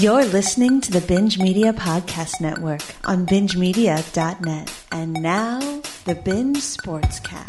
You're 0.00 0.26
listening 0.26 0.80
to 0.82 0.92
the 0.92 1.00
Binge 1.00 1.40
Media 1.40 1.72
Podcast 1.72 2.40
Network 2.40 2.82
on 3.04 3.26
bingemedia.net. 3.26 4.84
And 4.92 5.12
now, 5.14 5.58
the 6.04 6.14
Binge 6.14 6.58
Sportscast. 6.58 7.48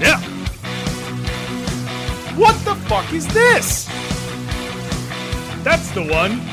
Yeah. 0.00 0.20
What 2.36 2.54
the 2.64 2.74
fuck 2.88 3.12
is 3.12 3.28
this? 3.34 3.84
That's 5.62 5.90
the 5.90 6.06
one. 6.10 6.49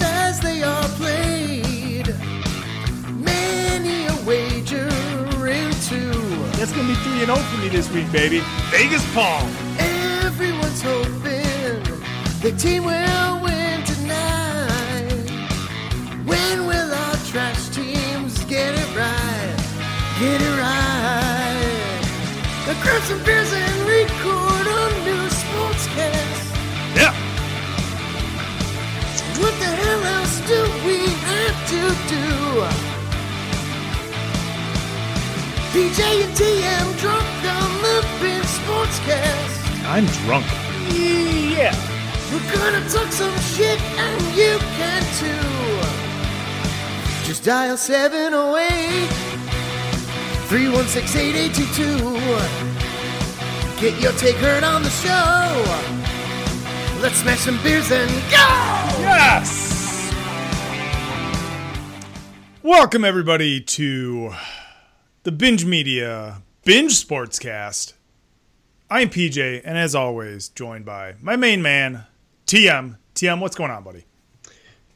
As 0.00 0.40
they 0.40 0.62
are 0.62 0.88
played. 1.00 2.08
Many 3.14 4.06
a 4.06 4.16
wager 4.26 4.88
into. 5.46 6.12
That's 6.58 6.72
gonna 6.72 6.88
be 6.88 6.94
3 6.94 7.22
and 7.22 7.26
0 7.26 7.36
for 7.36 7.58
me 7.62 7.68
this 7.68 7.88
week, 7.90 8.10
baby. 8.10 8.40
Vegas 8.70 9.04
Paul. 9.14 9.46
Everyone's 9.78 10.82
hoping 10.82 11.82
the 12.42 12.52
team 12.58 12.84
will 12.84 13.42
win 13.42 13.84
tonight. 13.84 15.30
When 16.24 16.66
will 16.66 16.92
our 16.92 17.16
trash 17.30 17.68
teams 17.68 18.44
get 18.44 18.74
it 18.74 18.90
right? 18.96 19.56
Get 20.18 20.40
it 20.40 20.54
right. 20.58 22.02
The 22.66 22.74
grab 22.82 23.02
some 23.02 23.22
beers 23.24 23.52
and 23.52 23.85
do? 32.08 32.66
PJ 35.72 36.00
and 36.24 36.34
TM 36.34 36.86
drunk 36.98 37.26
on 37.44 37.70
the 37.82 37.96
binge 38.20 38.46
sportscast. 38.58 39.54
I'm 39.84 40.06
drunk. 40.24 40.46
Yeah. 40.92 41.74
We're 42.32 42.48
gonna 42.52 42.82
talk 42.88 43.10
some 43.12 43.36
shit 43.54 43.80
and 43.80 44.22
you 44.36 44.58
can 44.78 45.02
too. 45.20 45.50
Just 47.26 47.42
dial 47.44 47.76
708 47.76 49.08
316 50.48 51.36
8822. 51.36 53.80
Get 53.80 54.00
your 54.00 54.12
take 54.12 54.36
heard 54.36 54.64
on 54.64 54.82
the 54.82 54.90
show. 54.90 55.64
Let's 57.02 57.16
smash 57.16 57.40
some 57.40 57.58
beers 57.62 57.90
and 57.90 58.10
go! 58.30 58.46
Yes. 59.02 59.45
Welcome 62.66 63.04
everybody 63.04 63.60
to 63.60 64.34
the 65.22 65.30
Binge 65.30 65.64
Media 65.64 66.42
Binge 66.64 66.90
Sportscast. 66.90 67.92
I'm 68.90 69.08
PJ, 69.08 69.62
and 69.64 69.78
as 69.78 69.94
always, 69.94 70.48
joined 70.48 70.84
by 70.84 71.14
my 71.20 71.36
main 71.36 71.62
man, 71.62 72.06
TM. 72.48 72.98
TM, 73.14 73.38
what's 73.38 73.54
going 73.54 73.70
on, 73.70 73.84
buddy? 73.84 74.04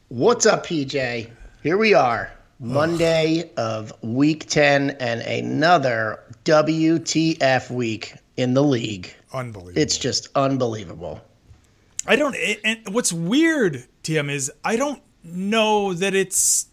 What's 0.08 0.46
up, 0.46 0.66
PJ? 0.66 1.30
Here 1.62 1.78
we 1.78 1.94
are, 1.94 2.32
Monday 2.58 3.52
of 3.56 3.92
week 4.02 4.48
10 4.48 4.90
and 4.98 5.20
another 5.20 6.24
WTF 6.44 7.70
week 7.70 8.14
in 8.36 8.52
the 8.52 8.64
league. 8.64 9.14
Unbelievable. 9.32 9.80
It's 9.80 9.96
just 9.96 10.26
unbelievable. 10.34 11.20
I 12.04 12.16
don't. 12.16 12.34
And 12.64 12.80
what's 12.92 13.12
weird, 13.12 13.86
TM, 14.02 14.28
is 14.28 14.50
I 14.64 14.74
don't 14.74 15.00
know 15.22 15.94
that 15.94 16.16
it's 16.16 16.66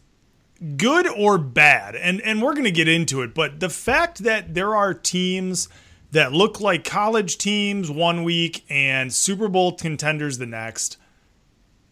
good 0.78 1.08
or 1.08 1.38
bad, 1.38 1.96
and 1.96 2.22
and 2.22 2.42
we're 2.42 2.56
gonna 2.56 2.72
get 2.72 2.88
into 2.88 3.22
it. 3.22 3.34
But 3.34 3.60
the 3.60 3.70
fact 3.70 4.20
that 4.20 4.54
there 4.54 4.76
are 4.76 4.94
teams 4.94 5.70
that 6.12 6.32
look 6.32 6.62
like 6.62 6.84
college 6.84 7.38
teams 7.38 7.92
one 7.92 8.24
week 8.24 8.66
and 8.70 9.14
Super 9.14 9.48
Bowl 9.48 9.74
contenders 9.74 10.38
the 10.38 10.46
next, 10.46 10.98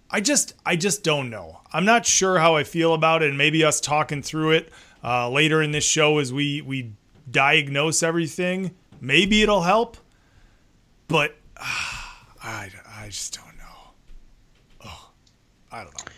I 0.09 0.21
just 0.21 0.53
I 0.65 0.75
just 0.75 1.03
don't 1.03 1.29
know. 1.29 1.61
I'm 1.73 1.85
not 1.85 2.05
sure 2.05 2.39
how 2.39 2.55
I 2.55 2.63
feel 2.63 2.93
about 2.93 3.23
it, 3.23 3.29
and 3.29 3.37
maybe 3.37 3.63
us 3.63 3.81
talking 3.81 4.21
through 4.21 4.51
it 4.51 4.71
uh, 5.03 5.29
later 5.29 5.61
in 5.61 5.71
this 5.71 5.83
show 5.83 6.17
as 6.19 6.31
we 6.31 6.61
we 6.61 6.93
diagnose 7.29 8.03
everything, 8.03 8.75
maybe 9.01 9.41
it'll 9.41 9.61
help. 9.61 9.97
But 11.07 11.35
I, 11.57 12.69
I 12.87 13.07
just 13.07 13.35
don't 13.35 13.57
know. 13.57 13.91
Oh, 14.85 15.09
I 15.71 15.83
don't 15.83 15.93
know. 15.93 16.14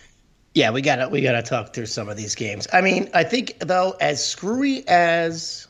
Yeah, 0.57 0.71
we 0.71 0.81
gotta 0.81 1.07
we 1.07 1.21
gotta 1.21 1.43
talk 1.43 1.75
through 1.75 1.85
some 1.85 2.09
of 2.09 2.17
these 2.17 2.33
games. 2.33 2.67
I 2.73 2.81
mean, 2.81 3.11
I 3.13 3.23
think 3.23 3.59
though, 3.59 3.95
as 4.01 4.25
screwy 4.25 4.83
as 4.87 5.67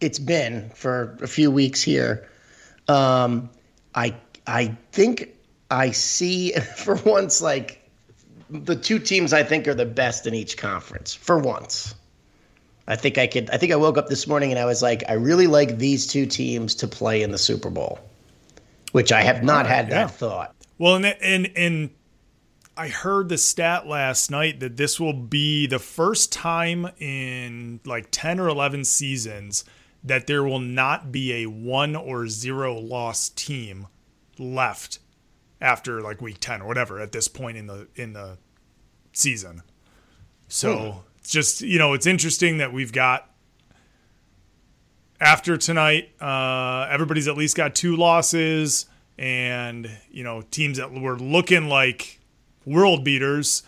it's 0.00 0.18
been 0.18 0.70
for 0.70 1.16
a 1.22 1.28
few 1.28 1.48
weeks 1.52 1.80
here, 1.80 2.28
um, 2.88 3.50
I 3.94 4.16
I 4.48 4.76
think 4.90 5.28
I 5.70 5.92
see 5.92 6.50
for 6.76 6.96
once 6.96 7.40
like 7.40 7.88
the 8.50 8.74
two 8.74 8.98
teams 8.98 9.32
I 9.32 9.44
think 9.44 9.68
are 9.68 9.74
the 9.74 9.86
best 9.86 10.26
in 10.26 10.34
each 10.34 10.56
conference 10.56 11.14
for 11.14 11.38
once. 11.38 11.94
I 12.88 12.96
think 12.96 13.16
I 13.16 13.28
could. 13.28 13.48
I 13.50 13.58
think 13.58 13.70
I 13.70 13.76
woke 13.76 13.96
up 13.96 14.08
this 14.08 14.26
morning 14.26 14.50
and 14.50 14.58
I 14.58 14.64
was 14.64 14.82
like, 14.82 15.04
I 15.08 15.12
really 15.12 15.46
like 15.46 15.78
these 15.78 16.08
two 16.08 16.26
teams 16.26 16.74
to 16.76 16.88
play 16.88 17.22
in 17.22 17.30
the 17.30 17.38
Super 17.38 17.70
Bowl, 17.70 18.00
which 18.90 19.12
I 19.12 19.22
have 19.22 19.44
not 19.44 19.68
had 19.68 19.88
Yeah. 19.88 20.06
that 20.06 20.10
thought. 20.16 20.52
Well, 20.78 20.96
and 20.96 21.06
and 21.06 21.52
and 21.54 21.90
I 22.76 22.88
heard 22.88 23.28
the 23.28 23.38
stat 23.38 23.86
last 23.86 24.30
night 24.30 24.60
that 24.60 24.76
this 24.76 24.98
will 24.98 25.12
be 25.12 25.66
the 25.66 25.78
first 25.78 26.32
time 26.32 26.88
in 26.98 27.80
like 27.84 28.08
ten 28.10 28.40
or 28.40 28.48
eleven 28.48 28.84
seasons 28.84 29.64
that 30.02 30.26
there 30.26 30.42
will 30.42 30.58
not 30.58 31.12
be 31.12 31.44
a 31.44 31.46
one 31.46 31.94
or 31.94 32.28
zero 32.28 32.78
loss 32.78 33.28
team 33.30 33.86
left 34.38 34.98
after 35.60 36.00
like 36.00 36.20
week 36.20 36.38
ten 36.40 36.62
or 36.62 36.66
whatever 36.66 37.00
at 37.00 37.12
this 37.12 37.28
point 37.28 37.56
in 37.56 37.66
the 37.66 37.86
in 37.94 38.12
the 38.12 38.38
season. 39.12 39.62
So 40.48 41.04
it's 41.18 41.30
just 41.30 41.60
you 41.60 41.78
know 41.78 41.94
it's 41.94 42.06
interesting 42.06 42.58
that 42.58 42.72
we've 42.72 42.92
got 42.92 43.30
after 45.20 45.56
tonight, 45.56 46.10
uh, 46.20 46.86
everybody's 46.90 47.28
at 47.28 47.36
least 47.36 47.56
got 47.56 47.74
two 47.74 47.96
losses, 47.96 48.86
and 49.16 49.88
you 50.10 50.24
know 50.24 50.42
teams 50.42 50.78
that 50.78 50.92
were 50.92 51.16
looking 51.16 51.68
like 51.68 52.20
world 52.64 53.04
beaters 53.04 53.62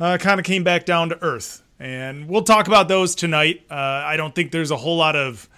uh, 0.00 0.18
kind 0.18 0.40
of 0.40 0.46
came 0.46 0.64
back 0.64 0.84
down 0.84 1.08
to 1.10 1.22
earth. 1.22 1.62
And 1.78 2.28
we'll 2.28 2.42
talk 2.42 2.66
about 2.68 2.88
those 2.88 3.14
tonight. 3.14 3.64
Uh, 3.70 3.74
I 3.74 4.16
don't 4.16 4.34
think 4.34 4.52
there's 4.52 4.70
a 4.70 4.76
whole 4.76 4.96
lot 4.96 5.16
of 5.16 5.48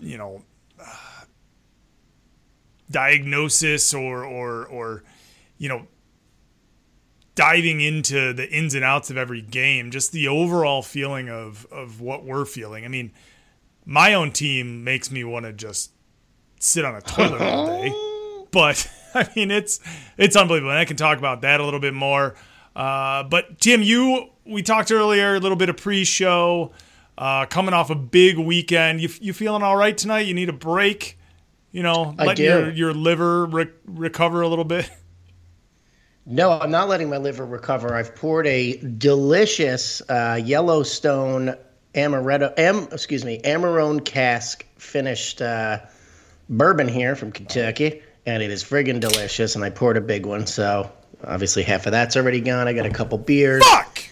you 0.00 0.18
know 0.18 0.42
uh, 0.80 1.24
diagnosis 2.90 3.94
or 3.94 4.24
or 4.24 4.66
or 4.66 5.04
you 5.58 5.68
know 5.68 5.86
diving 7.34 7.80
into 7.80 8.32
the 8.32 8.48
ins 8.50 8.74
and 8.74 8.84
outs 8.84 9.08
of 9.10 9.16
every 9.16 9.40
game 9.40 9.90
just 9.90 10.12
the 10.12 10.28
overall 10.28 10.82
feeling 10.82 11.30
of 11.30 11.66
of 11.70 12.00
what 12.00 12.24
we're 12.24 12.44
feeling 12.44 12.84
i 12.84 12.88
mean 12.88 13.10
my 13.86 14.12
own 14.12 14.30
team 14.30 14.84
makes 14.84 15.10
me 15.10 15.24
want 15.24 15.46
to 15.46 15.52
just 15.52 15.92
sit 16.60 16.84
on 16.84 16.94
a 16.94 17.00
toilet 17.00 17.40
all 17.40 17.66
day 17.66 17.90
but 18.50 18.90
i 19.14 19.28
mean 19.36 19.50
it's 19.50 19.80
it's 20.16 20.36
unbelievable 20.36 20.70
and 20.70 20.78
i 20.78 20.84
can 20.84 20.96
talk 20.96 21.18
about 21.18 21.42
that 21.42 21.60
a 21.60 21.64
little 21.64 21.80
bit 21.80 21.94
more. 21.94 22.34
Uh, 22.74 23.22
but 23.24 23.60
tim 23.60 23.82
you 23.82 24.30
we 24.44 24.62
talked 24.62 24.90
earlier 24.90 25.34
a 25.34 25.40
little 25.40 25.56
bit 25.56 25.68
of 25.68 25.76
pre-show 25.76 26.72
uh, 27.18 27.44
coming 27.46 27.74
off 27.74 27.90
a 27.90 27.94
big 27.94 28.38
weekend. 28.38 29.00
You, 29.00 29.08
you 29.20 29.32
feeling 29.32 29.62
all 29.62 29.76
right 29.76 29.96
tonight? 29.96 30.20
You 30.20 30.34
need 30.34 30.48
a 30.48 30.54
break? 30.54 31.18
You 31.70 31.82
know 31.82 32.14
let 32.18 32.38
your 32.38 32.70
your 32.70 32.94
liver 32.94 33.46
re- 33.46 33.70
recover 33.86 34.42
a 34.42 34.48
little 34.48 34.64
bit? 34.64 34.90
No, 36.24 36.52
I'm 36.52 36.70
not 36.70 36.88
letting 36.88 37.10
my 37.10 37.16
liver 37.16 37.44
recover. 37.44 37.96
I've 37.96 38.14
poured 38.14 38.46
a 38.46 38.76
delicious 38.76 40.00
uh, 40.08 40.40
Yellowstone 40.42 41.56
amaretto, 41.94 42.56
am, 42.58 42.88
excuse 42.92 43.24
me, 43.24 43.40
Amarone 43.42 44.04
cask 44.04 44.64
finished 44.76 45.42
uh, 45.42 45.80
bourbon 46.48 46.88
here 46.88 47.16
from 47.16 47.32
Kentucky, 47.32 48.02
and 48.26 48.42
it 48.42 48.50
is 48.50 48.62
friggin' 48.64 49.00
delicious. 49.00 49.54
And 49.56 49.64
I 49.64 49.70
poured 49.70 49.96
a 49.96 50.00
big 50.00 50.26
one, 50.26 50.46
so 50.46 50.90
obviously 51.24 51.62
half 51.62 51.86
of 51.86 51.92
that's 51.92 52.16
already 52.16 52.40
gone. 52.40 52.68
I 52.68 52.72
got 52.72 52.86
a 52.86 52.90
couple 52.90 53.18
beers. 53.18 53.64
fuck 53.64 54.02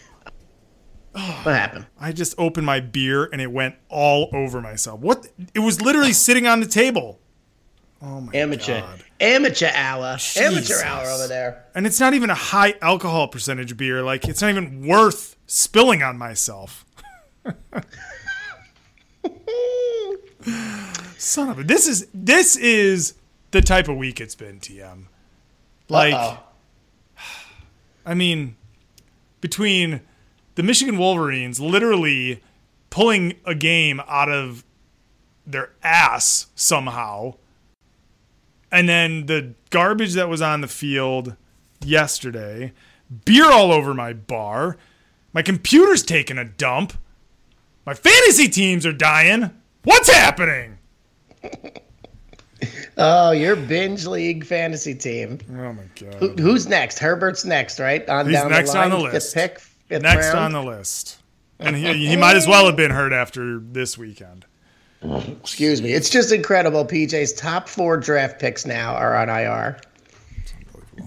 What 1.13 1.55
happened? 1.55 1.87
I 1.99 2.13
just 2.13 2.35
opened 2.39 2.67
my 2.67 2.81
beer 2.81 3.25
and 3.33 3.41
it 3.41 3.51
went 3.51 3.75
all 3.89 4.31
over 4.33 4.61
myself. 4.61 5.01
What? 5.01 5.27
It 5.55 5.61
was 5.61 5.81
literally 5.81 6.13
sitting 6.13 6.47
on 6.47 6.61
the 6.61 6.67
table. 6.67 7.19
Oh 8.03 8.21
my 8.23 8.33
Amateur, 8.35 8.81
god! 8.81 9.05
amateur 9.21 9.71
hour, 9.75 10.17
amateur 10.39 10.83
hour 10.83 11.07
over 11.07 11.27
there. 11.29 11.67
And 11.75 11.87
it's 11.87 12.01
not 12.01 12.15
even 12.15 12.31
a 12.31 12.35
high 12.35 12.75
alcohol 12.81 13.29
percentage 13.29 13.77
beer. 13.77 14.03
Like 14.03 14.27
it's 14.27 14.41
not 14.41 14.49
even 14.49 14.87
worth 14.87 15.37
spilling 15.47 16.03
on 16.03 16.17
myself. 16.17 16.87
Son 21.19 21.51
of 21.51 21.59
a! 21.59 21.65
This 21.65 21.87
is 21.87 22.07
this 22.15 22.57
is 22.57 23.15
the 23.51 23.61
type 23.61 23.89
of 23.89 23.97
week 23.97 24.21
it's 24.21 24.35
been. 24.35 24.61
TM. 24.61 25.07
Like, 25.89 26.15
Uh-oh. 26.15 26.39
I 28.07 28.15
mean, 28.15 28.57
between 29.41 30.01
the 30.55 30.63
Michigan 30.63 30.99
Wolverines 30.99 31.61
literally 31.61 32.43
pulling 32.91 33.35
a 33.45 33.55
game 33.55 34.01
out 34.09 34.31
of 34.31 34.65
their 35.47 35.71
ass 35.83 36.47
somehow, 36.55 37.35
and 38.73 38.89
then 38.89 39.27
the 39.27 39.55
garbage 39.71 40.15
that 40.15 40.29
was 40.29 40.41
on 40.43 40.61
the 40.61 40.69
field 40.69 41.37
yesterday, 41.85 42.73
beer 43.25 43.51
all 43.51 43.73
over 43.73 43.95
my 43.95 44.13
bar, 44.13 44.77
my 45.33 45.43
computer's 45.43 46.03
taking 46.03 46.39
a 46.39 46.45
dump, 46.45 46.95
my 47.85 47.95
fantasy 47.95 48.49
teams 48.49 48.87
are 48.87 48.93
dying. 48.93 49.51
What's 49.83 50.11
happening? 50.11 50.79
Oh, 53.03 53.31
your 53.31 53.57
binge 53.57 54.05
league 54.07 54.45
fantasy 54.45 54.95
team. 54.95 55.39
Oh 55.51 55.73
my 55.73 55.85
god. 55.99 56.15
Who, 56.15 56.29
who's 56.35 56.69
next? 56.69 56.99
Herbert's 56.99 57.45
next, 57.47 57.81
right? 57.81 58.07
On 58.09 58.27
He's 58.27 58.35
down 58.35 58.51
next 58.51 58.73
the 58.73 58.79
line, 58.79 58.93
on 58.93 58.99
the 58.99 59.05
fifth 59.07 59.15
list. 59.15 59.35
pick, 59.35 59.59
fifth 59.59 60.03
Next 60.03 60.27
round. 60.35 60.39
on 60.39 60.53
the 60.53 60.71
list. 60.71 61.19
And 61.59 61.75
he, 61.77 62.07
he 62.09 62.17
might 62.17 62.37
as 62.37 62.47
well 62.47 62.67
have 62.67 62.77
been 62.77 62.91
hurt 62.91 63.13
after 63.13 63.59
this 63.59 63.97
weekend. 63.99 64.45
Excuse 65.03 65.81
me. 65.81 65.93
It's 65.93 66.11
just 66.11 66.31
incredible. 66.33 66.85
PJ's 66.85 67.33
top 67.33 67.69
four 67.69 67.97
draft 67.97 68.39
picks 68.39 68.67
now 68.67 68.95
are 68.95 69.17
on 69.17 69.29
IR. 69.31 69.79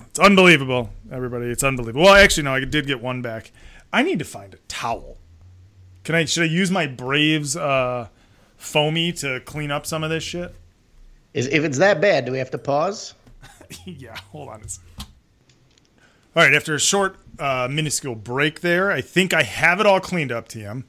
It's 0.08 0.20
unbelievable, 0.20 0.90
everybody. 1.12 1.46
It's 1.48 1.64
unbelievable. 1.64 2.04
Well, 2.06 2.16
actually, 2.16 2.44
no, 2.44 2.54
I 2.56 2.60
did 2.66 2.88
get 2.88 3.02
one 3.02 3.22
back. 3.22 3.52
I 3.92 4.02
need 4.04 4.20
to 4.20 4.26
find 4.26 4.54
a 4.54 4.58
towel. 4.68 5.18
Can 6.04 6.16
I? 6.16 6.26
Should 6.26 6.44
I 6.44 6.48
use 6.48 6.70
my 6.72 6.88
Braves 6.88 7.56
uh, 7.56 8.08
foamy 8.58 9.12
to 9.14 9.40
clean 9.42 9.72
up 9.72 9.86
some 9.86 10.04
of 10.04 10.10
this 10.10 10.24
shit? 10.24 10.54
Is 11.34 11.48
if 11.48 11.64
it's 11.64 11.78
that 11.80 12.00
bad, 12.02 12.26
do 12.26 12.32
we 12.32 12.38
have 12.38 12.52
to 12.52 12.58
pause? 12.58 13.14
yeah, 13.86 14.16
hold 14.32 14.50
on. 14.50 14.62
All 16.36 16.44
right, 16.44 16.54
after 16.54 16.74
a 16.76 16.80
short, 16.80 17.18
uh, 17.40 17.68
minuscule 17.70 18.16
break 18.16 18.62
there, 18.62 18.92
I 18.92 19.02
think 19.02 19.34
I 19.34 19.44
have 19.44 19.80
it 19.80 19.86
all 19.86 20.00
cleaned 20.00 20.32
up, 20.32 20.48
TM. 20.48 20.84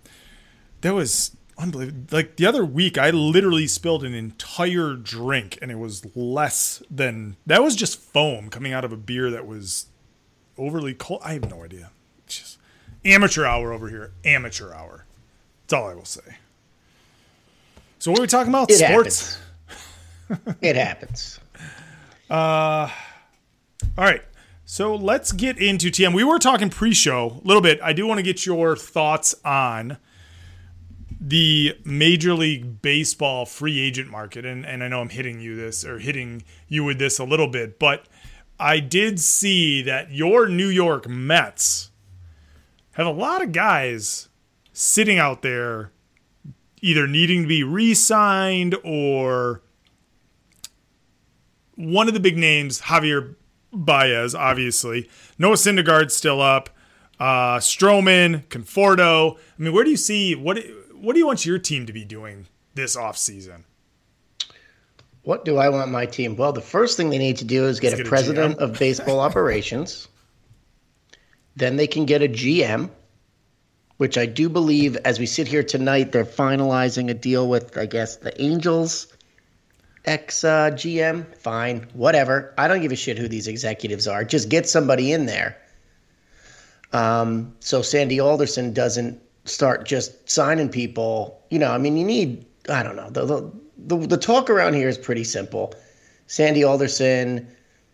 That 0.81 0.95
was 0.95 1.37
unbelievable. 1.59 2.07
Like 2.11 2.37
the 2.37 2.47
other 2.47 2.65
week, 2.65 2.97
I 2.99 3.11
literally 3.11 3.67
spilled 3.67 4.05
an 4.05 4.15
entire 4.15 4.95
drink, 4.95 5.59
and 5.61 5.71
it 5.71 5.79
was 5.79 6.05
less 6.17 6.83
than 6.91 7.37
that 7.47 7.63
was 7.63 7.77
just 7.77 8.01
foam 8.01 8.49
coming 8.49 8.73
out 8.73 8.85
of 8.85 8.93
a 8.93 8.97
beer 8.97 9.31
that 9.31 9.47
was 9.47 9.87
overly 10.59 10.95
cold. 10.95 11.21
I 11.25 11.35
have 11.35 11.51
no 11.51 11.65
idea. 11.65 11.91
It's 12.27 12.39
just 12.39 12.59
amateur 13.05 13.45
hour 13.45 13.73
over 13.73 13.89
here. 13.89 14.13
Amateur 14.25 14.73
hour. 14.73 15.05
That's 15.63 15.73
all 15.75 15.89
I 15.89 15.95
will 15.95 16.05
say. 16.05 16.37
So 17.99 18.11
what 18.11 18.21
are 18.21 18.23
we 18.23 18.29
talking 18.29 18.51
about? 18.51 18.71
It 18.71 18.79
Sports. 18.79 19.35
happens. 19.35 19.39
it 20.61 20.77
happens. 20.77 21.41
Uh, 22.31 22.89
all 23.99 24.05
right. 24.05 24.23
So 24.65 24.95
let's 24.95 25.33
get 25.33 25.59
into 25.59 25.91
TM. 25.91 26.15
We 26.15 26.25
were 26.25 26.39
talking 26.39 26.71
pre-show 26.71 27.41
a 27.45 27.47
little 27.47 27.63
bit. 27.63 27.79
I 27.83 27.93
do 27.93 28.07
want 28.07 28.19
to 28.19 28.23
get 28.23 28.47
your 28.47 28.77
thoughts 28.77 29.35
on 29.45 29.99
the 31.21 31.79
Major 31.85 32.35
League 32.35 32.83
Baseball 32.83 33.47
free 33.47 33.79
agent 33.79 34.11
market, 34.11 34.45
and, 34.45 34.65
and 34.67 34.83
I 34.83 34.89
know 34.89 35.01
I'm 35.01 35.11
hitting 35.11 35.41
you 35.41 35.55
this 35.55 35.85
or 35.85 35.99
hitting 35.99 36.45
you 36.69 36.85
with 36.85 36.99
this 36.99 37.19
a 37.19 37.25
little 37.25 37.49
bit, 37.49 37.79
but 37.79 38.07
I 38.59 38.81
did 38.81 39.21
see 39.21 39.83
that 39.83 40.13
your 40.13 40.49
New 40.49 40.69
York 40.69 41.09
Mets 41.09 41.91
have 42.93 43.07
a 43.07 43.11
lot 43.11 43.43
of 43.43 43.53
guys 43.53 44.29
sitting 44.73 45.19
out 45.19 45.43
there 45.43 45.93
either 46.83 47.07
needing 47.07 47.43
to 47.43 47.49
be 47.49 47.63
re-signed 47.63 48.77
or 48.85 49.63
one 51.77 52.09
of 52.09 52.15
the 52.15 52.21
big 52.21 52.37
names, 52.37 52.83
Javier 52.83 53.35
Baez, 53.73 54.35
obviously. 54.35 55.09
Noah 55.39 55.57
Syndergaard's 55.57 56.15
still 56.15 56.41
up. 56.41 56.71
Uh, 57.19 57.59
Stroman, 57.59 58.45
Conforto. 58.49 59.37
I 59.37 59.63
mean, 59.63 59.73
where 59.73 59.85
do 59.85 59.91
you 59.91 59.97
see 59.97 60.35
what? 60.35 60.59
What 60.93 61.13
do 61.13 61.19
you 61.19 61.27
want 61.27 61.45
your 61.45 61.59
team 61.59 61.87
to 61.87 61.93
be 61.93 62.05
doing 62.05 62.47
this 62.75 62.97
offseason? 62.97 63.63
What 65.23 65.45
do 65.45 65.57
I 65.57 65.69
want 65.69 65.91
my 65.91 66.07
team? 66.07 66.37
Well, 66.37 66.53
the 66.53 66.61
first 66.61 66.97
thing 66.97 67.11
they 67.11 67.19
need 67.19 67.39
to 67.39 67.45
do 67.45 67.67
is 67.67 67.81
get 67.81 67.95
a 67.95 67.97
get 67.97 68.07
a 68.07 68.09
president 68.09 68.59
of 68.59 68.79
baseball 68.79 69.21
operations. 69.29 70.09
Then 71.57 71.77
they 71.77 71.87
can 71.87 72.05
get 72.05 72.21
a 72.21 72.29
GM, 72.29 72.91
which 73.97 74.19
I 74.19 74.27
do 74.27 74.49
believe, 74.49 74.97
as 74.97 75.19
we 75.19 75.27
sit 75.27 75.47
here 75.47 75.63
tonight, 75.63 76.11
they're 76.11 76.25
finalizing 76.25 77.11
a 77.11 77.15
deal 77.15 77.49
with, 77.49 77.79
I 77.79 77.87
guess, 77.87 78.17
the 78.17 78.39
Angels 78.43 79.07
ex 80.05 80.45
uh, 80.45 80.71
GM. 80.73 81.37
Fine, 81.37 81.89
whatever. 81.95 82.55
I 82.59 82.69
don't 82.69 82.81
give 82.81 82.93
a 82.93 82.97
shit 82.97 83.19
who 83.19 83.29
these 83.29 83.49
executives 83.49 84.07
are. 84.07 84.25
Just 84.25 84.49
get 84.49 84.69
somebody 84.69 85.13
in 85.13 85.27
there. 85.27 85.57
Um, 86.93 87.55
so 87.61 87.83
Sandy 87.83 88.21
Alderson 88.21 88.73
doesn't 88.73 89.21
start 89.45 89.87
just 89.87 90.29
signing 90.31 90.69
people. 90.69 91.43
You 91.51 91.59
know, 91.59 91.73
I 91.73 91.79
mean, 91.79 91.97
you 91.97 92.05
need, 92.05 92.47
I 92.69 92.83
don't 92.83 92.97
know, 92.97 93.11
the, 93.11 93.25
the, 93.25 93.53
the, 93.77 94.07
the 94.07 94.17
talk 94.17 94.49
around 94.49 94.75
here 94.75 94.89
is 94.89 94.97
pretty 94.97 95.25
simple. 95.25 95.75
Sandy 96.27 96.65
Alderson, 96.65 97.47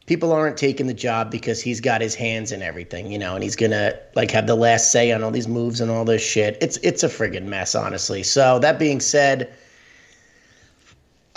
people 0.06 0.32
aren't 0.32 0.56
taking 0.56 0.86
the 0.86 0.94
job 0.94 1.30
because 1.30 1.60
he's 1.60 1.80
got 1.80 2.00
his 2.00 2.14
hands 2.14 2.52
in 2.52 2.62
everything, 2.62 3.10
you 3.10 3.18
know, 3.18 3.34
and 3.34 3.42
he's 3.42 3.56
gonna 3.56 3.94
like 4.14 4.30
have 4.30 4.46
the 4.46 4.54
last 4.54 4.92
say 4.92 5.12
on 5.12 5.22
all 5.22 5.30
these 5.30 5.48
moves 5.48 5.80
and 5.80 5.90
all 5.90 6.04
this 6.04 6.22
shit. 6.22 6.58
It's 6.60 6.76
it's 6.78 7.02
a 7.02 7.08
friggin' 7.08 7.44
mess, 7.44 7.74
honestly. 7.74 8.22
So 8.22 8.58
that 8.60 8.78
being 8.78 9.00
said, 9.00 9.52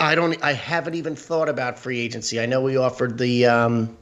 I 0.00 0.14
don't 0.14 0.42
I 0.42 0.52
haven't 0.52 0.94
even 0.94 1.16
thought 1.16 1.48
about 1.48 1.78
free 1.78 2.00
agency. 2.00 2.40
I 2.40 2.46
know 2.46 2.60
we 2.60 2.76
offered 2.76 3.18
the 3.18 3.46
um, 3.46 3.96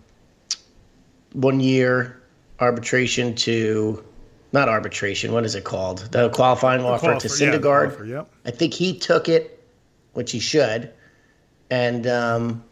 one 1.33 1.61
year 1.61 2.21
arbitration 2.61 3.35
to 3.35 4.05
not 4.53 4.69
arbitration, 4.69 5.33
what 5.33 5.45
is 5.45 5.55
it 5.55 5.65
called? 5.65 5.99
The 6.13 6.29
qualifying 6.29 6.83
offer 6.83 7.19
to 7.19 7.27
Qualifier- 7.27 7.41
yeah, 7.41 7.59
Syndergaard. 7.59 7.93
offer, 7.93 8.05
yep. 8.05 8.31
I 8.45 8.51
think 8.51 8.75
he 8.75 8.99
took 8.99 9.29
it, 9.29 9.65
which 10.13 10.31
he 10.31 10.39
should, 10.39 10.93
and 11.71 12.07
um, 12.07 12.63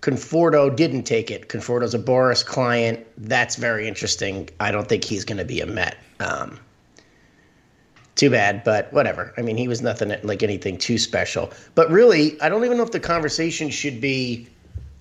Conforto 0.00 0.74
didn't 0.74 1.02
take 1.02 1.30
it. 1.30 1.48
Conforto's 1.48 1.94
a 1.94 1.98
Boras 1.98 2.46
client. 2.46 3.04
That's 3.18 3.56
very 3.56 3.88
interesting. 3.88 4.48
I 4.60 4.70
don't 4.70 4.88
think 4.88 5.04
he's 5.04 5.24
going 5.24 5.38
to 5.38 5.44
be 5.44 5.60
a 5.60 5.66
Met. 5.66 5.96
Um, 6.20 6.58
too 8.16 8.30
bad, 8.30 8.62
but 8.64 8.92
whatever. 8.92 9.32
I 9.36 9.42
mean, 9.42 9.56
he 9.56 9.68
was 9.68 9.82
nothing 9.82 10.14
like 10.22 10.42
anything 10.42 10.78
too 10.78 10.98
special. 10.98 11.50
But 11.74 11.90
really, 11.90 12.40
I 12.40 12.48
don't 12.48 12.64
even 12.64 12.76
know 12.76 12.82
if 12.82 12.90
the 12.90 13.00
conversation 13.00 13.70
should 13.70 14.00
be 14.00 14.48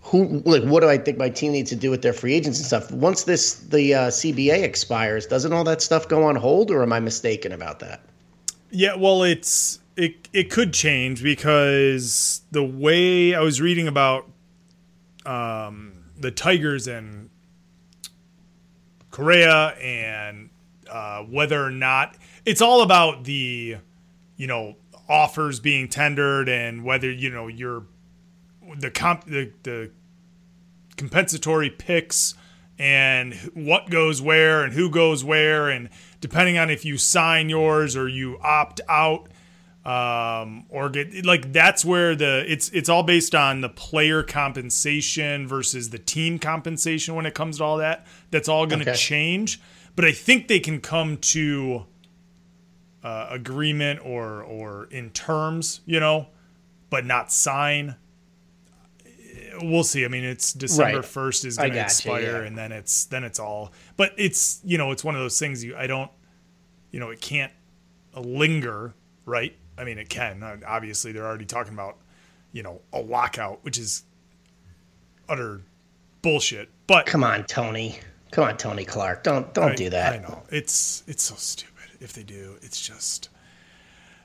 who, 0.02 0.42
like, 0.46 0.64
what 0.64 0.80
do 0.80 0.90
I 0.90 0.98
think 0.98 1.18
my 1.18 1.30
team 1.30 1.52
needs 1.52 1.70
to 1.72 1.76
do 1.76 1.90
with 1.90 2.02
their 2.02 2.14
free 2.14 2.34
agents 2.34 2.60
and 2.60 2.66
stuff. 2.66 2.92
Once 2.92 3.24
this 3.24 3.56
the 3.56 3.94
uh, 3.94 4.08
CBA 4.08 4.64
expires, 4.64 5.26
doesn't 5.26 5.52
all 5.52 5.64
that 5.66 5.82
stuff 5.82 6.08
go 6.08 6.24
on 6.24 6.36
hold, 6.36 6.72
or 6.72 6.82
am 6.82 6.94
I 6.94 7.00
mistaken 7.00 7.52
about 7.52 7.80
that? 7.80 8.02
Yeah, 8.72 8.96
well, 8.96 9.24
it's 9.24 9.80
it 9.96 10.28
it 10.32 10.50
could 10.50 10.74
change 10.74 11.22
because 11.22 12.42
the 12.52 12.64
way 12.64 13.36
I 13.36 13.42
was 13.42 13.60
reading 13.60 13.88
about 13.88 14.30
um, 15.26 16.06
the 16.18 16.32
Tigers 16.32 16.88
and 16.88 17.30
Correa 19.12 19.76
and 19.82 20.50
uh, 20.90 21.24
whether 21.24 21.64
or 21.64 21.72
not 21.72 22.16
it's 22.50 22.62
all 22.62 22.82
about 22.82 23.24
the 23.26 23.78
you 24.38 24.48
know 24.48 24.76
offers 25.08 25.60
being 25.60 25.88
tendered 25.88 26.50
and 26.50 26.84
whether 26.84 27.12
you 27.12 27.30
know 27.30 27.48
you're 27.48 27.84
the 28.78 28.92
comp 28.92 29.26
the, 29.26 29.52
the 29.64 29.92
compensatory 30.98 31.70
picks 31.70 32.36
and 32.78 33.34
what 33.54 33.90
goes 33.90 34.22
where 34.22 34.64
and 34.64 34.74
who 34.74 34.90
goes 34.90 35.24
where 35.24 35.70
and 35.70 35.90
depending 36.22 36.58
on 36.58 36.70
if 36.70 36.86
you 36.86 36.98
sign 36.98 37.50
yours 37.50 37.96
or 37.96 38.08
you 38.08 38.38
opt 38.42 38.82
out 38.88 39.28
um, 39.86 40.66
or 40.70 40.90
get 40.90 41.26
like 41.26 41.52
that's 41.54 41.84
where 41.86 42.16
the 42.16 42.44
it's 42.52 42.70
it's 42.70 42.90
all 42.90 43.02
based 43.04 43.34
on 43.34 43.62
the 43.62 43.70
player 43.70 44.22
compensation 44.24 45.48
versus 45.48 45.90
the 45.90 45.98
team 45.98 46.38
compensation 46.38 47.16
when 47.16 47.26
it 47.26 47.34
comes 47.34 47.58
to 47.58 47.64
all 47.64 47.78
that 47.78 48.06
that's 48.30 48.48
all 48.50 48.66
going 48.68 48.84
to 48.84 48.90
Okay. 48.92 48.98
change 48.98 49.60
but 49.96 50.04
i 50.06 50.12
think 50.12 50.48
they 50.48 50.60
can 50.60 50.80
come 50.82 51.18
to 51.18 51.86
uh, 53.04 53.28
agreement 53.30 54.00
or 54.04 54.42
or 54.44 54.86
in 54.92 55.10
terms 55.12 55.82
you 55.86 56.00
know 56.00 56.28
but 56.90 57.06
not 57.06 57.32
sign 57.32 57.96
we'll 59.62 59.84
see. 59.84 60.06
I 60.06 60.08
mean, 60.08 60.24
it's 60.24 60.54
December 60.54 60.98
Right. 60.98 61.06
first 61.06 61.44
is 61.44 61.58
going 61.58 61.74
to 61.74 61.82
expire, 61.82 62.42
yeah. 62.42 62.48
and 62.48 62.58
then 62.58 62.72
it's 62.72 63.06
then 63.06 63.24
it's 63.24 63.40
all. 63.40 63.74
But 63.98 64.14
it's 64.18 64.62
you 64.64 64.78
know 64.78 64.92
it's 64.92 65.04
one 65.04 65.16
of 65.16 65.22
those 65.22 65.38
things 65.40 65.64
you 65.64 65.76
I 65.76 65.88
don't 65.88 66.10
you 66.92 67.00
know 67.00 67.10
it 67.10 67.20
can't 67.22 67.52
linger, 68.16 68.94
right? 69.26 69.56
I 69.78 69.84
mean, 69.84 69.98
it 69.98 70.10
can. 70.10 70.44
Uh, 70.44 70.58
Obviously, 70.66 71.12
they're 71.12 71.26
already 71.26 71.46
talking 71.46 71.74
about 71.74 71.98
you 72.54 72.64
know 72.64 72.82
a 72.94 73.00
lockout, 73.02 73.64
which 73.64 73.78
is 73.78 74.04
utter 75.28 75.62
bullshit. 76.22 76.70
But 76.88 77.06
Come 77.06 77.24
on, 77.24 77.44
Tony. 77.46 78.00
Come 78.32 78.44
on, 78.46 78.58
Tony 78.58 78.86
Clark. 78.86 79.24
Don't 79.24 79.54
don't 79.54 79.72
I- 79.72 79.76
do 79.76 79.90
that. 79.90 80.14
I 80.14 80.18
know 80.20 80.44
it's 80.50 81.04
it's 81.08 81.24
so 81.24 81.36
stupid 81.36 81.69
if 82.00 82.14
they 82.14 82.24
do. 82.24 82.58
It's 82.62 82.80
just 82.80 83.30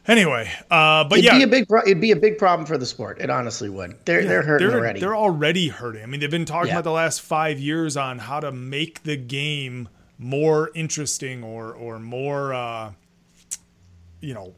Anyway, 0.06 0.50
uh, 0.70 1.04
but 1.04 1.18
It'd 1.18 1.24
yeah, 1.24 1.38
be 1.38 1.44
a 1.44 1.46
big 1.46 1.66
pro- 1.66 1.80
it'd 1.80 2.00
be 2.00 2.10
a 2.10 2.16
big 2.16 2.36
problem 2.36 2.66
for 2.66 2.76
the 2.76 2.84
sport. 2.84 3.20
It 3.22 3.30
honestly 3.30 3.70
would. 3.70 3.96
They're 4.04 4.24
they're 4.26 4.42
hurting 4.42 4.68
they're, 4.68 4.76
already. 4.78 5.00
They're 5.00 5.16
already 5.16 5.68
hurting. 5.68 6.02
I 6.02 6.06
mean, 6.06 6.20
they've 6.20 6.30
been 6.30 6.44
talking 6.44 6.68
Yeah. 6.68 6.74
about 6.74 6.84
the 6.84 6.90
last 6.92 7.22
five 7.22 7.58
years 7.58 7.96
on 7.96 8.18
how 8.18 8.40
to 8.40 8.52
make 8.52 9.02
the 9.04 9.16
game 9.16 9.88
more 10.18 10.70
interesting 10.74 11.42
or 11.42 11.72
or 11.72 11.98
more, 11.98 12.52
uh, 12.52 12.92
you 14.20 14.34
know, 14.34 14.52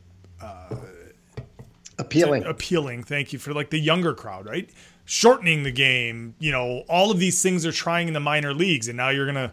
appealing. 1.99 2.45
appealing. 2.45 3.05
Thank 3.05 3.33
you 3.33 3.39
for 3.39 3.53
like 3.55 3.71
the 3.71 3.79
younger 3.79 4.15
crowd, 4.15 4.47
right? 4.47 4.69
Shortening 5.05 5.63
the 5.63 5.71
game. 5.71 6.35
You 6.41 6.51
know, 6.51 6.83
all 6.89 7.13
of 7.13 7.21
these 7.21 7.41
things 7.41 7.65
are 7.65 7.73
trying 7.73 8.09
in 8.09 8.15
the 8.15 8.21
minor 8.21 8.53
leagues, 8.53 8.89
and 8.89 8.97
now 8.97 9.11
you're 9.11 9.27
gonna 9.27 9.53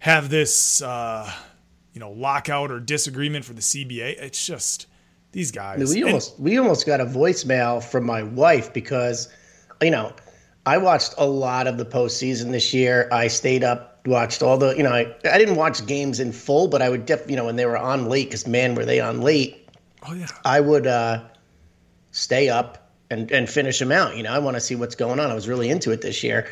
have 0.00 0.30
this, 0.30 0.82
uh, 0.82 1.30
you 1.92 2.00
know, 2.00 2.10
lockout 2.10 2.70
or 2.70 2.80
disagreement 2.80 3.44
for 3.44 3.52
the 3.52 3.60
CBA. 3.62 4.16
It's 4.20 4.44
just 4.46 4.86
these 5.32 5.50
guys. 5.50 5.78
We 5.92 6.00
And- 6.02 6.04
almost 6.10 6.38
we 6.40 6.58
almost 6.58 6.86
got 6.86 7.00
a 7.00 7.04
voicemail 7.06 7.82
from 7.82 8.04
my 8.06 8.22
wife 8.22 8.72
because, 8.72 9.28
you 9.82 9.90
know, 9.90 10.12
I 10.66 10.78
watched 10.78 11.14
a 11.18 11.26
lot 11.26 11.66
of 11.66 11.78
the 11.78 11.84
postseason 11.86 12.52
this 12.52 12.72
year. 12.74 13.08
I 13.10 13.28
stayed 13.28 13.64
up, 13.64 14.00
watched 14.06 14.42
all 14.42 14.58
the, 14.58 14.76
you 14.76 14.82
know, 14.82 14.92
I, 14.92 15.14
I 15.30 15.38
didn't 15.38 15.56
watch 15.56 15.84
games 15.86 16.20
in 16.20 16.32
full, 16.32 16.68
but 16.68 16.82
I 16.82 16.88
would 16.90 17.06
def, 17.06 17.28
you 17.30 17.36
know, 17.36 17.46
when 17.46 17.56
they 17.56 17.64
were 17.66 17.78
on 17.78 18.08
late, 18.08 18.28
because 18.28 18.46
man, 18.46 18.74
were 18.74 18.84
they 18.84 19.00
on 19.00 19.20
late. 19.22 19.68
oh 20.06 20.12
yeah, 20.14 20.26
I 20.44 20.60
would 20.60 20.86
uh, 20.86 21.22
stay 22.12 22.48
up 22.48 22.90
and 23.10 23.30
and 23.32 23.48
finish 23.48 23.78
them 23.78 23.90
out. 23.92 24.16
You 24.16 24.22
know, 24.22 24.32
I 24.32 24.38
want 24.38 24.56
to 24.56 24.60
see 24.60 24.74
what's 24.76 24.94
going 24.94 25.18
on. 25.18 25.30
I 25.30 25.34
was 25.34 25.48
really 25.48 25.68
into 25.70 25.90
it 25.92 26.00
this 26.02 26.22
year. 26.22 26.46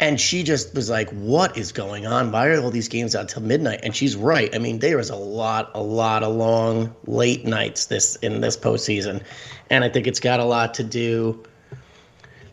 And 0.00 0.18
she 0.18 0.42
just 0.42 0.74
was 0.74 0.88
like, 0.88 1.10
"What 1.10 1.58
is 1.58 1.72
going 1.72 2.06
on? 2.06 2.32
Why 2.32 2.46
are 2.46 2.60
all 2.60 2.70
these 2.70 2.88
games 2.88 3.14
out 3.14 3.28
till 3.28 3.42
midnight?" 3.42 3.80
And 3.82 3.94
she's 3.94 4.16
right. 4.16 4.52
I 4.54 4.58
mean, 4.58 4.78
there 4.78 4.96
was 4.96 5.10
a 5.10 5.16
lot, 5.16 5.70
a 5.74 5.82
lot 5.82 6.22
of 6.22 6.34
long 6.34 6.96
late 7.06 7.44
nights 7.44 7.84
this 7.84 8.16
in 8.16 8.40
this 8.40 8.56
postseason, 8.56 9.22
and 9.68 9.84
I 9.84 9.90
think 9.90 10.06
it's 10.06 10.20
got 10.20 10.40
a 10.40 10.44
lot 10.44 10.74
to 10.74 10.84
do. 10.84 11.44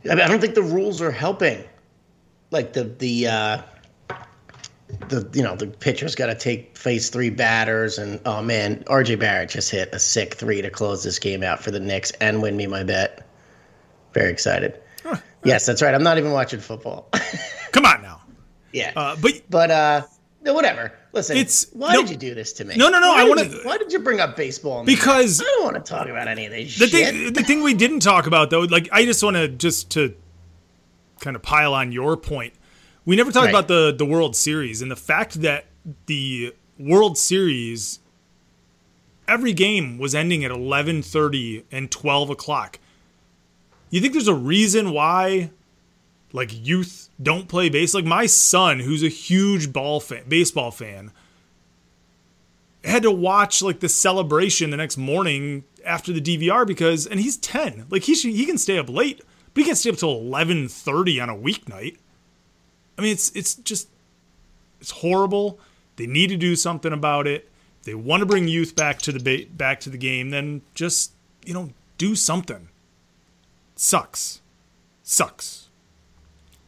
I, 0.03 0.15
mean, 0.15 0.19
I 0.19 0.27
don't 0.27 0.41
think 0.41 0.55
the 0.55 0.61
rules 0.61 1.01
are 1.01 1.11
helping. 1.11 1.63
Like 2.51 2.73
the 2.73 2.83
the 2.83 3.27
uh, 3.27 3.61
the 5.07 5.29
you 5.33 5.41
know 5.41 5.55
the 5.55 5.67
pitcher's 5.67 6.15
got 6.15 6.27
to 6.27 6.35
take 6.35 6.77
face 6.77 7.09
three 7.09 7.29
batters, 7.29 7.97
and 7.97 8.19
oh 8.25 8.41
man, 8.41 8.83
RJ 8.87 9.19
Barrett 9.19 9.49
just 9.49 9.71
hit 9.71 9.89
a 9.93 9.99
sick 9.99 10.33
three 10.33 10.61
to 10.61 10.69
close 10.69 11.01
this 11.01 11.17
game 11.17 11.43
out 11.43 11.63
for 11.63 11.71
the 11.71 11.79
Knicks 11.79 12.11
and 12.19 12.41
win 12.41 12.57
me 12.57 12.67
my 12.67 12.83
bet. 12.83 13.25
Very 14.13 14.31
excited. 14.31 14.77
Yes, 15.43 15.65
that's 15.65 15.81
right. 15.81 15.93
I'm 15.93 16.03
not 16.03 16.17
even 16.17 16.31
watching 16.31 16.59
football. 16.59 17.09
come 17.71 17.85
on 17.85 18.01
now. 18.01 18.21
yeah, 18.73 18.91
Uh, 18.95 19.15
but 19.21 19.33
but 19.49 19.71
uh, 19.71 20.01
no, 20.41 20.53
whatever. 20.53 20.91
Listen, 21.13 21.37
It's- 21.37 21.67
why 21.73 21.93
no- 21.93 22.01
did 22.01 22.09
you 22.11 22.17
do 22.17 22.35
this 22.35 22.53
to 22.53 22.65
me? 22.65 22.75
No, 22.75 22.89
no, 22.89 22.99
no, 22.99 23.09
Why 23.09 23.15
I 23.15 23.23
did 23.25 23.29
wanna- 23.29 23.43
you- 23.49 23.59
Why 23.63 23.77
did 23.77 23.91
you 23.93 23.99
bring 23.99 24.19
up 24.19 24.35
baseball? 24.35 24.83
because 24.83 25.41
I 25.41 25.43
don't 25.45 25.63
want 25.73 25.75
to 25.85 25.89
talk 25.89 26.07
about 26.07 26.27
any 26.27 26.45
of 26.45 26.51
this 26.51 26.77
the 26.77 26.87
shit. 26.87 27.13
thing 27.13 27.33
the 27.33 27.43
thing 27.43 27.63
we 27.63 27.73
didn't 27.73 28.01
talk 28.01 28.27
about 28.27 28.49
though 28.49 28.61
like 28.61 28.89
i 28.91 29.03
just 29.05 29.23
want 29.23 29.35
to 29.35 29.47
just 29.47 29.89
to 29.91 30.13
kind 31.19 31.35
of 31.35 31.41
pile 31.41 31.73
on 31.73 31.91
your 31.91 32.15
point 32.17 32.53
we 33.05 33.15
never 33.15 33.31
talked 33.31 33.45
Right. 33.45 33.49
about 33.51 33.67
the 33.67 33.93
the 33.97 34.05
world 34.05 34.35
series 34.35 34.81
and 34.81 34.91
the 34.91 34.95
fact 34.95 35.41
that 35.41 35.65
the 36.07 36.53
world 36.77 37.17
series 37.17 37.99
every 39.27 39.53
game 39.53 39.97
was 39.97 40.13
ending 40.15 40.45
at 40.45 40.51
11.30 40.51 41.63
and 41.71 41.89
12 41.91 42.29
o'clock 42.29 42.79
you 43.89 44.01
think 44.01 44.13
there's 44.13 44.27
a 44.27 44.33
reason 44.33 44.91
why 44.91 45.51
like 46.33 46.49
youth 46.53 47.09
don't 47.21 47.47
play 47.47 47.69
base 47.69 47.93
like 47.93 48.05
my 48.05 48.25
son 48.25 48.79
who's 48.79 49.03
a 49.03 49.09
huge 49.09 49.71
ball 49.71 49.99
fan 49.99 50.23
baseball 50.27 50.71
fan 50.71 51.11
had 52.83 53.03
to 53.03 53.11
watch 53.11 53.61
like 53.61 53.79
the 53.79 53.89
celebration 53.89 54.69
the 54.69 54.77
next 54.77 54.97
morning 54.97 55.63
after 55.85 56.13
the 56.13 56.21
DVR 56.21 56.65
because 56.65 57.05
and 57.05 57.19
he's 57.19 57.37
10. 57.37 57.87
Like 57.89 58.03
he 58.03 58.15
should, 58.15 58.31
he 58.31 58.45
can 58.45 58.57
stay 58.57 58.77
up 58.77 58.89
late, 58.89 59.21
but 59.53 59.61
he 59.61 59.65
can't 59.65 59.77
stay 59.77 59.89
up 59.89 59.97
till 59.97 60.15
11:30 60.21 61.21
on 61.21 61.29
a 61.29 61.35
weeknight. 61.35 61.97
I 62.97 63.01
mean 63.01 63.11
it's 63.11 63.31
it's 63.35 63.55
just 63.55 63.89
it's 64.79 64.91
horrible. 64.91 65.59
They 65.95 66.07
need 66.07 66.27
to 66.27 66.37
do 66.37 66.55
something 66.55 66.93
about 66.93 67.27
it. 67.27 67.49
If 67.79 67.85
they 67.85 67.95
want 67.95 68.21
to 68.21 68.25
bring 68.25 68.47
youth 68.47 68.75
back 68.75 68.99
to 68.99 69.11
the 69.11 69.19
ba- 69.19 69.51
back 69.51 69.79
to 69.81 69.89
the 69.89 69.97
game, 69.97 70.29
then 70.29 70.61
just, 70.75 71.11
you 71.45 71.53
know, 71.53 71.71
do 71.97 72.15
something. 72.15 72.69
Sucks. 73.77 74.41
Sucks. 75.03 75.69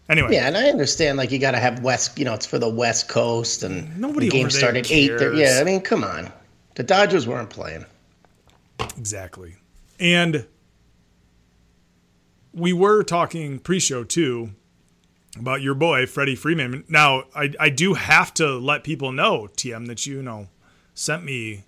Anyway, 0.08 0.30
Yeah, 0.32 0.48
and 0.48 0.56
I 0.58 0.70
understand 0.70 1.18
like 1.18 1.32
you 1.32 1.38
got 1.40 1.52
to 1.52 1.60
have 1.60 1.82
West, 1.84 2.18
you 2.18 2.24
know, 2.26 2.34
it's 2.34 2.46
for 2.46 2.58
the 2.58 2.70
West 2.70 3.10
Coast, 3.10 3.64
and 3.64 3.96
Nobody 4.00 4.28
the 4.28 4.32
game 4.32 4.44
there 4.44 4.50
started 4.50 4.88
eight. 4.92 5.10
cares. 5.10 5.38
Yeah, 5.38 5.58
I 5.60 5.64
mean, 5.64 5.82
come 5.82 6.04
on, 6.04 6.32
the 6.76 6.84
Dodgers 6.84 7.28
weren't 7.28 7.50
playing. 7.50 7.86
Exactly. 8.98 9.56
And 10.00 10.48
we 12.54 12.74
were 12.74 13.04
talking 13.04 13.60
pre-show 13.60 14.04
too 14.04 14.52
about 15.38 15.62
your 15.62 15.76
boy 15.76 16.06
Freddie 16.08 16.36
Freeman. 16.36 16.84
Now, 16.90 17.26
I 17.36 17.54
I 17.60 17.70
do 17.70 17.94
have 17.94 18.34
to 18.36 18.58
let 18.58 18.84
people 18.84 19.12
know, 19.12 19.48
TM, 19.56 19.86
that 19.88 20.06
you 20.08 20.24
know 20.24 20.48
sent 20.96 21.24
me 21.24 21.66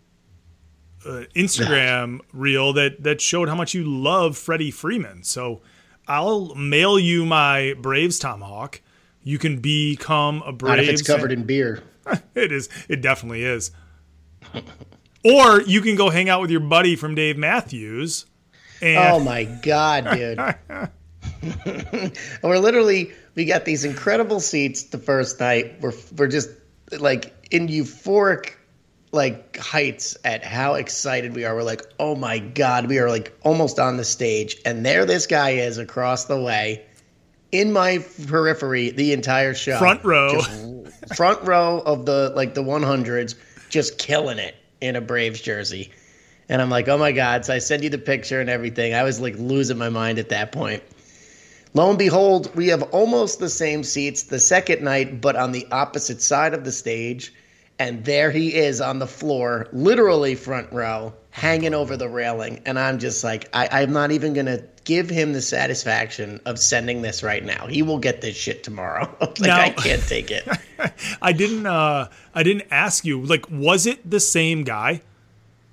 an 1.06 1.28
Instagram 1.36 2.20
reel 2.34 2.74
that 2.74 3.04
that 3.04 3.22
showed 3.22 3.50
how 3.50 3.56
much 3.56 3.74
you 3.74 3.84
love 3.84 4.38
Freddie 4.38 4.72
Freeman. 4.72 5.24
So 5.24 5.62
I'll 6.08 6.54
mail 6.56 7.00
you 7.00 7.26
my 7.26 7.74
Braves 7.80 8.20
tomahawk. 8.20 8.82
You 9.24 9.38
can 9.38 9.60
become 9.60 10.42
a 10.42 10.52
Not 10.52 10.58
Braves. 10.58 10.88
if 10.88 10.90
it's 10.90 11.02
covered 11.04 11.32
in 11.32 11.44
beer. 11.44 11.84
It 12.36 12.52
is. 12.52 12.68
It 12.90 13.02
definitely 13.02 13.44
is. 13.44 13.72
or 15.24 15.62
you 15.62 15.82
can 15.82 15.96
go 15.96 16.10
hang 16.10 16.30
out 16.30 16.42
with 16.42 16.50
your 16.50 16.60
buddy 16.60 16.96
from 16.96 17.14
Dave 17.14 17.38
Matthews. 17.38 18.26
And 18.82 18.98
Oh 18.98 19.20
my 19.20 19.44
god, 19.44 20.10
dude. 20.12 20.40
we're 22.44 22.58
literally 22.58 23.12
we 23.36 23.46
got 23.46 23.66
these 23.66 23.86
incredible 23.86 24.40
seats 24.40 24.84
the 24.84 24.98
first 24.98 25.40
night. 25.40 25.80
We're 25.80 25.94
we're 26.18 26.28
just 26.28 26.50
like 27.00 27.34
in 27.52 27.68
euphoric 27.68 28.54
like 29.12 29.58
heights 29.58 30.18
at 30.24 30.44
how 30.44 30.76
excited 30.76 31.36
we 31.36 31.46
are. 31.46 31.56
We're 31.56 31.64
like, 31.64 31.84
"Oh 32.00 32.16
my 32.16 32.40
god, 32.40 32.88
we 32.88 33.00
are 33.00 33.10
like 33.10 33.38
almost 33.44 33.80
on 33.80 33.98
the 33.98 34.06
stage." 34.06 34.58
And 34.66 34.86
there 34.86 35.06
this 35.06 35.28
guy 35.28 35.52
is 35.52 35.78
across 35.78 36.26
the 36.26 36.40
way 36.40 36.86
in 37.52 37.72
my 37.74 38.00
periphery 38.28 38.92
the 38.92 39.14
entire 39.14 39.54
show. 39.54 39.78
Front 39.78 40.04
row. 40.04 40.42
Front 41.16 41.44
row 41.44 41.80
of 41.86 42.06
the 42.06 42.32
like 42.36 42.54
the 42.54 42.64
100s 42.64 43.36
just 43.70 43.98
killing 43.98 44.40
it 44.40 44.56
in 44.80 44.96
a 44.96 45.02
Braves 45.02 45.42
jersey. 45.42 45.92
And 46.50 46.62
I'm 46.62 46.70
like, 46.70 46.88
oh 46.88 46.98
my 46.98 47.12
God. 47.12 47.46
So 47.46 47.54
I 47.54 47.60
send 47.60 47.84
you 47.84 47.90
the 47.90 47.98
picture 47.98 48.42
and 48.42 48.50
everything. 48.50 48.94
I 48.94 49.04
was 49.04 49.20
like 49.20 49.36
losing 49.38 49.78
my 49.78 49.90
mind 49.90 50.20
at 50.20 50.30
that 50.30 50.52
point. 50.52 50.84
Lo 51.74 51.90
and 51.90 51.98
behold, 51.98 52.54
we 52.56 52.68
have 52.68 52.84
almost 52.92 53.40
the 53.40 53.48
same 53.48 53.84
seats 53.84 54.24
the 54.24 54.40
second 54.40 54.84
night, 54.84 55.22
but 55.22 55.38
on 55.38 55.54
the 55.54 55.66
opposite 55.72 56.22
side 56.22 56.54
of 56.54 56.66
the 56.66 56.72
stage. 56.72 57.34
And 57.82 58.06
there 58.06 58.30
he 58.30 58.54
is 58.54 58.80
on 58.80 59.00
the 59.00 59.08
floor, 59.08 59.68
literally 59.74 60.36
front 60.36 60.72
row, 60.72 61.14
hanging 61.32 61.74
over 61.74 61.98
the 61.98 62.08
railing. 62.08 62.62
And 62.68 62.78
I'm 62.78 63.00
just 63.00 63.24
like, 63.24 63.50
I, 63.54 63.70
I'm 63.72 63.92
not 63.92 64.12
even 64.12 64.34
going 64.34 64.46
to 64.46 64.64
give 64.84 65.10
him 65.10 65.34
the 65.34 65.42
satisfaction 65.42 66.40
of 66.46 66.60
sending 66.60 67.02
this 67.02 67.24
right 67.24 67.44
now. 67.44 67.66
He 67.66 67.82
will 67.82 67.98
get 67.98 68.22
this 68.22 68.36
shit 68.38 68.64
tomorrow. 68.64 69.10
like, 69.20 69.42
Now- 69.42 69.60
I 69.60 69.72
can't 69.72 70.04
take 70.04 70.30
it. 70.30 70.48
I 71.24 71.34
didn't. 71.34 71.66
Uh, 71.66 72.10
I 72.36 72.44
didn't 72.44 72.68
ask 72.70 73.04
you. 73.04 73.20
Like, 73.20 73.50
was 73.50 73.88
it 73.88 74.08
the 74.08 74.20
same 74.20 74.64
guy? 74.64 75.02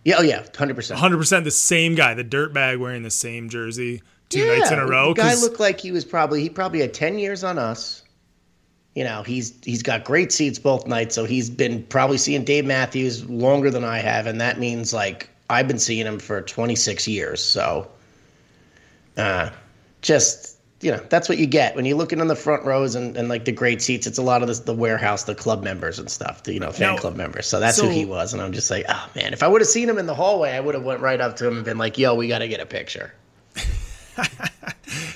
Yeah, 0.02 0.16
oh 0.18 0.22
yeah, 0.22 0.46
hundred 0.56 0.76
percent. 0.76 0.98
Hundred 0.98 1.18
percent 1.18 1.44
the 1.44 1.50
same 1.50 1.94
guy. 1.94 2.14
The 2.14 2.24
dirtbag 2.24 2.78
wearing 2.78 3.02
the 3.02 3.10
same 3.10 3.50
jersey 3.50 4.00
two 4.30 4.46
nights 4.46 4.70
in 4.70 4.78
a 4.78 4.86
row. 4.86 5.12
The 5.12 5.20
guy 5.20 5.34
looked 5.34 5.60
like 5.60 5.78
he 5.80 5.92
was 5.92 6.06
probably 6.06 6.40
he 6.40 6.48
probably 6.48 6.80
had 6.80 6.94
ten 6.94 7.18
years 7.18 7.44
on 7.44 7.58
us. 7.58 8.02
You 8.98 9.04
know, 9.04 9.22
he's 9.22 9.54
he's 9.62 9.84
got 9.84 10.02
great 10.02 10.32
seats 10.32 10.58
both 10.58 10.88
nights, 10.88 11.14
so 11.14 11.24
he's 11.24 11.48
been 11.50 11.84
probably 11.84 12.18
seeing 12.18 12.42
Dave 12.42 12.64
Matthews 12.64 13.24
longer 13.30 13.70
than 13.70 13.84
I 13.84 13.98
have, 13.98 14.26
and 14.26 14.40
that 14.40 14.58
means 14.58 14.92
like 14.92 15.30
I've 15.48 15.68
been 15.68 15.78
seeing 15.78 16.04
him 16.04 16.18
for 16.18 16.42
twenty 16.42 16.74
six 16.74 17.06
years. 17.06 17.40
So, 17.40 17.86
uh, 19.16 19.50
just 20.02 20.56
you 20.80 20.90
know, 20.90 21.00
that's 21.10 21.28
what 21.28 21.38
you 21.38 21.46
get 21.46 21.76
when 21.76 21.84
you're 21.84 21.96
looking 21.96 22.18
in 22.18 22.26
the 22.26 22.34
front 22.34 22.64
rows 22.64 22.96
and, 22.96 23.16
and 23.16 23.28
like 23.28 23.44
the 23.44 23.52
great 23.52 23.82
seats. 23.82 24.08
It's 24.08 24.18
a 24.18 24.22
lot 24.22 24.42
of 24.42 24.48
this, 24.48 24.58
the 24.58 24.74
warehouse, 24.74 25.22
the 25.22 25.34
club 25.36 25.62
members 25.62 26.00
and 26.00 26.10
stuff, 26.10 26.42
the, 26.42 26.52
you 26.52 26.58
know, 26.58 26.72
fan 26.72 26.96
Now- 26.96 27.00
club 27.00 27.14
members. 27.14 27.46
So 27.46 27.60
that's 27.60 27.76
so- 27.76 27.84
who 27.84 27.90
he 27.90 28.04
was, 28.04 28.32
and 28.32 28.42
I'm 28.42 28.52
just 28.52 28.68
like, 28.68 28.84
oh 28.88 29.08
man, 29.14 29.32
if 29.32 29.44
I 29.44 29.46
would 29.46 29.60
have 29.60 29.68
seen 29.68 29.88
him 29.88 29.98
in 29.98 30.06
the 30.06 30.14
hallway, 30.14 30.50
I 30.50 30.58
would 30.58 30.74
have 30.74 30.82
went 30.82 31.02
right 31.02 31.20
up 31.20 31.36
to 31.36 31.46
him 31.46 31.54
and 31.54 31.64
been 31.64 31.78
like, 31.78 31.98
yo, 31.98 32.16
we 32.16 32.26
got 32.26 32.40
to 32.40 32.48
get 32.48 32.58
a 32.58 32.66
picture. 32.66 33.14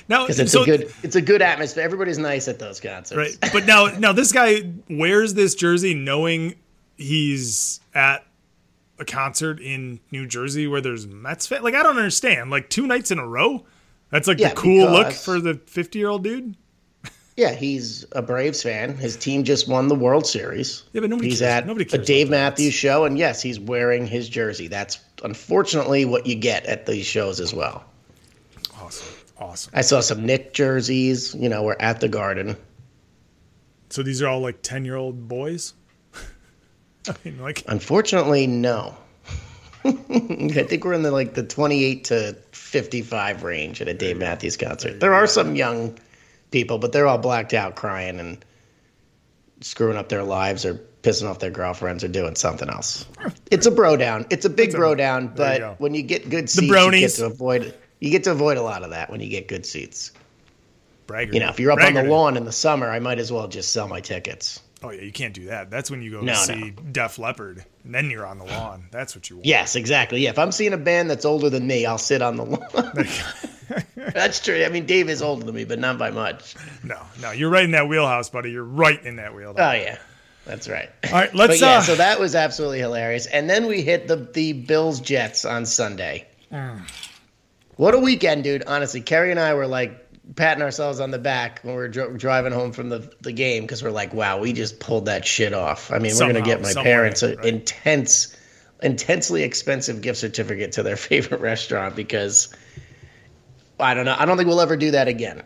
now, 0.09 0.23
Because 0.23 0.39
it's 0.39 0.51
so- 0.51 0.63
a 0.63 0.65
good 0.65 0.93
it's 1.03 1.15
a 1.15 1.21
good 1.21 1.41
atmosphere. 1.41 1.83
Everybody's 1.83 2.17
nice 2.17 2.47
at 2.47 2.59
those 2.59 2.79
concerts. 2.79 3.37
Right. 3.41 3.51
But 3.53 3.65
now 3.65 3.87
now 3.97 4.11
this 4.13 4.31
guy 4.31 4.63
wears 4.89 5.33
this 5.33 5.55
jersey 5.55 5.93
knowing 5.93 6.55
he's 6.97 7.79
at 7.93 8.25
a 8.99 9.05
concert 9.05 9.59
in 9.59 9.99
New 10.11 10.27
Jersey 10.27 10.67
where 10.67 10.81
there's 10.81 11.07
Mets 11.07 11.47
fan. 11.47 11.63
Like 11.63 11.73
I 11.75 11.83
don't 11.83 11.97
understand. 11.97 12.51
Like 12.51 12.69
two 12.69 12.85
nights 12.87 13.11
in 13.11 13.19
a 13.19 13.27
row? 13.27 13.65
That's 14.11 14.27
like 14.27 14.39
Yeah, 14.39 14.49
the 14.49 14.55
cool 14.55 14.91
look 14.91 15.11
for 15.11 15.39
the 15.39 15.55
50-year-old 15.55 16.23
dude? 16.23 16.55
Yeah, 17.35 17.55
he's 17.55 18.05
a 18.11 18.21
Braves 18.21 18.61
fan. 18.61 18.95
His 18.95 19.15
team 19.17 19.43
just 19.43 19.67
won 19.67 19.87
the 19.87 19.95
World 19.95 20.27
Series. 20.27 20.83
Yeah, 20.93 21.01
but 21.01 21.09
nobody 21.09 21.29
he's 21.29 21.39
cares. 21.39 21.49
at 21.63 21.65
Nobody 21.65 21.89
a 21.91 21.97
Dave. 21.97 22.29
Matthews 22.29 22.75
show, 22.75 23.05
and 23.05 23.17
yes, 23.17 23.41
he's 23.41 23.59
wearing 23.59 24.05
his 24.05 24.29
jersey. 24.29 24.67
That's 24.67 24.99
unfortunately 25.23 26.05
what 26.05 26.27
you 26.27 26.35
get 26.35 26.63
at 26.67 26.85
these 26.85 27.07
shows 27.07 27.39
as 27.39 27.51
well. 27.51 27.83
Awesome. 28.79 29.07
Awesome. 29.37 29.71
I 29.75 29.81
saw 29.81 29.99
some 30.01 30.25
Knick 30.25 30.53
jerseys. 30.53 31.33
You 31.35 31.49
know, 31.49 31.63
we're 31.63 31.75
at 31.79 31.99
the 31.99 32.07
Garden. 32.09 32.55
So 33.89 34.03
these 34.03 34.21
are 34.21 34.27
all 34.27 34.39
like 34.39 34.61
10 34.61 34.85
year 34.85 34.95
old 34.95 35.27
boys? 35.27 35.73
I 37.07 37.13
mean, 37.23 37.39
like, 37.39 37.63
Unfortunately, 37.67 38.47
no. 38.47 38.95
I 39.85 39.91
think 39.91 40.85
we're 40.85 40.93
in 40.93 41.03
the 41.03 41.11
like 41.11 41.33
the 41.33 41.43
28 41.43 42.05
to 42.05 42.37
55 42.53 43.43
range 43.43 43.81
at 43.81 43.87
a 43.89 43.93
Dave 43.93 44.17
Matthews 44.17 44.55
concert. 44.55 44.99
There 45.01 45.13
are 45.13 45.27
some 45.27 45.55
young 45.55 45.97
people, 46.51 46.77
but 46.77 46.91
they're 46.93 47.05
all 47.07 47.17
blacked 47.17 47.53
out, 47.53 47.75
crying 47.75 48.19
and 48.19 48.43
screwing 49.61 49.97
up 49.97 50.07
their 50.09 50.23
lives 50.23 50.65
or 50.65 50.75
pissing 51.01 51.29
off 51.29 51.39
their 51.39 51.51
girlfriends 51.51 52.03
or 52.03 52.07
doing 52.07 52.35
something 52.35 52.69
else. 52.69 53.05
It's 53.51 53.65
a 53.65 53.71
bro 53.71 53.97
down. 53.97 54.25
It's 54.29 54.45
a 54.45 54.49
big 54.49 54.67
It's 54.67 54.75
a- 54.75 54.77
bro 54.77 54.95
down, 54.95 55.33
there 55.35 55.55
you 55.55 55.59
but 55.61 55.79
when 55.81 55.93
you 55.93 56.01
get 56.01 56.29
good 56.29 56.49
seats, 56.49 56.71
you 56.71 56.91
get 56.91 57.11
to 57.11 57.25
avoid 57.25 57.73
you 58.03 58.09
get 58.09 58.25
to 58.25 58.31
avoid 58.31 58.57
a 58.57 58.61
lot 58.61 58.83
of 58.83 58.89
that 58.89 59.09
when 59.09 59.21
you 59.21 59.29
get 59.29 59.47
good 59.47 59.65
seats. 59.65 60.11
braggart. 61.07 61.33
You 61.33 61.39
know, 61.39 61.47
if 61.47 61.59
you're 61.59 61.71
up 61.71 61.81
on 61.81 61.93
the 61.93 62.03
lawn 62.03 62.35
in 62.35 62.43
the 62.43 62.51
summer, 62.51 62.89
I 62.89 62.99
might 62.99 63.17
as 63.17 63.31
well 63.31 63.47
just 63.47 63.71
sell 63.71 63.87
my 63.87 64.01
tickets. 64.01 64.61
Oh, 64.83 64.89
yeah, 64.89 65.03
you 65.03 65.13
can't 65.13 65.33
do 65.33 65.45
that. 65.45 65.71
That's 65.71 65.89
when 65.89 66.01
you 66.01 66.11
go 66.11 66.19
No, 66.19 66.33
see 66.33 66.71
Def 66.91 67.17
Leppard, 67.17 67.63
and 67.85 67.95
then 67.95 68.09
you're 68.09 68.25
on 68.25 68.39
the 68.39 68.43
lawn. 68.43 68.89
That's 68.91 69.15
what 69.15 69.29
you 69.29 69.37
want. 69.37 69.45
Yes, 69.45 69.77
exactly. 69.77 70.19
Yeah, 70.19 70.31
if 70.31 70.39
I'm 70.39 70.51
seeing 70.51 70.73
a 70.73 70.77
band 70.77 71.09
that's 71.09 71.23
older 71.23 71.49
than 71.49 71.65
me, 71.65 71.85
I'll 71.85 71.97
sit 71.97 72.21
on 72.21 72.35
the 72.35 72.43
lawn. 72.43 73.07
that's 73.95 74.41
true. 74.41 74.65
I 74.65 74.67
mean, 74.67 74.85
Dave 74.85 75.07
is 75.07 75.21
older 75.21 75.45
than 75.45 75.55
me, 75.55 75.63
but 75.63 75.79
not 75.79 75.97
by 75.97 76.11
much. 76.11 76.55
No, 76.83 76.99
no, 77.21 77.31
you're 77.31 77.49
right 77.49 77.63
in 77.63 77.71
that 77.71 77.87
wheelhouse, 77.87 78.29
buddy. 78.29 78.51
You're 78.51 78.65
right 78.65 79.01
in 79.05 79.15
that 79.15 79.33
wheelhouse. 79.33 79.55
Oh 79.57 79.71
yeah, 79.71 79.97
that's 80.43 80.67
right. 80.67 80.89
All 81.05 81.11
right, 81.13 81.33
let's. 81.35 81.61
But 81.61 81.65
yeah, 81.65 81.77
uh, 81.77 81.81
so 81.83 81.95
that 81.95 82.19
was 82.19 82.35
absolutely 82.35 82.79
hilarious. 82.79 83.27
And 83.27 83.49
then 83.49 83.67
we 83.67 83.81
hit 83.81 84.09
the 84.09 84.17
the 84.17 84.51
Bills 84.51 84.99
Jets 84.99 85.45
on 85.45 85.65
Sunday. 85.65 86.27
Mm. 86.51 86.81
What 87.75 87.93
a 87.93 87.99
weekend, 87.99 88.43
dude! 88.43 88.63
Honestly, 88.67 89.01
Kerry 89.01 89.31
and 89.31 89.39
I 89.39 89.53
were 89.53 89.67
like 89.67 89.99
patting 90.35 90.63
ourselves 90.63 90.99
on 90.99 91.11
the 91.11 91.19
back 91.19 91.59
when 91.63 91.75
we 91.75 91.81
were 91.81 91.87
dri- 91.87 92.17
driving 92.17 92.53
home 92.53 92.71
from 92.71 92.89
the 92.89 93.11
the 93.21 93.31
game 93.31 93.63
because 93.63 93.83
we're 93.83 93.91
like, 93.91 94.13
wow, 94.13 94.39
we 94.39 94.53
just 94.53 94.79
pulled 94.79 95.05
that 95.05 95.25
shit 95.25 95.53
off. 95.53 95.91
I 95.91 95.99
mean, 95.99 96.13
we're 96.15 96.27
gonna 96.27 96.41
get 96.41 96.61
my 96.61 96.73
parents 96.73 97.23
an 97.23 97.35
right. 97.37 97.45
intense, 97.45 98.35
intensely 98.81 99.43
expensive 99.43 100.01
gift 100.01 100.19
certificate 100.19 100.73
to 100.73 100.83
their 100.83 100.95
favorite 100.97 101.41
restaurant 101.41 101.95
because. 101.95 102.53
I 103.79 103.95
don't 103.95 104.05
know. 104.05 104.15
I 104.17 104.25
don't 104.25 104.37
think 104.37 104.47
we'll 104.47 104.61
ever 104.61 104.77
do 104.77 104.91
that 104.91 105.07
again. 105.07 105.41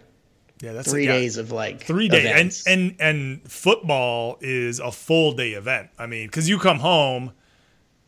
yeah, 0.62 0.74
that's 0.74 0.92
Three 0.92 1.06
yeah, 1.06 1.14
days 1.14 1.38
of 1.38 1.52
like 1.52 1.82
Three 1.82 2.10
days, 2.10 2.66
and 2.68 2.92
and 3.00 3.02
and 3.02 3.52
football 3.52 4.38
is 4.42 4.80
a 4.80 4.92
full 4.92 5.32
day 5.32 5.52
event. 5.52 5.90
I 5.98 6.08
mean, 6.08 6.28
because 6.28 6.48
you 6.48 6.60
come 6.60 6.78
home, 6.80 7.32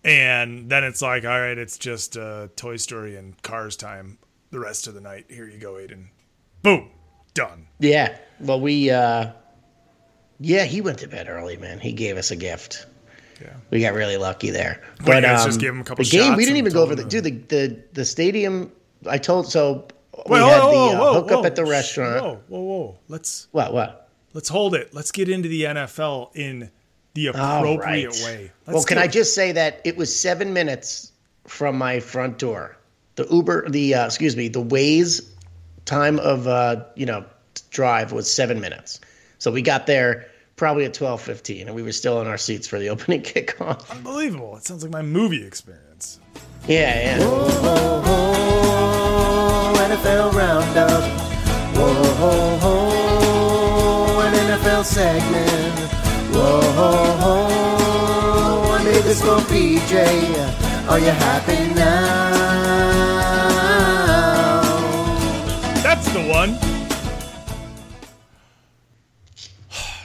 and 0.03 0.69
then 0.69 0.83
it's 0.83 1.01
like, 1.01 1.25
all 1.25 1.39
right, 1.39 1.57
it's 1.57 1.77
just 1.77 2.17
uh, 2.17 2.47
Toy 2.55 2.77
Story 2.77 3.15
and 3.15 3.41
Cars 3.41 3.75
time 3.75 4.17
the 4.51 4.59
rest 4.59 4.87
of 4.87 4.93
the 4.93 5.01
night. 5.01 5.25
Here 5.29 5.47
you 5.47 5.57
go, 5.57 5.73
Aiden. 5.73 6.07
Boom, 6.61 6.89
done. 7.33 7.67
Yeah. 7.79 8.17
Well, 8.39 8.59
we, 8.59 8.89
uh, 8.89 9.31
yeah, 10.39 10.65
he 10.65 10.81
went 10.81 10.99
to 10.99 11.07
bed 11.07 11.27
early, 11.29 11.57
man. 11.57 11.79
He 11.79 11.91
gave 11.91 12.17
us 12.17 12.31
a 12.31 12.35
gift. 12.35 12.85
Yeah. 13.41 13.53
We 13.69 13.81
got 13.81 13.93
really 13.93 14.17
lucky 14.17 14.49
there. 14.49 14.81
But 15.05 15.23
guys 15.23 15.41
um, 15.41 15.47
just 15.47 15.59
gave 15.59 15.71
him 15.71 15.81
a 15.81 15.83
couple 15.83 16.03
the 16.03 16.09
game, 16.11 16.23
shots 16.23 16.37
we 16.37 16.45
didn't 16.45 16.57
even 16.57 16.73
go 16.73 16.83
over 16.83 16.95
the 16.95 17.05
dude. 17.05 17.23
The, 17.23 17.31
the 17.31 17.83
the 17.93 18.05
stadium. 18.05 18.69
I 19.09 19.17
told 19.17 19.49
so 19.49 19.87
we 20.27 20.33
Wait, 20.33 20.39
had 20.41 20.59
whoa, 20.59 20.89
the 20.89 20.97
uh, 20.97 20.99
whoa, 20.99 21.13
hookup 21.13 21.39
whoa. 21.39 21.45
at 21.45 21.55
the 21.55 21.65
restaurant. 21.65 22.21
Whoa, 22.21 22.41
whoa, 22.49 22.59
whoa! 22.59 22.97
Let's 23.07 23.47
What? 23.51 23.73
What? 23.73 24.09
let's 24.33 24.49
hold 24.49 24.75
it. 24.75 24.93
Let's 24.93 25.11
get 25.11 25.29
into 25.29 25.49
the 25.49 25.63
NFL 25.63 26.35
in 26.35 26.71
the 27.13 27.27
appropriate 27.27 27.79
right. 27.79 28.07
way. 28.23 28.51
Let's 28.67 28.75
well, 28.75 28.83
can 28.83 28.97
do 28.97 29.03
I 29.03 29.07
just 29.07 29.35
say 29.35 29.51
that 29.51 29.81
it 29.83 29.97
was 29.97 30.17
seven 30.17 30.53
minutes 30.53 31.11
from 31.47 31.77
my 31.77 31.99
front 31.99 32.37
door. 32.37 32.77
The 33.15 33.27
Uber, 33.29 33.69
the 33.69 33.95
uh, 33.95 34.05
excuse 34.05 34.35
me, 34.37 34.47
the 34.47 34.63
Waze 34.63 35.27
time 35.85 36.19
of 36.19 36.47
uh, 36.47 36.83
you 36.95 37.05
know 37.05 37.25
drive 37.71 38.11
was 38.11 38.31
seven 38.31 38.61
minutes. 38.61 38.99
So 39.39 39.51
we 39.51 39.61
got 39.61 39.87
there 39.87 40.27
probably 40.55 40.85
at 40.85 40.93
twelve 40.93 41.21
fifteen, 41.21 41.67
and 41.67 41.75
we 41.75 41.83
were 41.83 41.91
still 41.91 42.21
in 42.21 42.27
our 42.27 42.37
seats 42.37 42.67
for 42.67 42.79
the 42.79 42.89
opening 42.93 43.21
kickoff. 43.21 43.89
Unbelievable! 43.91 44.55
It 44.55 44.63
sounds 44.63 44.83
like 44.83 44.91
my 44.91 45.01
movie 45.01 45.43
experience. 45.45 46.19
Yeah, 46.67 47.17
yeah. 47.17 47.19
Whoa, 47.19 48.01
ho, 48.01 49.73
NFL 49.75 50.33
roundup. 50.33 51.03
Whoa, 51.75 51.93
ho, 51.93 52.57
ho, 52.57 54.19
an 54.21 54.33
NFL 54.33 54.83
segment. 54.85 55.68
Whoa, 56.39 56.61
ho, 56.61 56.91
ho, 57.23 58.71
I 58.71 58.83
made 58.85 59.03
this 59.03 59.21
for 59.21 59.39
PJ. 59.51 60.89
Are 60.89 60.97
you 60.97 61.11
happy 61.11 61.73
now? 61.73 62.31
That's 65.83 66.07
the 66.13 66.21
one. 66.21 66.57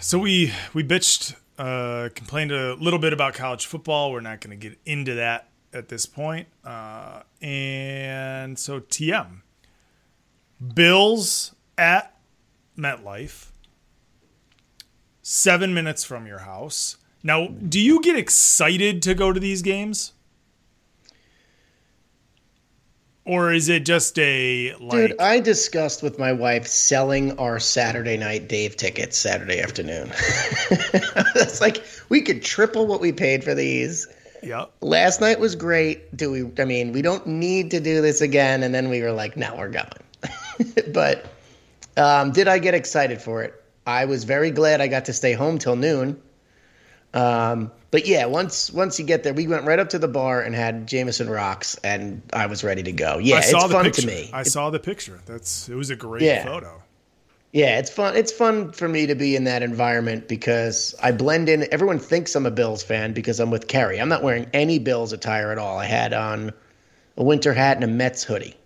So 0.01 0.19
we 0.19 0.53
we 0.75 0.83
bitched, 0.83 1.37
uh, 1.57 2.09
complained 2.17 2.51
a 2.51 2.75
little 2.75 2.99
bit 2.99 3.13
about 3.13 3.35
college 3.35 3.67
football. 3.67 4.11
We're 4.11 4.21
not 4.21 4.41
going 4.41 4.59
to 4.59 4.69
get 4.69 4.77
into 4.85 5.15
that 5.15 5.51
at 5.73 5.89
this 5.89 6.05
point. 6.05 6.49
Uh, 6.65 7.23
and 7.43 8.59
so 8.59 8.81
TM, 8.81 9.43
Bills 10.75 11.55
at 11.79 12.19
MetLife, 12.77 13.51
seven 15.25 15.73
minutes 15.73 16.05
from 16.05 16.27
your 16.27 16.41
house. 16.41 16.99
Now, 17.23 17.49
do 17.49 17.81
you 17.81 18.01
get 18.03 18.17
excited 18.17 19.03
to 19.03 19.15
go 19.15 19.33
to 19.33 19.41
these 19.41 19.63
games? 19.63 20.13
Or 23.25 23.51
is 23.51 23.71
it 23.71 23.87
just 23.87 24.19
a 24.19 24.75
like 24.79 25.09
Dude, 25.09 25.19
I 25.19 25.41
discussed 25.41 26.03
with 26.03 26.19
my 26.19 26.31
wife 26.31 26.67
selling 26.67 27.39
our 27.39 27.59
Saturday 27.59 28.19
night 28.19 28.49
Dave 28.49 28.77
tickets 28.77 29.17
Saturday 29.17 29.61
afternoon. 29.61 30.13
It's 31.37 31.61
like 31.61 31.83
we 32.11 32.21
could 32.21 32.43
triple 32.43 32.87
what 32.87 33.01
we 33.01 33.13
paid 33.13 33.43
for 33.43 33.55
these. 33.55 34.07
Yep. 34.43 34.73
Last 34.83 35.21
night 35.21 35.41
was 35.41 35.55
great. 35.57 36.15
Do 36.17 36.31
we? 36.31 36.51
I 36.63 36.67
mean, 36.67 36.93
we 36.93 37.01
don't 37.01 37.27
need 37.27 37.71
to 37.71 37.81
do 37.81 38.03
this 38.03 38.21
again. 38.21 38.63
And 38.63 38.75
then 38.75 38.91
we 38.91 39.01
were 39.01 39.13
like, 39.13 39.37
no, 39.37 39.55
we're 39.57 39.71
going. 39.71 39.89
but 40.93 41.27
um, 41.97 42.31
did 42.33 42.47
I 42.47 42.59
get 42.59 42.75
excited 42.75 43.23
for 43.23 43.43
it? 43.43 43.64
I 43.87 44.07
was 44.07 44.25
very 44.25 44.51
glad 44.51 44.81
I 44.81 44.89
got 44.89 45.07
to 45.07 45.13
stay 45.13 45.33
home 45.35 45.59
till 45.59 45.77
noon. 45.77 46.21
Um, 47.13 47.71
but 47.91 48.07
yeah, 48.07 48.27
once 48.27 48.73
once 48.73 48.99
you 48.99 49.05
get 49.05 49.23
there, 49.23 49.33
we 49.35 49.47
went 49.47 49.65
right 49.65 49.79
up 49.79 49.91
to 49.91 49.99
the 49.99 50.09
bar 50.09 50.43
and 50.43 50.55
had 50.55 50.89
Jameson 50.89 51.31
rocks, 51.31 51.77
and 51.85 52.23
I 52.33 52.47
was 52.47 52.65
ready 52.65 52.83
to 52.83 52.93
go. 52.93 53.19
Yeah, 53.19 53.39
it's 53.39 53.53
fun 53.53 53.85
picture. 53.85 54.01
to 54.03 54.07
me. 54.09 54.31
I 54.33 54.43
saw 54.43 54.71
the 54.71 54.81
picture. 54.81 55.21
That's 55.27 55.69
it 55.69 55.75
was 55.77 55.91
a 55.91 55.97
great 55.97 56.23
Yeah. 56.23 56.45
photo. 56.45 56.83
Yeah, 57.53 57.79
it's 57.79 57.91
fun. 57.91 58.17
It's 58.17 58.33
fun 58.33 58.73
for 58.73 58.89
me 58.89 59.07
to 59.07 59.15
be 59.15 59.37
in 59.37 59.45
that 59.45 59.63
environment 59.63 60.27
because 60.27 60.93
I 61.01 61.13
blend 61.13 61.49
in. 61.49 61.69
Everyone 61.73 62.01
thinks 62.01 62.35
I'm 62.35 62.47
a 62.47 62.51
Bills 62.51 62.83
fan 62.83 63.13
because 63.13 63.39
I'm 63.39 63.53
with 63.53 63.69
Kerry. 63.69 64.01
I'm 64.01 64.09
not 64.09 64.25
wearing 64.25 64.49
any 64.53 64.81
Bills 64.81 65.13
attire 65.13 65.53
at 65.53 65.59
all. 65.59 65.79
I 65.79 65.85
had 65.85 66.13
on 66.13 66.53
a 67.17 67.23
winter 67.23 67.53
hat 67.53 67.77
and 67.77 67.85
a 67.85 67.87
Mets 67.87 68.25
hoodie. 68.25 68.57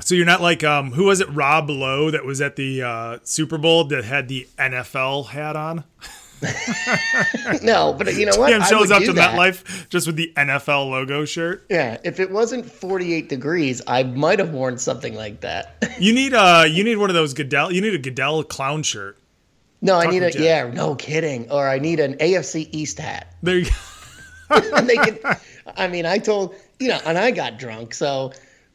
So 0.00 0.14
you're 0.14 0.26
not 0.26 0.40
like 0.42 0.64
um 0.64 0.92
who 0.92 1.04
was 1.04 1.20
it 1.20 1.28
Rob 1.30 1.70
Lowe 1.70 2.10
that 2.10 2.24
was 2.24 2.40
at 2.40 2.56
the 2.56 2.82
uh, 2.82 3.18
Super 3.22 3.58
Bowl 3.58 3.84
that 3.84 4.04
had 4.04 4.28
the 4.28 4.46
NFL 4.58 5.26
hat 5.28 5.56
on? 5.56 5.84
No, 7.62 7.94
but 7.96 8.12
you 8.14 8.26
know 8.26 8.36
what? 8.36 8.50
Tim 8.50 8.62
shows 8.64 8.90
up 8.90 9.02
to 9.02 9.12
that. 9.14 9.34
MetLife 9.34 9.88
just 9.88 10.06
with 10.06 10.16
the 10.16 10.30
NFL 10.36 10.90
logo 10.90 11.24
shirt. 11.24 11.64
Yeah, 11.70 11.96
if 12.04 12.20
it 12.20 12.30
wasn't 12.30 12.70
48 12.70 13.28
degrees, 13.30 13.80
I 13.86 14.02
might 14.02 14.38
have 14.40 14.50
worn 14.50 14.76
something 14.76 15.14
like 15.14 15.40
that. 15.40 15.76
You 15.98 16.12
need 16.12 16.34
uh 16.34 16.64
you 16.68 16.82
need 16.82 16.96
one 16.96 17.08
of 17.08 17.14
those 17.14 17.34
Goodell. 17.34 17.70
You 17.72 17.80
need 17.80 17.94
a 17.94 17.98
Goodell 17.98 18.42
clown 18.42 18.82
shirt. 18.82 19.16
no, 19.80 19.98
I 19.98 20.06
need 20.06 20.22
a 20.24 20.30
Jack. 20.32 20.42
yeah, 20.42 20.70
no 20.70 20.96
kidding. 20.96 21.48
Or 21.52 21.68
I 21.68 21.78
need 21.78 22.00
an 22.00 22.14
AFC 22.14 22.68
East 22.72 22.98
hat. 22.98 23.32
There 23.42 23.58
you 23.58 23.70
and 24.50 24.88
they 24.88 24.96
can. 24.96 25.18
I 25.76 25.86
mean, 25.86 26.04
I 26.04 26.18
told 26.18 26.56
you 26.80 26.88
know, 26.88 26.98
and 27.06 27.16
I 27.16 27.30
got 27.30 27.58
drunk, 27.58 27.94
so 27.94 28.32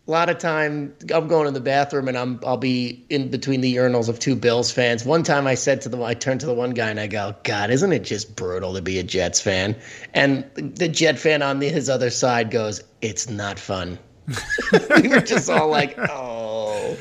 a 0.09 0.11
lot 0.11 0.27
of 0.27 0.39
time 0.39 0.91
I'm 1.13 1.27
going 1.27 1.45
to 1.45 1.51
the 1.51 1.61
bathroom 1.61 2.07
and 2.07 2.17
I'm 2.17 2.39
I'll 2.43 2.57
be 2.57 3.05
in 3.09 3.29
between 3.29 3.61
the 3.61 3.75
urinals 3.75 4.09
of 4.09 4.17
two 4.17 4.35
Bills 4.35 4.71
fans. 4.71 5.05
One 5.05 5.21
time 5.21 5.45
I 5.45 5.53
said 5.53 5.81
to 5.81 5.89
the 5.89 6.01
I 6.01 6.15
turned 6.15 6.39
to 6.39 6.47
the 6.47 6.53
one 6.53 6.71
guy 6.71 6.89
and 6.89 6.99
I 6.99 7.05
go, 7.05 7.35
God, 7.43 7.69
isn't 7.69 7.93
it 7.93 8.03
just 8.03 8.35
brutal 8.35 8.73
to 8.73 8.81
be 8.81 8.97
a 8.97 9.03
Jets 9.03 9.39
fan? 9.39 9.75
And 10.15 10.49
the 10.55 10.87
Jet 10.87 11.19
fan 11.19 11.43
on 11.43 11.59
the, 11.59 11.69
his 11.69 11.89
other 11.89 12.09
side 12.09 12.49
goes, 12.49 12.81
It's 13.01 13.29
not 13.29 13.59
fun. 13.59 13.99
we 14.95 15.09
were 15.09 15.21
just 15.21 15.47
all 15.47 15.69
like, 15.69 15.95
oh. 15.97 16.97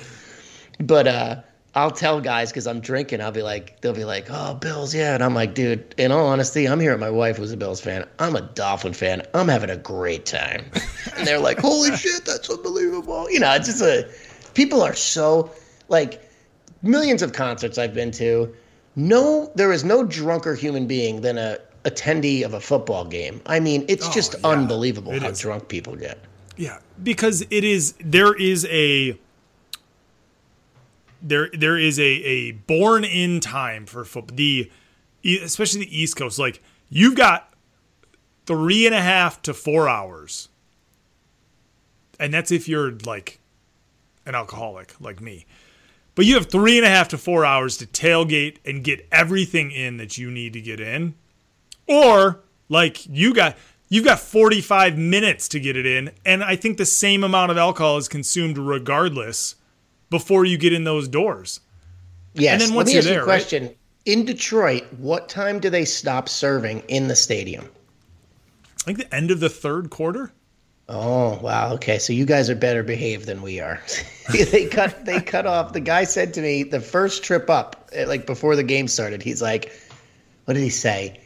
But 0.79 1.09
uh, 1.09 1.37
I'll 1.75 1.91
tell 1.91 2.21
guys 2.21 2.51
because 2.51 2.67
I'm 2.67 2.81
drinking. 2.81 3.21
I'll 3.21 3.31
be 3.31 3.43
like, 3.43 3.81
they'll 3.81 3.93
be 3.93 4.05
like, 4.05 4.27
oh, 4.31 4.55
Bills, 4.55 4.95
yeah. 4.95 5.15
And 5.15 5.23
I'm 5.23 5.35
like, 5.35 5.55
dude, 5.55 5.95
in 5.99 6.11
all 6.11 6.27
honesty, 6.27 6.67
I'm 6.67 6.81
here 6.81 6.97
my 6.99 7.11
wife 7.11 7.37
who's 7.37 7.53
a 7.53 7.57
Bills 7.57 7.81
fan. 7.81 8.05
I'm 8.19 8.35
a 8.37 8.41
Dolphin 8.41 8.93
fan. 8.95 9.23
I'm 9.35 9.49
having 9.49 9.71
a 9.71 9.77
great 9.77 10.27
time. 10.27 10.65
and 11.17 11.27
they're 11.27 11.39
like, 11.39 11.59
holy 11.59 11.95
shit, 11.97 12.25
that's 12.25 12.49
unbelievable. 12.51 13.31
You 13.31 13.41
know, 13.41 13.53
it's 13.55 13.67
just 13.67 13.83
a, 13.83 14.09
people 14.55 14.83
are 14.83 14.95
so, 14.95 15.51
like, 15.89 16.23
millions 16.83 17.23
of 17.23 17.33
concerts 17.33 17.79
I've 17.79 17.95
been 17.95 18.11
to. 18.13 18.53
No, 18.97 19.53
there 19.55 19.71
is 19.73 19.85
no 19.85 20.03
drunker 20.05 20.55
human 20.57 20.87
being 20.87 21.21
than 21.21 21.39
a 21.39 21.59
attendee 21.85 22.45
of 22.45 22.55
a 22.55 22.61
football 22.61 23.05
game. 23.05 23.41
I 23.47 23.61
mean, 23.61 23.85
it's 23.89 24.09
Oh, 24.09 24.13
just 24.13 24.35
yeah. 24.41 24.49
unbelievable 24.49 25.13
It 25.13 25.23
how 25.23 25.29
is. 25.29 25.39
drunk 25.39 25.69
people 25.69 25.95
get. 25.95 26.19
Yeah, 26.57 26.79
because 27.05 27.43
it 27.51 27.63
is 27.63 27.95
there 28.01 28.35
is 28.35 28.67
a 28.69 29.17
there 31.23 31.51
there 31.53 31.79
is 31.79 31.99
a 31.99 32.03
a 32.03 32.53
born 32.53 33.05
in 33.05 33.41
time 33.41 33.87
for 33.87 34.05
football. 34.05 34.37
The 34.37 34.71
especially 35.25 35.81
the 35.81 36.01
East 36.01 36.17
Coast, 36.17 36.39
like 36.39 36.63
you've 36.89 37.17
got 37.17 37.53
three 38.47 38.87
and 38.87 38.95
a 38.95 39.01
half 39.01 39.43
to 39.43 39.55
four 39.55 39.89
hours, 39.89 40.49
and 42.19 42.33
that's 42.33 42.51
if 42.51 42.69
you're 42.69 42.93
like 43.05 43.41
an 44.27 44.35
alcoholic 44.35 44.95
like 45.01 45.21
me. 45.21 45.47
But 46.15 46.27
you 46.27 46.35
have 46.35 46.47
three 46.47 46.77
and 46.77 46.85
a 46.85 46.91
half 46.91 47.09
to 47.09 47.19
four 47.19 47.45
hours 47.45 47.77
to 47.77 47.87
tailgate 47.87 48.57
and 48.65 48.83
get 48.83 49.07
everything 49.13 49.71
in 49.71 49.99
that 49.99 50.19
you 50.19 50.33
need 50.33 50.53
to 50.55 50.61
get 50.61 50.81
in 50.81 51.15
or 51.89 52.41
like 52.69 53.07
you 53.07 53.35
got 53.35 53.57
you've 53.89 54.05
got 54.05 54.21
45 54.21 54.97
minutes 54.97 55.49
to 55.49 55.59
get 55.59 55.77
it 55.77 55.87
in 55.87 56.11
and 56.25 56.45
i 56.45 56.55
think 56.55 56.77
the 56.77 56.87
same 56.87 57.25
amount 57.25 57.51
of 57.51 57.57
alcohol 57.57 57.97
is 57.97 58.09
consumed 58.09 58.59
regardless 58.59 59.57
before 60.11 60.45
you 60.45 60.59
get 60.59 60.73
in 60.73 60.85
those 60.85 61.09
doors 61.09 61.61
Yes. 62.35 62.53
And 62.53 62.61
then 62.63 62.69
Let 62.71 62.77
once 62.77 62.87
me 62.89 62.93
you're 62.95 62.99
ask 63.01 63.07
you 63.09 63.13
there, 63.15 63.23
a 63.23 63.27
right? 63.27 63.41
question. 63.41 63.75
In 64.05 64.25
Detroit, 64.25 64.85
what 64.99 65.29
time 65.29 65.61
do 65.61 65.71
they 65.71 65.85
stop 65.85 66.29
serving 66.29 66.81
in 66.89 67.09
the 67.09 67.17
stadium? 67.17 67.69
i 68.83 68.93
think 68.93 68.99
the 68.99 69.15
end 69.15 69.31
of 69.31 69.41
the 69.41 69.51
third 69.51 69.91
quarter 69.91 70.33
Oh 70.91 71.39
wow, 71.43 71.75
okay. 71.75 71.99
So 71.99 72.15
you 72.15 72.25
guys 72.25 72.49
are 72.49 72.55
better 72.55 72.83
behaved 72.83 73.27
than 73.27 73.43
we 73.43 73.61
are. 73.61 73.83
they 74.33 74.65
cut 74.67 75.05
they 75.05 75.21
cut 75.21 75.45
off. 75.45 75.75
The 75.75 75.81
guy 75.81 76.05
said 76.05 76.33
to 76.35 76.41
me 76.41 76.63
the 76.63 76.81
first 76.81 77.23
trip 77.23 77.51
up, 77.51 77.91
eh, 77.93 78.07
like 78.07 78.25
before 78.25 78.57
the 78.57 78.63
game 78.63 78.89
started, 78.89 79.23
he's 79.23 79.43
like, 79.43 79.71
"What 80.47 80.55
did 80.55 80.63
he 80.63 80.71
say?" 80.71 81.21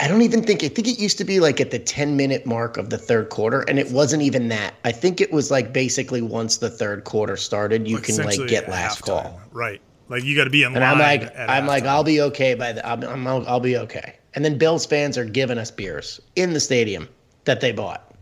I 0.00 0.08
don't 0.08 0.22
even 0.22 0.42
think 0.42 0.62
I 0.62 0.68
think 0.68 0.88
it 0.88 0.98
used 0.98 1.18
to 1.18 1.24
be 1.24 1.40
like 1.40 1.60
at 1.60 1.70
the 1.70 1.78
10 1.78 2.16
minute 2.16 2.44
mark 2.46 2.76
of 2.76 2.90
the 2.90 2.98
third 2.98 3.30
quarter 3.30 3.62
and 3.62 3.78
it 3.78 3.90
wasn't 3.90 4.22
even 4.22 4.48
that. 4.48 4.74
I 4.84 4.92
think 4.92 5.20
it 5.20 5.32
was 5.32 5.50
like 5.50 5.72
basically 5.72 6.20
once 6.20 6.58
the 6.58 6.70
third 6.70 7.04
quarter 7.04 7.36
started, 7.36 7.88
you 7.88 7.98
can 7.98 8.16
like 8.16 8.46
get 8.48 8.68
last 8.68 9.02
call. 9.02 9.40
right 9.52 9.80
like 10.08 10.24
you 10.24 10.34
got 10.36 10.44
to 10.44 10.50
be 10.50 10.62
in 10.62 10.74
And 10.74 10.80
line 10.80 10.92
I'm 10.94 10.98
like 10.98 11.34
I'm 11.38 11.66
like 11.66 11.84
halftime. 11.84 11.88
I'll 11.88 12.04
be 12.04 12.20
okay 12.22 12.54
by 12.54 12.72
the 12.72 12.86
I'm, 12.86 13.02
I'm 13.04 13.26
I'll 13.26 13.60
be 13.60 13.76
okay. 13.76 14.16
And 14.34 14.44
then 14.44 14.58
Bills 14.58 14.86
fans 14.86 15.16
are 15.18 15.24
giving 15.24 15.58
us 15.58 15.70
beers 15.70 16.20
in 16.36 16.52
the 16.52 16.60
stadium 16.60 17.08
that 17.44 17.60
they 17.60 17.72
bought. 17.72 18.12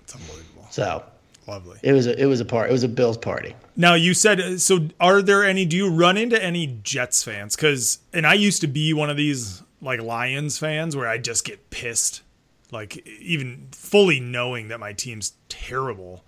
it's 0.00 0.14
unbelievable 0.14 0.66
So, 0.70 1.04
lovely 1.46 1.78
It 1.82 1.92
was 1.92 2.06
a 2.06 2.20
it 2.20 2.26
was 2.26 2.40
a 2.40 2.44
part. 2.44 2.70
It 2.70 2.72
was 2.72 2.82
a 2.82 2.88
Bills 2.88 3.18
party. 3.18 3.54
Now 3.76 3.94
you 3.94 4.14
said 4.14 4.40
uh, 4.40 4.58
so. 4.58 4.88
Are 4.98 5.22
there 5.22 5.44
any? 5.44 5.64
Do 5.64 5.76
you 5.76 5.90
run 5.90 6.16
into 6.16 6.42
any 6.42 6.78
Jets 6.82 7.22
fans? 7.22 7.56
Because 7.56 7.98
and 8.12 8.26
I 8.26 8.34
used 8.34 8.60
to 8.62 8.66
be 8.66 8.92
one 8.92 9.10
of 9.10 9.16
these 9.16 9.62
like 9.80 10.02
Lions 10.02 10.58
fans 10.58 10.96
where 10.96 11.08
I 11.08 11.18
just 11.18 11.44
get 11.44 11.70
pissed, 11.70 12.22
like 12.70 13.06
even 13.06 13.68
fully 13.72 14.20
knowing 14.20 14.68
that 14.68 14.80
my 14.80 14.92
team's 14.92 15.32
terrible, 15.48 16.24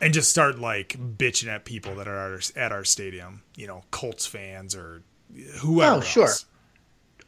and 0.00 0.12
just 0.12 0.30
start 0.30 0.58
like 0.58 0.96
bitching 1.18 1.48
at 1.48 1.64
people 1.64 1.94
that 1.96 2.08
are 2.08 2.16
at 2.16 2.32
our, 2.32 2.64
at 2.64 2.72
our 2.72 2.84
stadium. 2.84 3.42
You 3.56 3.66
know, 3.66 3.82
Colts 3.90 4.26
fans 4.26 4.74
or 4.74 5.02
whoever. 5.60 5.96
Oh, 5.96 6.00
sure. 6.00 6.24
else. 6.24 6.44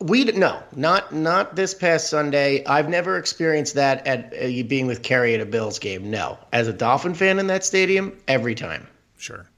We 0.01 0.25
no, 0.25 0.63
not 0.77 1.13
not 1.13 1.57
this 1.57 1.75
past 1.75 2.09
Sunday. 2.09 2.65
I've 2.65 2.89
never 2.89 3.17
experienced 3.17 3.75
that 3.75 4.07
at 4.07 4.33
uh, 4.33 4.63
being 4.69 4.87
with 4.87 5.03
Kerry 5.03 5.35
at 5.35 5.41
a 5.41 5.47
Bills 5.47 5.81
game. 5.81 6.09
No, 6.09 6.39
as 6.53 6.69
a 6.69 6.73
Dolphin 6.73 7.15
fan 7.15 7.41
in 7.41 7.49
that 7.49 7.65
stadium, 7.65 8.17
every 8.29 8.55
time. 8.55 8.87
Sure. 9.17 9.49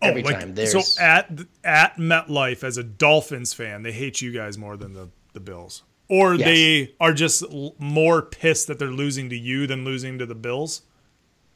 Every 0.00 0.22
oh, 0.22 0.26
like, 0.26 0.40
time, 0.40 0.66
so 0.66 0.82
at 1.00 1.30
at 1.64 1.96
MetLife 1.96 2.62
as 2.62 2.76
a 2.76 2.84
Dolphins 2.84 3.54
fan, 3.54 3.82
they 3.82 3.92
hate 3.92 4.20
you 4.20 4.32
guys 4.32 4.56
more 4.56 4.76
than 4.76 4.94
the 4.94 5.08
the 5.32 5.40
Bills, 5.40 5.82
or 6.08 6.34
Yes. 6.34 6.46
they 6.46 6.94
are 7.00 7.12
just 7.12 7.44
more 7.78 8.22
pissed 8.22 8.66
that 8.68 8.78
they're 8.78 8.88
losing 8.88 9.28
to 9.30 9.36
you 9.36 9.66
than 9.66 9.84
losing 9.84 10.18
to 10.18 10.26
the 10.26 10.34
Bills. 10.34 10.82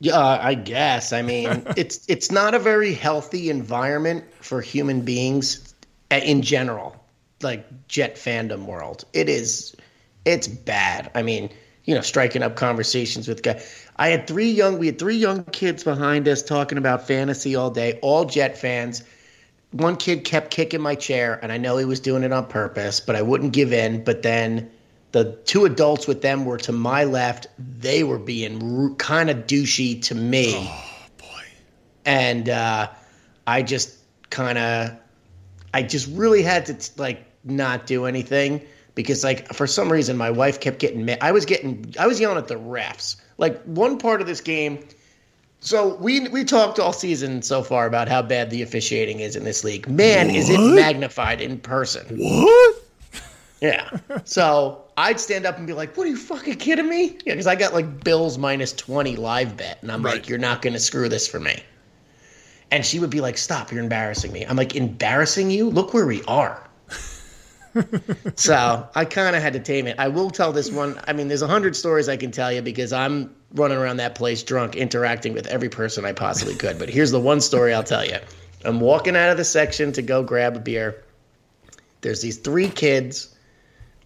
Yeah, 0.01 0.15
uh, 0.19 0.39
I 0.43 0.55
guess. 0.55 1.13
I 1.13 1.23
mean, 1.23 1.63
it's 1.77 2.05
it's 2.09 2.31
not 2.31 2.55
a 2.55 2.59
very 2.59 2.93
healthy 2.95 3.51
environment 3.51 4.25
for 4.41 4.61
human 4.61 5.03
beings 5.03 5.75
in 6.11 6.43
general. 6.43 6.97
Like 7.43 7.67
Jet 7.89 8.17
fandom 8.17 8.65
world, 8.67 9.05
it 9.13 9.29
is. 9.29 9.75
It's 10.25 10.49
bad. 10.49 11.11
I 11.15 11.23
mean, 11.23 11.51
you 11.85 11.95
know, 11.95 12.01
striking 12.01 12.43
up 12.43 12.57
conversations 12.57 13.29
with 13.29 13.43
guys. 13.43 13.87
I 13.97 14.09
had 14.09 14.27
three 14.27 14.51
young. 14.51 14.79
We 14.79 14.87
had 14.87 14.99
three 14.99 15.17
young 15.17 15.45
kids 15.45 15.85
behind 15.85 16.27
us 16.29 16.43
talking 16.43 16.79
about 16.79 17.07
fantasy 17.07 17.55
all 17.55 17.71
day. 17.71 17.99
All 18.03 18.25
Jet 18.25 18.59
fans. 18.59 19.03
One 19.77 19.97
kid 19.97 20.25
kept 20.25 20.51
kicking 20.51 20.81
my 20.81 20.95
chair, 20.95 21.39
and 21.43 21.53
I 21.53 21.59
know 21.59 21.77
he 21.77 21.85
was 21.85 22.01
doing 22.01 22.23
it 22.23 22.33
on 22.33 22.47
purpose, 22.47 23.01
but 23.01 23.17
I 23.17 23.23
wouldn't 23.23 23.53
give 23.53 23.73
in. 23.73 24.05
But 24.05 24.23
then 24.23 24.71
the 25.13 25.33
two 25.45 25.65
adults 25.65 26.07
with 26.07 26.23
them 26.23 26.45
were 26.45 26.59
to 26.59 26.73
my 26.73 27.05
left. 27.05 27.47
They 27.59 28.05
were 28.05 28.19
being 28.19 28.97
kind 28.97 29.31
of 29.31 29.47
douchey 29.47 30.03
to 30.03 30.15
me. 30.15 30.55
Oh, 30.57 30.85
boy. 31.19 31.43
And 32.05 32.49
uh, 32.49 32.89
I 33.47 33.63
just 33.63 33.97
kind 34.31 34.59
of, 34.59 34.97
I 35.73 35.83
just 35.83 36.09
really 36.09 36.43
had 36.43 36.67
to 36.67 36.75
t- 36.75 36.93
like 36.97 37.25
not 37.45 37.87
do 37.87 38.07
anything 38.07 38.63
because 38.95 39.25
like 39.25 39.53
for 39.53 39.67
some 39.67 39.91
reason 39.91 40.17
my 40.17 40.31
wife 40.31 40.61
kept 40.61 40.79
getting 40.79 41.05
mad. 41.05 41.19
I 41.21 41.33
was 41.33 41.45
getting, 41.45 41.95
I 41.99 42.07
was 42.07 42.21
yelling 42.21 42.39
at 42.39 42.49
the 42.49 42.57
refs. 42.57 43.17
Like 43.39 43.63
one 43.65 43.99
part 43.99 44.21
of 44.21 44.27
this 44.27 44.41
game. 44.41 44.87
So 45.67 45.97
we 45.97 46.29
we 46.29 46.45
talked 46.45 46.79
all 46.79 46.93
season 46.93 47.43
so 47.43 47.61
far 47.61 47.87
about 47.87 48.07
how 48.09 48.23
bad 48.23 48.51
the 48.51 48.63
officiating 48.63 49.19
is 49.19 49.35
in 49.35 49.43
this 49.43 49.65
league. 49.65 49.89
Man, 49.89 50.31
is 50.31 50.49
it 50.49 50.61
magnified 50.61 51.41
in 51.41 51.59
person. 51.59 52.07
What? 52.17 52.77
Yeah. 53.61 53.91
So 54.25 54.85
I'd 54.97 55.19
stand 55.19 55.45
up 55.45 55.59
and 55.59 55.67
be 55.67 55.73
like, 55.73 55.97
"What 55.97 56.07
are 56.07 56.11
you 56.11 56.17
fucking 56.17 56.55
kidding 56.59 56.89
me?" 56.89 57.19
Yeah, 57.25 57.33
because 57.33 57.49
I 57.49 57.57
got 57.57 57.75
like 57.75 58.05
Bills 58.05 58.39
minus 58.39 58.73
twenty 58.75 59.17
live 59.17 59.57
bet, 59.57 59.79
and 59.83 59.91
I'm 59.91 60.05
Right. 60.05 60.15
like, 60.15 60.29
"You're 60.29 60.39
not 60.39 60.63
going 60.63 60.75
to 60.75 60.79
screw 60.79 61.09
this 61.09 61.27
for 61.27 61.41
me." 61.41 61.61
And 62.71 62.87
she 62.87 63.01
would 63.01 63.11
be 63.11 63.21
like, 63.21 63.37
"Stop! 63.37 63.73
You're 63.73 63.83
embarrassing 63.83 64.31
me." 64.33 64.45
I'm 64.45 64.57
like, 64.57 64.77
"Embarrassing 64.77 65.51
you? 65.51 65.69
Look 65.69 65.93
where 65.93 66.07
we 66.07 66.23
are." 66.29 66.63
So 68.37 68.89
I 68.95 69.05
kind 69.05 69.37
of 69.37 69.43
had 69.43 69.53
to 69.55 69.61
tame 69.61 69.87
it. 69.87 69.97
I 69.99 70.09
will 70.09 70.31
tell 70.31 70.53
this 70.53 70.71
one. 70.71 71.01
I 71.07 71.13
mean, 71.13 71.29
there's 71.29 71.43
a 71.43 71.47
hundred 71.47 71.77
stories 71.77 72.09
I 72.09 72.17
can 72.17 72.31
tell 72.31 72.53
you 72.53 72.63
because 72.63 72.93
I'm 72.93 73.35
running 73.53 73.79
around 73.79 73.99
that 73.99 74.15
place 74.15 74.43
drunk, 74.43 74.77
interacting 74.77 75.35
with 75.35 75.47
every 75.47 75.69
person 75.69 76.05
I 76.05 76.13
possibly 76.13 76.55
could. 76.55 76.79
But 76.79 76.89
here's 76.89 77.11
the 77.11 77.21
one 77.21 77.41
story 77.41 77.73
I'll 77.75 77.85
tell 77.85 78.05
you. 78.05 78.19
I'm 78.65 78.81
walking 78.81 79.17
out 79.17 79.31
of 79.31 79.37
the 79.37 79.45
section 79.45 79.93
to 79.93 80.03
go 80.03 80.23
grab 80.23 80.57
a 80.57 80.61
beer. 80.61 81.03
There's 82.01 82.21
these 82.21 82.39
three 82.39 82.69
kids 82.69 83.35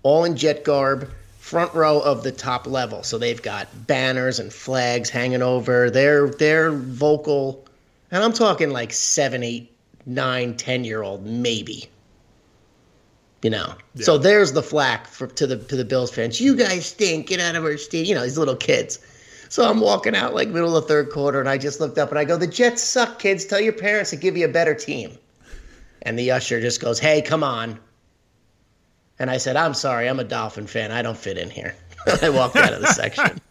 all 0.02 0.24
in 0.24 0.37
jet 0.37 0.64
garb, 0.64 1.11
front 1.38 1.74
row 1.74 2.00
of 2.00 2.22
the 2.22 2.33
top 2.33 2.66
level. 2.66 3.02
So 3.02 3.18
they've 3.18 3.40
got 3.40 3.68
banners 3.87 4.38
and 4.38 4.52
flags 4.52 5.11
hanging 5.11 5.42
over. 5.42 5.90
They're 5.90 6.28
they're 6.28 6.70
vocal, 6.70 7.64
and 8.11 8.22
I'm 8.22 8.33
talking 8.33 8.70
like 8.70 8.92
seven, 8.92 9.42
eight, 9.42 9.74
nine, 10.06 10.56
ten 10.56 10.85
year 10.85 11.02
old 11.02 11.26
maybe. 11.26 11.88
You 13.42 13.48
know, 13.50 13.74
so 13.96 14.18
there's 14.18 14.53
the 14.53 14.62
flack 14.62 15.07
for, 15.07 15.26
to 15.26 15.46
the 15.46 15.57
to 15.57 15.76
the 15.76 15.85
Bills 15.85 16.11
fans. 16.11 16.40
You 16.40 16.55
guys 16.57 16.85
stink. 16.87 17.29
Get 17.29 17.40
out 17.40 17.57
of 17.57 17.64
our 17.64 17.76
stadium. 17.79 18.09
You 18.09 18.14
know, 18.16 18.22
these 18.22 18.37
little 18.37 18.57
kids. 18.57 18.98
So 19.48 19.64
I'm 19.68 19.81
walking 19.81 20.14
out 20.14 20.35
like 20.35 20.48
middle 20.48 20.76
of 20.76 20.83
the 20.83 20.88
third 20.88 21.11
quarter, 21.11 21.40
and 21.40 21.48
I 21.48 21.57
just 21.59 21.81
looked 21.81 21.96
up 21.98 22.11
and 22.11 22.18
I 22.18 22.24
go, 22.24 22.37
"The 22.37 22.46
Jets 22.46 22.83
suck, 22.83 23.18
kids. 23.18 23.46
Tell 23.46 23.61
your 23.61 23.72
parents 23.72 24.11
to 24.11 24.16
give 24.16 24.37
you 24.37 24.44
a 24.44 24.48
better 24.53 24.74
team." 24.74 25.16
And 26.03 26.18
the 26.18 26.31
usher 26.33 26.61
just 26.61 26.81
goes, 26.83 26.98
"Hey, 26.98 27.22
come 27.22 27.42
on." 27.42 27.79
And 29.18 29.31
I 29.31 29.37
said, 29.37 29.55
I'm 29.57 29.74
sorry, 29.74 30.09
I'm 30.09 30.18
a 30.18 30.24
Dolphin 30.24 30.66
fan. 30.66 30.92
I 30.92 31.03
don't 31.03 31.16
fit 31.16 31.37
in 31.37 31.50
here. 31.50 31.74
I 32.22 32.31
walked 32.31 32.57
out 32.57 32.72
of 32.72 32.81
the 32.81 32.87
section. 32.87 33.38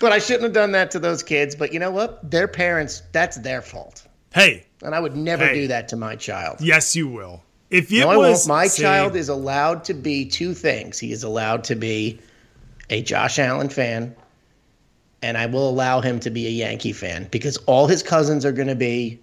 but 0.00 0.10
I 0.12 0.18
shouldn't 0.18 0.42
have 0.42 0.52
done 0.52 0.72
that 0.72 0.90
to 0.92 0.98
those 0.98 1.22
kids. 1.22 1.54
But 1.54 1.72
you 1.72 1.78
know 1.78 1.92
what? 1.92 2.28
Their 2.28 2.48
parents, 2.48 3.02
that's 3.12 3.36
their 3.38 3.62
fault. 3.62 4.02
Hey, 4.34 4.66
And 4.82 4.94
I 4.96 5.00
would 5.00 5.14
never 5.16 5.46
Hey. 5.46 5.54
do 5.54 5.68
that 5.68 5.88
to 5.88 5.96
my 5.96 6.16
child. 6.16 6.56
yes, 6.60 6.96
you 6.96 7.06
will. 7.06 7.42
If 7.72 7.90
it 7.90 8.00
No, 8.00 8.10
I 8.10 8.16
was 8.18 8.46
won't. 8.46 8.48
My 8.60 8.66
say- 8.66 8.82
child 8.82 9.16
is 9.16 9.28
allowed 9.30 9.84
to 9.84 9.94
be 9.94 10.26
two 10.26 10.52
things. 10.54 10.98
He 10.98 11.10
is 11.10 11.22
allowed 11.22 11.64
to 11.64 11.74
be 11.74 12.20
a 12.90 13.00
Josh 13.02 13.38
Allen 13.38 13.70
fan, 13.70 14.14
and 15.22 15.38
I 15.38 15.46
will 15.46 15.68
allow 15.68 16.00
him 16.02 16.20
to 16.20 16.30
be 16.30 16.46
a 16.46 16.50
Yankee 16.50 16.92
fan 16.92 17.28
because 17.30 17.56
all 17.66 17.86
his 17.86 18.02
cousins 18.02 18.44
are 18.44 18.52
going 18.52 18.68
to 18.68 18.74
be, 18.74 19.18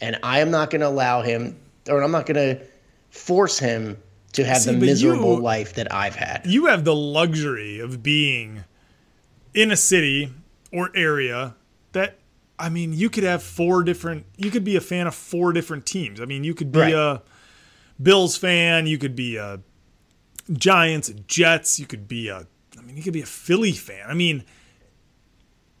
and 0.00 0.16
I 0.22 0.38
am 0.40 0.50
not 0.52 0.70
going 0.70 0.82
to 0.82 0.86
allow 0.88 1.22
him, 1.22 1.56
or 1.88 2.00
I'm 2.02 2.12
not 2.12 2.26
going 2.26 2.36
to 2.56 2.64
force 3.10 3.58
him 3.58 3.98
to 4.34 4.44
have 4.44 4.58
See, 4.62 4.70
the 4.70 4.76
miserable 4.78 5.34
you- 5.36 5.40
life 5.42 5.74
that 5.74 5.92
I've 5.92 6.14
had. 6.14 6.42
you 6.46 6.66
have 6.66 6.84
the 6.84 6.94
luxury 6.94 7.80
of 7.80 8.02
being 8.04 8.62
in 9.52 9.72
a 9.72 9.76
city 9.76 10.32
or 10.72 10.90
area 10.94 11.56
that 11.92 12.18
I 12.56 12.68
mean, 12.68 12.92
you 12.92 13.10
could 13.10 13.24
have 13.24 13.42
four 13.42 13.82
different 13.82 14.26
you 14.36 14.52
could 14.52 14.62
be 14.62 14.76
a 14.76 14.80
fan 14.80 15.08
of 15.08 15.14
four 15.16 15.52
different 15.52 15.86
teams. 15.86 16.20
I 16.20 16.26
mean, 16.26 16.44
you 16.44 16.54
could 16.54 16.70
be 16.70 16.78
Right. 16.78 16.92
a 16.94 17.22
Bills 18.02 18.36
fan, 18.36 18.86
you 18.86 18.98
could 18.98 19.14
be 19.16 19.36
a 19.36 19.60
Giants 20.52 21.08
and 21.08 21.26
Jets, 21.28 21.78
you 21.78 21.86
could 21.86 22.08
be 22.08 22.28
a 22.28 22.46
I 22.78 22.82
mean, 22.82 22.96
you 22.96 23.02
could 23.02 23.12
be 23.12 23.20
a 23.22 23.26
Philly 23.26 23.72
fan. 23.72 24.06
I 24.08 24.14
mean, 24.14 24.44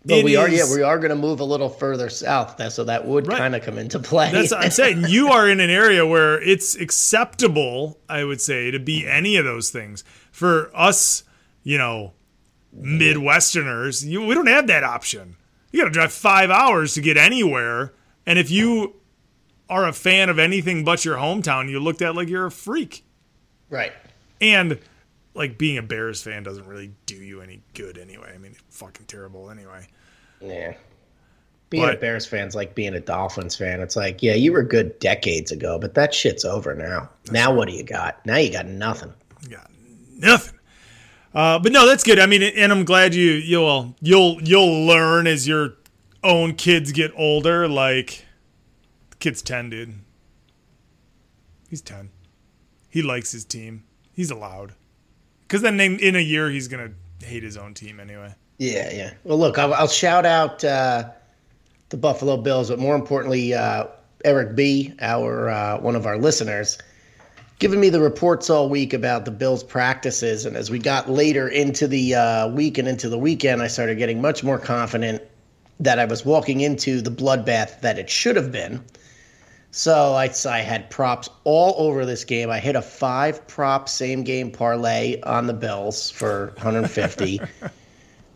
Well, 0.04 0.22
we 0.22 0.36
are, 0.36 0.48
yeah, 0.48 0.64
we 0.72 0.82
are 0.82 0.98
going 0.98 1.10
to 1.10 1.16
move 1.16 1.40
a 1.40 1.44
little 1.44 1.68
further 1.70 2.10
south, 2.10 2.60
so 2.72 2.84
that 2.84 3.06
would 3.06 3.26
Right. 3.26 3.38
kind 3.38 3.54
of 3.56 3.62
come 3.62 3.78
into 3.78 3.98
play. 3.98 4.30
That's 4.30 4.50
what 4.50 4.64
I'm 4.64 4.70
saying. 4.70 5.04
You 5.08 5.28
are 5.28 5.48
in 5.48 5.60
an 5.60 5.70
area 5.70 6.06
where 6.06 6.40
it's 6.42 6.74
acceptable, 6.76 7.98
I 8.08 8.24
would 8.24 8.40
say, 8.40 8.70
to 8.70 8.78
be 8.78 9.06
any 9.06 9.36
of 9.36 9.44
those 9.44 9.70
things. 9.70 10.04
For 10.30 10.70
us, 10.74 11.24
you 11.62 11.78
know, 11.78 12.12
Midwesterners, 12.76 14.04
you, 14.06 14.24
we 14.24 14.34
don't 14.34 14.46
have 14.46 14.66
that 14.68 14.84
option. 14.84 15.36
You 15.72 15.80
got 15.80 15.86
to 15.86 15.90
drive 15.90 16.12
five 16.12 16.50
hours 16.50 16.94
to 16.94 17.00
get 17.00 17.16
anywhere. 17.16 17.92
And 18.26 18.38
if 18.38 18.50
you 18.50 18.96
are 19.70 19.86
a 19.88 19.92
fan 19.94 20.28
of 20.28 20.38
anything 20.38 20.84
but 20.84 21.04
your 21.04 21.16
hometown, 21.16 21.70
you're 21.70 21.80
looked 21.80 22.02
at 22.02 22.14
like 22.14 22.28
you're 22.28 22.46
a 22.46 22.50
freak. 22.50 23.04
right. 23.70 23.92
And 24.42 24.78
like 25.34 25.56
being 25.58 25.78
a 25.78 25.82
Bears 25.82 26.22
fan 26.22 26.42
doesn't 26.42 26.66
really 26.66 26.92
do 27.06 27.14
you 27.14 27.40
any 27.40 27.62
good 27.74 27.96
anyway. 27.98 28.32
I 28.34 28.38
mean, 28.38 28.54
fucking 28.70 29.06
terrible 29.06 29.50
anyway. 29.50 29.86
Yeah. 30.40 30.74
Being 31.70 31.84
a 31.84 31.86
But- 31.88 32.00
Bears 32.00 32.26
fan's 32.26 32.54
like 32.56 32.74
being 32.74 32.94
a 32.94 33.00
Dolphins 33.00 33.54
fan. 33.54 33.80
It's 33.80 33.94
like, 33.96 34.22
yeah, 34.22 34.34
you 34.34 34.52
were 34.52 34.62
good 34.64 34.98
decades 34.98 35.52
ago, 35.52 35.78
but 35.78 35.94
that 35.94 36.12
shit's 36.12 36.44
over 36.44 36.74
now. 36.74 37.08
Now 37.30 37.54
what 37.54 37.68
do 37.68 37.74
you 37.74 37.84
got? 37.84 38.24
Now 38.26 38.38
you 38.38 38.50
got 38.50 38.66
nothing. 38.66 39.12
got 39.48 39.70
nothing. 40.18 40.58
Uh, 41.32 41.58
but 41.60 41.70
no, 41.70 41.86
that's 41.86 42.02
good. 42.02 42.18
I 42.18 42.26
mean, 42.26 42.42
and 42.42 42.72
I'm 42.72 42.84
glad 42.84 43.14
you 43.14 43.30
you'll 43.32 43.94
you'll 44.00 44.42
you'll 44.42 44.84
learn 44.86 45.28
as 45.28 45.46
your 45.46 45.74
own 46.24 46.54
kids 46.56 46.90
get 46.90 47.12
older. 47.14 47.68
Like, 47.68 48.24
kid's 49.20 49.42
ten, 49.42 49.70
dude. 49.70 49.94
He's 51.68 51.80
ten. 51.80 52.10
He 52.88 53.02
likes 53.02 53.30
his 53.30 53.44
team. 53.44 53.84
He's 54.12 54.30
allowed. 54.30 54.74
Because 55.42 55.62
then 55.62 55.78
in, 55.80 56.16
a 56.16 56.20
year 56.20 56.50
he's 56.50 56.68
gonna 56.68 56.90
hate 57.22 57.42
his 57.42 57.56
own 57.56 57.74
team 57.74 58.00
anyway. 58.00 58.34
Yeah, 58.58 58.90
yeah. 58.92 59.14
Well, 59.24 59.38
look, 59.38 59.58
I'll, 59.58 59.72
I'll 59.72 59.88
shout 59.88 60.26
out 60.26 60.64
uh, 60.64 61.10
the 61.88 61.96
Buffalo 61.96 62.36
Bills, 62.36 62.68
but 62.70 62.78
more 62.78 62.94
importantly, 62.94 63.54
uh, 63.54 63.86
Eric 64.24 64.54
B, 64.54 64.94
our 65.00 65.48
uh, 65.48 65.80
one 65.80 65.96
of 65.96 66.06
our 66.06 66.18
listeners, 66.18 66.78
giving 67.58 67.80
me 67.80 67.88
the 67.88 68.00
reports 68.00 68.50
all 68.50 68.68
week 68.68 68.92
about 68.92 69.24
the 69.24 69.30
Bills' 69.30 69.64
practices. 69.64 70.44
And 70.44 70.56
as 70.56 70.70
we 70.70 70.78
got 70.78 71.08
later 71.08 71.48
into 71.48 71.86
the 71.86 72.14
uh, 72.14 72.48
week 72.48 72.78
and 72.78 72.86
into 72.88 73.08
the 73.08 73.18
weekend, 73.18 73.62
I 73.62 73.68
started 73.68 73.98
getting 73.98 74.20
much 74.20 74.44
more 74.44 74.58
confident 74.58 75.22
that 75.78 75.98
I 75.98 76.04
was 76.04 76.24
walking 76.24 76.60
into 76.60 77.00
the 77.00 77.10
bloodbath 77.10 77.80
that 77.80 77.98
it 77.98 78.10
should 78.10 78.36
have 78.36 78.52
been. 78.52 78.84
So 79.72 80.14
I, 80.14 80.32
I 80.48 80.58
had 80.58 80.90
props 80.90 81.28
all 81.44 81.74
over 81.78 82.04
this 82.04 82.24
game. 82.24 82.50
I 82.50 82.58
hit 82.58 82.74
a 82.74 82.82
five 82.82 83.46
prop 83.46 83.88
same 83.88 84.24
game 84.24 84.50
parlay 84.50 85.20
on 85.22 85.46
the 85.46 85.54
Bills 85.54 86.10
for 86.10 86.46
150. 86.56 87.40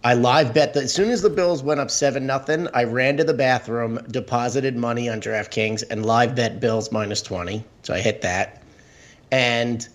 I 0.05 0.13
live 0.13 0.53
bet 0.53 0.75
that 0.75 0.85
as 0.85 0.93
soon 0.93 1.11
as 1.11 1.23
the 1.23 1.31
Bills 1.31 1.63
went 1.63 1.81
up 1.81 1.91
seven 1.91 2.27
nothing, 2.27 2.69
I 2.75 2.85
ran 2.85 3.17
to 3.17 3.25
the 3.25 3.33
bathroom, 3.33 3.99
deposited 4.11 4.77
money 4.77 5.09
on 5.09 5.19
DraftKings, 5.19 5.83
and 5.91 6.05
live 6.05 6.35
bet 6.35 6.61
Bills 6.61 6.93
minus 6.93 7.23
twenty. 7.23 7.65
So 7.85 7.95
I 7.95 8.01
hit 8.01 8.21
that, 8.21 8.63
and 9.33 9.89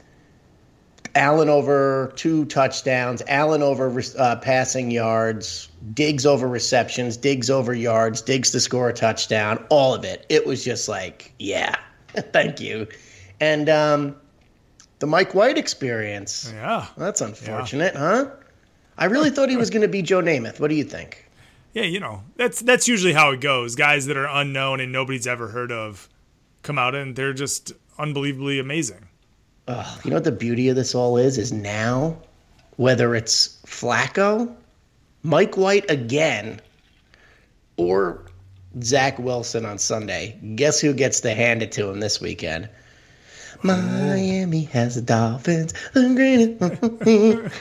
Allen 1.19 1.49
over 1.49 2.13
two 2.15 2.45
touchdowns, 2.45 3.21
Allen 3.27 3.61
over 3.61 4.01
uh, 4.17 4.37
passing 4.37 4.89
yards, 4.89 5.67
Diggs 5.93 6.25
over 6.25 6.47
receptions, 6.47 7.17
Diggs 7.17 7.49
over 7.49 7.73
yards, 7.73 8.21
Diggs 8.21 8.51
to 8.51 8.59
score 8.61 8.87
a 8.87 8.93
touchdown, 8.93 9.63
all 9.69 9.93
of 9.93 10.05
it. 10.05 10.25
It 10.29 10.47
was 10.47 10.63
just 10.63 10.87
like, 10.87 11.33
yeah, 11.37 11.75
thank 12.31 12.61
you, 12.61 12.87
and 13.41 13.67
um, 13.67 14.15
the 14.99 15.07
Mike 15.07 15.35
White 15.35 15.57
experience. 15.57 16.53
Yeah, 16.55 16.87
That's 16.97 17.19
unfortunate, 17.19 17.97
huh? 17.97 18.29
I 18.97 19.05
really 19.05 19.29
thought 19.29 19.49
he 19.49 19.57
was 19.57 19.69
going 19.69 19.81
to 19.81 19.89
be 19.89 20.01
Joe 20.01 20.21
Namath. 20.21 20.61
What 20.61 20.69
do 20.69 20.75
you 20.75 20.85
think? 20.85 21.25
yeah. 21.73 21.83
You 21.83 21.99
know, 21.99 22.23
that's 22.37 22.61
that's 22.61 22.87
usually 22.87 23.13
how 23.13 23.31
it 23.31 23.41
goes. 23.41 23.75
Guys 23.75 24.05
that 24.05 24.15
are 24.15 24.27
unknown 24.27 24.79
and 24.79 24.93
nobody's 24.93 25.27
ever 25.27 25.49
heard 25.49 25.71
of 25.73 26.07
come 26.63 26.79
out 26.79 26.95
and 26.95 27.13
they're 27.13 27.33
just 27.33 27.73
unbelievably 27.97 28.59
amazing. 28.59 29.08
You 30.03 30.09
know 30.09 30.15
what 30.15 30.23
the 30.23 30.31
beauty 30.31 30.67
of 30.69 30.75
this 30.75 30.95
all 30.95 31.17
is? 31.17 31.37
Is 31.37 31.51
now, 31.51 32.17
whether 32.77 33.13
it's 33.13 33.61
Flacco, 33.67 34.51
Mike 35.21 35.57
White 35.57 35.89
again, 35.91 36.59
or 37.77 38.25
Zach 38.81 39.19
Wilson 39.19 39.65
on 39.65 39.77
Sunday, 39.77 40.39
guess 40.55 40.79
who 40.79 40.91
gets 40.91 41.19
to 41.21 41.35
hand 41.35 41.61
it 41.61 41.71
to 41.73 41.87
him 41.87 41.99
this 41.99 42.19
weekend? 42.19 42.67
Miami 43.61 44.63
has 44.65 44.95
the 44.95 45.01
Dolphins. 45.01 45.73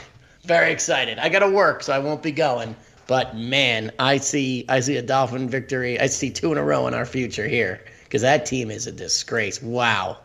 Very 0.43 0.71
excited. 0.71 1.19
I 1.19 1.29
got 1.29 1.39
to 1.39 1.49
work, 1.49 1.83
so 1.83 1.93
I 1.93 1.99
won't 1.99 2.23
be 2.23 2.31
going. 2.31 2.75
But 3.05 3.35
man, 3.35 3.91
I 3.99 4.17
see 4.17 4.65
I 4.67 4.79
see 4.79 4.97
a 4.97 5.01
Dolphin 5.03 5.47
victory. 5.47 5.99
I 5.99 6.07
see 6.07 6.31
two 6.31 6.51
in 6.51 6.57
a 6.57 6.63
row 6.63 6.87
in 6.87 6.95
our 6.95 7.05
future 7.05 7.47
here 7.47 7.83
because 8.03 8.23
that 8.23 8.47
team 8.47 8.71
is 8.71 8.87
a 8.87 8.91
disgrace. 8.91 9.61
Wow. 9.61 10.17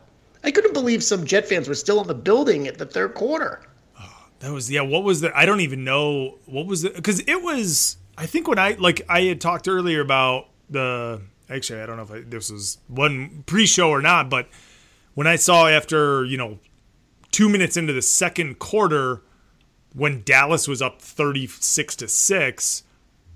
I 0.45 0.51
couldn't 0.51 0.75
believe 0.75 1.03
some 1.03 1.25
Jet 1.25 1.49
fans 1.49 1.69
were 1.69 1.75
still 1.75 2.01
in 2.03 2.07
the 2.07 2.15
building 2.15 2.69
at 2.69 2.77
the 2.77 2.85
third 2.85 3.15
quarter. 3.15 3.63
Oh, 3.99 4.27
that 4.41 4.53
was 4.53 4.71
yeah. 4.71 4.83
What 4.83 5.03
was 5.03 5.23
the? 5.23 5.37
I 5.37 5.47
don't 5.47 5.61
even 5.61 5.85
know 5.85 6.39
what 6.45 6.67
was 6.67 6.85
it 6.85 6.95
because 6.95 7.21
it 7.21 7.43
was. 7.43 7.97
I 8.17 8.27
think 8.27 8.47
when 8.47 8.59
I 8.59 8.77
like 8.79 9.03
I 9.09 9.23
had 9.23 9.41
talked 9.41 9.67
earlier 9.67 10.01
about 10.01 10.49
the. 10.69 11.23
Actually, 11.49 11.81
I 11.81 11.87
don't 11.87 11.97
know 11.97 12.05
if 12.05 12.11
I, 12.11 12.21
this 12.21 12.51
was 12.51 12.79
one 12.89 13.43
pre-show 13.47 13.91
or 13.91 14.01
not, 14.01 14.31
but 14.31 14.49
when 15.15 15.27
I 15.27 15.37
saw 15.37 15.67
after 15.67 16.25
you 16.25 16.37
know 16.37 16.59
two 17.31 17.49
minutes 17.49 17.77
into 17.77 17.93
the 17.93 18.03
second 18.03 18.59
quarter 18.59 19.23
when 19.95 20.23
Dallas 20.25 20.69
was 20.69 20.83
up 20.83 21.01
thirty 21.01 21.47
six 21.47 21.97
to 21.97 22.09
six. 22.09 22.83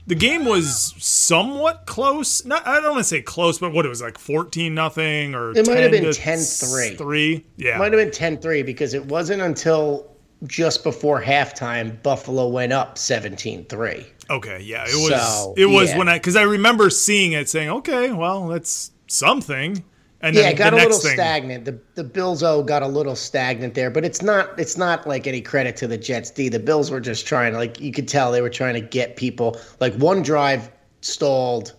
The 0.08 0.14
game 0.14 0.46
was 0.46 0.94
somewhat 0.96 1.84
close. 1.84 2.42
Not, 2.46 2.66
I 2.66 2.80
don't 2.80 2.92
want 2.92 3.00
to 3.00 3.04
say 3.04 3.20
close, 3.20 3.58
but 3.58 3.74
what 3.74 3.84
it 3.84 3.90
was 3.90 4.00
like 4.00 4.16
fourteen 4.16 4.74
nothing 4.74 5.34
or 5.34 5.50
It 5.50 5.66
might 5.66 5.78
have 5.78 5.90
been 5.90 6.04
to 6.04 6.18
10-3. 6.18 6.96
Three, 6.96 7.44
yeah. 7.58 7.76
Might 7.76 7.92
have 7.92 8.00
been 8.00 8.10
10 8.10 8.38
3 8.38 8.62
because 8.62 8.94
it 8.94 9.04
wasn't 9.04 9.42
until 9.42 10.10
just 10.46 10.82
before 10.82 11.20
halftime 11.22 12.02
Buffalo 12.02 12.48
went 12.48 12.72
up 12.72 12.96
17 12.96 13.66
3. 13.66 14.06
Okay, 14.30 14.60
yeah, 14.62 14.84
it 14.86 14.94
was. 14.94 15.10
So, 15.10 15.54
it 15.58 15.66
was 15.66 15.90
yeah. 15.90 15.98
when 15.98 16.08
I 16.08 16.18
because 16.18 16.36
I 16.36 16.42
remember 16.42 16.88
seeing 16.88 17.32
it, 17.32 17.48
saying, 17.48 17.68
"Okay, 17.68 18.10
well, 18.12 18.48
that's 18.48 18.90
something." 19.06 19.84
And 20.20 20.34
Yeah, 20.34 20.48
it 20.48 20.56
got 20.56 20.70
the 20.70 20.76
a 20.76 20.78
little 20.78 20.98
thing, 20.98 21.12
stagnant. 21.12 21.64
The 21.64 21.78
the 21.94 22.02
Bills 22.02 22.42
O 22.42 22.62
got 22.62 22.82
a 22.82 22.88
little 22.88 23.14
stagnant 23.14 23.74
there, 23.74 23.90
but 23.90 24.04
it's 24.04 24.20
not 24.20 24.58
it's 24.58 24.76
not 24.76 25.06
like 25.06 25.26
any 25.26 25.40
credit 25.40 25.76
to 25.76 25.86
the 25.86 25.96
Jets 25.98 26.30
D. 26.30 26.48
The 26.48 26.58
Bills 26.58 26.90
were 26.90 27.00
just 27.00 27.26
trying 27.26 27.52
to 27.52 27.58
like 27.58 27.80
you 27.80 27.92
could 27.92 28.08
tell 28.08 28.32
they 28.32 28.42
were 28.42 28.50
trying 28.50 28.74
to 28.74 28.80
get 28.80 29.16
people 29.16 29.56
like 29.80 29.94
one 29.94 30.22
drive 30.22 30.70
stalled. 31.02 31.74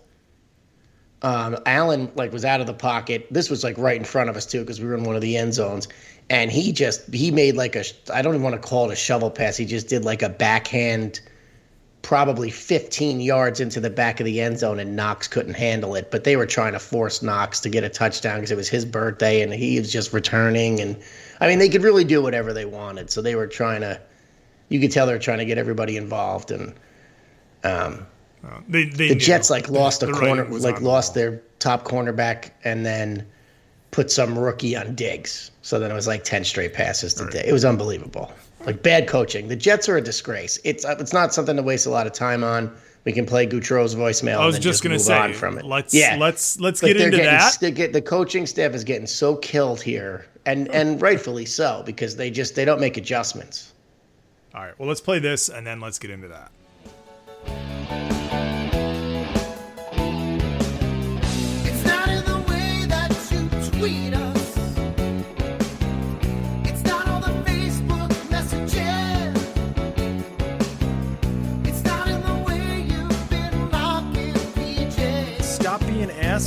Um, 1.22 1.58
Allen 1.66 2.10
like 2.14 2.32
was 2.32 2.46
out 2.46 2.62
of 2.62 2.66
the 2.66 2.72
pocket. 2.72 3.26
This 3.30 3.50
was 3.50 3.62
like 3.62 3.76
right 3.76 3.96
in 3.96 4.04
front 4.04 4.30
of 4.30 4.36
us 4.36 4.46
too 4.46 4.60
because 4.60 4.80
we 4.80 4.86
were 4.86 4.94
in 4.94 5.04
one 5.04 5.16
of 5.16 5.22
the 5.22 5.36
end 5.36 5.52
zones, 5.52 5.86
and 6.30 6.50
he 6.50 6.72
just 6.72 7.12
he 7.12 7.30
made 7.30 7.56
like 7.56 7.76
a 7.76 7.84
I 8.12 8.22
don't 8.22 8.34
even 8.34 8.42
want 8.42 8.60
to 8.60 8.68
call 8.68 8.88
it 8.88 8.94
a 8.94 8.96
shovel 8.96 9.30
pass. 9.30 9.58
He 9.58 9.66
just 9.66 9.88
did 9.88 10.06
like 10.06 10.22
a 10.22 10.30
backhand 10.30 11.20
probably 12.02 12.50
15 12.50 13.20
yards 13.20 13.60
into 13.60 13.80
the 13.80 13.90
back 13.90 14.20
of 14.20 14.26
the 14.26 14.40
end 14.40 14.58
zone 14.58 14.80
and 14.80 14.96
Knox 14.96 15.28
couldn't 15.28 15.54
handle 15.54 15.94
it. 15.94 16.10
But 16.10 16.24
they 16.24 16.36
were 16.36 16.46
trying 16.46 16.72
to 16.72 16.78
force 16.78 17.22
Knox 17.22 17.60
to 17.60 17.68
get 17.68 17.84
a 17.84 17.88
touchdown 17.88 18.36
because 18.36 18.50
it 18.50 18.56
was 18.56 18.68
his 18.68 18.84
birthday 18.84 19.42
and 19.42 19.52
he 19.52 19.78
was 19.78 19.92
just 19.92 20.12
returning. 20.12 20.80
And 20.80 20.96
I 21.40 21.48
mean, 21.48 21.58
they 21.58 21.68
could 21.68 21.82
really 21.82 22.04
do 22.04 22.22
whatever 22.22 22.52
they 22.52 22.64
wanted. 22.64 23.10
So 23.10 23.20
they 23.20 23.34
were 23.34 23.46
trying 23.46 23.82
to, 23.82 24.00
you 24.68 24.80
could 24.80 24.92
tell 24.92 25.06
they 25.06 25.12
were 25.12 25.18
trying 25.18 25.38
to 25.38 25.44
get 25.44 25.58
everybody 25.58 25.96
involved. 25.96 26.50
And 26.50 26.74
um, 27.64 28.06
they, 28.68 28.84
they 28.84 29.08
the. 29.08 29.14
Jets 29.14 29.50
like 29.50 29.68
lost 29.68 30.02
a 30.02 30.06
The 30.06 30.12
corner, 30.12 30.44
like 30.46 30.78
the 30.78 30.84
lost 30.84 31.14
their 31.14 31.42
top 31.58 31.84
cornerback 31.84 32.50
and 32.64 32.86
then 32.86 33.26
put 33.90 34.10
some 34.10 34.38
rookie 34.38 34.76
on 34.76 34.94
Diggs. 34.94 35.50
So 35.62 35.78
then 35.78 35.90
it 35.90 35.94
was 35.94 36.06
like 36.06 36.24
10 36.24 36.44
straight 36.44 36.72
passes 36.72 37.14
to 37.14 37.26
Diggs. 37.26 37.48
It 37.48 37.52
was 37.52 37.64
unbelievable. 37.64 38.32
Like 38.66 38.82
bad 38.82 39.08
coaching. 39.08 39.48
The 39.48 39.56
Jets 39.56 39.88
are 39.88 39.96
a 39.96 40.00
disgrace. 40.02 40.58
It's 40.64 40.84
uh, 40.84 40.96
it's 40.98 41.12
not 41.12 41.32
something 41.32 41.56
to 41.56 41.62
waste 41.62 41.86
a 41.86 41.90
lot 41.90 42.06
of 42.06 42.12
time 42.12 42.44
on. 42.44 42.74
We 43.04 43.12
can 43.12 43.24
play 43.24 43.46
Goutreau's 43.46 43.94
voicemail. 43.94 44.36
I 44.36 44.44
was 44.46 44.56
and 44.56 44.62
then 44.64 44.70
just 44.70 44.82
gonna 44.82 44.98
say, 44.98 45.16
on 45.18 45.32
from 45.32 45.56
it. 45.58 45.64
let's 45.64 45.94
yeah. 45.94 46.16
let's 46.20 46.60
let's 46.60 46.82
Like, 46.82 46.92
get 46.92 47.00
into 47.00 47.16
getting, 47.16 47.32
that. 47.32 47.56
they 47.60 47.70
get, 47.70 47.92
the 47.94 48.02
coaching 48.02 48.44
staff 48.46 48.74
is 48.74 48.84
getting 48.84 49.06
so 49.06 49.36
killed 49.36 49.80
here, 49.80 50.26
and 50.44 50.68
and 50.68 51.00
rightfully 51.00 51.46
so 51.46 51.82
because 51.86 52.16
they 52.16 52.30
just 52.30 52.54
they 52.54 52.66
don't 52.66 52.80
make 52.80 52.98
adjustments. 52.98 53.72
All 54.54 54.62
right, 54.62 54.78
well, 54.78 54.88
let's 54.88 55.00
play 55.00 55.18
this 55.20 55.48
and 55.48 55.66
then 55.66 55.80
let's 55.80 55.98
get 55.98 56.10
into 56.10 56.28
that. 56.28 56.50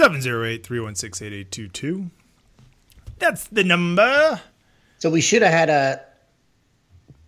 708 0.00 0.64
316 0.64 1.26
8822. 1.26 2.10
That's 3.18 3.48
the 3.48 3.64
number. 3.64 4.40
So 4.98 5.10
we 5.10 5.20
should 5.20 5.42
have 5.42 5.52
had 5.52 5.68
a 5.68 6.02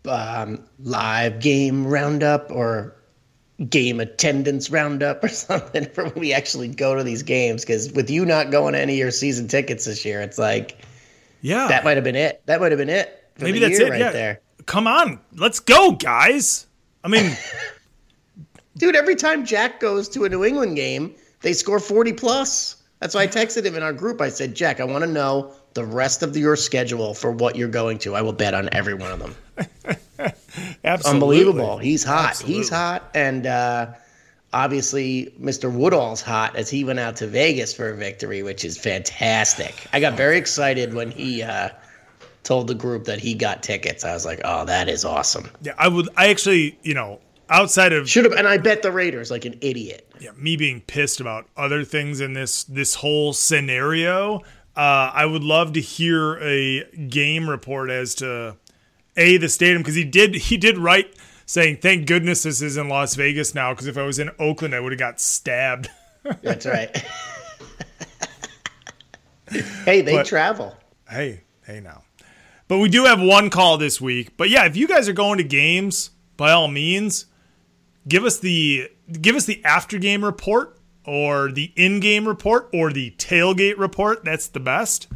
um, 0.08 0.64
live 0.82 1.40
game 1.40 1.86
roundup 1.86 2.50
or 2.50 2.96
game 3.68 4.00
attendance 4.00 4.70
roundup 4.70 5.22
or 5.22 5.28
something 5.48 5.84
for 5.84 6.04
when 6.04 6.14
we 6.14 6.32
actually 6.32 6.68
go 6.68 6.94
to 6.94 7.04
these 7.04 7.22
games. 7.22 7.62
Because 7.62 7.92
with 7.92 8.08
you 8.08 8.24
not 8.24 8.50
going 8.50 8.72
to 8.72 8.80
any 8.80 8.94
of 8.94 8.98
your 8.98 9.10
season 9.10 9.48
tickets 9.48 9.84
this 9.84 10.06
year, 10.06 10.22
it's 10.22 10.38
like, 10.38 10.78
yeah, 11.42 11.68
that 11.68 11.84
might 11.84 11.98
have 11.98 12.04
been 12.04 12.16
it. 12.16 12.40
That 12.46 12.62
might 12.62 12.72
have 12.72 12.78
been 12.78 12.88
it. 12.88 13.22
Maybe 13.38 13.58
that's 13.58 13.78
it. 13.78 13.90
Right 13.90 14.00
yeah. 14.00 14.12
there. 14.12 14.40
Come 14.64 14.86
on, 14.86 15.20
let's 15.34 15.60
go, 15.60 15.92
guys. 15.92 16.66
I 17.04 17.08
mean, 17.08 17.36
dude, 18.78 18.96
every 18.96 19.16
time 19.16 19.44
Jack 19.44 19.78
goes 19.78 20.08
to 20.10 20.24
a 20.24 20.30
New 20.30 20.42
England 20.42 20.76
game, 20.76 21.16
they 21.42 21.52
score 21.52 21.80
40 21.80 22.12
plus. 22.14 22.76
That's 23.00 23.14
why 23.14 23.22
I 23.22 23.26
texted 23.26 23.64
him 23.64 23.74
in 23.74 23.82
our 23.82 23.92
group. 23.92 24.20
I 24.20 24.28
said, 24.28 24.54
Jack, 24.54 24.78
I 24.78 24.84
want 24.84 25.02
to 25.02 25.10
know 25.10 25.52
the 25.74 25.84
rest 25.84 26.22
of 26.22 26.36
your 26.36 26.54
schedule 26.54 27.14
for 27.14 27.32
what 27.32 27.56
you're 27.56 27.68
going 27.68 27.98
to. 27.98 28.14
I 28.14 28.22
will 28.22 28.32
bet 28.32 28.54
on 28.54 28.68
every 28.72 28.94
one 28.94 29.10
of 29.10 29.18
them. 29.18 29.34
absolutely. 30.84 31.38
Unbelievable. 31.38 31.78
He's 31.78 32.04
hot. 32.04 32.30
Absolutely. 32.30 32.56
He's 32.56 32.68
hot. 32.68 33.10
And 33.14 33.46
uh, 33.46 33.92
obviously, 34.52 35.34
Mr. 35.40 35.72
Woodall's 35.72 36.22
hot 36.22 36.54
as 36.54 36.70
he 36.70 36.84
went 36.84 37.00
out 37.00 37.16
to 37.16 37.26
Vegas 37.26 37.74
for 37.74 37.88
a 37.88 37.96
victory, 37.96 38.42
which 38.42 38.64
is 38.64 38.78
fantastic. 38.78 39.74
I 39.92 39.98
got 40.00 40.14
very 40.14 40.36
excited 40.36 40.94
when 40.94 41.10
he 41.10 41.42
uh, 41.42 41.70
told 42.44 42.68
the 42.68 42.74
group 42.74 43.04
that 43.04 43.18
he 43.18 43.34
got 43.34 43.62
tickets. 43.62 44.04
I 44.04 44.12
was 44.12 44.24
like, 44.24 44.40
oh, 44.44 44.64
that 44.66 44.88
is 44.88 45.04
awesome. 45.04 45.50
Yeah, 45.62 45.74
I 45.78 45.88
would. 45.88 46.08
I 46.16 46.28
actually, 46.28 46.78
you 46.82 46.94
know, 46.94 47.20
outside 47.52 47.92
of 47.92 48.08
Should 48.08 48.24
have, 48.24 48.32
and 48.34 48.48
I 48.48 48.56
bet 48.58 48.82
the 48.82 48.90
Raiders 48.90 49.30
like 49.30 49.44
an 49.44 49.58
idiot. 49.60 50.10
yeah, 50.20 50.30
me 50.36 50.56
being 50.56 50.80
pissed 50.80 51.20
about 51.20 51.46
other 51.56 51.84
things 51.84 52.20
in 52.20 52.32
this 52.32 52.64
this 52.64 52.94
whole 52.96 53.32
scenario, 53.32 54.38
uh, 54.76 55.10
I 55.14 55.26
would 55.26 55.44
love 55.44 55.72
to 55.74 55.80
hear 55.80 56.38
a 56.42 56.84
game 57.08 57.48
report 57.48 57.90
as 57.90 58.14
to 58.16 58.56
a 59.16 59.36
the 59.36 59.48
stadium 59.48 59.82
because 59.82 59.94
he 59.94 60.04
did 60.04 60.34
he 60.34 60.56
did 60.56 60.78
write 60.78 61.14
saying 61.46 61.76
thank 61.82 62.06
goodness 62.06 62.44
this 62.44 62.62
is 62.62 62.76
in 62.78 62.88
Las 62.88 63.14
Vegas 63.14 63.54
now 63.54 63.72
because 63.72 63.86
if 63.86 63.98
I 63.98 64.02
was 64.04 64.18
in 64.18 64.30
Oakland 64.38 64.74
I 64.74 64.80
would 64.80 64.92
have 64.92 64.98
got 64.98 65.20
stabbed. 65.20 65.88
That's 66.42 66.64
right. 66.66 66.96
hey, 69.84 70.00
they 70.00 70.12
But- 70.16 70.26
travel. 70.26 70.76
hey, 71.10 71.42
hey 71.66 71.80
now. 71.80 72.02
But 72.68 72.78
we 72.78 72.88
do 72.88 73.04
have 73.04 73.20
one 73.20 73.50
call 73.50 73.76
this 73.76 74.00
week. 74.00 74.36
But 74.38 74.48
yeah, 74.48 74.64
if 74.64 74.76
you 74.76 74.88
guys 74.88 75.08
are 75.08 75.12
going 75.12 75.36
to 75.38 75.44
games, 75.44 76.10
by 76.38 76.52
all 76.52 76.68
means, 76.68 77.26
give 78.08 78.24
us 78.24 78.38
the 78.38 78.90
give 79.20 79.36
us 79.36 79.46
the 79.46 79.64
after 79.64 79.98
game 79.98 80.24
report 80.24 80.78
or 81.04 81.50
the 81.50 81.72
in 81.76 82.00
game 82.00 82.26
report 82.26 82.68
or 82.72 82.92
the 82.92 83.10
tailgate 83.18 83.78
report. 83.78 84.24
That's 84.24 84.48
the 84.48 84.60
best. 84.60 85.08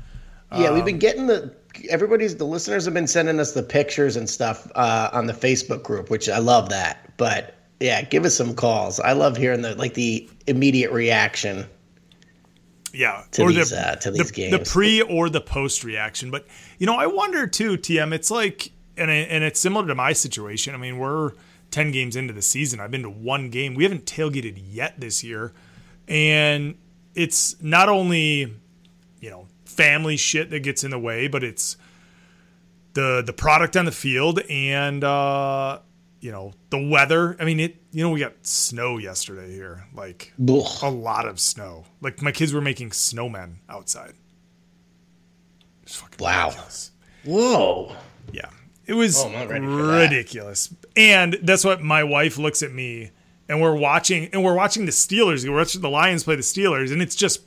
Yeah, 0.53 0.71
we've 0.71 0.81
Um, 0.81 0.87
been 0.87 0.99
getting 0.99 1.27
the 1.27 1.55
everybody's 1.91 2.37
the 2.37 2.45
listeners 2.47 2.85
have 2.85 2.95
been 2.95 3.07
sending 3.07 3.39
us 3.41 3.53
the 3.53 3.63
pictures 3.63 4.17
and 4.17 4.29
stuff 4.29 4.71
uh, 4.75 5.11
on 5.13 5.27
the 5.27 5.33
Facebook 5.33 5.83
group, 5.83 6.11
which 6.11 6.29
I 6.29 6.39
love 6.39 6.69
that. 6.71 7.13
But 7.17 7.55
yeah, 7.81 8.03
give 8.03 8.25
us 8.25 8.35
some 8.35 8.55
calls. 8.55 8.99
I 9.01 9.13
love 9.13 9.37
hearing 9.37 9.63
the 9.63 9.75
like 9.75 9.95
the 9.95 10.29
immediate 10.47 10.93
reaction. 10.93 11.67
Yeah, 12.93 13.25
To 13.33 13.49
these, 13.49 13.75
uh, 13.75 13.97
to 13.97 14.11
these 14.11 14.31
the, 14.33 14.51
the 14.53 14.59
pre 14.61 15.03
or 15.03 15.29
the 15.29 15.41
post 15.43 15.85
reaction. 15.85 16.31
But 16.31 16.47
you 16.79 16.87
know, 16.87 16.97
I 16.97 17.07
wonder 17.07 17.47
too, 17.47 17.77
TM. 17.77 18.15
It's 18.15 18.31
like, 18.31 18.71
and 18.97 19.11
and 19.11 19.45
it's 19.45 19.61
similar 19.61 19.87
to 19.87 19.95
my 19.95 20.15
situation. 20.15 20.75
I 20.75 20.79
mean, 20.79 20.97
we're 20.97 21.33
ten 21.77 21.91
games 21.93 22.17
into 22.17 22.33
the 22.33 22.41
season. 22.41 22.81
I've 22.81 22.91
been 22.91 23.03
to 23.03 23.11
one 23.11 23.51
game. 23.51 23.75
We 23.75 23.83
haven't 23.85 24.07
tailgated 24.07 24.59
yet 24.67 24.99
this 24.99 25.23
year, 25.23 25.53
and 26.09 26.79
it's 27.15 27.61
not 27.63 27.91
only 27.91 28.55
you 29.21 29.31
know 29.31 29.47
family 29.67 30.17
shit 30.17 30.49
that 30.51 30.61
gets 30.61 30.85
in 30.85 30.91
the 30.91 30.99
way, 30.99 31.29
but 31.29 31.45
it's 31.45 31.77
the 32.95 33.23
the 33.25 33.35
product 33.35 33.77
on 33.77 33.85
the 33.85 33.93
field 33.93 34.41
and 34.49 35.05
uh, 35.05 35.81
you 36.21 36.33
know 36.33 36.55
the 36.71 36.79
weather. 36.89 37.37
I 37.39 37.45
mean, 37.45 37.61
it. 37.61 37.77
You 37.93 38.03
know, 38.05 38.11
we 38.11 38.21
got 38.21 38.33
snow 38.47 38.97
yesterday 38.99 39.53
here, 39.53 39.87
like 39.95 40.33
Ugh. 40.49 40.67
a 40.83 40.91
lot 40.91 41.27
of 41.29 41.39
snow. 41.39 41.85
Like 42.01 42.23
my 42.23 42.33
kids 42.33 42.53
were 42.55 42.61
making 42.63 42.91
snowmen 42.91 43.57
outside. 43.69 44.15
It's 45.83 45.97
fucking 45.97 46.23
Wow. 46.25 46.47
ridiculous. 46.49 46.91
Whoa. 47.25 47.93
Yeah. 48.33 48.49
It 48.87 48.95
was 48.95 49.17
Oh, 49.23 49.27
I'm 49.27 49.33
not 49.33 49.49
ready 49.49 49.67
for 49.67 49.83
that. 49.87 50.03
ridiculous. 50.11 50.73
And 50.97 51.39
that's 51.43 51.65
what 51.65 51.83
my 51.83 52.05
wife 52.05 52.39
looks 52.39 52.63
at 52.63 52.73
me 52.73 53.11
and 53.49 53.61
we're 53.61 53.75
watching 53.77 54.29
and 54.33 54.43
we're 54.45 54.55
watching 54.55 54.87
the 54.87 54.93
Steelers. 54.93 55.49
We're 55.49 55.57
watching 55.57 55.81
the 55.81 55.91
Lions 55.91 56.25
play 56.25 56.37
the 56.37 56.43
Steelers 56.43 56.93
and 56.93 57.03
it's 57.03 57.17
just 57.17 57.43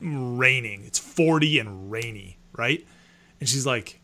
raining. 0.00 0.84
It's 0.84 0.98
40 0.98 1.58
and 1.58 1.90
rainy, 1.90 2.38
right? 2.56 2.86
And 3.40 3.48
she's 3.48 3.66
like, 3.66 4.00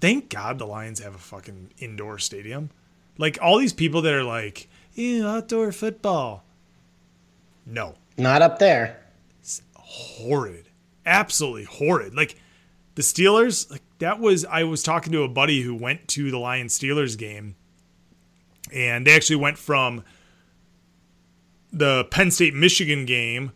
Thank 0.00 0.30
God 0.30 0.58
the 0.58 0.66
Lions 0.66 0.98
have 1.00 1.14
a 1.14 1.18
fucking 1.18 1.70
indoor 1.78 2.18
stadium. 2.18 2.70
Like 3.18 3.38
all 3.40 3.58
these 3.58 3.72
people 3.72 4.02
that 4.02 4.12
are 4.12 4.24
like, 4.24 4.68
Ew, 4.94 5.26
outdoor 5.26 5.72
football. 5.72 6.44
No 7.64 7.94
Not 8.18 8.42
up 8.42 8.58
there. 8.58 8.98
It's 9.40 9.62
horrid, 9.76 10.66
absolutely 11.06 11.64
horrid. 11.64 12.14
Like 12.14 12.36
the 12.94 13.02
Steelers, 13.02 13.70
like 13.70 13.82
that 13.98 14.20
was. 14.20 14.44
I 14.44 14.64
was 14.64 14.82
talking 14.82 15.12
to 15.12 15.22
a 15.22 15.28
buddy 15.28 15.62
who 15.62 15.74
went 15.74 16.08
to 16.08 16.30
the 16.30 16.38
Lions 16.38 16.78
Steelers 16.78 17.16
game, 17.16 17.56
and 18.72 19.06
they 19.06 19.14
actually 19.14 19.36
went 19.36 19.58
from 19.58 20.04
the 21.72 22.04
Penn 22.04 22.30
State 22.30 22.54
Michigan 22.54 23.06
game, 23.06 23.52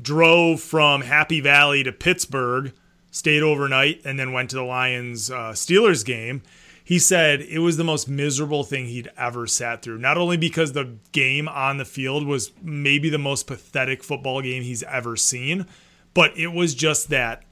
drove 0.00 0.60
from 0.60 1.02
Happy 1.02 1.40
Valley 1.40 1.82
to 1.84 1.92
Pittsburgh, 1.92 2.72
stayed 3.10 3.42
overnight, 3.42 4.00
and 4.04 4.18
then 4.18 4.32
went 4.32 4.50
to 4.50 4.56
the 4.56 4.62
Lions 4.62 5.30
uh, 5.30 5.52
Steelers 5.52 6.04
game. 6.04 6.42
He 6.82 6.98
said 6.98 7.42
it 7.42 7.58
was 7.58 7.76
the 7.76 7.84
most 7.84 8.08
miserable 8.08 8.64
thing 8.64 8.86
he'd 8.86 9.10
ever 9.18 9.46
sat 9.46 9.82
through. 9.82 9.98
Not 9.98 10.16
only 10.16 10.38
because 10.38 10.72
the 10.72 10.96
game 11.12 11.46
on 11.46 11.76
the 11.76 11.84
field 11.84 12.26
was 12.26 12.50
maybe 12.62 13.10
the 13.10 13.18
most 13.18 13.46
pathetic 13.46 14.02
football 14.02 14.40
game 14.40 14.62
he's 14.62 14.82
ever 14.84 15.14
seen, 15.14 15.66
but 16.14 16.34
it 16.38 16.54
was 16.54 16.74
just 16.74 17.10
that 17.10 17.44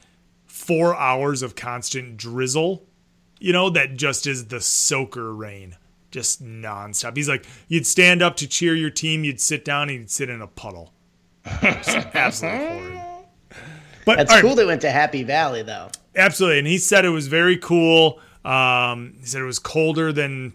four 0.67 0.97
hours 0.97 1.43
of 1.43 1.55
constant 1.55 2.17
drizzle, 2.17 2.85
you 3.39 3.53
know, 3.53 3.71
that 3.71 3.97
just 3.97 4.27
is 4.27 4.47
the 4.47 4.61
soaker 4.61 5.35
rain, 5.35 5.77
just 6.11 6.43
nonstop. 6.43 7.17
He's 7.17 7.29
like, 7.29 7.47
you'd 7.69 7.87
stand 7.87 8.23
up 8.23 8.37
to 8.37 8.47
cheer 8.47 8.75
your 8.75 8.91
team, 8.91 9.25
you'd 9.25 9.41
sit 9.41 9.65
down, 9.65 9.89
and 9.89 10.01
you'd 10.01 10.11
sit 10.11 10.31
in 10.31 10.41
a 10.43 10.47
puddle. 10.47 10.93
Absolutely 11.45 12.67
horrid. 12.67 13.01
But 14.05 14.19
That's 14.19 14.31
all 14.31 14.37
right, 14.37 14.43
cool. 14.43 14.55
They 14.55 14.65
went 14.65 14.81
to 14.83 14.91
Happy 14.91 15.25
Valley 15.25 15.63
though. 15.63 15.91
Absolutely. 16.15 16.61
And 16.61 16.69
he 16.69 16.79
said 16.79 17.05
it 17.05 17.11
was 17.11 17.27
very 17.27 17.57
cool. 17.57 18.21
Um, 18.45 19.15
he 19.21 19.27
said 19.27 19.43
it 19.43 19.47
was 19.47 19.59
colder 19.59 20.13
than 20.13 20.55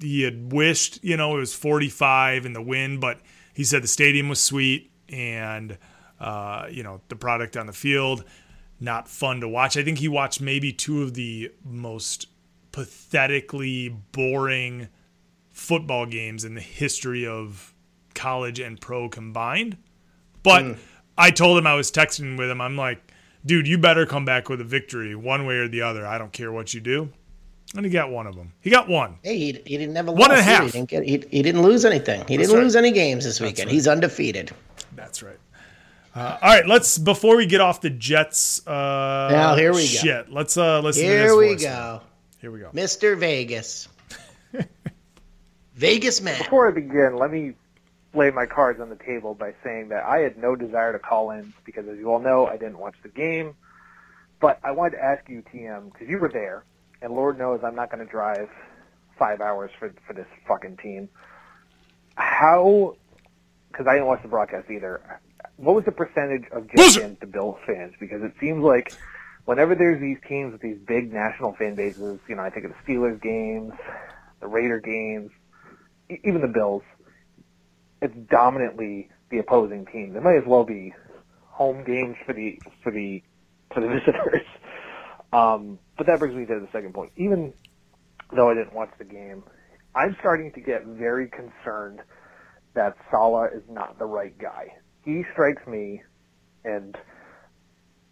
he 0.00 0.22
had 0.22 0.52
wished. 0.52 1.02
You 1.02 1.16
know, 1.16 1.36
it 1.36 1.40
was 1.40 1.54
45 1.54 2.46
in 2.46 2.52
the 2.52 2.62
wind, 2.62 3.00
but 3.00 3.20
he 3.54 3.64
said 3.64 3.82
the 3.82 3.88
stadium 3.88 4.28
was 4.28 4.40
sweet 4.40 4.90
and, 5.08 5.78
uh, 6.18 6.66
you 6.70 6.82
know, 6.82 7.00
the 7.08 7.16
product 7.16 7.56
on 7.56 7.66
the 7.66 7.72
field, 7.72 8.24
not 8.80 9.08
fun 9.08 9.40
to 9.40 9.48
watch. 9.48 9.76
I 9.76 9.84
think 9.84 9.98
he 9.98 10.08
watched 10.08 10.40
maybe 10.40 10.72
two 10.72 11.02
of 11.02 11.14
the 11.14 11.52
most 11.64 12.26
pathetically 12.72 13.88
boring 14.12 14.88
football 15.50 16.06
games 16.06 16.44
in 16.44 16.54
the 16.54 16.60
history 16.60 17.26
of 17.26 17.74
college 18.14 18.58
and 18.58 18.80
pro 18.80 19.08
combined. 19.08 19.76
But 20.42 20.64
hmm. 20.64 20.72
I 21.18 21.30
told 21.30 21.58
him 21.58 21.66
I 21.66 21.74
was 21.74 21.90
texting 21.90 22.38
with 22.38 22.50
him. 22.50 22.60
I'm 22.60 22.76
like, 22.76 23.12
dude, 23.44 23.68
you 23.68 23.76
better 23.76 24.06
come 24.06 24.24
back 24.24 24.48
with 24.48 24.60
a 24.60 24.64
victory 24.64 25.14
one 25.14 25.46
way 25.46 25.56
or 25.56 25.68
the 25.68 25.82
other. 25.82 26.06
I 26.06 26.18
don't 26.18 26.32
care 26.32 26.50
what 26.50 26.72
you 26.72 26.80
do. 26.80 27.12
And 27.76 27.86
he 27.86 27.92
got 27.92 28.10
one 28.10 28.26
of 28.26 28.34
them. 28.34 28.52
He 28.60 28.70
got 28.70 28.88
one. 28.88 29.18
Hey, 29.22 29.38
he, 29.38 29.46
he 29.64 29.78
didn't 29.78 29.94
have 29.94 30.08
a 30.08 30.12
One 30.12 30.32
and 30.32 30.40
a 30.40 30.42
half. 30.42 30.64
He 30.64 30.70
didn't, 30.72 30.88
get, 30.88 31.04
he, 31.04 31.22
he 31.30 31.42
didn't 31.42 31.62
lose 31.62 31.84
anything. 31.84 32.24
He 32.26 32.36
didn't 32.36 32.52
right. 32.52 32.62
lose 32.64 32.74
any 32.74 32.90
games 32.90 33.24
this 33.24 33.40
weekend. 33.40 33.68
right. 33.68 33.74
He's 33.74 33.86
undefeated. 33.86 34.50
That's 34.96 35.22
right. 35.22 35.38
Uh, 36.20 36.38
all 36.42 36.48
right, 36.54 36.66
let's 36.66 36.98
before 36.98 37.34
we 37.36 37.46
get 37.46 37.62
off 37.62 37.80
the 37.80 37.88
Jets. 37.88 38.66
Uh, 38.66 39.28
Now, 39.30 39.54
here 39.56 39.72
we 39.72 39.78
go. 39.80 39.86
Shit, 39.86 40.30
let's 40.30 40.56
uh 40.58 40.80
listen. 40.80 41.02
to 41.04 41.08
this 41.08 41.18
Here 41.18 41.36
we 41.36 41.46
voicemail. 41.54 41.60
go. 41.60 42.02
Here 42.40 42.50
we 42.50 42.60
go. 42.60 42.70
Mr. 42.72 43.16
Vegas. 43.16 43.88
Vegas 45.74 46.20
man. 46.20 46.36
Before 46.38 46.68
I 46.68 46.72
begin, 46.72 47.16
let 47.16 47.30
me 47.30 47.54
lay 48.12 48.30
my 48.30 48.44
cards 48.44 48.80
on 48.80 48.90
the 48.90 48.96
table 48.96 49.34
by 49.34 49.54
saying 49.64 49.88
that 49.88 50.04
I 50.04 50.18
had 50.18 50.36
no 50.36 50.56
desire 50.56 50.92
to 50.92 50.98
call 50.98 51.30
in 51.30 51.54
because, 51.64 51.88
as 51.88 51.96
you 51.96 52.12
all 52.12 52.18
know, 52.18 52.46
I 52.46 52.58
didn't 52.58 52.78
watch 52.78 52.96
the 53.02 53.08
game. 53.08 53.54
But 54.40 54.58
I 54.62 54.72
wanted 54.72 54.96
to 54.96 55.02
ask 55.04 55.26
you, 55.28 55.42
TM, 55.54 55.90
because 55.92 56.08
you 56.08 56.18
were 56.18 56.28
there, 56.30 56.64
and 57.00 57.14
Lord 57.14 57.38
knows 57.38 57.60
I'm 57.62 57.74
not 57.74 57.90
going 57.90 58.04
to 58.04 58.10
drive 58.10 58.48
five 59.18 59.40
hours 59.40 59.70
for 59.78 59.94
for 60.06 60.12
this 60.12 60.26
fucking 60.46 60.76
team. 60.78 61.08
How? 62.16 62.96
Because 63.70 63.86
I 63.86 63.94
didn't 63.94 64.06
watch 64.08 64.20
the 64.20 64.28
broadcast 64.28 64.70
either. 64.70 65.00
What 65.60 65.74
was 65.76 65.84
the 65.84 65.92
percentage 65.92 66.44
of 66.52 66.68
Jets 66.70 66.96
fans 66.96 67.18
to 67.20 67.26
Bills 67.26 67.58
fans? 67.66 67.92
Because 68.00 68.22
it 68.22 68.32
seems 68.40 68.64
like 68.64 68.94
whenever 69.44 69.74
there's 69.74 70.00
these 70.00 70.16
teams 70.26 70.52
with 70.52 70.62
these 70.62 70.78
big 70.86 71.12
national 71.12 71.54
fan 71.54 71.74
bases, 71.74 72.18
you 72.28 72.34
know, 72.34 72.42
I 72.42 72.48
think 72.48 72.64
of 72.64 72.72
the 72.72 72.92
Steelers 72.92 73.20
games, 73.20 73.72
the 74.40 74.46
Raider 74.46 74.80
games, 74.80 75.30
e- 76.10 76.18
even 76.24 76.40
the 76.40 76.48
Bills, 76.48 76.82
it's 78.00 78.14
dominantly 78.30 79.10
the 79.30 79.38
opposing 79.38 79.84
team. 79.84 80.14
They 80.14 80.20
might 80.20 80.36
as 80.36 80.46
well 80.46 80.64
be 80.64 80.94
home 81.44 81.84
games 81.84 82.16
for 82.24 82.32
the 82.32 82.58
for 82.82 82.90
the 82.90 83.22
for 83.74 83.80
the 83.80 83.88
visitors. 84.00 84.46
Um, 85.30 85.78
but 85.98 86.06
that 86.06 86.18
brings 86.18 86.34
me 86.34 86.46
to 86.46 86.58
the 86.58 86.68
second 86.72 86.94
point. 86.94 87.12
Even 87.16 87.52
though 88.34 88.50
I 88.50 88.54
didn't 88.54 88.72
watch 88.72 88.90
the 88.98 89.04
game, 89.04 89.44
I'm 89.94 90.16
starting 90.20 90.52
to 90.52 90.60
get 90.60 90.86
very 90.86 91.28
concerned 91.28 92.00
that 92.72 92.96
Saleh 93.10 93.50
is 93.52 93.62
not 93.68 93.98
the 93.98 94.06
right 94.06 94.36
guy. 94.38 94.68
He 95.04 95.24
strikes 95.32 95.66
me, 95.66 96.02
and 96.64 96.96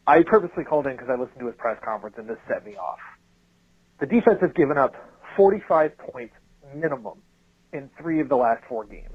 I 0.06 0.22
purposely 0.22 0.64
called 0.64 0.86
in 0.86 0.92
because 0.92 1.08
I 1.10 1.20
listened 1.20 1.40
to 1.40 1.46
his 1.46 1.56
press 1.56 1.78
conference, 1.84 2.16
and 2.18 2.28
this 2.28 2.38
set 2.48 2.64
me 2.64 2.76
off. 2.76 2.98
The 4.00 4.06
defense 4.06 4.38
has 4.40 4.52
given 4.54 4.78
up 4.78 4.94
45 5.36 5.98
points 5.98 6.34
minimum 6.74 7.18
in 7.72 7.90
three 8.00 8.20
of 8.20 8.28
the 8.28 8.36
last 8.36 8.62
four 8.68 8.84
games. 8.84 9.14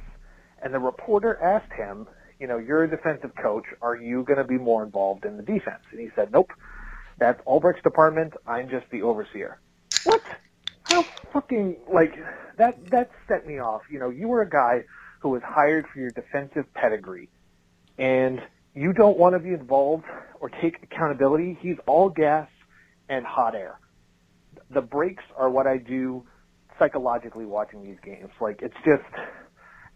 And 0.61 0.73
the 0.73 0.79
reporter 0.79 1.37
asked 1.41 1.73
him, 1.73 2.07
you 2.39 2.47
know, 2.47 2.57
you're 2.57 2.83
a 2.83 2.89
defensive 2.89 3.31
coach. 3.41 3.65
Are 3.81 3.95
you 3.95 4.23
going 4.23 4.37
to 4.37 4.43
be 4.43 4.57
more 4.57 4.83
involved 4.83 5.25
in 5.25 5.37
the 5.37 5.43
defense? 5.43 5.83
And 5.91 5.99
he 5.99 6.09
said, 6.15 6.31
nope. 6.31 6.51
That's 7.19 7.39
Ulbrich's 7.45 7.83
department. 7.83 8.33
I'm 8.47 8.69
just 8.69 8.85
the 8.91 9.01
overseer. 9.01 9.59
What? 10.03 10.21
How 10.83 11.05
fucking 11.31 11.77
like 11.91 12.15
that? 12.57 12.89
That 12.89 13.11
set 13.27 13.47
me 13.47 13.59
off. 13.59 13.81
You 13.89 13.99
know, 13.99 14.09
you 14.09 14.27
were 14.27 14.41
a 14.41 14.49
guy 14.49 14.83
who 15.19 15.29
was 15.29 15.41
hired 15.45 15.85
for 15.93 15.99
your 15.99 16.09
defensive 16.09 16.65
pedigree, 16.73 17.29
and 17.97 18.41
you 18.73 18.93
don't 18.93 19.17
want 19.17 19.33
to 19.35 19.39
be 19.39 19.49
involved 19.49 20.05
or 20.39 20.49
take 20.49 20.81
accountability. 20.83 21.57
He's 21.61 21.77
all 21.85 22.09
gas 22.09 22.47
and 23.09 23.25
hot 23.25 23.55
air. 23.55 23.79
The 24.69 24.81
breaks 24.81 25.23
are 25.37 25.49
what 25.49 25.67
I 25.67 25.77
do 25.77 26.25
psychologically 26.79 27.45
watching 27.45 27.83
these 27.83 27.99
games. 28.03 28.31
Like 28.41 28.61
it's 28.61 28.75
just 28.85 29.03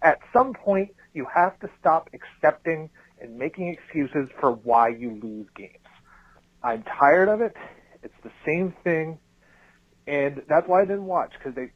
at 0.02 0.20
some 0.32 0.54
point 0.54 0.92
you 1.14 1.26
have 1.34 1.60
to 1.60 1.70
stop 1.80 2.10
accepting 2.14 2.90
and 3.20 3.38
making 3.38 3.70
excuses 3.70 4.30
for 4.40 4.52
why 4.52 4.90
you 4.90 5.20
lose 5.22 5.48
games. 5.56 5.74
I'm 6.64 6.84
tired 6.84 7.30
of 7.30 7.42
it. 7.42 7.56
It's 8.04 8.14
the 8.24 8.32
same 8.46 8.74
thing, 8.84 9.20
and 10.06 10.44
that's 10.48 10.68
why 10.68 10.82
I 10.82 10.86
didn't 10.86 11.06
watch 11.06 11.34
because 11.38 11.56
they. 11.56 11.72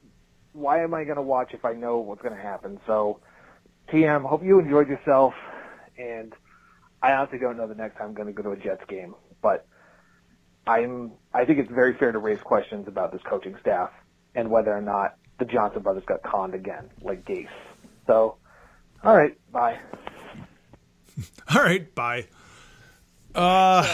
Why 0.54 0.84
am 0.84 0.94
I 0.94 1.06
going 1.06 1.16
to 1.16 1.22
watch 1.22 1.54
if 1.54 1.64
I 1.64 1.72
know 1.74 2.00
what's 2.00 2.22
going 2.22 2.36
to 2.36 2.42
happen? 2.42 2.80
So, 2.86 3.22
TM, 3.90 4.26
hope 4.26 4.44
you 4.44 4.60
enjoyed 4.60 4.90
yourself, 4.90 5.34
and 6.02 6.34
I 7.02 7.14
honestly 7.14 7.40
don't 7.40 7.58
know 7.58 7.68
the 7.68 7.76
next 7.76 7.98
time 7.98 8.10
I'm 8.10 8.14
going 8.14 8.28
to 8.28 8.34
go 8.34 8.44
to 8.44 8.52
a 8.52 8.58
Jets 8.58 8.84
game, 8.88 9.16
but 9.42 9.66
I'm. 10.68 11.12
I 11.34 11.46
think 11.46 11.60
it's 11.60 11.72
very 11.72 11.96
fair 11.98 12.12
to 12.12 12.20
raise 12.20 12.40
questions 12.40 12.88
about 12.88 13.12
this 13.12 13.22
coaching 13.24 13.56
staff 13.62 13.90
and 14.36 14.50
whether 14.50 14.76
or 14.76 14.82
not 14.82 15.16
the 15.40 15.46
Johnson 15.46 15.82
brothers 15.82 16.04
got 16.06 16.22
conned 16.24 16.54
again, 16.54 16.90
like 17.02 17.26
Gase. 17.26 17.48
So, 18.08 18.38
all 19.04 19.16
right, 19.16 19.38
bye. 19.52 19.80
All 21.54 21.62
right, 21.62 21.94
bye. 21.94 22.26
Uh, 23.36 23.86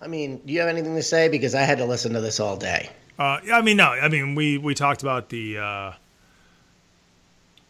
I 0.00 0.08
mean, 0.08 0.38
do 0.44 0.52
you 0.52 0.60
have 0.60 0.68
anything 0.68 0.96
to 0.96 1.02
say? 1.02 1.28
Because 1.28 1.54
I 1.54 1.62
had 1.62 1.78
to 1.78 1.84
listen 1.84 2.14
to 2.14 2.20
this 2.20 2.40
all 2.40 2.56
day. 2.56 2.90
uh, 3.18 3.38
yeah, 3.44 3.56
I 3.56 3.62
mean, 3.62 3.76
no, 3.76 3.86
I 3.86 4.08
mean, 4.08 4.34
we 4.34 4.58
we 4.58 4.74
talked 4.74 5.02
about 5.02 5.28
the 5.28 5.58
uh, 5.58 5.92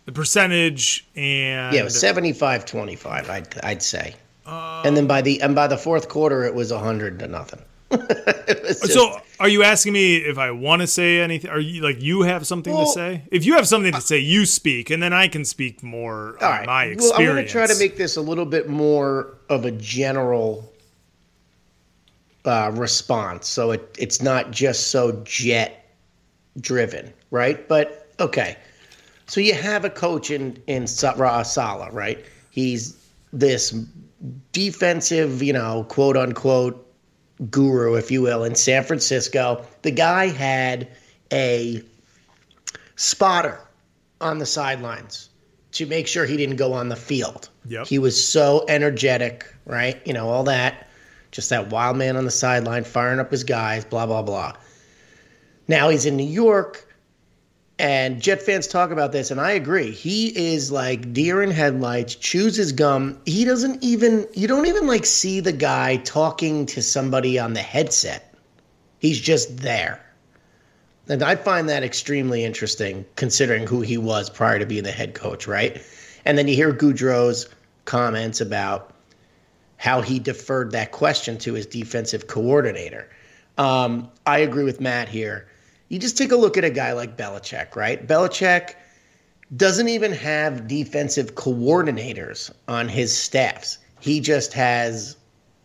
the 0.05 0.13
percentage 0.13 1.07
and 1.17 1.75
Yeah, 1.75 1.81
it 1.81 1.85
was 1.85 1.99
75 1.99 2.65
25, 2.65 3.31
I'd, 3.31 3.61
I'd 3.63 3.83
say. 3.83 4.15
and 4.47 4.97
then 4.97 5.07
by 5.07 5.23
the 5.23 5.41
and 5.43 5.55
by 5.55 5.67
the 5.67 5.79
fourth 5.79 6.09
quarter, 6.09 6.45
it 6.45 6.55
was 6.55 6.73
100 6.73 7.19
to 7.21 7.29
nothing. 7.29 7.61
Just- 8.49 8.91
So, 8.93 9.19
are 9.39 9.49
you 9.49 9.63
asking 9.63 9.93
me 9.93 10.17
if 10.17 10.39
I 10.39 10.51
want 10.51 10.81
to 10.83 10.87
say 10.89 11.21
anything? 11.21 11.51
Are 11.51 11.61
you 11.61 11.83
like 11.83 12.01
you 12.03 12.23
have 12.23 12.47
something 12.47 12.73
Well- 12.73 12.87
to 12.87 12.93
say? 12.93 13.23
If 13.31 13.45
you 13.45 13.55
have 13.55 13.69
something 13.69 13.93
to 13.93 14.01
say, 14.01 14.19
you 14.19 14.47
speak, 14.47 14.91
and 14.91 15.03
then 15.03 15.13
I 15.13 15.29
can 15.29 15.45
speak 15.45 15.83
more 15.83 16.37
all 16.43 16.51
right. 16.51 16.67
my 16.67 16.97
Well. 16.99 17.13
I'm 17.15 17.25
going 17.25 17.45
to 17.45 17.49
try 17.49 17.67
to 17.67 17.79
make 17.79 17.97
this 17.97 18.17
a 18.17 18.21
little 18.21 18.47
bit 18.47 18.69
more 18.69 19.35
of 19.49 19.65
a 19.65 19.71
general 19.73 20.73
uh, 22.45 22.73
response, 22.75 23.47
so 23.49 23.71
it, 23.71 23.95
it's 23.99 24.21
not 24.21 24.51
just 24.51 24.89
so 24.89 25.13
jet 25.25 25.87
driven, 26.61 27.13
right? 27.31 27.69
But 27.69 28.09
okay, 28.19 28.57
so 29.27 29.41
you 29.41 29.55
have 29.55 29.85
a 29.85 29.91
coach 29.91 30.31
in 30.31 30.63
in 30.67 30.87
Ra- 31.17 31.43
Saleh, 31.43 31.93
right? 31.93 32.25
He's 32.51 32.97
this 33.33 33.75
defensive, 34.53 35.43
you 35.43 35.53
know, 35.53 35.85
quote 35.89 36.17
unquote 36.17 36.87
guru, 37.51 37.95
if 37.95 38.11
you 38.11 38.23
will, 38.23 38.45
in 38.45 38.55
San 38.55 38.85
Francisco. 38.85 39.65
The 39.83 39.91
guy 39.91 40.29
had 40.29 40.89
a 41.33 41.83
spotter 42.97 43.61
on 44.21 44.39
the 44.39 44.47
sidelines 44.47 45.31
to 45.73 45.87
make 45.87 46.07
sure 46.07 46.27
he 46.27 46.37
didn't 46.37 46.57
go 46.57 46.75
on 46.75 46.89
the 46.89 46.97
field. 46.97 47.49
Yep. 47.67 47.87
He 47.87 47.99
was 47.99 48.23
so 48.23 48.65
energetic, 48.69 49.53
right? 49.65 50.01
You 50.07 50.13
know, 50.13 50.29
all 50.29 50.45
that. 50.45 50.89
Just 51.31 51.49
that 51.49 51.71
wild 51.71 51.97
man 51.97 52.17
on 52.19 52.27
the 52.27 52.31
sideline 52.31 52.85
firing 52.85 53.19
up 53.19 53.31
his 53.31 53.45
guys, 53.45 53.87
blah, 53.87 54.05
blah, 54.05 54.21
blah. 54.21 54.53
Now 55.67 55.89
he's 55.89 56.05
in 56.05 56.17
New 56.19 56.29
York, 56.29 56.87
and 57.83 58.23
Jet 58.23 58.41
fans 58.41 58.69
talk 58.69 58.93
about 58.93 59.11
this, 59.11 59.33
and 59.33 59.41
I 59.41 59.51
agree. 59.51 59.91
He 59.91 60.29
is 60.53 60.71
like 60.71 61.13
deer 61.13 61.43
in 61.43 61.51
headlights, 61.51 62.15
chews 62.15 62.55
his 62.55 62.71
gum. 62.71 63.19
He 63.27 63.45
doesn't 63.45 63.83
even, 63.83 64.29
you 64.35 64.47
don't 64.47 64.67
even 64.67 64.87
like 64.87 65.05
see 65.05 65.41
the 65.41 65.53
guy 65.53 65.97
talking 65.97 66.65
to 66.67 66.81
somebody 66.81 67.41
on 67.41 67.55
the 67.55 67.61
headset. 67.61 68.33
He's 69.01 69.21
just 69.21 69.57
there. 69.57 70.01
And 71.09 71.25
I 71.25 71.35
find 71.35 71.69
that 71.69 71.83
extremely 71.83 72.45
interesting 72.45 73.05
considering 73.17 73.67
who 73.67 73.81
he 73.81 73.99
was 73.99 74.31
prior 74.31 74.61
to 74.61 74.65
being 74.65 74.85
the 74.85 74.93
head 74.93 75.15
coach, 75.15 75.49
right? 75.49 75.85
And 76.25 76.39
then 76.39 76.47
you 76.47 76.55
hear 76.55 76.73
Goudreau's 76.73 77.49
comments 77.85 78.41
about 78.41 78.95
how 79.77 80.03
he 80.03 80.21
deferred 80.21 80.71
that 80.71 80.93
question 80.93 81.37
to 81.39 81.55
his 81.55 81.67
defensive 81.67 82.29
coordinator. 82.29 83.11
Um, 83.59 84.09
I 84.25 84.39
agree 84.39 84.63
with 84.63 84.81
Matt 84.81 85.09
here. 85.09 85.49
You 85.93 85.99
just 85.99 86.17
take 86.17 86.33
a 86.33 86.37
look 86.37 86.57
at 86.57 86.65
a 86.65 86.71
guy 86.71 86.95
like 86.95 87.19
Belichick, 87.19 87.77
right? 87.77 88.09
Belichick 88.09 88.77
doesn't 89.55 89.91
even 89.91 90.11
have 90.13 90.67
defensive 90.67 91.35
coordinators 91.35 92.51
on 92.67 92.89
his 92.89 93.15
staffs. 93.15 93.77
He 94.01 94.21
just 94.21 94.55
has 94.55 95.19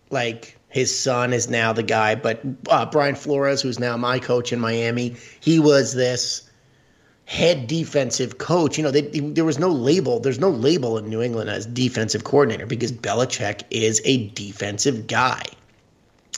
like 0.10 0.58
his 0.68 0.94
son 0.94 1.32
is 1.32 1.50
now 1.50 1.72
the 1.72 1.82
guy, 1.82 2.16
but 2.16 2.42
uh, 2.70 2.86
Brian 2.88 3.16
Flores, 3.16 3.62
who's 3.62 3.80
now 3.80 3.96
my 3.96 4.20
coach 4.20 4.52
in 4.52 4.60
Miami, 4.60 5.16
he 5.40 5.62
was 5.62 5.94
this 5.94 6.52
head 7.24 7.68
defensive 7.68 8.38
coach. 8.38 8.78
You 8.78 8.84
know, 8.84 8.92
they, 8.92 9.04
there 9.04 9.46
was 9.46 9.60
no 9.60 9.70
label. 9.70 10.20
There's 10.20 10.40
no 10.40 10.50
label 10.50 10.98
in 10.98 11.10
New 11.10 11.22
England 11.22 11.50
as 11.50 11.66
defensive 11.66 12.26
coordinator 12.26 12.66
because 12.66 12.92
Belichick 12.92 13.64
is 13.72 14.02
a 14.04 14.28
defensive 14.32 15.08
guy, 15.08 15.44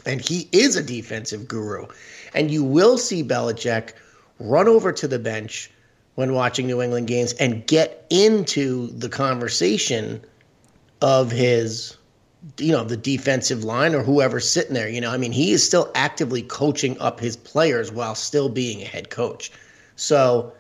and 0.06 0.22
he 0.22 0.48
is 0.52 0.76
a 0.76 0.84
defensive 0.84 1.48
guru. 1.48 1.88
And 2.34 2.52
you 2.52 2.64
will 2.64 2.98
see 2.98 3.24
Belichick 3.24 3.94
run 4.40 4.68
over 4.68 4.92
to 4.92 5.08
the 5.08 5.20
bench 5.20 5.72
when 6.16 6.34
watching 6.34 6.68
New 6.68 6.82
England 6.82 7.08
games 7.08 7.34
and 7.34 7.66
get 7.66 8.06
into 8.10 8.88
the 8.88 9.10
conversation 9.10 10.22
of 11.02 11.32
his 11.32 11.96
you 12.58 12.72
know 12.72 12.84
the 12.86 12.98
defensive 12.98 13.64
line 13.66 13.94
or 13.94 14.02
whoever's 14.02 14.50
sitting 14.50 14.74
there 14.74 14.90
you 14.90 15.02
know. 15.02 15.12
I 15.12 15.18
mean 15.18 15.32
he 15.32 15.52
is 15.52 15.66
still 15.66 15.92
actively 15.96 16.42
coaching 16.42 17.00
up 17.00 17.20
his 17.20 17.36
players 17.36 17.92
while 17.92 18.16
still 18.16 18.50
being 18.50 18.82
a 18.82 18.86
head 18.86 19.10
coach. 19.10 19.52
So 19.96 20.54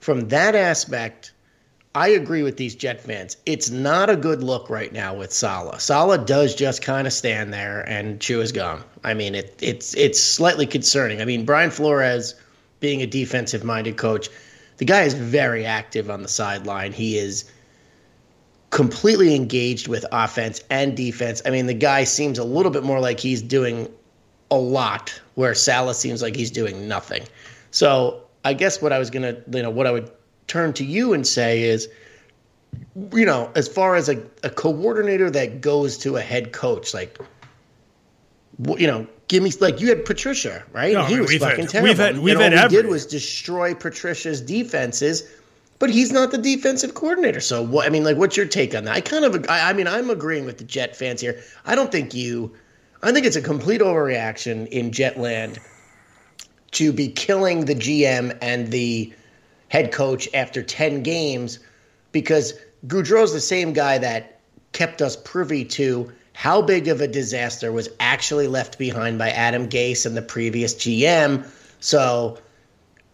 from 0.00 0.28
that 0.28 0.54
aspect 0.54 1.32
i 1.94 2.08
agree 2.08 2.42
with 2.42 2.56
these 2.56 2.74
jet 2.74 3.00
fans 3.00 3.36
it's 3.46 3.70
not 3.70 4.08
a 4.10 4.16
good 4.16 4.42
look 4.42 4.70
right 4.70 4.92
now 4.92 5.14
with 5.14 5.32
Saleh. 5.32 5.80
Saleh 5.80 6.24
does 6.26 6.54
just 6.54 6.82
kind 6.82 7.06
of 7.06 7.12
stand 7.12 7.52
there 7.52 7.80
and 7.88 8.20
chew 8.20 8.38
his 8.38 8.52
gum 8.52 8.84
i 9.04 9.14
mean 9.14 9.34
it, 9.34 9.58
it's 9.60 9.94
it's 9.94 10.22
slightly 10.22 10.66
concerning 10.66 11.20
i 11.20 11.24
mean 11.24 11.44
brian 11.44 11.70
flores 11.70 12.34
being 12.80 13.02
a 13.02 13.06
defensive 13.06 13.64
minded 13.64 13.96
coach 13.96 14.28
the 14.78 14.84
guy 14.84 15.02
is 15.02 15.14
very 15.14 15.66
active 15.66 16.10
on 16.10 16.22
the 16.22 16.28
sideline 16.28 16.92
he 16.92 17.18
is 17.18 17.50
completely 18.70 19.34
engaged 19.34 19.88
with 19.88 20.04
offense 20.12 20.62
and 20.70 20.96
defense. 20.96 21.42
I 21.44 21.50
mean, 21.50 21.66
the 21.66 21.74
guy 21.74 22.04
seems 22.04 22.38
a 22.38 22.44
little 22.44 22.70
bit 22.72 22.84
more 22.84 23.00
like 23.00 23.20
he's 23.20 23.42
doing 23.42 23.88
a 24.50 24.56
lot, 24.56 25.20
where 25.34 25.54
Saleh 25.54 25.94
seems 25.94 26.22
like 26.22 26.34
he's 26.34 26.50
doing 26.50 26.88
nothing. 26.88 27.24
So 27.72 28.22
I 28.44 28.54
guess 28.54 28.80
what 28.80 28.92
I 28.92 28.98
was 28.98 29.10
gonna, 29.10 29.36
you 29.52 29.62
know, 29.62 29.70
what 29.70 29.86
I 29.86 29.90
would 29.90 30.10
turn 30.50 30.72
to 30.74 30.84
you 30.84 31.12
and 31.14 31.26
say 31.26 31.62
is, 31.62 31.88
you 33.12 33.24
know, 33.24 33.50
as 33.54 33.68
far 33.68 33.94
as 33.94 34.08
a, 34.08 34.20
a 34.42 34.50
coordinator 34.50 35.30
that 35.30 35.60
goes 35.60 35.96
to 35.98 36.16
a 36.16 36.20
head 36.20 36.52
coach, 36.52 36.92
like, 36.92 37.16
you 38.76 38.86
know, 38.86 39.06
give 39.28 39.42
me 39.42 39.52
like 39.60 39.80
you 39.80 39.88
had 39.88 40.04
Patricia, 40.04 40.64
right? 40.72 40.92
No, 40.92 40.98
And 41.00 41.06
I 41.06 41.08
he 41.08 41.14
mean, 41.14 41.22
was 41.22 41.30
we've 41.30 41.40
had- 41.40 41.50
fucking 41.50 41.64
we've 41.64 41.96
terrible. 41.96 42.04
had- 42.04 42.18
we've 42.18 42.40
and 42.40 42.54
had 42.54 42.64
all 42.64 42.68
he 42.70 42.76
did 42.76 42.86
was 42.86 43.06
destroy 43.06 43.74
Patricia's 43.74 44.40
defenses 44.40 45.22
but 45.78 45.88
he's 45.88 46.12
not 46.12 46.30
the 46.30 46.36
defensive 46.36 46.92
coordinator. 46.92 47.40
So 47.40 47.62
what? 47.62 47.86
I 47.86 47.88
mean, 47.88 48.04
like, 48.04 48.18
what's 48.18 48.36
your 48.36 48.44
take 48.44 48.74
on 48.74 48.84
that? 48.84 48.94
I 48.96 49.00
kind 49.00 49.24
of, 49.24 49.46
I, 49.48 49.70
I 49.70 49.72
mean, 49.72 49.86
I'm 49.86 50.10
agreeing 50.10 50.44
with 50.44 50.58
the 50.58 50.64
Jet 50.64 50.94
fans 50.94 51.22
here. 51.22 51.40
I 51.64 51.74
don't 51.74 51.90
think 51.90 52.12
you, 52.12 52.54
I 53.02 53.12
think 53.12 53.24
it's 53.24 53.36
a 53.36 53.40
complete 53.40 53.80
overreaction 53.80 54.66
in 54.68 54.90
Jetland 54.90 55.58
to 56.72 56.92
be 56.92 57.08
killing 57.08 57.64
the 57.64 57.74
GM 57.74 58.36
and 58.42 58.70
the 58.70 59.10
head 59.70 59.92
coach 59.92 60.28
after 60.34 60.62
10 60.62 61.02
games 61.02 61.58
because 62.12 62.54
Goudreau's 62.86 63.32
the 63.32 63.40
same 63.40 63.72
guy 63.72 63.98
that 63.98 64.40
kept 64.72 65.00
us 65.00 65.16
privy 65.16 65.64
to 65.64 66.12
how 66.34 66.60
big 66.60 66.88
of 66.88 67.00
a 67.00 67.08
disaster 67.08 67.72
was 67.72 67.88
actually 68.00 68.48
left 68.48 68.78
behind 68.78 69.18
by 69.18 69.30
Adam 69.30 69.68
Gase 69.68 70.06
and 70.06 70.16
the 70.16 70.22
previous 70.22 70.74
GM. 70.74 71.46
So, 71.80 72.38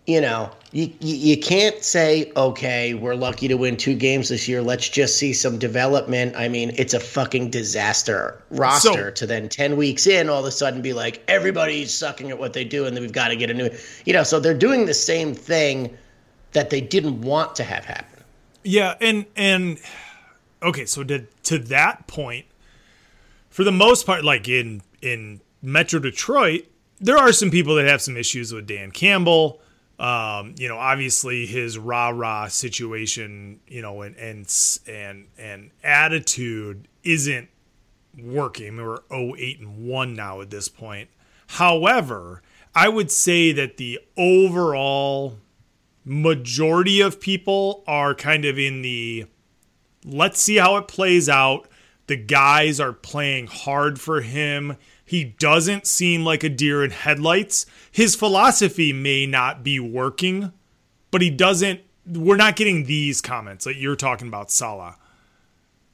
you 0.07 0.21
know, 0.21 0.51
you, 0.73 0.93
you 1.01 1.37
can't 1.37 1.83
say, 1.83 2.33
okay, 2.37 2.95
we're 2.95 3.17
lucky 3.17 3.49
to 3.49 3.57
win 3.57 3.77
two 3.77 3.95
games 3.95 4.29
this 4.29 4.47
year. 4.47 4.63
Let's 4.63 4.89
just 4.89 5.19
see 5.19 5.33
some 5.33 5.59
development. 5.59 6.37
I 6.37 6.49
mean, 6.49 6.73
it's 6.77 6.95
a 6.95 7.01
fucking 7.01 7.51
disaster 7.51 8.41
roster 8.51 8.93
So- 8.93 9.11
to 9.11 9.27
then 9.27 9.49
10 9.49 9.77
weeks 9.77 10.07
in, 10.07 10.29
all 10.29 10.41
of 10.41 10.47
a 10.47 10.51
sudden 10.51 10.81
be 10.81 10.93
like, 10.93 11.23
everybody's 11.29 11.93
sucking 11.93 12.31
at 12.31 12.39
what 12.39 12.53
they 12.53 12.65
do 12.65 12.87
and 12.87 12.97
then 12.97 13.03
we've 13.03 13.13
got 13.13 13.29
to 13.29 13.37
get 13.37 13.51
a 13.51 13.55
new, 13.55 13.69
you 14.05 14.13
know, 14.13 14.23
so 14.23 14.39
they're 14.41 14.55
doing 14.55 14.87
the 14.87 14.95
same 14.95 15.35
thing 15.35 15.97
that 16.57 16.71
they 16.71 16.81
didn't 16.81 17.21
want 17.21 17.55
to 17.55 17.63
have 17.65 17.85
happen. 17.85 18.25
Yeah, 18.65 18.95
and 18.99 19.27
and 19.37 19.79
okay, 20.63 20.87
so 20.87 21.05
to 21.05 21.27
to 21.45 21.59
that 21.59 22.07
point, 22.07 22.47
for 23.51 23.63
the 23.63 23.71
most 23.71 24.07
part, 24.07 24.25
like 24.25 24.49
in 24.49 24.81
in 25.03 25.43
Metro 25.61 26.01
Detroit, 26.01 26.65
there 26.99 27.19
are 27.19 27.31
some 27.31 27.51
people 27.51 27.75
that 27.75 27.87
have 27.87 28.01
some 28.01 28.17
issues 28.17 28.55
with 28.55 28.67
Dan 28.67 28.91
Campbell. 28.91 29.61
Um, 29.99 30.55
you 30.57 30.67
know, 30.67 30.79
obviously 30.79 31.45
his 31.45 31.77
rah 31.77 32.09
rah 32.09 32.49
situation, 32.49 33.61
you 33.69 33.83
know, 33.83 34.01
and 34.01 34.17
and 34.17 34.81
and 34.89 35.27
and 35.37 35.71
attitude 35.85 36.89
isn't 37.05 37.51
working. 38.19 38.69
I 38.69 38.71
mean, 38.71 38.87
we're 38.87 39.35
08 39.35 39.61
and 39.61 39.87
1 39.87 40.15
now 40.15 40.41
at 40.41 40.49
this 40.49 40.69
point. 40.69 41.11
However, 41.49 42.43
I 42.75 42.89
would 42.89 43.11
say 43.11 43.53
that 43.53 43.77
the 43.77 44.01
overall 44.17 45.39
majority 46.07 47.01
of 47.01 47.21
people 47.21 47.83
are 47.87 48.15
kind 48.15 48.45
of 48.45 48.59
in 48.59 48.81
the 48.83 49.27
let's 50.05 50.41
see 50.41 50.57
how 50.57 50.77
it 50.77 50.87
plays 50.89 51.29
out. 51.29 51.69
The 52.07 52.17
guys 52.17 52.79
are 52.79 52.93
playing 52.93 53.49
hard 53.49 54.01
for 54.01 54.21
him. 54.21 54.77
He 55.05 55.25
doesn't 55.25 55.87
seem 55.87 56.25
like 56.25 56.45
a 56.45 56.49
deer 56.49 56.85
in 56.85 56.93
headlights. 56.93 57.67
His 57.91 58.15
philosophy 58.15 58.93
may 58.93 59.27
not 59.27 59.65
be 59.65 59.81
working, 59.81 60.53
but 61.11 61.21
he 61.23 61.31
doesn't. 61.31 61.81
We're 62.07 62.37
not 62.37 62.55
getting 62.55 62.85
these 62.85 63.21
comments 63.21 63.65
that 63.65 63.77
you're 63.77 63.97
talking 63.97 64.29
about, 64.29 64.53
Saleh. 64.53 64.95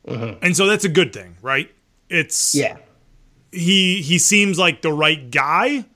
Mm-hmm. 0.07 0.45
And 0.45 0.55
so 0.55 0.67
that's 0.67 0.85
a 0.85 0.91
good 0.91 1.15
thing, 1.15 1.37
right? 1.41 1.71
It's 2.11 2.55
Yeah. 2.55 2.77
he 3.51 4.03
he 4.03 4.19
seems 4.19 4.59
like 4.59 4.83
the 4.83 4.93
right 4.93 5.31
guy 5.31 5.87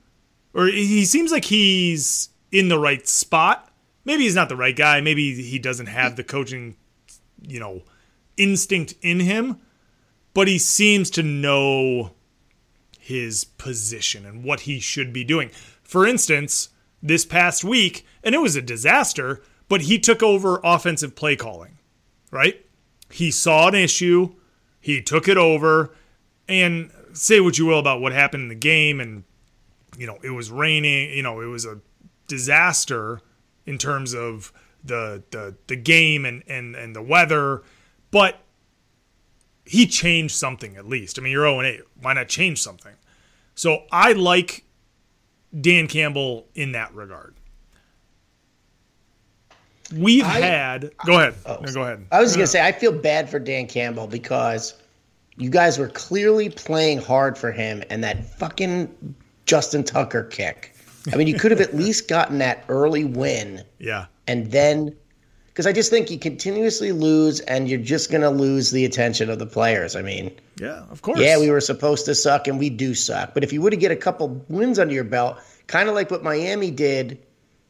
or 0.55 0.65
he 0.65 1.05
seems 1.05 1.31
like 1.31 1.45
he's 1.45 2.29
in 2.51 2.69
the 2.69 2.79
right 2.79 3.07
spot 3.07 3.66
maybe 4.07 4.23
he's 4.23 4.35
not 4.35 4.49
the 4.49 4.55
right 4.55 4.75
guy. 4.75 5.01
Maybe 5.01 5.39
he 5.43 5.59
doesn't 5.59 5.85
have 5.85 6.15
the 6.15 6.23
coaching 6.23 6.75
you 7.39 7.59
know 7.59 7.83
instinct 8.37 8.95
in 9.01 9.19
him 9.19 9.61
but 10.33 10.47
he 10.47 10.59
seems 10.59 11.09
to 11.09 11.23
know 11.23 12.11
his 12.99 13.43
position 13.43 14.25
and 14.25 14.43
what 14.43 14.61
he 14.61 14.79
should 14.79 15.13
be 15.13 15.23
doing. 15.23 15.49
For 15.83 16.07
instance 16.07 16.69
this 17.03 17.25
past 17.25 17.63
week 17.63 18.05
and 18.23 18.33
it 18.33 18.39
was 18.39 18.55
a 18.55 18.61
disaster 18.61 19.43
but 19.69 19.81
he 19.81 19.99
took 19.99 20.23
over 20.23 20.59
offensive 20.63 21.15
play 21.15 21.35
calling 21.35 21.77
right? 22.31 22.65
He 23.11 23.29
saw 23.29 23.67
an 23.67 23.75
issue 23.75 24.33
he 24.79 25.01
took 25.01 25.27
it 25.27 25.37
over 25.37 25.93
and 26.47 26.91
say 27.13 27.39
what 27.39 27.57
you 27.57 27.65
will 27.65 27.79
about 27.79 27.99
what 27.99 28.13
happened 28.13 28.43
in 28.43 28.49
the 28.49 28.55
game 28.55 28.99
and 28.99 29.23
you 29.97 30.07
know 30.07 30.17
it 30.23 30.29
was 30.29 30.51
raining 30.51 31.11
you 31.11 31.23
know 31.23 31.41
it 31.41 31.47
was 31.47 31.65
a 31.65 31.79
disaster 32.27 33.21
in 33.67 33.77
terms 33.77 34.15
of 34.15 34.51
the 34.83 35.21
the, 35.29 35.55
the 35.67 35.75
game 35.75 36.25
and, 36.25 36.43
and 36.47 36.75
and 36.75 36.95
the 36.95 37.01
weather 37.01 37.61
but 38.09 38.39
he 39.65 39.85
changed 39.85 40.33
something 40.33 40.77
at 40.77 40.87
least. 40.87 41.19
I 41.19 41.21
mean 41.21 41.31
you're 41.31 41.45
0 41.45 41.61
8 41.61 41.81
why 42.01 42.13
not 42.13 42.27
change 42.27 42.61
something? 42.61 42.93
So 43.53 43.83
i 43.91 44.13
like 44.13 44.63
dan 45.59 45.87
campbell 45.87 46.47
in 46.55 46.71
that 46.71 46.93
regard. 46.95 47.35
We've 49.95 50.23
I- 50.23 50.39
had 50.39 50.91
go 51.05 51.19
ahead. 51.19 51.35
Oh. 51.45 51.59
No, 51.61 51.73
go 51.73 51.81
ahead. 51.83 52.05
I 52.11 52.19
was 52.19 52.31
going 52.31 52.39
to 52.39 52.43
uh. 52.43 52.47
say, 52.47 52.65
I 52.65 52.71
feel 52.71 52.91
bad 52.91 53.29
for 53.29 53.39
Dan 53.39 53.67
Campbell 53.67 54.07
because 54.07 54.73
you 55.37 55.49
guys 55.49 55.77
were 55.77 55.89
clearly 55.89 56.49
playing 56.49 56.97
hard 56.99 57.37
for 57.37 57.51
him 57.51 57.83
and 57.89 58.03
that 58.03 58.25
fucking 58.37 59.15
Justin 59.45 59.83
Tucker 59.83 60.23
kick. 60.23 60.73
I 61.11 61.15
mean, 61.15 61.27
you 61.27 61.35
could 61.35 61.51
have 61.51 61.61
at 61.61 61.75
least 61.83 62.07
gotten 62.07 62.39
that 62.39 62.63
early 62.69 63.03
win 63.03 63.63
yeah 63.79 64.05
and 64.27 64.51
then 64.51 64.95
because 65.57 65.65
I 65.65 65.73
just 65.73 65.89
think 65.89 66.11
you 66.11 66.19
continuously 66.19 66.91
lose 66.91 67.39
and 67.39 67.67
you're 67.67 67.79
just 67.79 68.11
going 68.11 68.21
to 68.21 68.29
lose 68.29 68.69
the 68.69 68.85
attention 68.85 69.31
of 69.31 69.39
the 69.39 69.47
players. 69.47 69.95
I 69.95 70.03
mean, 70.03 70.31
yeah 70.59 70.83
of 70.91 71.01
course 71.01 71.19
yeah, 71.19 71.39
we 71.39 71.49
were 71.49 71.61
supposed 71.61 72.05
to 72.05 72.13
suck 72.13 72.47
and 72.47 72.59
we 72.59 72.69
do 72.69 72.93
suck. 72.93 73.33
But 73.33 73.43
if 73.43 73.51
you 73.51 73.63
would 73.63 73.73
have 73.73 73.79
get 73.79 73.89
a 73.89 73.95
couple 73.95 74.45
wins 74.49 74.77
under 74.77 74.93
your 74.93 75.03
belt, 75.03 75.39
kind 75.65 75.89
of 75.89 75.95
like 75.95 76.11
what 76.11 76.21
Miami 76.21 76.69
did 76.69 77.17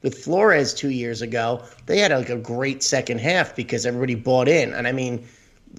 with 0.01 0.17
Flores 0.17 0.73
two 0.73 0.89
years 0.89 1.21
ago, 1.21 1.63
they 1.85 1.99
had 1.99 2.11
like 2.11 2.29
a 2.29 2.35
great 2.35 2.83
second 2.83 3.19
half 3.19 3.55
because 3.55 3.85
everybody 3.85 4.15
bought 4.15 4.49
in. 4.49 4.73
And 4.73 4.85
I 4.85 4.91
mean, 4.91 5.25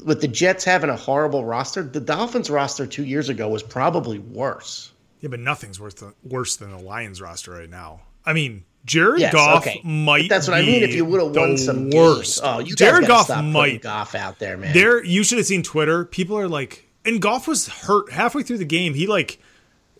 with 0.02 0.22
the 0.22 0.28
Jets 0.28 0.64
having 0.64 0.88
a 0.88 0.96
horrible 0.96 1.44
roster, 1.44 1.82
the 1.82 2.00
Dolphins 2.00 2.48
roster 2.48 2.86
two 2.86 3.04
years 3.04 3.28
ago 3.28 3.50
was 3.50 3.62
probably 3.62 4.18
worse. 4.18 4.92
Yeah, 5.20 5.28
but 5.28 5.40
nothing's 5.40 5.80
worse 5.80 5.94
than, 5.94 6.14
worse 6.22 6.56
than 6.56 6.70
the 6.70 6.78
Lions 6.78 7.20
roster 7.20 7.52
right 7.52 7.70
now. 7.70 8.02
I 8.24 8.32
mean, 8.32 8.64
Jared 8.84 9.20
Yes, 9.20 9.32
Goff 9.32 9.66
okay. 9.66 9.80
might. 9.84 10.28
But 10.28 10.34
that's 10.34 10.48
what 10.48 10.56
I 10.56 10.62
mean. 10.62 10.82
If 10.82 10.94
you 10.94 11.04
would 11.04 11.20
have 11.20 11.34
won 11.34 11.56
some 11.56 11.90
worst. 11.90 12.40
games, 12.42 12.54
oh, 12.54 12.58
you 12.60 12.76
Jared 12.76 13.06
Goff 13.06 13.26
stop 13.26 13.44
might. 13.44 13.82
Goff 13.82 14.14
out 14.14 14.38
there, 14.38 14.56
man. 14.56 14.72
There, 14.72 15.04
you 15.04 15.22
should 15.24 15.38
have 15.38 15.46
seen 15.46 15.62
Twitter. 15.62 16.04
People 16.04 16.38
are 16.38 16.48
like, 16.48 16.88
and 17.04 17.20
Goff 17.20 17.48
was 17.48 17.68
hurt 17.68 18.12
halfway 18.12 18.42
through 18.42 18.58
the 18.58 18.64
game. 18.64 18.94
He 18.94 19.06
like, 19.06 19.40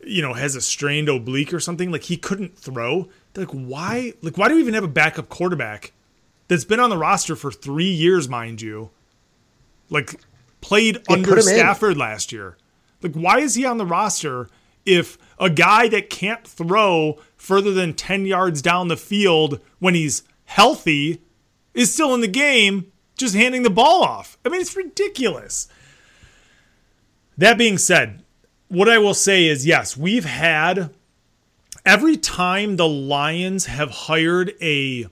you 0.04 0.22
know, 0.22 0.32
has 0.34 0.54
a 0.54 0.60
strained 0.60 1.08
oblique 1.08 1.52
or 1.52 1.60
something. 1.60 1.90
Like 1.90 2.04
he 2.04 2.16
couldn't 2.16 2.56
throw. 2.56 3.08
They're 3.34 3.44
like, 3.44 3.54
why? 3.54 4.14
Like, 4.22 4.38
why 4.38 4.48
do 4.48 4.54
we 4.54 4.60
even 4.60 4.74
have 4.74 4.84
a 4.84 4.88
backup 4.88 5.28
quarterback 5.28 5.92
that's 6.48 6.64
been 6.64 6.80
on 6.80 6.90
the 6.90 6.98
roster 6.98 7.36
for 7.36 7.50
three 7.50 7.90
years, 7.90 8.28
mind 8.28 8.62
you? 8.62 8.90
Like, 9.90 10.20
played 10.60 11.04
put 11.04 11.18
under 11.18 11.32
him 11.32 11.38
in. 11.38 11.42
Stafford 11.44 11.96
last 11.96 12.32
year. 12.32 12.56
Like, 13.02 13.14
why 13.14 13.40
is 13.40 13.54
he 13.54 13.64
on 13.64 13.78
the 13.78 13.86
roster 13.86 14.48
if 14.88 15.18
a 15.38 15.50
guy 15.50 15.88
that 15.88 16.10
can't 16.10 16.46
throw 16.46 17.18
further 17.36 17.72
than 17.72 17.94
10 17.94 18.26
yards 18.26 18.62
down 18.62 18.88
the 18.88 18.96
field 18.96 19.60
when 19.78 19.94
he's 19.94 20.22
healthy 20.46 21.22
is 21.74 21.92
still 21.92 22.14
in 22.14 22.20
the 22.20 22.28
game, 22.28 22.90
just 23.16 23.34
handing 23.34 23.62
the 23.62 23.70
ball 23.70 24.02
off? 24.02 24.38
I 24.44 24.48
mean, 24.48 24.60
it's 24.60 24.76
ridiculous. 24.76 25.68
That 27.36 27.58
being 27.58 27.78
said, 27.78 28.24
what 28.68 28.88
I 28.88 28.98
will 28.98 29.14
say 29.14 29.46
is 29.46 29.66
yes, 29.66 29.96
we've 29.96 30.24
had 30.24 30.94
every 31.84 32.16
time 32.16 32.76
the 32.76 32.88
Lions 32.88 33.66
have 33.66 33.90
hired 33.90 34.52
a 34.60 35.06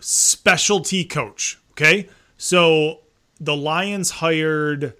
specialty 0.00 1.04
coach, 1.04 1.58
okay? 1.72 2.08
So 2.36 3.00
the 3.40 3.56
Lions 3.56 4.10
hired 4.10 4.94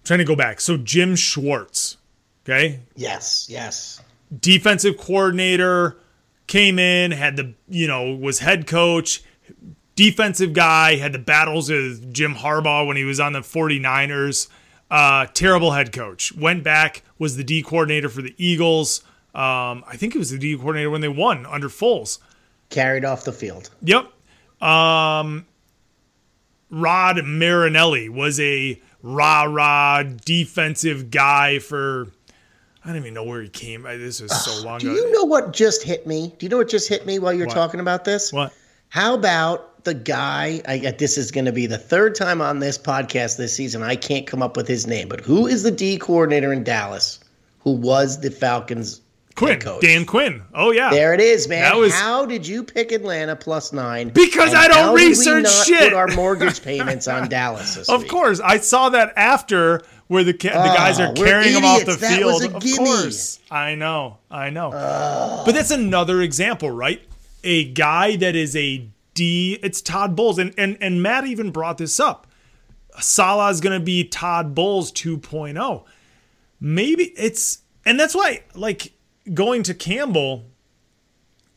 I'm 0.00 0.04
trying 0.04 0.18
to 0.20 0.24
go 0.24 0.36
back. 0.36 0.60
So 0.60 0.78
Jim 0.78 1.14
Schwartz, 1.14 1.98
okay? 2.50 2.80
yes, 2.96 3.46
yes. 3.48 4.00
defensive 4.40 4.96
coordinator 4.98 5.98
came 6.46 6.78
in 6.78 7.12
had 7.12 7.36
the 7.36 7.54
you 7.68 7.86
know 7.86 8.14
was 8.14 8.40
head 8.40 8.66
coach 8.66 9.22
defensive 9.94 10.52
guy 10.52 10.96
had 10.96 11.12
the 11.12 11.18
battles 11.18 11.70
with 11.70 12.12
jim 12.12 12.34
harbaugh 12.34 12.86
when 12.86 12.96
he 12.96 13.04
was 13.04 13.20
on 13.20 13.32
the 13.32 13.40
49ers 13.40 14.48
uh, 14.90 15.26
terrible 15.34 15.70
head 15.70 15.92
coach 15.92 16.34
went 16.34 16.64
back 16.64 17.02
was 17.18 17.36
the 17.36 17.44
d 17.44 17.62
coordinator 17.62 18.08
for 18.08 18.22
the 18.22 18.34
eagles 18.36 19.04
um, 19.34 19.84
i 19.86 19.94
think 19.96 20.16
it 20.16 20.18
was 20.18 20.30
the 20.30 20.38
d 20.38 20.56
coordinator 20.56 20.90
when 20.90 21.00
they 21.00 21.08
won 21.08 21.46
under 21.46 21.68
Foles. 21.68 22.18
Carried 22.68 23.04
off 23.04 23.24
the 23.24 23.32
field. 23.32 23.70
Yep. 23.82 24.10
Um, 24.62 25.46
Rod 26.70 27.24
Marinelli 27.24 28.08
was 28.08 28.38
a 28.38 28.80
rah 29.02 29.42
rah 29.42 30.02
defensive 30.02 31.10
guy 31.10 31.58
for. 31.58 32.08
I 32.90 32.92
don't 32.94 33.02
even 33.02 33.14
know 33.14 33.22
where 33.22 33.40
he 33.40 33.48
came. 33.48 33.86
I- 33.86 33.96
This 33.96 34.20
was 34.20 34.32
so 34.44 34.64
long 34.66 34.80
Do 34.80 34.90
ago. 34.90 34.96
you 35.00 35.12
know 35.12 35.22
what 35.24 35.52
just 35.52 35.84
hit 35.84 36.08
me? 36.08 36.34
Do 36.38 36.44
you 36.46 36.50
know 36.50 36.56
what 36.56 36.68
just 36.68 36.88
hit 36.88 37.06
me 37.06 37.20
while 37.20 37.32
you're 37.32 37.46
What? 37.46 37.54
talking 37.54 37.78
about 37.78 38.04
this? 38.04 38.32
What? 38.32 38.52
How 38.88 39.14
about 39.14 39.84
the 39.84 39.94
guy? 39.94 40.60
I, 40.66 40.78
this 40.98 41.16
is 41.16 41.30
going 41.30 41.44
to 41.44 41.52
be 41.52 41.66
the 41.66 41.78
third 41.78 42.16
time 42.16 42.40
on 42.40 42.58
this 42.58 42.76
podcast 42.76 43.36
this 43.36 43.54
season. 43.54 43.84
I 43.84 43.94
can't 43.94 44.26
come 44.26 44.42
up 44.42 44.56
with 44.56 44.66
his 44.66 44.88
name, 44.88 45.08
but 45.08 45.20
who 45.20 45.46
is 45.46 45.62
the 45.62 45.70
D 45.70 45.98
coordinator 45.98 46.52
in 46.52 46.64
Dallas 46.64 47.20
who 47.60 47.72
was 47.76 48.20
the 48.22 48.30
Falcons' 48.30 49.00
Quinn, 49.36 49.60
coach. 49.60 49.82
Dan 49.82 50.04
Quinn. 50.04 50.42
Oh 50.54 50.72
yeah, 50.72 50.90
There 50.90 51.14
it 51.14 51.20
is, 51.20 51.46
man. 51.46 51.78
Was- 51.78 51.94
how 51.94 52.26
did 52.26 52.44
you 52.44 52.64
pick 52.64 52.90
Atlanta 52.90 53.36
plus 53.36 53.72
nine? 53.72 54.08
Because 54.08 54.52
I 54.52 54.66
don't 54.66 54.76
how 54.76 54.96
did 54.96 55.02
we 55.02 55.08
research 55.10 55.48
shit. 55.64 55.78
Put 55.80 55.92
our 55.92 56.08
mortgage 56.08 56.60
payments 56.64 57.06
on 57.06 57.28
Dallas 57.28 57.76
Of 57.88 58.02
week? 58.02 58.10
course, 58.10 58.40
I 58.40 58.58
saw 58.58 58.88
that 58.88 59.12
after 59.16 59.82
where 60.10 60.24
the 60.24 60.32
ca- 60.34 60.48
the 60.48 60.74
guys 60.76 60.98
are 60.98 61.10
Oh, 61.10 61.12
carrying 61.12 61.54
him 61.54 61.64
off 61.64 61.84
the. 61.84 61.94
That 61.94 62.18
field. 62.18 62.32
was 62.32 62.44
a 62.44 62.56
of 62.56 62.60
gimme. 62.62 62.78
course, 62.78 63.38
I 63.48 63.76
know, 63.76 64.18
I 64.28 64.50
know. 64.50 64.70
But 65.46 65.52
that's 65.52 65.70
another 65.70 66.20
example, 66.20 66.68
right? 66.68 67.00
A 67.44 67.66
guy 67.72 68.16
that 68.16 68.34
is 68.34 68.56
a 68.56 68.88
D. 69.14 69.58
It's 69.62 69.80
Todd 69.80 70.16
Bowles, 70.16 70.38
and 70.40 70.52
and 70.58 70.76
and 70.80 71.00
Matt 71.00 71.26
even 71.26 71.52
brought 71.52 71.78
this 71.78 72.00
up. 72.00 72.26
Saleh 72.98 73.52
is 73.52 73.60
going 73.60 73.78
to 73.78 73.84
be 73.84 74.02
Todd 74.02 74.52
Bowles 74.52 74.90
2.0. 74.90 75.84
Maybe 76.60 77.04
it's, 77.16 77.60
and 77.86 77.98
that's 78.00 78.14
why, 78.16 78.42
like 78.56 78.92
going 79.32 79.62
to 79.62 79.74
Campbell. 79.74 80.44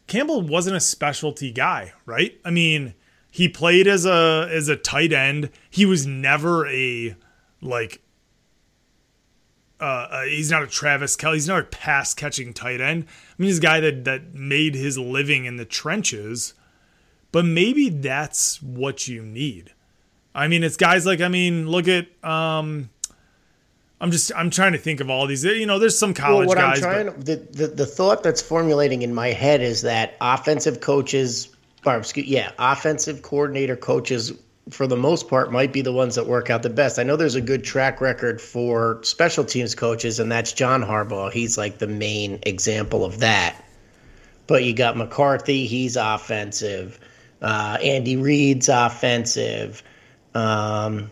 Campbell 0.06 0.42
wasn't 0.44 0.76
a 0.76 0.80
specialty 0.80 1.52
guy, 1.52 1.94
right? 2.06 2.40
I 2.46 2.52
mean, 2.52 2.94
he 3.32 3.50
played 3.50 3.88
as 3.88 4.06
a 4.06 4.48
as 4.52 4.68
a 4.70 4.76
tight 4.76 5.12
end. 5.12 5.50
He 5.72 5.88
was 5.88 6.06
never 6.06 6.68
a 6.68 7.16
like 7.62 8.00
uh, 9.80 9.84
uh 9.84 10.24
he's 10.24 10.52
not 10.52 10.64
a 10.64 10.68
Travis 10.68 11.16
Kelce. 11.16 11.36
He's 11.36 11.48
not 11.48 11.60
a 11.60 11.66
pass 11.66 12.14
catching 12.14 12.54
tight 12.54 12.82
end. 12.82 13.06
I 13.06 13.34
mean, 13.38 13.48
he's 13.48 13.60
a 13.60 13.62
guy 13.62 13.80
that 13.80 14.06
that 14.06 14.34
made 14.34 14.76
his 14.76 14.98
living 14.98 15.46
in 15.46 15.58
the 15.58 15.66
trenches. 15.66 16.54
But 17.32 17.46
maybe 17.46 17.90
that's 17.90 18.62
what 18.62 19.08
you 19.08 19.24
need. 19.24 19.74
I 20.36 20.48
mean, 20.48 20.64
it's 20.64 20.78
guys 20.78 21.06
like 21.06 21.22
I 21.22 21.28
mean, 21.28 21.68
look 21.68 21.88
at 21.88 22.08
um 22.24 22.90
I'm 24.04 24.12
just 24.12 24.34
I'm 24.36 24.50
trying 24.50 24.74
to 24.74 24.78
think 24.78 25.00
of 25.00 25.10
all 25.10 25.28
these. 25.28 25.46
You 25.46 25.66
know, 25.66 25.80
there's 25.80 25.98
some 25.98 26.14
college 26.14 26.48
Well, 26.48 26.48
what 26.50 26.58
guys. 26.58 26.84
I'm 26.84 27.06
trying 27.06 27.06
to, 27.06 27.26
the, 27.26 27.36
the 27.36 27.68
the 27.68 27.86
thought 27.86 28.22
that's 28.22 28.42
formulating 28.42 29.02
in 29.02 29.14
my 29.14 29.30
head 29.30 29.62
is 29.62 29.82
that 29.84 30.16
offensive 30.20 30.82
coaches, 30.82 31.56
or 31.86 31.98
excuse, 31.98 32.28
yeah, 32.28 32.52
offensive 32.60 33.22
coordinator 33.22 33.78
coaches, 33.78 34.34
for 34.70 34.88
the 34.88 34.98
most 34.98 35.28
part, 35.28 35.52
might 35.52 35.74
be 35.74 35.82
the 35.82 35.92
ones 35.92 36.16
that 36.16 36.26
work 36.26 36.50
out 36.50 36.64
the 36.64 36.70
best. 36.70 36.98
I 36.98 37.04
know 37.04 37.16
there's 37.16 37.36
a 37.36 37.42
good 37.42 37.64
track 37.64 38.00
record 38.00 38.40
for 38.40 39.00
special 39.04 39.44
teams 39.44 39.76
coaches, 39.76 40.20
and 40.20 40.32
that's 40.32 40.54
John 40.54 40.82
Harbaugh. 40.82 41.32
He's 41.32 41.58
like 41.58 41.80
the 41.80 41.88
main 41.88 42.40
example 42.44 43.04
of 43.04 43.20
that. 43.20 43.56
But 44.48 44.64
you 44.64 44.74
got 44.74 44.98
McCarthy, 44.98 45.66
he's 45.66 45.96
offensive. 45.96 47.00
Uh, 47.42 47.78
Andy 47.82 48.16
Reid's 48.16 48.70
offensive. 48.70 49.84
Um, 50.34 51.12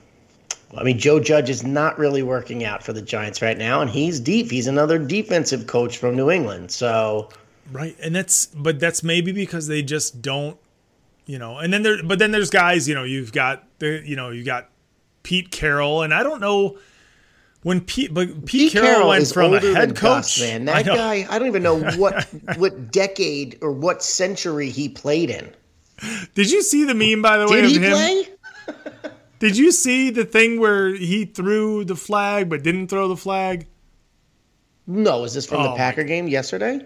I 0.77 0.83
mean, 0.83 0.97
Joe 0.97 1.19
Judge 1.19 1.49
is 1.49 1.63
not 1.63 1.99
really 1.99 2.23
working 2.23 2.63
out 2.63 2.83
for 2.83 2.93
the 2.93 3.01
Giants 3.01 3.41
right 3.41 3.57
now, 3.57 3.81
and 3.81 3.89
he's 3.89 4.19
deep. 4.19 4.49
He's 4.49 4.67
another 4.67 4.97
defensive 4.97 5.67
coach 5.67 5.97
from 5.97 6.15
New 6.15 6.31
England. 6.31 6.71
So, 6.71 7.29
Right, 7.71 7.95
and 8.01 8.15
that's 8.15 8.47
but 8.47 8.79
that's 8.79 9.03
maybe 9.03 9.31
because 9.31 9.67
they 9.67 9.81
just 9.81 10.21
don't, 10.21 10.57
you 11.32 11.39
know. 11.39 11.57
And 11.57 11.71
then 11.71 11.82
there, 11.84 12.03
but 12.03 12.19
then 12.19 12.32
there's 12.32 12.49
guys, 12.49 12.88
you 12.88 12.93
know. 12.95 13.03
You've 13.03 13.32
got 13.32 13.63
the, 13.79 14.01
you 14.05 14.15
know, 14.15 14.29
you 14.29 14.43
got 14.43 14.69
Pete 15.23 15.49
Carroll, 15.51 16.01
and 16.01 16.13
I 16.13 16.23
don't 16.23 16.41
know 16.41 16.77
when 17.63 17.82
Pete, 17.82 18.13
but 18.13 18.27
Pete, 18.27 18.45
Pete 18.45 18.71
Carroll, 18.73 18.88
Carroll 18.89 19.09
went 19.09 19.21
is 19.23 19.32
from 19.32 19.53
a 19.53 19.59
head 19.61 19.95
coach. 19.95 20.01
Gus, 20.01 20.41
man. 20.41 20.65
That 20.65 20.86
know. 20.86 20.95
guy, 20.95 21.25
I 21.29 21.39
don't 21.39 21.47
even 21.47 21.63
know 21.63 21.79
what 21.97 22.23
what 22.57 22.91
decade 22.91 23.57
or 23.61 23.71
what 23.71 24.03
century 24.03 24.69
he 24.69 24.89
played 24.89 25.29
in. 25.29 25.49
Did 26.34 26.51
you 26.51 26.63
see 26.63 26.84
the 26.84 26.95
meme 26.95 27.21
by 27.21 27.38
the 27.38 27.47
way 27.47 27.61
Did 27.61 27.69
he 27.69 27.79
him? 27.79 27.91
play? 27.91 28.27
Did 29.39 29.57
you 29.57 29.71
see 29.71 30.09
the 30.09 30.25
thing 30.25 30.59
where 30.59 30.89
he 30.93 31.25
threw 31.25 31.84
the 31.86 31.95
flag 31.95 32.49
but 32.49 32.61
didn't 32.63 32.88
throw 32.89 33.07
the 33.07 33.17
flag? 33.17 33.67
No, 34.88 35.23
is 35.23 35.34
this 35.34 35.45
from 35.45 35.61
Oh, 35.61 35.63
the 35.71 35.75
Packer 35.75 36.03
game 36.03 36.27
yesterday? 36.27 36.86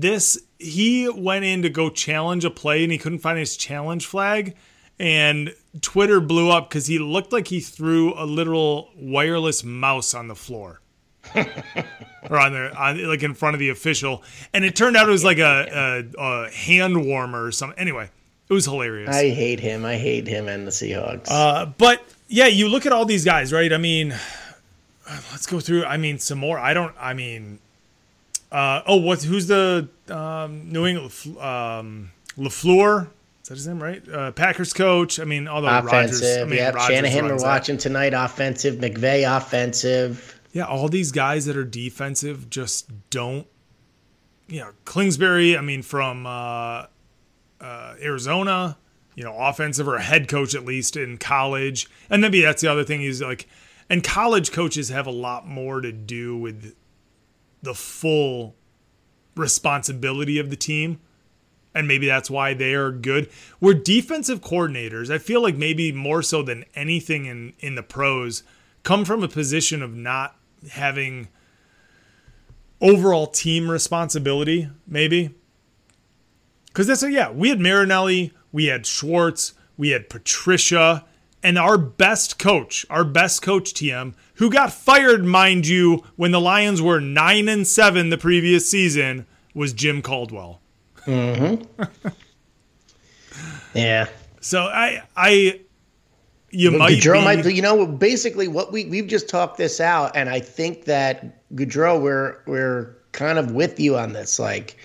This 0.00 0.38
he 0.58 1.08
went 1.08 1.44
in 1.44 1.62
to 1.62 1.70
go 1.70 1.88
challenge 1.88 2.44
a 2.44 2.50
play 2.50 2.82
and 2.82 2.90
he 2.90 2.98
couldn't 2.98 3.20
find 3.20 3.38
his 3.38 3.56
challenge 3.56 4.06
flag 4.06 4.56
and 4.98 5.54
twitter 5.80 6.20
blew 6.20 6.50
up 6.50 6.68
because 6.68 6.86
he 6.86 6.98
looked 6.98 7.32
like 7.32 7.48
he 7.48 7.60
threw 7.60 8.12
a 8.14 8.26
literal 8.26 8.90
wireless 8.96 9.62
mouse 9.62 10.14
on 10.14 10.26
the 10.26 10.34
floor 10.34 10.80
or 11.36 12.38
on 12.38 12.52
the 12.52 12.74
on, 12.76 13.08
like 13.08 13.22
in 13.22 13.34
front 13.34 13.54
of 13.54 13.60
the 13.60 13.68
official 13.68 14.22
and 14.52 14.64
it 14.64 14.74
turned 14.74 14.96
out 14.96 15.08
it 15.08 15.12
was 15.12 15.24
like 15.24 15.38
a, 15.38 16.04
a, 16.18 16.20
a 16.20 16.50
hand 16.50 17.06
warmer 17.06 17.44
or 17.44 17.52
something 17.52 17.78
anyway 17.78 18.10
it 18.48 18.52
was 18.52 18.64
hilarious 18.64 19.14
I 19.14 19.30
hate 19.30 19.58
him. 19.60 19.84
I 19.86 19.96
hate 19.96 20.26
him 20.26 20.48
and 20.48 20.66
the 20.66 20.70
Seahawks. 20.70 21.28
uh, 21.30 21.66
but 21.78 22.04
yeah, 22.28 22.46
you 22.46 22.68
look 22.68 22.84
at 22.84 22.92
all 22.92 23.06
these 23.06 23.24
guys, 23.24 23.52
right? 23.54 23.72
I 23.72 23.78
mean, 23.78 24.14
let's 25.30 25.46
go 25.46 25.60
through. 25.60 25.84
I 25.84 25.96
mean, 25.96 26.18
some 26.18 26.38
more. 26.38 26.58
I 26.58 26.74
don't. 26.74 26.94
I 27.00 27.14
mean, 27.14 27.58
uh, 28.54 28.82
oh, 28.86 28.98
what? 28.98 29.20
Who's 29.20 29.48
the 29.48 29.88
um, 30.08 30.70
New 30.70 30.86
England 30.86 31.12
um, 31.40 32.12
LaFleur? 32.38 33.08
Is 33.42 33.48
that 33.48 33.54
his 33.56 33.66
name, 33.66 33.82
right? 33.82 34.08
Uh, 34.08 34.30
Packers 34.30 34.72
coach. 34.72 35.18
I 35.18 35.24
mean, 35.24 35.48
although 35.48 35.66
Rodgers. 35.66 35.92
I 35.92 35.96
offensive. 36.04 36.48
mean, 36.48 36.58
yep. 36.58 36.74
Rodgers 36.76 36.96
Shanahan 36.96 37.24
we're 37.24 37.36
watching 37.38 37.78
tonight. 37.78 38.14
Offensive. 38.14 38.76
McVay 38.76 39.36
offensive. 39.36 40.40
Yeah, 40.52 40.66
all 40.66 40.88
these 40.88 41.10
guys 41.10 41.46
that 41.46 41.56
are 41.56 41.64
defensive 41.64 42.48
just 42.48 42.88
don't. 43.10 43.48
You 44.46 44.60
know, 44.60 44.70
Kingsbury. 44.84 45.58
I 45.58 45.60
mean, 45.60 45.82
from 45.82 46.24
uh, 46.24 46.86
uh, 47.60 47.94
Arizona. 48.00 48.78
You 49.16 49.24
know, 49.24 49.36
offensive 49.36 49.86
or 49.86 49.94
a 49.94 50.02
head 50.02 50.28
coach 50.28 50.56
at 50.56 50.64
least 50.64 50.96
in 50.96 51.18
college, 51.18 51.88
and 52.10 52.20
maybe 52.20 52.40
that's 52.40 52.62
the 52.62 52.68
other 52.68 52.82
thing. 52.82 53.02
Is 53.02 53.22
like, 53.22 53.48
and 53.88 54.02
college 54.02 54.50
coaches 54.50 54.88
have 54.88 55.06
a 55.06 55.12
lot 55.12 55.46
more 55.46 55.80
to 55.80 55.92
do 55.92 56.36
with 56.36 56.74
the 57.64 57.74
full 57.74 58.54
responsibility 59.34 60.38
of 60.38 60.50
the 60.50 60.56
team. 60.56 61.00
And 61.74 61.88
maybe 61.88 62.06
that's 62.06 62.30
why 62.30 62.54
they 62.54 62.74
are 62.74 62.92
good. 62.92 63.28
We're 63.60 63.74
defensive 63.74 64.40
coordinators. 64.40 65.12
I 65.12 65.18
feel 65.18 65.42
like 65.42 65.56
maybe 65.56 65.90
more 65.90 66.22
so 66.22 66.42
than 66.42 66.64
anything 66.76 67.26
in, 67.26 67.54
in 67.58 67.74
the 67.74 67.82
pros, 67.82 68.44
come 68.84 69.04
from 69.04 69.24
a 69.24 69.28
position 69.28 69.82
of 69.82 69.92
not 69.92 70.36
having 70.70 71.28
overall 72.80 73.26
team 73.26 73.70
responsibility, 73.70 74.68
maybe. 74.86 75.34
Because 76.66 76.86
that's, 76.86 77.02
yeah, 77.02 77.30
we 77.30 77.48
had 77.48 77.58
Marinelli, 77.58 78.32
we 78.52 78.66
had 78.66 78.86
Schwartz, 78.86 79.54
we 79.76 79.90
had 79.90 80.08
Patricia, 80.08 81.04
and 81.42 81.58
our 81.58 81.76
best 81.76 82.38
coach, 82.38 82.86
our 82.88 83.04
best 83.04 83.42
coach 83.42 83.74
TM, 83.74 84.14
who 84.34 84.50
got 84.50 84.72
fired, 84.72 85.24
mind 85.24 85.66
you, 85.66 86.04
when 86.16 86.30
the 86.30 86.40
Lions 86.40 86.82
were 86.82 87.00
nine 87.00 87.48
and 87.48 87.66
seven 87.66 88.10
the 88.10 88.18
previous 88.18 88.68
season, 88.70 89.26
was 89.54 89.72
Jim 89.72 90.02
Caldwell. 90.02 90.60
Mm-hmm. 91.06 92.08
Yeah. 93.74 94.08
So 94.40 94.62
I, 94.62 95.02
I, 95.16 95.60
you 96.50 96.70
might 96.70 96.98
Goudreau 96.98 97.18
be, 97.18 97.42
might, 97.42 97.54
you 97.54 97.62
know, 97.62 97.86
basically 97.86 98.48
what 98.48 98.72
we 98.72 98.84
we've 98.86 99.06
just 99.06 99.28
talked 99.28 99.58
this 99.58 99.80
out, 99.80 100.12
and 100.14 100.28
I 100.28 100.40
think 100.40 100.84
that 100.84 101.50
Goudreau, 101.54 102.00
we're 102.00 102.40
we're 102.46 102.96
kind 103.12 103.38
of 103.38 103.50
with 103.52 103.80
you 103.80 103.96
on 103.96 104.12
this. 104.12 104.38
Like, 104.38 104.76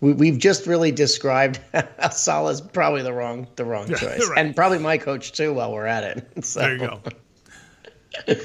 we, 0.00 0.12
we've 0.12 0.38
just 0.38 0.66
really 0.66 0.92
described 0.92 1.60
Saleh's 2.12 2.60
probably 2.60 3.02
the 3.02 3.12
wrong 3.12 3.46
the 3.56 3.64
wrong 3.64 3.88
choice, 3.94 4.28
right. 4.28 4.38
and 4.38 4.54
probably 4.54 4.78
my 4.78 4.98
coach 4.98 5.32
too. 5.32 5.54
While 5.54 5.72
we're 5.72 5.86
at 5.86 6.04
it, 6.04 6.44
so. 6.44 6.60
There 6.60 6.72
you 6.74 6.78
go. 6.80 7.00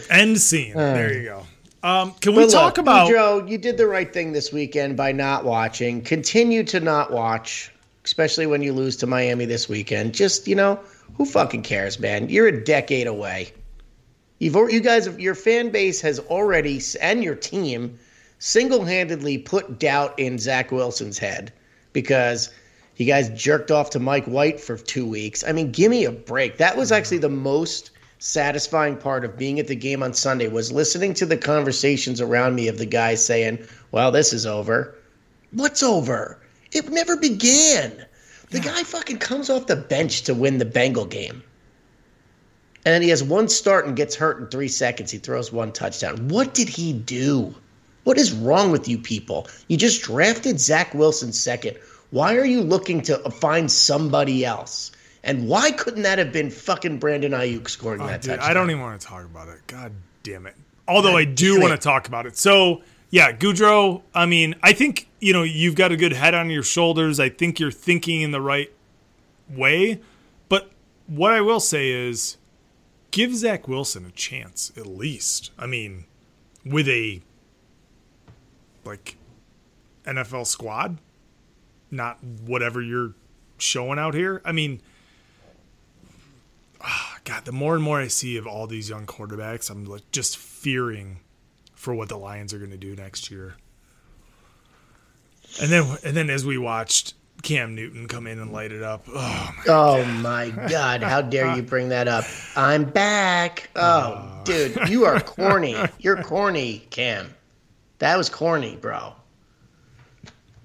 End 0.09 0.39
scene. 0.39 0.74
there 0.74 1.13
you 1.13 1.24
go. 1.24 1.43
Um, 1.82 2.13
can 2.15 2.36
we 2.36 2.47
talk 2.47 2.76
look, 2.76 2.78
about? 2.80 3.09
Joe? 3.09 3.45
you 3.47 3.57
did 3.57 3.78
the 3.78 3.88
right 3.88 4.11
thing 4.11 4.34
this 4.34 4.51
weekend 4.51 4.97
by 4.97 5.11
not 5.13 5.45
watching. 5.45 6.01
Continue 6.01 6.63
to 6.65 6.80
not 6.80 7.11
watch, 7.11 7.72
especially 8.03 8.47
when 8.47 8.61
you 8.61 8.74
lose 8.74 8.97
to 8.97 9.07
Miami 9.07 9.45
this 9.45 9.70
weekend. 9.70 10.13
Just 10.13 10.47
you 10.47 10.55
know, 10.55 10.80
who 11.15 11.26
fucking 11.26 11.63
cares, 11.63 11.99
man? 11.99 12.28
You're 12.28 12.47
a 12.47 12.63
decade 12.63 13.07
away. 13.07 13.53
You've 14.39 14.55
you 14.72 14.80
guys, 14.80 15.07
your 15.17 15.36
fan 15.36 15.70
base 15.70 16.01
has 16.01 16.20
already 16.20 16.82
and 17.01 17.24
your 17.24 17.36
team 17.36 17.99
single-handedly 18.39 19.39
put 19.39 19.80
doubt 19.80 20.17
in 20.17 20.39
Zach 20.39 20.72
Wilson's 20.72 21.17
head 21.17 21.51
because 21.91 22.49
you 22.95 23.05
guys 23.05 23.30
jerked 23.30 23.70
off 23.70 23.89
to 23.91 23.99
Mike 23.99 24.26
White 24.26 24.59
for 24.59 24.78
two 24.78 25.05
weeks. 25.05 25.43
I 25.45 25.51
mean, 25.51 25.72
give 25.72 25.91
me 25.91 26.05
a 26.05 26.11
break. 26.11 26.57
That 26.57 26.78
was 26.78 26.91
actually 26.91 27.17
the 27.17 27.30
most 27.30 27.91
satisfying 28.20 28.97
part 28.97 29.26
of 29.26 29.38
being 29.38 29.59
at 29.59 29.67
the 29.67 29.76
game 29.76 30.03
on 30.03 30.13
Sunday 30.13 30.47
was 30.47 30.72
listening 30.72 31.13
to 31.15 31.26
the 31.26 31.38
conversations 31.38 32.22
around 32.22 32.53
me 32.53 32.67
of 32.67 32.78
the 32.78 32.86
guys 32.86 33.26
saying, 33.26 33.59
"Well, 33.91 34.11
this 34.11 34.34
is 34.34 34.45
over." 34.45 34.95
What's 35.51 35.82
over? 35.82 36.38
It 36.72 36.89
never 36.89 37.15
began. 37.15 38.05
The 38.51 38.59
guy 38.59 38.84
fucking 38.84 39.17
comes 39.17 39.49
off 39.49 39.67
the 39.67 39.76
bench 39.76 40.24
to 40.24 40.34
win 40.34 40.59
the 40.59 40.65
Bengal 40.65 41.05
game. 41.05 41.41
And 42.86 42.93
then 42.93 43.01
he 43.01 43.09
has 43.09 43.24
one 43.24 43.49
start 43.49 43.88
and 43.88 43.95
gets 43.95 44.15
hurt 44.15 44.39
in 44.39 44.47
three 44.47 44.67
seconds. 44.67 45.11
He 45.11 45.17
throws 45.17 45.51
one 45.51 45.72
touchdown. 45.72 46.28
What 46.28 46.53
did 46.53 46.70
he 46.70 46.93
do? 46.93 47.55
What 48.03 48.17
is 48.17 48.32
wrong 48.32 48.72
with 48.72 48.88
you 48.88 48.97
people? 48.97 49.47
You 49.67 49.78
just 49.78 50.01
drafted 50.01 50.59
Zach 50.59 50.93
Wilson 50.93 51.34
second. 51.34 51.78
Why 52.11 52.36
are 52.38 52.45
you 52.45 52.61
looking 52.61 53.01
to 53.03 53.17
find 53.30 53.72
somebody 53.72 54.45
else? 54.45 54.91
And 55.24 55.47
why 55.47 55.72
couldn't 55.72 56.03
that 56.03 56.17
have 56.17 56.32
been 56.32 56.49
fucking 56.49 56.99
Brandon 56.99 57.34
Aiyuk 57.34 57.70
scoring 57.70 58.01
Oh, 58.01 58.07
that 58.07 58.22
dude, 58.22 58.32
touchdown? 58.32 58.49
I 58.49 58.53
don't 58.53 58.70
even 58.70 58.82
want 58.82 58.99
to 59.01 59.05
talk 59.07 59.26
about 59.26 59.49
it. 59.49 59.59
God 59.67 59.91
damn 60.24 60.45
it. 60.47 60.55
Although 60.88 61.17
I 61.17 61.26
do 61.26 61.59
want 61.59 61.72
to 61.72 61.78
talk 61.78 62.07
about 62.07 62.26
it. 62.26 62.38
So 62.38 62.82
Yeah, 63.11 63.32
Goudreau. 63.32 64.03
I 64.13 64.26
mean, 64.26 64.55
I 64.61 64.74
think 64.74 65.07
you 65.20 65.34
know 65.34 65.43
you've 65.43 65.76
got 65.76 65.91
a 65.91 65.97
good 65.97 66.13
head 66.13 66.34
on 66.34 66.49
your 66.49 66.63
shoulders. 66.63 67.20
I 67.20 67.30
think 67.30 67.59
you're 67.59 67.72
thinking 67.72 68.22
in 68.22 68.32
the 68.32 68.41
right 68.41 68.72
way. 69.49 69.99
But 70.47 70.70
what 71.07 71.34
I 71.34 71.41
will 71.41 71.59
say 71.59 71.89
is, 71.89 72.38
give 73.11 73.36
Zach 73.36 73.67
Wilson 73.67 74.05
a 74.05 74.11
chance 74.11 74.72
at 74.78 74.86
least. 74.86 75.51
I 75.57 75.65
mean, 75.65 76.05
with 76.63 76.88
a 76.88 77.22
like 78.86 79.17
NFL 80.05 80.45
squad, 80.45 80.99
not 81.89 82.24
whatever 82.24 82.82
you're 82.82 83.15
showing 83.57 83.97
out 83.97 84.13
here. 84.13 84.41
I 84.45 84.51
mean, 84.51 84.82
ah, 86.82 87.17
God, 87.23 87.45
the 87.45 87.51
more 87.51 87.75
and 87.75 87.84
more 87.84 87.99
I 87.99 88.07
see 88.07 88.38
of 88.38 88.47
all 88.47 88.67
these 88.67 88.89
young 88.89 89.05
quarterbacks, 89.05 89.69
I'm 89.69 89.86
like 89.86 90.09
just 90.11 90.38
fearing 90.38 91.19
for 91.73 91.93
what 91.93 92.09
the 92.09 92.17
Lions 92.17 92.53
are 92.53 92.57
going 92.59 92.71
to 92.71 92.77
do 92.77 92.95
next 92.95 93.32
year. 93.32 93.55
And 95.61 95.71
then, 95.71 95.97
and 96.03 96.15
then 96.15 96.30
as 96.30 96.45
we 96.45 96.57
watched 96.57 97.15
Cam 97.41 97.73
Newton 97.73 98.07
come 98.07 98.27
in 98.27 98.39
and 98.39 98.51
light 98.51 98.71
it 98.71 98.84
up, 98.84 99.05
oh 99.07 99.53
my 99.57 99.63
Oh 99.67 100.05
my 100.05 100.49
God! 100.69 101.01
How 101.01 101.21
dare 101.21 101.55
you 101.55 101.63
bring 101.63 101.89
that 101.89 102.07
up? 102.07 102.25
I'm 102.55 102.84
back. 102.84 103.69
Oh, 103.75 104.41
dude, 104.43 104.89
you 104.89 105.05
are 105.05 105.19
corny. 105.21 105.75
You're 105.99 106.21
corny, 106.21 106.80
Cam. 106.89 107.34
That 107.99 108.17
was 108.17 108.30
corny, 108.30 108.75
bro. 108.75 109.13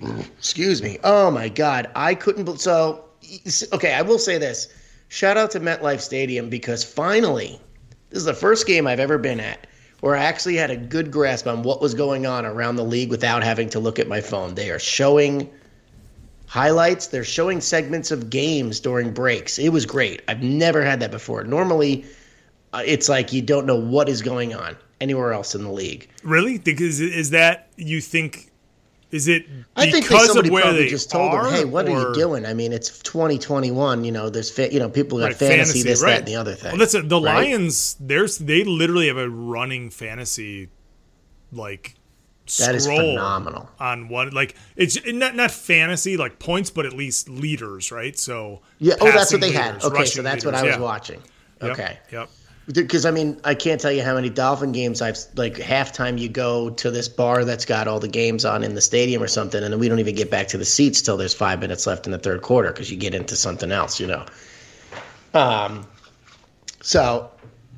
Excuse 0.01 0.83
me. 0.83 0.99
Oh 1.05 1.31
my 1.31 1.49
God, 1.49 1.91
I 1.95 2.15
couldn't. 2.15 2.59
So, 2.61 3.05
okay, 3.73 3.95
I 3.95 4.03
will 4.03 4.19
say 4.19 4.39
this. 4.39 4.69
Shout 5.15 5.37
out 5.37 5.53
to 5.53 5.61
MetLife 5.61 6.01
Stadium 6.01 6.49
because 6.49 6.83
finally, 6.83 7.61
this 8.11 8.19
is 8.19 8.25
the 8.25 8.35
first 8.35 8.67
game 8.67 8.89
I've 8.89 8.99
ever 8.99 9.17
been 9.17 9.39
at 9.39 9.65
where 10.01 10.17
I 10.17 10.25
actually 10.25 10.57
had 10.57 10.73
a 10.73 10.77
good 10.77 11.13
grasp 11.13 11.47
on 11.47 11.63
what 11.63 11.81
was 11.81 11.95
going 11.95 12.27
on 12.27 12.45
around 12.45 12.75
the 12.75 12.85
league 12.85 13.11
without 13.11 13.45
having 13.45 13.69
to 13.71 13.79
look 13.79 14.01
at 14.01 14.09
my 14.09 14.21
phone. 14.21 14.57
They 14.57 14.73
are 14.73 14.81
showing 14.81 15.49
highlights. 16.47 17.07
They're 17.07 17.23
showing 17.23 17.61
segments 17.61 18.11
of 18.11 18.29
games 18.29 18.81
during 18.81 19.15
breaks. 19.15 19.57
It 19.57 19.69
was 19.69 19.87
great. 19.87 20.21
I've 20.27 20.43
never 20.43 20.83
had 20.83 20.99
that 20.99 21.13
before. 21.13 21.45
Normally, 21.45 22.07
uh, 22.73 22.83
it's 22.85 23.09
like 23.09 23.33
you 23.33 23.41
don't 23.41 23.67
know 23.67 23.79
what 23.79 24.09
is 24.09 24.21
going 24.21 24.53
on 24.53 24.77
anywhere 25.01 25.33
else 25.33 25.55
in 25.55 25.63
the 25.63 25.71
league. 25.71 26.11
Really? 26.25 26.59
Because 26.59 27.01
is 27.01 27.31
that 27.31 27.69
you 27.77 28.01
think? 28.01 28.51
Is 29.15 29.29
it 29.29 29.47
I 29.77 29.89
think 29.89 30.05
because 30.07 30.27
somebody 30.27 30.49
of 30.49 30.53
where 30.55 30.63
probably 30.65 30.83
they 30.83 30.89
just 30.89 31.09
told 31.09 31.33
are, 31.33 31.45
them, 31.45 31.53
"Hey, 31.55 31.65
what 31.65 31.89
are 31.89 31.93
you 31.93 32.13
doing?" 32.15 32.45
I 32.45 32.53
mean, 32.53 32.73
it's 32.73 32.99
2021. 32.99 34.03
You 34.03 34.11
know, 34.11 34.29
there's 34.29 34.51
fa- 34.51 34.73
you 34.73 34.81
know 34.81 34.89
people 34.89 35.19
got 35.19 35.27
Right, 35.27 35.37
fantasy, 35.37 35.83
this, 35.83 36.03
that, 36.03 36.19
and 36.19 36.27
the 36.27 36.35
other 36.35 36.55
thing. 36.55 36.73
Well, 36.73 36.79
that's 36.81 36.95
it. 36.95 37.09
The 37.09 37.21
right? 37.21 37.47
Lions. 37.47 37.95
There's 38.01 38.39
they 38.39 38.65
literally 38.65 39.07
have 39.07 39.17
a 39.17 39.29
running 39.31 39.91
fantasy, 39.91 40.69
like 41.53 41.95
That 42.59 42.75
is 42.75 42.83
scroll 42.85 42.99
phenomenal. 43.15 43.71
on 43.79 44.09
one. 44.09 44.31
Like 44.31 44.57
it's 44.75 44.99
not 45.07 45.37
not 45.37 45.53
fantasy 45.53 46.17
like 46.17 46.41
points, 46.41 46.71
but 46.71 46.85
at 46.85 46.93
least 46.93 47.29
leaders, 47.29 47.93
right? 47.93 48.19
So 48.19 48.63
Yeah. 48.81 48.95
Oh, 49.01 49.13
that's 49.13 49.31
what 49.31 49.41
they 49.41 49.53
had. 49.53 49.81
Okay, 49.85 50.07
so 50.07 50.23
that's 50.23 50.45
what 50.45 50.57
I 50.57 50.65
was 50.65 50.75
yeah. 50.75 50.81
watching. 50.81 51.23
Yep, 51.63 51.71
Okay. 51.71 51.99
Yep. 52.11 52.31
Because 52.73 53.05
I 53.05 53.11
mean, 53.11 53.39
I 53.45 53.55
can't 53.55 53.81
tell 53.81 53.93
you 53.93 54.03
how 54.03 54.15
many 54.15 54.31
Dolphin 54.31 54.73
games 54.73 55.03
I've 55.03 55.19
like 55.37 55.55
halftime. 55.57 56.19
You 56.19 56.29
go 56.31 56.71
to 56.71 56.91
this 56.91 57.09
bar 57.09 57.45
that's 57.45 57.67
got 57.67 57.89
all 57.89 58.01
the 58.01 58.09
games 58.09 58.45
on 58.47 58.65
in 58.65 58.75
the 58.75 58.81
stadium 58.81 59.23
or 59.23 59.29
something, 59.29 59.63
and 59.63 59.73
then 59.73 59.79
we 59.79 59.89
don't 59.89 59.99
even 59.99 60.15
get 60.15 60.31
back 60.31 60.49
to 60.49 60.59
the 60.59 60.65
seats 60.65 61.03
till 61.03 61.17
there's 61.19 61.35
five 61.35 61.61
minutes 61.61 61.87
left 61.87 62.07
in 62.07 62.13
the 62.13 62.19
third 62.19 62.41
quarter 62.41 62.71
because 62.73 62.91
you 62.91 62.97
get 62.97 63.15
into 63.15 63.37
something 63.37 63.71
else, 63.71 64.01
you 64.01 64.07
know. 64.07 64.25
Um. 65.35 65.87
So, 66.81 67.31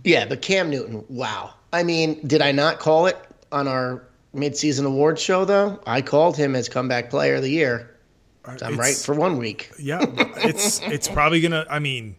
yeah, 0.04 0.26
but 0.26 0.42
Cam 0.42 0.68
Newton, 0.70 1.04
wow. 1.08 1.54
I 1.72 1.82
mean, 1.82 2.26
did 2.26 2.42
I 2.42 2.52
not 2.52 2.78
call 2.78 3.06
it 3.06 3.16
on 3.52 3.68
our 3.68 4.02
midseason 4.34 4.84
awards 4.86 5.20
show 5.22 5.44
though? 5.44 5.80
I 5.86 6.02
called 6.02 6.36
him 6.36 6.54
as 6.54 6.68
comeback 6.68 7.10
player 7.10 7.36
of 7.36 7.42
the 7.42 7.50
year. 7.50 7.96
I'm 8.44 8.54
It's- 8.54 8.76
right 8.78 8.94
for 8.96 9.14
one 9.14 9.38
week. 9.38 9.72
Yeah, 9.78 10.04
it's 10.36 10.80
it's 10.82 11.08
probably 11.08 11.40
gonna. 11.40 11.66
I 11.68 11.80
mean, 11.80 12.14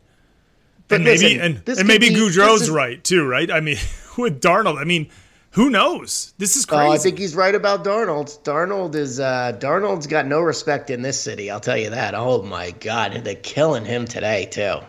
But 0.88 0.96
and 0.96 1.04
maybe 1.04 1.24
listen, 1.24 1.42
and, 1.42 1.56
this 1.66 1.80
and 1.80 1.88
maybe 1.88 2.10
be- 2.10 2.16
Goudreau's 2.16 2.64
is- 2.64 2.70
right 2.70 3.04
too, 3.04 3.28
right? 3.28 3.52
I 3.52 3.60
mean, 3.60 3.78
with 4.18 4.42
Darnold, 4.42 4.80
I 4.80 4.86
mean, 4.86 5.10
who 5.52 5.70
knows? 5.70 6.34
This 6.38 6.56
is 6.56 6.66
crazy. 6.66 6.88
Oh, 6.88 6.92
I 6.92 6.98
think 6.98 7.18
he's 7.18 7.36
right 7.36 7.56
about 7.56 7.84
Darnold. 7.84 8.42
Darnold 8.44 8.96
is 8.96 9.20
uh, 9.20 9.58
Darnold's 9.60 10.08
got 10.08 10.26
no 10.28 10.40
respect 10.40 10.90
in 10.90 11.02
this 11.02 11.20
city. 11.20 11.50
I'll 11.50 11.60
tell 11.60 11.78
you 11.78 11.90
that. 11.90 12.14
Oh 12.16 12.44
my 12.44 12.72
God, 12.72 13.14
they're 13.24 13.36
killing 13.36 13.84
him 13.84 14.06
today 14.06 14.46
too. 14.46 14.80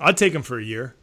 I'd 0.00 0.16
take 0.16 0.34
him 0.34 0.42
for 0.42 0.58
a 0.58 0.64
year. 0.64 0.94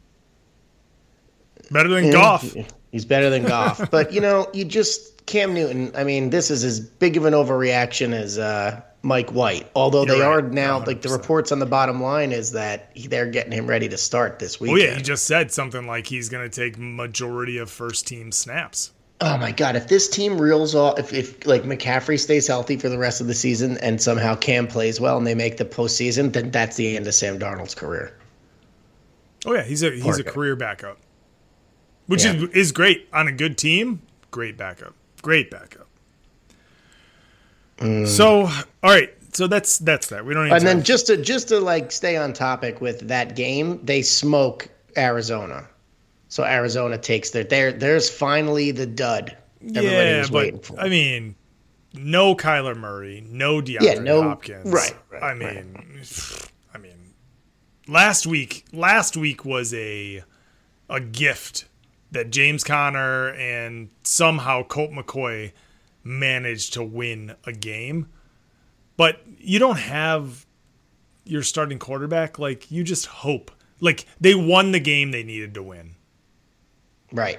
Better 1.70 1.88
than 1.88 2.10
Goff. 2.10 2.54
He's 2.92 3.04
better 3.04 3.28
than 3.28 3.44
Goff, 3.44 3.90
but 3.90 4.12
you 4.12 4.20
know, 4.20 4.48
you 4.54 4.64
just 4.64 5.26
Cam 5.26 5.52
Newton. 5.52 5.92
I 5.94 6.04
mean, 6.04 6.30
this 6.30 6.50
is 6.50 6.64
as 6.64 6.80
big 6.80 7.16
of 7.16 7.24
an 7.24 7.34
overreaction 7.34 8.12
as 8.12 8.38
uh, 8.38 8.80
Mike 9.06 9.30
White. 9.30 9.70
Although 9.74 10.04
they 10.04 10.16
You're 10.16 10.26
are 10.26 10.40
right, 10.40 10.52
now, 10.52 10.84
like 10.84 11.00
the 11.00 11.08
reports 11.08 11.52
on 11.52 11.60
the 11.60 11.66
bottom 11.66 12.02
line 12.02 12.32
is 12.32 12.52
that 12.52 12.90
they're 13.08 13.30
getting 13.30 13.52
him 13.52 13.66
ready 13.66 13.88
to 13.88 13.96
start 13.96 14.38
this 14.40 14.60
week. 14.60 14.72
Oh 14.72 14.74
yeah, 14.76 14.94
he 14.96 15.02
just 15.02 15.26
said 15.26 15.52
something 15.52 15.86
like 15.86 16.06
he's 16.06 16.28
going 16.28 16.48
to 16.48 16.54
take 16.54 16.76
majority 16.76 17.58
of 17.58 17.70
first 17.70 18.06
team 18.06 18.32
snaps. 18.32 18.92
Oh 19.20 19.38
my 19.38 19.52
god! 19.52 19.76
If 19.76 19.88
this 19.88 20.10
team 20.10 20.38
reels 20.38 20.74
off, 20.74 20.98
if, 20.98 21.12
if 21.14 21.46
like 21.46 21.62
McCaffrey 21.62 22.18
stays 22.20 22.46
healthy 22.46 22.76
for 22.76 22.88
the 22.90 22.98
rest 22.98 23.20
of 23.22 23.28
the 23.28 23.34
season, 23.34 23.78
and 23.78 24.02
somehow 24.02 24.34
Cam 24.34 24.66
plays 24.66 25.00
well, 25.00 25.16
and 25.16 25.26
they 25.26 25.34
make 25.34 25.56
the 25.56 25.64
postseason, 25.64 26.32
then 26.32 26.50
that's 26.50 26.76
the 26.76 26.96
end 26.96 27.06
of 27.06 27.14
Sam 27.14 27.38
Darnold's 27.38 27.74
career. 27.74 28.12
Oh 29.46 29.54
yeah, 29.54 29.62
he's 29.62 29.82
a 29.82 29.90
he's 29.92 30.18
a 30.18 30.24
career 30.24 30.56
backup, 30.56 30.98
which 32.08 32.24
Yeah. 32.24 32.34
is 32.34 32.42
is 32.50 32.72
great 32.72 33.08
on 33.12 33.28
a 33.28 33.32
good 33.32 33.56
team. 33.56 34.02
Great 34.32 34.58
backup, 34.58 34.94
great 35.22 35.50
backup. 35.50 35.85
Mm. 37.78 38.06
So 38.06 38.42
all 38.42 38.90
right, 38.90 39.12
so 39.32 39.46
that's 39.46 39.78
that's 39.78 40.08
that. 40.08 40.24
We 40.24 40.34
don't 40.34 40.44
need 40.44 40.54
And 40.54 40.66
then 40.66 40.82
just 40.82 41.06
to 41.08 41.16
just 41.16 41.48
to 41.48 41.60
like 41.60 41.92
stay 41.92 42.16
on 42.16 42.32
topic 42.32 42.80
with 42.80 43.08
that 43.08 43.36
game, 43.36 43.80
they 43.84 44.02
smoke 44.02 44.68
Arizona. 44.96 45.68
So 46.28 46.44
Arizona 46.44 46.98
takes 46.98 47.30
their 47.30 47.44
there. 47.44 47.72
There's 47.72 48.10
finally 48.10 48.70
the 48.70 48.86
dud 48.86 49.36
everybody 49.62 49.86
yeah, 49.86 50.18
was 50.20 50.30
but 50.30 50.38
waiting 50.38 50.60
for. 50.60 50.80
I 50.80 50.88
mean, 50.88 51.34
no 51.94 52.34
Kyler 52.34 52.76
Murray, 52.76 53.24
no 53.28 53.60
DeAndre 53.60 53.82
Yeah, 53.82 53.94
no- 54.00 54.22
Hopkins. 54.22 54.72
right, 54.72 54.94
right, 55.10 55.22
I 55.22 55.34
mean, 55.34 56.02
I 56.74 56.78
mean, 56.78 57.12
last 57.86 58.26
week 58.26 58.64
last 58.72 59.16
week 59.16 59.44
was 59.44 59.72
a 59.74 60.22
a 60.88 61.00
gift 61.00 61.66
that 62.12 62.30
James 62.30 62.64
Conner 62.64 63.30
and 63.30 63.90
somehow 64.02 64.62
Colt 64.62 64.92
McCoy 64.92 65.52
managed 66.06 66.74
to 66.74 66.82
win 66.82 67.34
a 67.44 67.52
game. 67.52 68.08
But 68.96 69.20
you 69.38 69.58
don't 69.58 69.78
have 69.78 70.46
your 71.24 71.42
starting 71.42 71.78
quarterback. 71.78 72.38
Like 72.38 72.70
you 72.70 72.84
just 72.84 73.06
hope. 73.06 73.50
Like 73.80 74.06
they 74.20 74.34
won 74.34 74.72
the 74.72 74.80
game 74.80 75.10
they 75.10 75.22
needed 75.22 75.52
to 75.54 75.62
win 75.62 75.96
right. 77.12 77.38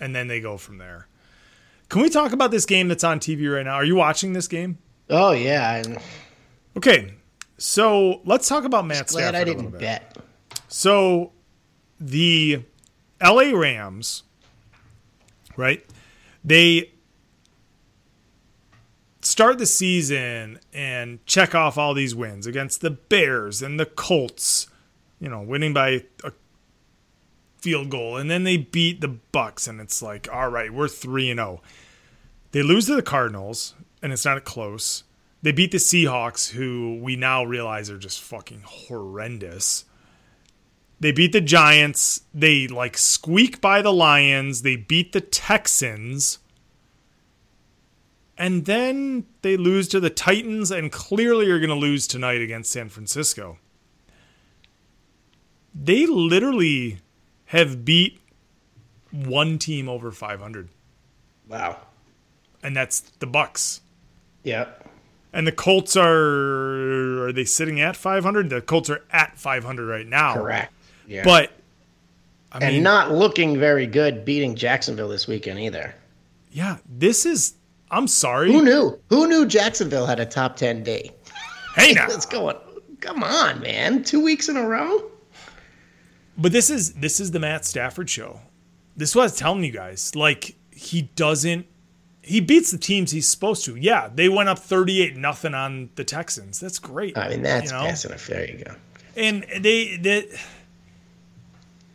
and 0.00 0.14
then 0.14 0.28
they 0.28 0.40
go 0.40 0.56
from 0.56 0.78
there. 0.78 1.08
Can 1.88 2.02
we 2.02 2.08
talk 2.08 2.32
about 2.32 2.50
this 2.50 2.64
game 2.64 2.88
that's 2.88 3.04
on 3.04 3.20
TV 3.20 3.52
right 3.52 3.64
now? 3.64 3.74
Are 3.74 3.84
you 3.84 3.96
watching 3.96 4.32
this 4.32 4.48
game? 4.48 4.78
Oh 5.10 5.32
yeah. 5.32 5.82
I'm 5.84 5.98
Okay, 6.76 7.14
so 7.56 8.20
let's 8.24 8.48
talk 8.48 8.64
about 8.64 8.86
Matt 8.86 9.06
glad 9.08 9.34
Stafford 9.34 9.34
I 9.34 9.40
a 9.40 9.44
little 9.44 9.70
didn't 9.70 9.80
bet. 9.80 10.16
So 10.68 11.32
the 12.00 12.62
LA 13.22 13.52
Rams, 13.52 14.24
right? 15.56 15.84
They 16.44 16.93
start 19.26 19.58
the 19.58 19.66
season 19.66 20.58
and 20.72 21.24
check 21.26 21.54
off 21.54 21.78
all 21.78 21.94
these 21.94 22.14
wins 22.14 22.46
against 22.46 22.80
the 22.80 22.90
Bears 22.90 23.62
and 23.62 23.78
the 23.78 23.86
Colts, 23.86 24.68
you 25.20 25.28
know, 25.28 25.42
winning 25.42 25.72
by 25.72 26.04
a 26.22 26.32
field 27.58 27.90
goal 27.90 28.16
and 28.16 28.30
then 28.30 28.44
they 28.44 28.58
beat 28.58 29.00
the 29.00 29.18
Bucs 29.32 29.66
and 29.68 29.80
it's 29.80 30.02
like, 30.02 30.28
all 30.32 30.50
right, 30.50 30.72
we're 30.72 30.88
3 30.88 31.30
and 31.30 31.38
0. 31.38 31.62
They 32.52 32.62
lose 32.62 32.86
to 32.86 32.94
the 32.94 33.02
Cardinals 33.02 33.74
and 34.02 34.12
it's 34.12 34.24
not 34.24 34.44
close. 34.44 35.04
They 35.42 35.52
beat 35.52 35.72
the 35.72 35.78
Seahawks 35.78 36.50
who 36.50 36.98
we 37.02 37.16
now 37.16 37.44
realize 37.44 37.90
are 37.90 37.98
just 37.98 38.20
fucking 38.22 38.62
horrendous. 38.64 39.84
They 41.00 41.12
beat 41.12 41.32
the 41.32 41.40
Giants. 41.40 42.22
They 42.32 42.66
like 42.66 42.96
squeak 42.96 43.60
by 43.60 43.82
the 43.82 43.92
Lions. 43.92 44.62
They 44.62 44.76
beat 44.76 45.12
the 45.12 45.20
Texans. 45.20 46.38
And 48.36 48.64
then 48.64 49.26
they 49.42 49.56
lose 49.56 49.86
to 49.88 50.00
the 50.00 50.10
Titans 50.10 50.70
and 50.70 50.90
clearly 50.90 51.48
are 51.50 51.58
going 51.60 51.68
to 51.70 51.76
lose 51.76 52.06
tonight 52.06 52.40
against 52.40 52.72
San 52.72 52.88
Francisco. 52.88 53.58
They 55.74 56.06
literally 56.06 56.98
have 57.46 57.84
beat 57.84 58.20
one 59.10 59.58
team 59.58 59.88
over 59.88 60.10
500 60.10 60.68
Wow. 61.48 61.78
and 62.62 62.76
that's 62.76 63.00
the 63.00 63.26
Bucs. 63.26 63.80
Yeah. 64.42 64.66
And 65.32 65.46
the 65.46 65.52
Colts 65.52 65.96
are 65.96 67.26
are 67.26 67.32
they 67.32 67.44
sitting 67.44 67.80
at 67.80 67.96
500? 67.96 68.50
The 68.50 68.60
Colts 68.60 68.88
are 68.90 69.04
at 69.10 69.38
500 69.38 69.86
right 69.86 70.06
now. 70.06 70.34
Correct. 70.34 70.72
Yeah. 71.06 71.22
But 71.24 71.52
I 72.52 72.58
and 72.58 72.74
mean, 72.74 72.82
not 72.84 73.12
looking 73.12 73.58
very 73.58 73.86
good 73.86 74.24
beating 74.24 74.54
Jacksonville 74.54 75.08
this 75.08 75.26
weekend 75.26 75.58
either. 75.58 75.94
yeah, 76.52 76.78
this 76.88 77.26
is 77.26 77.54
I'm 77.90 78.08
sorry. 78.08 78.52
Who 78.52 78.62
knew? 78.62 78.98
Who 79.08 79.28
knew 79.28 79.46
Jacksonville 79.46 80.06
had 80.06 80.20
a 80.20 80.26
top 80.26 80.56
ten 80.56 80.82
day? 80.82 81.12
Hey 81.74 81.92
now. 81.94 82.08
Let's 82.08 82.26
go 82.26 82.48
on. 82.48 82.56
Come 83.00 83.22
on, 83.22 83.60
man. 83.60 84.02
Two 84.02 84.22
weeks 84.22 84.48
in 84.48 84.56
a 84.56 84.66
row. 84.66 85.10
But 86.36 86.52
this 86.52 86.70
is 86.70 86.94
this 86.94 87.20
is 87.20 87.30
the 87.30 87.40
Matt 87.40 87.64
Stafford 87.64 88.10
show. 88.10 88.40
This 88.96 89.10
is 89.10 89.16
what 89.16 89.22
I 89.22 89.26
was 89.26 89.36
telling 89.36 89.64
you 89.64 89.72
guys. 89.72 90.14
Like 90.16 90.56
he 90.70 91.02
doesn't 91.02 91.66
he 92.22 92.40
beats 92.40 92.70
the 92.70 92.78
teams 92.78 93.10
he's 93.10 93.28
supposed 93.28 93.64
to. 93.66 93.76
Yeah, 93.76 94.08
they 94.12 94.28
went 94.28 94.48
up 94.48 94.58
38 94.58 95.16
nothing 95.16 95.54
on 95.54 95.90
the 95.94 96.04
Texans. 96.04 96.58
That's 96.58 96.78
great. 96.78 97.18
I 97.18 97.28
mean, 97.28 97.42
that's 97.42 97.70
you 97.70 97.76
know? 97.76 97.84
passing 97.84 98.12
it. 98.12 98.20
There 98.26 98.50
you 98.50 98.64
go. 98.64 98.74
And 99.16 99.44
they 99.60 99.96
that 99.98 100.28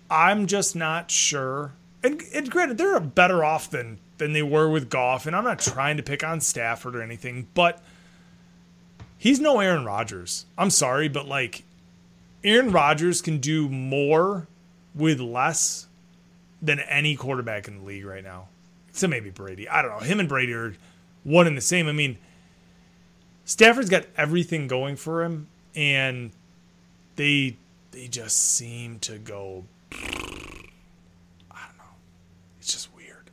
I'm 0.09 0.47
just 0.47 0.75
not 0.75 1.11
sure. 1.11 1.73
And, 2.03 2.21
and 2.33 2.49
granted, 2.49 2.77
they're 2.77 2.99
better 2.99 3.43
off 3.43 3.69
than 3.69 3.99
than 4.19 4.33
they 4.33 4.43
were 4.43 4.69
with 4.69 4.89
Goff. 4.89 5.25
And 5.25 5.35
I'm 5.35 5.43
not 5.43 5.59
trying 5.59 5.97
to 5.97 6.03
pick 6.03 6.23
on 6.23 6.39
Stafford 6.39 6.95
or 6.95 7.01
anything, 7.01 7.47
but 7.53 7.81
he's 9.17 9.39
no 9.39 9.59
Aaron 9.59 9.85
Rodgers. 9.85 10.45
I'm 10.57 10.69
sorry, 10.69 11.09
but 11.09 11.27
like 11.27 11.63
Aaron 12.43 12.71
Rodgers 12.71 13.21
can 13.21 13.39
do 13.39 13.67
more 13.67 14.47
with 14.95 15.19
less 15.19 15.87
than 16.61 16.79
any 16.79 17.15
quarterback 17.15 17.67
in 17.67 17.79
the 17.79 17.85
league 17.85 18.05
right 18.05 18.23
now. 18.23 18.47
Except 18.89 19.09
maybe 19.09 19.29
Brady. 19.29 19.67
I 19.67 19.81
don't 19.81 19.91
know. 19.91 19.99
Him 19.99 20.19
and 20.19 20.29
Brady 20.29 20.53
are 20.53 20.75
one 21.23 21.47
and 21.47 21.57
the 21.57 21.61
same. 21.61 21.87
I 21.87 21.91
mean, 21.91 22.17
Stafford's 23.45 23.89
got 23.89 24.05
everything 24.17 24.67
going 24.67 24.95
for 24.95 25.23
him, 25.23 25.47
and 25.75 26.31
they 27.15 27.57
they 27.91 28.07
just 28.07 28.37
seem 28.55 28.99
to 28.99 29.17
go. 29.17 29.65
I 29.91 29.97
don't 31.65 31.77
know. 31.77 31.95
It's 32.59 32.71
just 32.71 32.93
weird. 32.95 33.29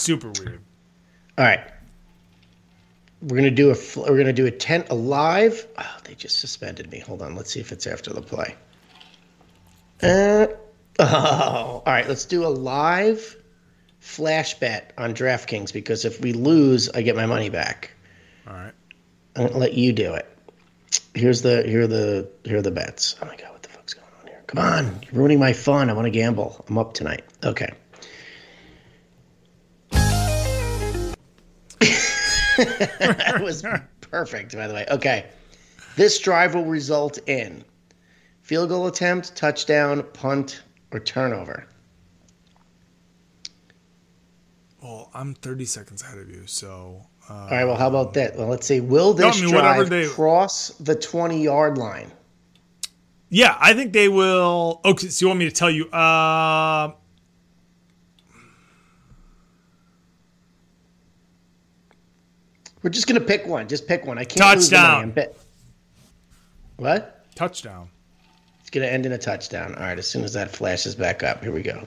Super 0.00 0.30
weird. 0.30 0.60
All 1.36 1.44
right. 1.44 1.60
We're 3.22 3.36
gonna 3.36 3.50
do 3.50 3.70
a 3.70 3.76
we're 3.96 4.16
gonna 4.16 4.32
do 4.32 4.46
a 4.46 4.50
tent 4.50 4.88
alive. 4.88 5.66
Oh, 5.76 5.96
they 6.04 6.14
just 6.14 6.40
suspended 6.40 6.90
me. 6.90 7.00
Hold 7.00 7.20
on. 7.20 7.34
Let's 7.36 7.52
see 7.52 7.60
if 7.60 7.70
it's 7.70 7.86
after 7.86 8.12
the 8.12 8.22
play. 8.22 8.54
Uh, 10.02 10.46
oh, 10.98 11.04
all 11.04 11.82
right. 11.86 12.08
Let's 12.08 12.24
do 12.24 12.46
a 12.46 12.48
live 12.48 13.36
flash 13.98 14.54
bet 14.54 14.94
on 14.96 15.12
DraftKings 15.12 15.72
because 15.72 16.06
if 16.06 16.20
we 16.20 16.32
lose, 16.32 16.88
I 16.88 17.02
get 17.02 17.14
my 17.14 17.26
money 17.26 17.50
back. 17.50 17.90
All 18.46 18.54
right. 18.54 18.72
I'm 19.36 19.48
gonna 19.48 19.58
let 19.58 19.74
you 19.74 19.92
do 19.92 20.14
it. 20.14 20.26
Here's 21.14 21.42
the 21.42 21.62
here 21.62 21.82
are 21.82 21.86
the 21.86 22.30
here 22.44 22.56
are 22.56 22.62
the 22.62 22.70
bets. 22.70 23.16
Oh 23.20 23.26
my 23.26 23.36
god, 23.36 23.52
what 23.52 23.62
the 23.62 23.68
fuck's 23.68 23.92
going 23.92 24.06
on 24.22 24.28
here? 24.28 24.42
Come 24.46 24.64
on, 24.64 25.00
you're 25.02 25.12
ruining 25.12 25.38
my 25.38 25.52
fun. 25.52 25.90
I 25.90 25.92
want 25.92 26.06
to 26.06 26.10
gamble. 26.10 26.64
I'm 26.68 26.78
up 26.78 26.94
tonight. 26.94 27.22
Okay. 27.44 27.70
That 32.64 33.40
was 33.42 33.64
perfect, 34.00 34.54
by 34.54 34.66
the 34.66 34.74
way. 34.74 34.86
Okay. 34.90 35.26
This 35.96 36.18
drive 36.18 36.54
will 36.54 36.64
result 36.64 37.18
in 37.28 37.64
field 38.42 38.68
goal 38.68 38.86
attempt, 38.86 39.34
touchdown, 39.36 40.02
punt, 40.12 40.62
or 40.92 41.00
turnover. 41.00 41.66
Well, 44.82 45.10
I'm 45.14 45.34
30 45.34 45.64
seconds 45.66 46.02
ahead 46.02 46.18
of 46.18 46.30
you, 46.30 46.46
so. 46.46 47.06
Uh, 47.28 47.32
All 47.34 47.48
right, 47.50 47.64
well, 47.64 47.76
how 47.76 47.88
about 47.88 48.14
that? 48.14 48.36
Well, 48.36 48.48
let's 48.48 48.66
see. 48.66 48.80
Will 48.80 49.14
No, 49.14 49.26
I 49.26 49.30
this 49.30 49.42
mean, 49.42 49.50
drive 49.50 49.90
they- 49.90 50.06
cross 50.08 50.68
the 50.80 50.94
20 50.94 51.42
yard 51.42 51.76
line? 51.78 52.10
yeah, 53.28 53.56
I 53.60 53.74
think 53.74 53.92
they 53.92 54.08
will. 54.08 54.80
Okay, 54.84 55.08
so 55.08 55.24
you 55.24 55.28
want 55.28 55.38
me 55.38 55.44
to 55.46 55.54
tell 55.54 55.70
you? 55.70 55.88
Uh, 55.90 56.92
We're 62.82 62.90
just 62.90 63.06
gonna 63.06 63.20
pick 63.20 63.46
one. 63.46 63.68
Just 63.68 63.86
pick 63.86 64.06
one. 64.06 64.18
I 64.18 64.24
can't 64.24 64.56
lose. 64.56 64.68
Touchdown. 64.70 65.12
I'm 65.16 65.24
What? 66.76 67.16
touchdown. 67.34 67.88
It's 68.60 68.70
gonna 68.70 68.86
end 68.86 69.06
in 69.06 69.12
a 69.12 69.18
touchdown. 69.18 69.74
All 69.74 69.82
right. 69.82 69.98
As 69.98 70.06
soon 70.08 70.24
as 70.24 70.32
that 70.34 70.50
flashes 70.50 70.94
back 70.94 71.22
up, 71.22 71.42
here 71.42 71.52
we 71.52 71.62
go. 71.62 71.86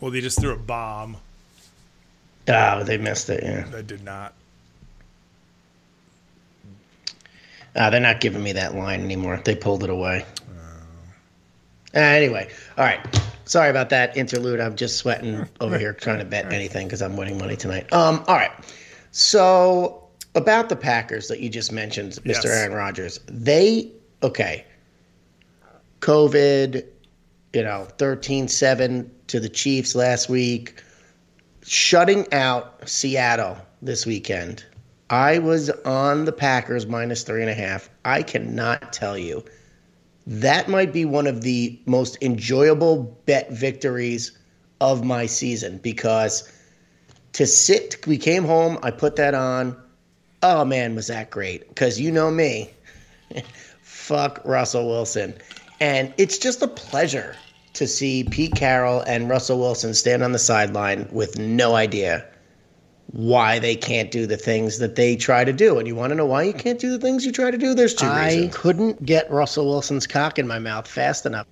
Well, 0.00 0.10
they 0.10 0.20
just 0.20 0.40
threw 0.40 0.52
a 0.52 0.56
bomb. 0.56 1.16
Oh, 2.48 2.82
they 2.82 2.98
missed 2.98 3.30
it. 3.30 3.42
Yeah. 3.42 3.64
they 3.64 3.82
did 3.82 4.02
not. 4.04 4.34
Uh, 7.74 7.88
they're 7.88 8.00
not 8.00 8.20
giving 8.20 8.42
me 8.42 8.52
that 8.52 8.74
line 8.74 9.00
anymore. 9.02 9.40
They 9.44 9.54
pulled 9.54 9.82
it 9.84 9.90
away. 9.90 10.26
Uh, 11.94 11.98
anyway, 11.98 12.50
all 12.76 12.84
right. 12.84 13.00
Sorry 13.52 13.68
about 13.68 13.90
that 13.90 14.16
interlude. 14.16 14.60
I'm 14.60 14.76
just 14.76 14.96
sweating 14.96 15.46
over 15.60 15.76
here 15.76 15.92
trying 15.92 16.20
to 16.20 16.24
bet 16.24 16.50
anything 16.54 16.86
because 16.86 17.02
I'm 17.02 17.18
winning 17.18 17.36
money 17.36 17.54
tonight. 17.54 17.92
Um, 17.92 18.24
all 18.26 18.36
right. 18.36 18.50
So 19.10 20.08
about 20.34 20.70
the 20.70 20.76
Packers 20.76 21.28
that 21.28 21.40
you 21.40 21.50
just 21.50 21.70
mentioned, 21.70 22.12
Mr. 22.12 22.44
Yes. 22.44 22.46
Aaron 22.46 22.72
Rodgers, 22.72 23.20
they 23.26 23.92
okay. 24.22 24.64
COVID, 26.00 26.82
you 27.52 27.62
know, 27.62 27.88
13-7 27.98 29.10
to 29.26 29.38
the 29.38 29.50
Chiefs 29.50 29.94
last 29.94 30.30
week, 30.30 30.82
shutting 31.62 32.32
out 32.32 32.88
Seattle 32.88 33.58
this 33.82 34.06
weekend. 34.06 34.64
I 35.10 35.40
was 35.40 35.68
on 35.84 36.24
the 36.24 36.32
Packers 36.32 36.86
minus 36.86 37.22
three 37.22 37.42
and 37.42 37.50
a 37.50 37.54
half. 37.54 37.90
I 38.02 38.22
cannot 38.22 38.94
tell 38.94 39.18
you. 39.18 39.44
That 40.26 40.68
might 40.68 40.92
be 40.92 41.04
one 41.04 41.26
of 41.26 41.42
the 41.42 41.78
most 41.86 42.16
enjoyable 42.22 43.18
bet 43.26 43.50
victories 43.50 44.32
of 44.80 45.04
my 45.04 45.26
season 45.26 45.78
because 45.78 46.50
to 47.34 47.46
sit, 47.46 48.06
we 48.06 48.18
came 48.18 48.44
home, 48.44 48.78
I 48.82 48.90
put 48.90 49.16
that 49.16 49.34
on. 49.34 49.76
Oh 50.42 50.64
man, 50.64 50.94
was 50.94 51.06
that 51.06 51.30
great? 51.30 51.68
Because 51.68 52.00
you 52.00 52.10
know 52.10 52.30
me, 52.30 52.70
fuck 53.82 54.40
Russell 54.44 54.88
Wilson. 54.88 55.34
And 55.80 56.12
it's 56.18 56.38
just 56.38 56.62
a 56.62 56.68
pleasure 56.68 57.36
to 57.74 57.86
see 57.86 58.24
Pete 58.24 58.54
Carroll 58.54 59.00
and 59.00 59.28
Russell 59.28 59.58
Wilson 59.58 59.94
stand 59.94 60.22
on 60.22 60.32
the 60.32 60.38
sideline 60.38 61.08
with 61.10 61.38
no 61.38 61.74
idea 61.74 62.26
why 63.12 63.58
they 63.58 63.76
can't 63.76 64.10
do 64.10 64.26
the 64.26 64.36
things 64.36 64.78
that 64.78 64.96
they 64.96 65.16
try 65.16 65.44
to 65.44 65.52
do. 65.52 65.78
And 65.78 65.86
you 65.86 65.94
want 65.94 66.10
to 66.10 66.14
know 66.14 66.26
why 66.26 66.42
you 66.42 66.54
can't 66.54 66.78
do 66.78 66.90
the 66.90 66.98
things 66.98 67.24
you 67.24 67.32
try 67.32 67.50
to 67.50 67.58
do? 67.58 67.74
There's 67.74 67.94
two 67.94 68.06
I 68.06 68.26
reasons. 68.26 68.54
I 68.54 68.58
couldn't 68.58 69.04
get 69.04 69.30
Russell 69.30 69.66
Wilson's 69.66 70.06
cock 70.06 70.38
in 70.38 70.46
my 70.46 70.58
mouth 70.58 70.88
fast 70.88 71.26
enough. 71.26 71.46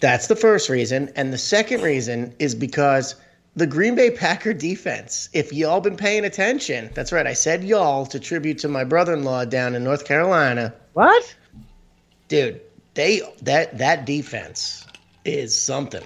That's 0.00 0.28
the 0.28 0.36
first 0.36 0.68
reason. 0.68 1.10
And 1.16 1.32
the 1.32 1.38
second 1.38 1.82
reason 1.82 2.34
is 2.38 2.54
because 2.54 3.16
the 3.54 3.66
Green 3.66 3.94
Bay 3.94 4.10
Packer 4.10 4.52
defense, 4.52 5.28
if 5.32 5.52
y'all 5.52 5.80
been 5.80 5.96
paying 5.96 6.24
attention, 6.24 6.90
that's 6.94 7.12
right, 7.12 7.26
I 7.26 7.34
said 7.34 7.64
y'all 7.64 8.06
to 8.06 8.18
tribute 8.18 8.58
to 8.58 8.68
my 8.68 8.84
brother-in-law 8.84 9.46
down 9.46 9.74
in 9.74 9.84
North 9.84 10.04
Carolina. 10.04 10.72
What? 10.94 11.34
Dude, 12.28 12.60
they 12.94 13.22
that 13.42 13.78
that 13.78 14.06
defense 14.06 14.86
is 15.24 15.58
something. 15.58 16.02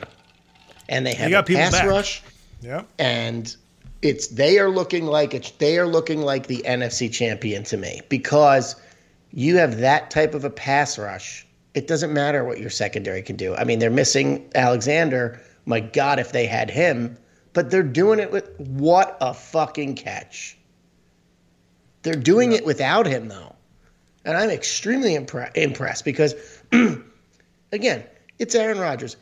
And 0.88 1.06
they 1.06 1.14
have 1.14 1.30
got 1.30 1.44
a 1.44 1.46
people 1.46 1.62
pass 1.62 1.72
back. 1.72 1.86
rush 1.86 2.22
Yeah. 2.62 2.82
and 2.98 3.54
it's 4.02 4.28
they 4.28 4.58
are 4.58 4.68
looking 4.68 5.06
like 5.06 5.34
it's 5.34 5.50
they 5.52 5.78
are 5.78 5.86
looking 5.86 6.22
like 6.22 6.46
the 6.46 6.62
NFC 6.66 7.12
champion 7.12 7.64
to 7.64 7.76
me 7.76 8.02
because 8.08 8.76
you 9.30 9.56
have 9.56 9.78
that 9.78 10.10
type 10.10 10.34
of 10.34 10.44
a 10.44 10.50
pass 10.50 10.98
rush. 10.98 11.46
It 11.74 11.86
doesn't 11.86 12.12
matter 12.12 12.44
what 12.44 12.58
your 12.58 12.70
secondary 12.70 13.22
can 13.22 13.36
do. 13.36 13.54
I 13.54 13.64
mean, 13.64 13.78
they're 13.78 13.90
missing 13.90 14.50
Alexander. 14.54 15.40
My 15.66 15.80
God, 15.80 16.18
if 16.18 16.32
they 16.32 16.46
had 16.46 16.70
him, 16.70 17.18
but 17.52 17.70
they're 17.70 17.82
doing 17.82 18.18
it 18.20 18.30
with 18.30 18.48
what 18.58 19.16
a 19.20 19.34
fucking 19.34 19.96
catch. 19.96 20.56
They're 22.02 22.14
doing 22.14 22.52
it 22.52 22.64
without 22.64 23.06
him 23.06 23.28
though, 23.28 23.56
and 24.24 24.36
I'm 24.36 24.50
extremely 24.50 25.16
impre- 25.16 25.54
impressed 25.56 26.04
because, 26.04 26.34
again, 27.72 28.04
it's 28.38 28.54
Aaron 28.54 28.78
Rodgers. 28.78 29.16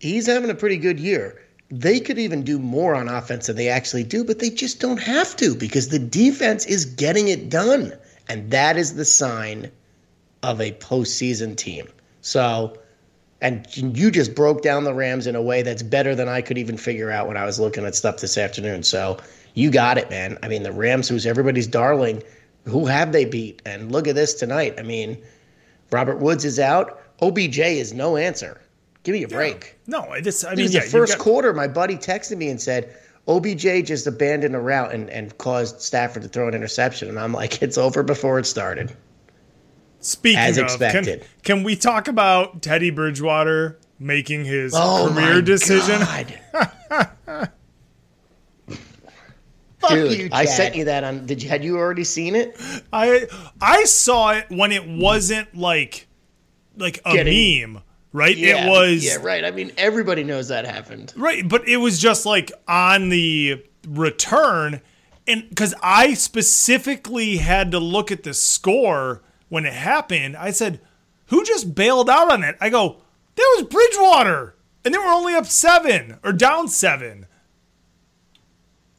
He's 0.00 0.26
having 0.26 0.50
a 0.50 0.54
pretty 0.54 0.78
good 0.78 0.98
year 0.98 1.43
they 1.70 2.00
could 2.00 2.18
even 2.18 2.42
do 2.42 2.58
more 2.58 2.94
on 2.94 3.08
offense 3.08 3.46
than 3.46 3.56
they 3.56 3.68
actually 3.68 4.04
do, 4.04 4.24
but 4.24 4.38
they 4.38 4.50
just 4.50 4.80
don't 4.80 5.00
have 5.00 5.34
to 5.36 5.54
because 5.54 5.88
the 5.88 5.98
defense 5.98 6.66
is 6.66 6.84
getting 6.84 7.28
it 7.28 7.48
done. 7.48 7.92
And 8.28 8.50
that 8.50 8.76
is 8.76 8.94
the 8.94 9.04
sign 9.04 9.70
of 10.42 10.60
a 10.60 10.72
postseason 10.72 11.56
team. 11.56 11.88
So, 12.20 12.78
and 13.40 13.66
you 13.76 14.10
just 14.10 14.34
broke 14.34 14.62
down 14.62 14.84
the 14.84 14.94
Rams 14.94 15.26
in 15.26 15.36
a 15.36 15.42
way 15.42 15.62
that's 15.62 15.82
better 15.82 16.14
than 16.14 16.28
I 16.28 16.40
could 16.40 16.58
even 16.58 16.76
figure 16.76 17.10
out 17.10 17.28
when 17.28 17.36
I 17.36 17.44
was 17.44 17.58
looking 17.60 17.84
at 17.84 17.94
stuff 17.94 18.18
this 18.18 18.38
afternoon. 18.38 18.82
So, 18.82 19.18
you 19.54 19.70
got 19.70 19.98
it, 19.98 20.10
man. 20.10 20.38
I 20.42 20.48
mean, 20.48 20.62
the 20.62 20.72
Rams, 20.72 21.08
who's 21.08 21.26
everybody's 21.26 21.66
darling, 21.66 22.22
who 22.64 22.86
have 22.86 23.12
they 23.12 23.24
beat? 23.24 23.62
And 23.64 23.92
look 23.92 24.08
at 24.08 24.14
this 24.14 24.34
tonight. 24.34 24.74
I 24.78 24.82
mean, 24.82 25.22
Robert 25.90 26.18
Woods 26.18 26.44
is 26.44 26.58
out. 26.58 27.00
OBJ 27.20 27.58
is 27.58 27.92
no 27.92 28.16
answer. 28.16 28.60
Give 29.04 29.12
me 29.12 29.22
a 29.22 29.28
break. 29.28 29.73
No, 29.86 30.14
this. 30.20 30.44
I 30.44 30.52
It 30.52 30.56
mean, 30.56 30.64
was 30.66 30.74
yeah, 30.74 30.80
the 30.80 30.86
first 30.88 31.14
got- 31.18 31.22
quarter. 31.22 31.52
My 31.52 31.68
buddy 31.68 31.96
texted 31.96 32.36
me 32.38 32.48
and 32.48 32.60
said, 32.60 32.96
OBJ 33.28 33.84
just 33.86 34.06
abandoned 34.06 34.54
a 34.54 34.60
route 34.60 34.92
and, 34.94 35.08
and 35.10 35.36
caused 35.38 35.80
Stafford 35.80 36.22
to 36.22 36.28
throw 36.28 36.48
an 36.48 36.54
interception. 36.54 37.08
And 37.08 37.18
I'm 37.18 37.32
like, 37.32 37.62
it's 37.62 37.76
over 37.78 38.02
before 38.02 38.38
it 38.38 38.46
started. 38.46 38.94
Speaking 40.00 40.38
as 40.38 40.58
of, 40.58 40.64
expected. 40.64 41.20
Can, 41.20 41.28
can 41.56 41.62
we 41.64 41.76
talk 41.76 42.08
about 42.08 42.60
Teddy 42.62 42.90
Bridgewater 42.90 43.78
making 43.98 44.44
his 44.44 44.74
Oh, 44.76 45.10
career 45.12 45.34
my 45.36 45.40
decision? 45.40 46.00
God. 46.00 46.34
Fuck 49.80 49.90
Dude, 49.90 50.18
you, 50.18 50.28
I 50.32 50.44
sent 50.46 50.74
you 50.74 50.84
that 50.86 51.04
on. 51.04 51.26
Did 51.26 51.42
you? 51.42 51.48
Had 51.48 51.62
you 51.62 51.76
already 51.76 52.04
seen 52.04 52.34
it? 52.36 52.58
I 52.92 53.26
I 53.60 53.84
saw 53.84 54.32
it 54.32 54.46
when 54.48 54.72
it 54.72 54.86
wasn't 54.86 55.54
like 55.54 56.06
like 56.76 57.00
a 57.04 57.12
Getting- 57.12 57.72
meme, 57.74 57.82
right? 58.14 58.38
it 58.38 58.66
was 58.66 59.04
Yeah, 59.04 59.16
right. 59.16 59.44
I 59.44 59.50
mean, 59.50 59.72
everybody 59.76 60.24
knows 60.24 60.48
that 60.48 60.64
happened. 60.64 61.12
right, 61.16 61.46
but 61.46 61.68
it 61.68 61.76
was 61.76 61.98
just 61.98 62.24
like 62.24 62.50
on 62.66 63.10
the 63.10 63.62
return, 63.86 64.80
and 65.26 65.46
because 65.50 65.74
I 65.82 66.14
specifically 66.14 67.36
had 67.36 67.70
to 67.72 67.78
look 67.78 68.10
at 68.10 68.22
the 68.22 68.32
score 68.32 69.22
when 69.50 69.66
it 69.66 69.74
happened, 69.74 70.36
I 70.38 70.52
said, 70.52 70.80
"Who 71.26 71.44
just 71.44 71.74
bailed 71.74 72.08
out 72.08 72.32
on 72.32 72.42
it?" 72.42 72.56
I 72.60 72.70
go, 72.70 73.02
"That 73.34 73.54
was 73.58 73.66
Bridgewater," 73.68 74.54
and 74.84 74.94
they 74.94 74.98
were 74.98 75.04
only 75.04 75.34
up 75.34 75.46
seven 75.46 76.18
or 76.24 76.32
down 76.32 76.68
seven. 76.68 77.26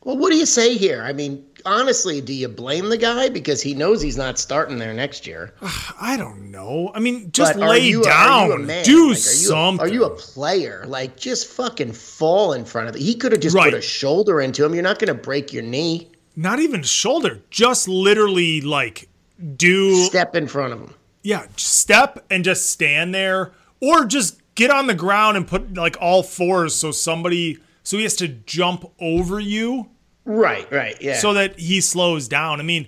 Well, 0.04 0.18
what 0.18 0.32
do 0.32 0.38
you 0.38 0.46
say 0.46 0.78
here? 0.78 1.02
I 1.02 1.14
mean, 1.14 1.44
honestly, 1.66 2.22
do 2.22 2.34
you 2.34 2.48
blame 2.48 2.90
the 2.90 2.98
guy 2.98 3.30
because 3.30 3.62
he 3.62 3.74
knows 3.74 4.02
he's 4.02 4.18
not 4.18 4.38
starting 4.40 4.78
there 4.78 4.94
next 4.94 5.26
year? 5.28 5.54
I 6.02 6.16
don't 6.18 6.52
know. 6.52 6.92
I 6.94 7.00
mean, 7.00 7.32
just 7.32 7.58
But 7.60 7.68
lay 7.70 7.80
you- 7.80 8.04
down, 8.04 8.48
you 8.48 8.54
a 8.54 8.60
man? 8.60 8.86
do 8.86 9.10
Like, 9.10 9.18
are 9.18 9.34
you 9.34 9.54
a- 9.54 9.78
are 9.80 9.88
you 9.88 10.06
a 10.06 10.10
player? 10.12 10.86
Like, 10.88 11.18
just 11.18 11.48
fucking 11.48 11.92
fall 11.94 12.54
in 12.54 12.66
front 12.66 12.90
of 12.90 12.96
it. 12.96 13.02
He 13.02 13.16
could 13.16 13.32
have 13.32 13.42
just 13.42 13.56
Right. 13.56 13.72
put 13.72 13.80
a 13.80 13.82
shoulder 13.82 14.42
into 14.42 14.64
him. 14.66 14.74
You're 14.74 14.84
not 14.84 15.00
going 15.00 15.08
to 15.08 15.14
break 15.22 15.52
your 15.54 15.64
knee. 15.64 16.10
not 16.38 16.60
even 16.60 16.84
shoulder, 16.84 17.40
just 17.50 17.88
literally 17.88 18.60
like 18.60 19.08
do 19.56 20.04
Step 20.04 20.36
in 20.36 20.48
front 20.48 20.74
of 20.74 20.80
him. 20.82 20.94
yeah, 21.24 21.46
step 21.56 22.26
and 22.30 22.44
just 22.44 22.70
stand 22.70 23.16
there, 23.16 23.52
or 23.82 24.04
just 24.06 24.42
get 24.56 24.70
on 24.70 24.88
the 24.88 24.94
ground 24.94 25.38
and 25.38 25.48
put 25.48 25.74
like 25.76 25.96
all 26.02 26.24
fours 26.24 26.76
so 26.76 26.92
somebody 26.92 27.58
so 27.84 27.96
he 27.98 28.04
has 28.04 28.16
to 28.16 28.28
jump 28.28 28.84
over 29.00 29.40
you 29.40 29.88
Right, 30.26 30.70
right, 30.72 31.00
yeah. 31.02 31.18
so 31.18 31.34
that 31.34 31.60
he 31.60 31.82
slows 31.82 32.28
down. 32.28 32.60
I 32.60 32.64
mean, 32.64 32.88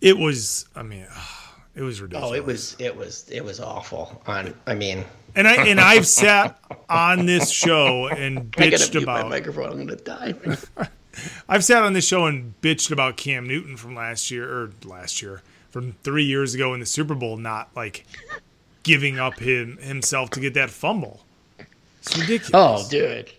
it 0.00 0.16
was. 0.16 0.66
I 0.74 0.82
mean, 0.82 1.06
oh, 1.10 1.54
it 1.74 1.82
was 1.82 2.00
ridiculous. 2.00 2.30
oh, 2.30 2.34
it 2.34 2.44
was, 2.44 2.76
it 2.78 2.96
was, 2.96 3.28
it 3.28 3.44
was 3.44 3.58
awful. 3.58 4.22
On, 4.26 4.54
I 4.66 4.74
mean, 4.74 5.04
and 5.34 5.48
I 5.48 5.66
and 5.66 5.80
I've 5.80 6.06
sat 6.22 6.58
on 6.88 7.26
this 7.26 7.50
show 7.50 8.06
and 8.06 8.52
bitched 8.52 9.00
about. 9.00 9.28
microphone. 9.28 9.72
I'm 9.72 9.78
gonna 9.78 9.96
die. 9.96 10.34
I've 11.48 11.64
sat 11.64 11.82
on 11.82 11.92
this 11.92 12.06
show 12.06 12.26
and 12.26 12.54
bitched 12.62 12.90
about 12.90 13.16
Cam 13.16 13.46
Newton 13.46 13.76
from 13.76 13.94
last 13.94 14.30
year 14.30 14.48
or 14.48 14.70
last 14.84 15.20
year 15.20 15.42
from 15.70 15.92
three 16.02 16.24
years 16.24 16.54
ago 16.54 16.72
in 16.74 16.80
the 16.80 16.86
Super 16.86 17.14
Bowl, 17.14 17.36
not 17.36 17.68
like 17.74 18.06
giving 18.82 19.18
up 19.18 19.38
him 19.38 19.76
himself 19.78 20.30
to 20.30 20.40
get 20.40 20.54
that 20.54 20.70
fumble. 20.70 21.20
It's 22.00 22.16
ridiculous. 22.16 22.50
Oh, 22.54 22.88
dude. 22.88 23.30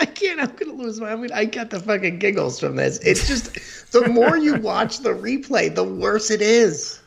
I 0.00 0.06
can't. 0.06 0.40
I'm 0.40 0.54
gonna 0.56 0.72
lose 0.72 0.98
my. 1.00 1.12
I 1.12 1.16
mean, 1.16 1.30
I 1.32 1.44
got 1.44 1.70
the 1.70 1.78
fucking 1.78 2.18
giggles 2.18 2.58
from 2.58 2.76
this. 2.76 2.98
It's 2.98 3.28
just 3.28 3.92
the 3.92 4.08
more 4.08 4.36
you 4.36 4.54
watch 4.60 4.98
the 4.98 5.10
replay, 5.10 5.72
the 5.74 5.84
worse 5.84 6.30
it 6.30 6.40
is. 6.42 7.00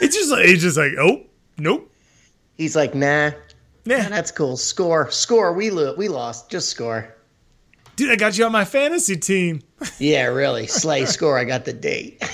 It's 0.00 0.14
just 0.16 0.30
like 0.30 0.44
it's 0.46 0.62
just 0.62 0.76
like 0.76 0.92
oh 0.98 1.22
nope. 1.58 1.92
He's 2.56 2.74
like, 2.76 2.94
nah, 2.94 3.30
nah, 3.84 4.08
that's 4.08 4.30
cool. 4.30 4.56
Score, 4.56 5.10
score. 5.10 5.52
We 5.52 5.70
lo- 5.70 5.94
we 5.96 6.08
lost. 6.08 6.50
Just 6.50 6.68
score. 6.70 7.14
dude, 7.96 8.10
I 8.10 8.16
got 8.16 8.36
you 8.38 8.44
on 8.44 8.52
my 8.52 8.64
fantasy 8.64 9.16
team. 9.16 9.62
Yeah, 9.98 10.24
really. 10.26 10.66
Slay 10.66 11.04
score. 11.04 11.38
I 11.38 11.44
got 11.44 11.64
the 11.64 11.72
date. 11.72 12.22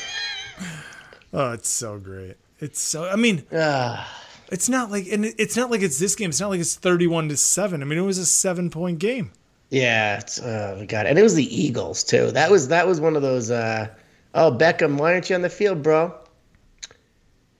Oh, 1.37 1.51
it's 1.51 1.69
so 1.69 1.99
great. 1.99 2.37
It's 2.61 2.81
so. 2.81 3.09
I 3.09 3.17
mean, 3.17 3.45
Ah, 3.53 4.09
it's 4.53 4.69
not 4.69 4.91
like 4.91 5.07
and 5.11 5.25
it's 5.25 5.57
not 5.57 5.69
like 5.71 5.83
it's 5.83 5.99
this 5.99 6.15
game. 6.15 6.31
It's 6.31 6.39
not 6.41 6.51
like 6.51 6.61
it's 6.61 6.77
thirty-one 6.77 7.29
to 7.31 7.37
seven. 7.37 7.83
I 7.83 7.87
mean, 7.87 7.99
it 7.99 8.03
was 8.03 8.19
a 8.19 8.27
seven-point 8.27 9.01
game. 9.01 9.33
Yeah. 9.75 10.18
It's, 10.18 10.41
oh 10.41 10.85
god. 10.89 11.07
And 11.07 11.18
it 11.18 11.22
was 11.22 11.35
the 11.35 11.62
Eagles 11.62 12.05
too. 12.05 12.31
That 12.31 12.51
was 12.51 12.68
that 12.68 12.87
was 12.87 13.01
one 13.01 13.16
of 13.16 13.22
those. 13.22 13.51
uh 13.51 13.89
Oh, 14.37 14.51
Beckham, 14.51 14.97
why 14.99 15.12
aren't 15.12 15.31
you 15.31 15.37
on 15.37 15.43
the 15.43 15.49
field, 15.49 15.83
bro? 15.83 16.14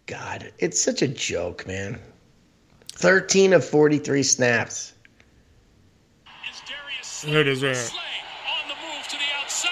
God, 0.07 0.53
it's 0.59 0.81
such 0.81 1.03
a 1.03 1.09
joke, 1.09 1.67
man. 1.67 2.01
Thirteen 2.93 3.53
of 3.53 3.65
forty-three 3.65 4.23
snaps. 4.23 4.93
Is 6.51 6.63
Darius 6.67 7.25
it 7.25 7.49
is, 7.49 7.63
right. 7.63 7.77
Slay 7.77 8.01
on 8.01 8.69
the 8.69 8.75
move 8.75 9.09
to 9.09 9.17
the 9.17 9.23
outside. 9.41 9.71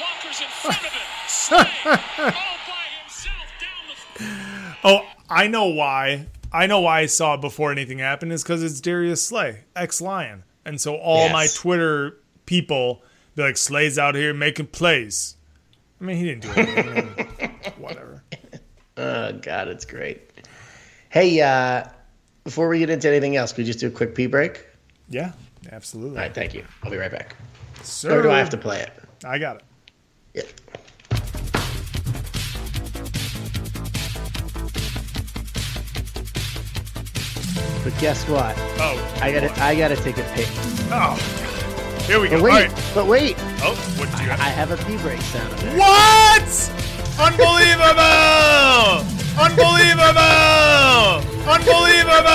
Walker's 0.00 0.40
in 0.40 0.46
front 0.48 0.78
of 0.78 0.92
him. 0.92 1.00
Slay 1.28 1.58
all 1.58 2.58
by 2.66 2.86
himself 3.02 3.48
down 3.60 3.82
the 4.16 4.76
Oh, 4.84 5.06
I 5.28 5.48
know 5.48 5.66
why. 5.66 6.26
I 6.52 6.66
know 6.66 6.80
why 6.80 7.00
I 7.00 7.06
saw 7.06 7.34
it 7.34 7.40
before 7.40 7.72
anything 7.72 7.98
happened 7.98 8.32
is 8.32 8.42
because 8.42 8.62
it's 8.62 8.80
Darius 8.80 9.22
Slay, 9.22 9.64
ex 9.76 10.00
Lion, 10.00 10.44
and 10.68 10.80
so 10.80 10.94
all 10.96 11.24
Yes. 11.26 11.32
my 11.32 11.46
Twitter 11.54 12.16
people 12.46 13.02
be 13.34 13.42
like, 13.42 13.56
Slay's 13.56 13.98
out 13.98 14.14
here 14.14 14.32
making 14.34 14.66
plays. 14.68 15.36
I 16.00 16.04
mean, 16.04 16.16
he 16.16 16.24
didn't 16.26 16.42
do 16.42 16.50
anything. 16.60 17.50
Whatever. 17.78 18.22
Oh 18.96 19.32
God, 19.32 19.68
it's 19.68 19.84
great. 19.84 20.30
Hey, 21.10 21.40
uh, 21.40 21.84
before 22.44 22.68
we 22.68 22.78
get 22.78 22.90
into 22.90 23.08
anything 23.08 23.36
else, 23.36 23.52
could 23.52 23.58
we 23.58 23.64
just 23.64 23.78
do 23.80 23.88
a 23.88 23.90
quick 23.90 24.14
pee 24.14 24.26
break? 24.26 24.66
Yeah, 25.08 25.32
absolutely. 25.72 26.16
All 26.18 26.22
right, 26.24 26.34
thank 26.34 26.54
you. 26.54 26.64
I'll 26.82 26.90
be 26.90 26.96
right 26.96 27.10
back. 27.10 27.34
Sir, 27.82 28.18
Or 28.18 28.22
do 28.22 28.30
I 28.30 28.38
have 28.38 28.50
to 28.50 28.56
play 28.56 28.80
it? 28.80 28.92
I 29.24 29.38
got 29.38 29.56
it. 29.56 29.62
Yeah. 30.34 30.42
But 37.88 38.00
guess 38.00 38.28
what? 38.28 38.54
Oh, 38.78 39.18
I 39.22 39.32
gotta 39.32 39.50
I 39.62 39.74
gotta 39.74 39.96
take 39.96 40.18
a 40.18 40.22
pic. 40.34 40.46
oh. 40.92 41.16
Here 42.06 42.20
we 42.20 42.28
go. 42.28 42.36
But 42.36 42.44
wait, 42.44 42.68
right. 42.68 42.92
but 42.94 43.06
wait, 43.06 43.36
Oh, 43.62 43.74
what 43.96 44.10
did 44.10 44.20
you 44.20 44.26
got? 44.26 44.38
I 44.40 44.50
have 44.50 44.70
a 44.72 44.76
pee 44.76 44.98
break 44.98 45.22
sound. 45.22 45.50
What? 45.78 46.48
Unbelievable! 47.18 49.06
Unbelievable! 49.40 51.24
Unbelievable! 51.48 52.28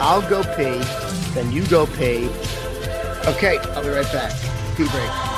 I'll 0.00 0.22
go 0.30 0.44
pee, 0.54 0.78
then 1.34 1.50
you 1.50 1.66
go 1.66 1.86
pee. 1.86 2.28
Okay, 3.26 3.58
I'll 3.74 3.82
be 3.82 3.88
right 3.88 4.12
back. 4.12 4.30
Pee 4.76 4.86
break. 4.86 5.29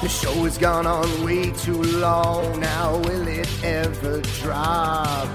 The 0.00 0.08
show 0.08 0.32
has 0.44 0.56
gone 0.56 0.86
on 0.86 1.24
way 1.24 1.50
too 1.50 1.82
long 1.82 2.60
now. 2.60 2.98
Will 2.98 3.26
it 3.26 3.48
ever 3.64 4.20
drop? 4.40 5.28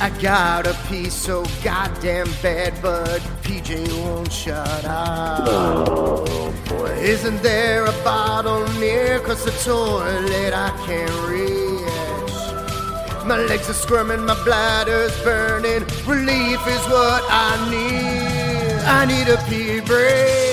I 0.00 0.10
got 0.22 0.68
a 0.68 0.74
pee 0.88 1.10
so 1.10 1.44
goddamn 1.64 2.28
bad, 2.40 2.80
but 2.80 3.20
PJ 3.42 3.90
won't 4.04 4.32
shut 4.32 4.84
up. 4.84 5.40
Oh 5.48 6.54
boy. 6.68 6.90
Isn't 7.00 7.42
there 7.42 7.86
a 7.86 7.92
bottle 8.04 8.64
near? 8.78 9.18
Cause 9.18 9.44
the 9.44 9.50
toilet 9.68 10.54
I 10.54 10.70
can't 10.86 11.28
reach. 11.28 13.26
My 13.26 13.38
legs 13.48 13.68
are 13.68 13.72
squirming, 13.72 14.24
my 14.24 14.40
bladder's 14.44 15.20
burning. 15.24 15.82
Relief 16.06 16.60
is 16.68 16.84
what 16.86 17.24
I 17.28 17.68
need. 17.68 18.80
I 18.86 19.04
need 19.06 19.28
a 19.28 19.38
pee 19.48 19.80
break. 19.80 20.47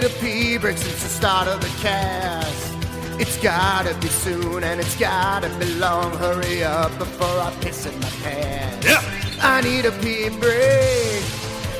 A 0.00 0.08
pee 0.18 0.56
break 0.56 0.78
since 0.78 1.02
the 1.02 1.10
start 1.10 1.46
of 1.46 1.60
the 1.60 1.68
cast. 1.82 2.74
It's 3.20 3.36
gotta 3.42 3.92
be 4.00 4.08
soon 4.08 4.64
and 4.64 4.80
it's 4.80 4.96
gotta 4.96 5.50
be 5.58 5.66
long. 5.74 6.10
Hurry 6.16 6.64
up 6.64 6.96
before 6.96 7.38
I 7.38 7.52
piss 7.60 7.84
in 7.84 8.00
my 8.00 8.08
pants. 8.22 8.86
Yeah. 8.86 9.02
I 9.42 9.60
need 9.60 9.84
a 9.84 9.92
pee 9.92 10.30
break. 10.30 11.22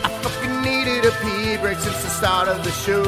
I 0.04 0.10
fucking 0.20 0.60
needed 0.60 1.06
a 1.06 1.12
pee 1.22 1.56
break 1.62 1.78
since 1.78 2.02
the 2.02 2.10
start 2.10 2.48
of 2.48 2.62
the 2.62 2.70
show. 2.70 3.02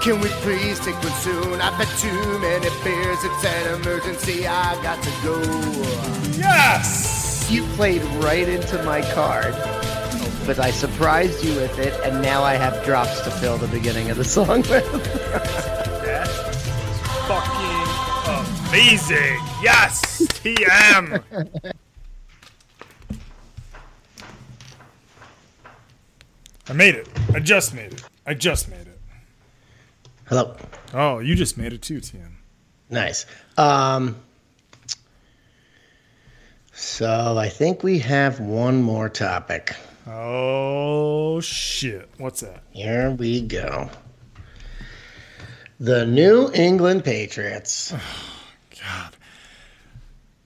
Can 0.00 0.20
we 0.20 0.28
please 0.42 0.80
take 0.80 1.00
one 1.02 1.12
soon? 1.12 1.60
I've 1.60 1.74
had 1.74 1.90
too 1.98 2.38
many 2.40 2.70
beers. 2.82 3.18
It's 3.22 3.44
an 3.44 3.80
emergency. 3.80 4.48
I 4.48 4.74
got 4.82 5.00
to 5.00 5.10
go. 5.22 5.40
Yes! 6.36 7.46
You 7.48 7.62
played 7.76 8.02
right 8.22 8.48
into 8.48 8.82
my 8.82 9.00
card, 9.12 9.54
but 10.48 10.58
I 10.58 10.70
surprised 10.70 11.44
you 11.44 11.54
with 11.56 11.78
it, 11.78 11.92
and 12.04 12.22
now 12.22 12.42
I 12.42 12.54
have 12.54 12.82
drops 12.82 13.20
to 13.20 13.30
fill 13.30 13.58
the 13.58 13.68
beginning 13.68 14.08
of 14.08 14.16
the 14.16 14.24
song 14.24 14.62
with. 14.62 14.70
That 16.02 16.26
was 16.46 16.62
fucking 17.28 18.70
amazing. 18.70 19.38
Yes! 19.62 20.22
TM! 20.22 21.22
I 26.66 26.72
made 26.72 26.94
it. 26.94 27.08
I 27.34 27.40
just 27.40 27.74
made 27.74 27.92
it. 27.92 28.02
I 28.24 28.32
just 28.32 28.70
made 28.70 28.86
it. 28.86 28.98
Hello. 30.28 30.56
Oh, 30.94 31.18
you 31.18 31.34
just 31.34 31.58
made 31.58 31.74
it 31.74 31.82
too, 31.82 31.98
TM. 31.98 32.32
Nice. 32.88 33.26
Um, 33.58 34.16
so 36.72 37.36
I 37.36 37.50
think 37.50 37.82
we 37.82 37.98
have 37.98 38.40
one 38.40 38.80
more 38.80 39.10
topic. 39.10 39.76
Oh, 40.08 41.40
shit. 41.40 42.08
What's 42.18 42.40
that? 42.40 42.62
Here 42.70 43.10
we 43.10 43.42
go. 43.42 43.90
The 45.78 46.06
New 46.06 46.50
England 46.54 47.04
Patriots. 47.04 47.92
God. 48.82 49.16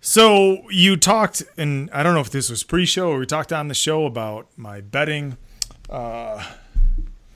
So 0.00 0.68
you 0.70 0.96
talked, 0.96 1.42
and 1.56 1.88
I 1.92 2.02
don't 2.02 2.14
know 2.14 2.20
if 2.20 2.30
this 2.30 2.50
was 2.50 2.64
pre-show 2.64 3.10
or 3.10 3.18
we 3.20 3.26
talked 3.26 3.52
on 3.52 3.68
the 3.68 3.74
show 3.74 4.04
about 4.04 4.48
my 4.56 4.80
betting. 4.80 5.36
Uh, 5.88 6.42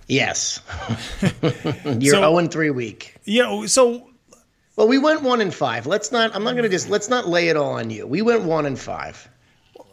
Yes. 0.09 0.61
You're 1.43 2.15
So- 2.15 2.21
0 2.21 2.39
and 2.39 2.51
3 2.53 2.71
week. 2.71 3.17
Yeah. 3.25 3.67
so 3.67 4.09
Well, 4.77 4.87
we 4.87 4.99
went 4.99 5.23
1 5.23 5.41
and 5.41 5.53
5. 5.53 5.87
Let's 5.89 6.13
not 6.13 6.33
I'm 6.35 6.45
not 6.45 6.53
going 6.53 6.63
to 6.63 6.69
just 6.69 6.89
let's 6.89 7.09
not 7.09 7.27
lay 7.29 7.49
it 7.49 7.57
all 7.57 7.73
on 7.73 7.91
you. 7.91 8.07
We 8.07 8.23
went 8.23 8.43
1 8.45 8.67
and 8.67 8.79
5. 8.79 9.29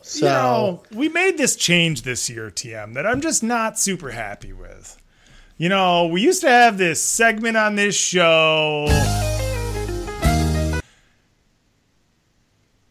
So 0.06 0.26
you 0.26 0.32
know, 0.32 0.84
we 0.92 1.08
made 1.10 1.38
this 1.38 1.56
change 1.56 2.02
this 2.02 2.30
year, 2.30 2.50
TM, 2.52 2.94
that 2.94 3.08
I'm 3.08 3.22
just 3.22 3.42
not 3.42 3.80
super 3.80 4.12
happy 4.12 4.52
with. 4.52 5.02
You 5.58 5.70
know, 5.70 6.08
we 6.08 6.22
used 6.22 6.42
to 6.42 6.50
have 6.50 6.78
this 6.78 7.02
segment 7.02 7.56
on 7.56 7.76
this 7.76 7.96
show. 7.96 8.88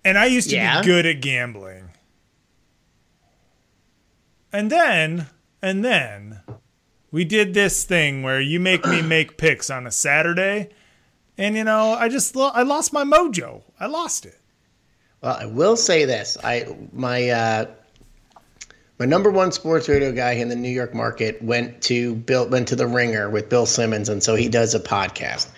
And 0.05 0.19
I 0.19 0.25
used 0.27 0.51
to 0.51 0.57
Yeah. 0.57 0.81
be 0.81 0.87
good 0.87 1.07
at 1.07 1.21
gambling. 1.21 1.91
And 4.53 4.71
then, 4.71 5.29
and 5.63 5.85
then, 5.85 6.41
we 7.11 7.25
did 7.25 7.55
this 7.55 7.85
thing 7.85 8.23
where 8.23 8.41
you 8.41 8.59
make 8.59 8.85
me 8.87 9.01
make 9.03 9.37
picks 9.37 9.71
on 9.71 9.87
a 9.87 9.91
Saturday. 9.91 10.71
And, 11.39 11.57
you 11.57 11.65
know, 11.65 11.93
I 11.93 12.09
just, 12.09 12.35
lo- 12.37 12.51
I 12.53 12.63
lost 12.63 12.93
my 12.93 13.05
mojo. 13.05 13.63
I 13.79 13.87
lost 13.87 14.27
it. 14.27 14.39
Well, 15.23 15.37
I 15.39 15.47
will 15.47 15.77
say 15.77 16.05
this. 16.05 16.37
I 16.43 16.67
my 16.93 17.29
uh, 17.29 17.67
my 18.99 19.07
number 19.07 19.31
one 19.31 19.53
sports 19.53 19.89
radio 19.89 20.11
guy 20.11 20.33
in 20.33 20.49
the 20.49 20.57
New 20.57 20.69
York 20.69 20.95
market 20.95 21.41
went 21.41 21.81
to 21.83 22.17
Bill 22.17 22.49
went 22.49 22.69
to 22.69 22.77
the 22.77 22.89
Ringer 22.89 23.31
with 23.31 23.49
Bill 23.49 23.67
Simmons, 23.67 24.09
and 24.09 24.23
so 24.23 24.35
he 24.35 24.49
does 24.49 24.75
a 24.75 24.81
podcast. 24.81 25.49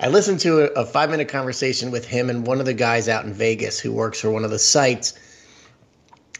I 0.00 0.08
listened 0.08 0.40
to 0.40 0.60
a, 0.60 0.82
a 0.82 0.86
five 0.86 1.10
minute 1.10 1.28
conversation 1.28 1.90
with 1.90 2.06
him 2.06 2.28
and 2.28 2.46
one 2.46 2.60
of 2.60 2.66
the 2.66 2.74
guys 2.74 3.08
out 3.08 3.24
in 3.24 3.32
Vegas 3.32 3.80
who 3.80 3.92
works 3.92 4.20
for 4.20 4.30
one 4.30 4.44
of 4.44 4.50
the 4.50 4.58
sites, 4.58 5.14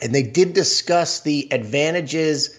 and 0.02 0.14
they 0.14 0.22
did 0.22 0.52
discuss 0.52 1.20
the 1.20 1.48
advantages. 1.52 2.58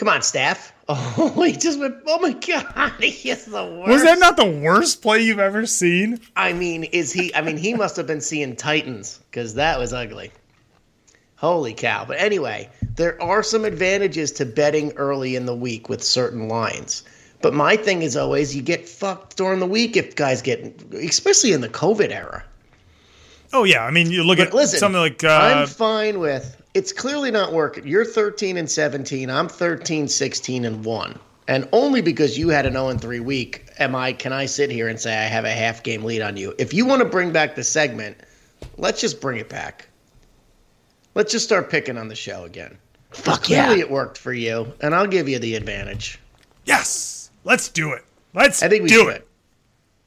Come 0.00 0.08
on, 0.08 0.22
staff. 0.22 0.72
Oh, 0.92 1.42
he 1.42 1.52
just 1.52 1.78
went. 1.78 1.98
Oh 2.06 2.18
my 2.18 2.32
god, 2.32 2.94
he 3.00 3.30
is 3.30 3.44
the 3.44 3.64
worst. 3.64 3.88
Was 3.90 4.02
that 4.02 4.18
not 4.18 4.36
the 4.36 4.44
worst 4.44 5.02
play 5.02 5.20
you've 5.20 5.38
ever 5.38 5.64
seen? 5.64 6.18
I 6.34 6.52
mean, 6.52 6.82
is 6.82 7.12
he? 7.12 7.32
I 7.32 7.42
mean, 7.42 7.56
he 7.56 7.74
must 7.74 7.94
have 7.94 8.08
been 8.08 8.20
seeing 8.20 8.56
Titans 8.56 9.20
because 9.30 9.54
that 9.54 9.78
was 9.78 9.92
ugly. 9.92 10.32
Holy 11.36 11.74
cow! 11.74 12.04
But 12.04 12.18
anyway, 12.18 12.70
there 12.96 13.22
are 13.22 13.44
some 13.44 13.64
advantages 13.64 14.32
to 14.32 14.46
betting 14.46 14.90
early 14.96 15.36
in 15.36 15.46
the 15.46 15.54
week 15.54 15.88
with 15.88 16.02
certain 16.02 16.48
lines. 16.48 17.04
But 17.40 17.54
my 17.54 17.76
thing 17.76 18.02
is 18.02 18.16
always 18.16 18.56
you 18.56 18.62
get 18.62 18.88
fucked 18.88 19.36
during 19.36 19.60
the 19.60 19.66
week 19.66 19.96
if 19.96 20.16
guys 20.16 20.42
get, 20.42 20.82
especially 20.92 21.52
in 21.52 21.60
the 21.60 21.68
COVID 21.68 22.10
era. 22.10 22.42
Oh 23.52 23.62
yeah, 23.62 23.84
I 23.84 23.92
mean 23.92 24.10
you 24.10 24.24
look 24.24 24.38
But 24.38 24.48
at 24.48 24.54
listen, 24.54 24.80
something 24.80 25.00
like 25.00 25.22
uh, 25.22 25.28
I'm 25.28 25.68
fine 25.68 26.18
with. 26.18 26.59
It's 26.74 26.92
clearly 26.92 27.30
not 27.30 27.52
working. 27.52 27.86
You're 27.86 28.04
13 28.04 28.56
and 28.56 28.70
17. 28.70 29.28
I'm 29.30 29.48
13, 29.48 30.08
16 30.08 30.64
and 30.64 30.84
one. 30.84 31.18
And 31.48 31.68
only 31.72 32.00
because 32.00 32.38
you 32.38 32.48
had 32.50 32.64
an 32.64 32.74
0 32.74 32.88
and 32.90 33.00
3 33.00 33.18
week 33.20 33.66
am 33.80 33.96
I 33.96 34.12
can 34.12 34.32
I 34.32 34.46
sit 34.46 34.70
here 34.70 34.86
and 34.86 35.00
say 35.00 35.12
I 35.18 35.24
have 35.24 35.44
a 35.44 35.50
half 35.50 35.82
game 35.82 36.04
lead 36.04 36.22
on 36.22 36.36
you. 36.36 36.54
If 36.58 36.72
you 36.72 36.86
want 36.86 37.00
to 37.02 37.08
bring 37.08 37.32
back 37.32 37.56
the 37.56 37.64
segment, 37.64 38.18
let's 38.76 39.00
just 39.00 39.20
bring 39.20 39.38
it 39.38 39.48
back. 39.48 39.88
Let's 41.16 41.32
just 41.32 41.44
start 41.44 41.68
picking 41.70 41.98
on 41.98 42.06
the 42.06 42.14
show 42.14 42.44
again. 42.44 42.78
Fuck 43.10 43.42
Clearly 43.44 43.78
yeah. 43.78 43.82
it 43.82 43.90
worked 43.90 44.16
for 44.16 44.32
you, 44.32 44.72
and 44.80 44.94
I'll 44.94 45.08
give 45.08 45.28
you 45.28 45.40
the 45.40 45.56
advantage. 45.56 46.20
yes, 46.66 47.30
let's 47.42 47.68
do 47.68 47.92
it. 47.94 48.04
Let's 48.32 48.62
I 48.62 48.68
think 48.68 48.84
we 48.84 48.88
do 48.88 49.06
should. 49.06 49.16
it. 49.16 49.28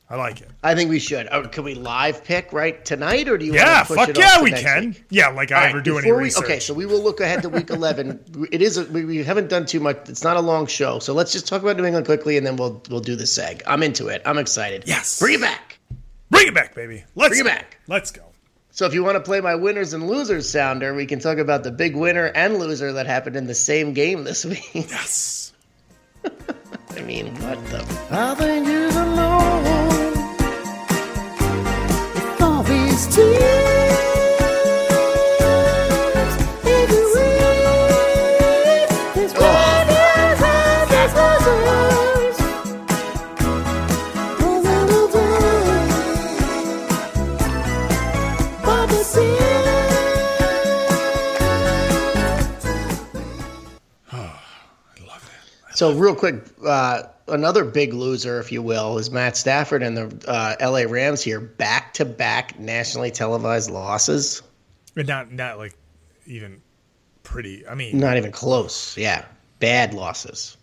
I 0.09 0.15
like 0.17 0.41
it. 0.41 0.49
I 0.61 0.75
think 0.75 0.89
we 0.91 0.99
should. 0.99 1.27
Oh, 1.31 1.43
can 1.47 1.63
we 1.63 1.73
live 1.75 2.23
pick 2.23 2.53
right 2.53 2.83
tonight, 2.85 3.27
or 3.29 3.37
do 3.37 3.45
you 3.45 3.53
Yeah, 3.55 3.77
want 3.77 3.87
to 3.87 3.93
push 3.93 3.97
fuck 3.97 4.09
it 4.09 4.17
yeah, 4.19 4.25
off 4.25 4.37
to 4.39 4.43
we 4.43 4.51
can. 4.51 4.85
week? 4.89 5.05
Yeah, 5.09 5.29
like 5.29 5.51
I 5.51 5.55
All 5.55 5.63
ever 5.69 5.75
right, 5.77 5.83
do 5.83 5.93
any 5.97 6.01
before 6.03 6.17
we- 6.17 6.23
research. 6.25 6.43
Okay, 6.43 6.59
so 6.59 6.73
we 6.73 6.85
will 6.85 7.01
look 7.01 7.19
ahead 7.19 7.41
to 7.43 7.49
week 7.49 7.69
11. 7.71 8.47
It 8.51 8.61
is 8.61 8.77
a, 8.77 8.83
we, 8.85 9.05
we 9.05 9.23
haven't 9.23 9.49
done 9.49 9.65
too 9.65 9.79
much. 9.79 9.97
It's 10.09 10.23
not 10.23 10.37
a 10.37 10.41
long 10.41 10.67
show, 10.67 10.99
so 10.99 11.13
let's 11.13 11.31
just 11.31 11.47
talk 11.47 11.63
about 11.63 11.77
New 11.77 11.85
England 11.85 12.05
quickly, 12.05 12.37
and 12.37 12.45
then 12.45 12.57
we'll 12.57 12.81
we'll 12.89 12.99
do 12.99 13.15
the 13.15 13.23
seg. 13.23 13.61
I'm 13.65 13.81
into 13.81 14.07
it. 14.09 14.21
I'm 14.25 14.37
excited. 14.37 14.83
Yes. 14.85 15.19
bring 15.19 15.35
it 15.35 15.41
back. 15.41 15.79
Bring 16.29 16.47
it 16.47 16.53
back, 16.53 16.75
baby. 16.75 17.03
Let's 17.15 17.29
Bring 17.29 17.41
it 17.41 17.43
go. 17.43 17.49
back. 17.49 17.77
Let's 17.87 18.11
go. 18.11 18.23
So 18.71 18.85
if 18.85 18.93
you 18.93 19.03
want 19.03 19.15
to 19.15 19.21
play 19.21 19.39
my 19.39 19.55
winners 19.55 19.93
and 19.93 20.07
losers 20.07 20.49
sounder, 20.49 20.93
we 20.95 21.05
can 21.05 21.19
talk 21.19 21.37
about 21.37 21.63
the 21.63 21.71
big 21.71 21.95
winner 21.95 22.25
and 22.25 22.57
loser 22.59 22.93
that 22.93 23.05
happened 23.07 23.35
in 23.35 23.45
the 23.47 23.53
same 23.55 23.93
game 23.93 24.23
this 24.25 24.43
week. 24.45 24.67
Yes. 24.73 25.53
I 26.95 27.01
mean, 27.01 27.33
what 27.41 27.63
the? 27.67 27.79
I 28.11 28.35
think 28.35 28.67
you're 28.67 29.82
little 44.86 45.07
day, 45.07 45.88
Bobby 48.64 49.03
So 55.76 55.93
real 55.93 56.16
quick, 56.16 56.36
uh, 56.66 57.03
another 57.28 57.63
big 57.63 57.93
loser, 57.93 58.39
if 58.39 58.51
you 58.51 58.61
will, 58.61 58.97
is 58.97 59.11
Matt 59.11 59.38
Stafford 59.38 59.84
and 59.84 59.97
the 59.97 60.30
uh, 60.30 60.55
L.A. 60.59 60.88
Rams 60.88 61.21
here, 61.21 61.39
back 61.39 61.93
to 61.95 62.05
back 62.05 62.59
nationally 62.59 63.11
televised 63.11 63.69
losses. 63.69 64.41
But 64.95 65.07
not 65.07 65.32
not 65.32 65.57
like 65.57 65.76
even 66.26 66.61
pretty. 67.24 67.67
I 67.67 67.76
mean, 67.76 67.97
Not 67.97 68.17
even 68.17 68.32
close. 68.32 68.97
Yeah, 68.97 69.26
bad 69.59 69.93
losses. 69.93 70.57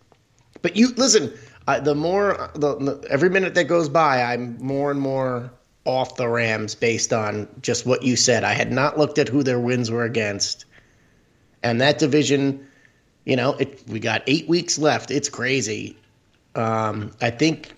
But 0.63 0.77
you 0.77 0.89
listen. 0.97 1.33
Uh, 1.67 1.79
the 1.79 1.95
more 1.95 2.51
the, 2.55 2.77
the 2.77 3.07
every 3.11 3.31
minute 3.31 3.55
that 3.55 3.65
goes 3.65 3.89
by, 3.89 4.23
I'm 4.23 4.57
more 4.59 4.91
and 4.91 5.01
more 5.01 5.53
off 5.85 6.17
the 6.17 6.29
Rams 6.29 6.75
based 6.75 7.13
on 7.13 7.49
just 7.63 7.87
what 7.87 8.03
you 8.03 8.17
said. 8.17 8.45
I 8.45 8.53
had 8.53 8.73
not 8.73 8.99
looked 8.99 9.19
at 9.19 9.29
who 9.29 9.43
their 9.43 9.61
wins 9.61 9.91
were 9.91 10.05
against, 10.05 10.65
and 11.63 11.81
that 11.81 11.99
division. 11.99 12.67
You 13.27 13.37
know, 13.37 13.53
it, 13.53 13.83
we 13.87 14.01
got 14.01 14.23
eight 14.27 14.49
weeks 14.49 14.79
left. 14.79 15.11
It's 15.11 15.29
crazy. 15.29 15.97
Um, 16.55 17.13
I 17.21 17.31
think, 17.31 17.73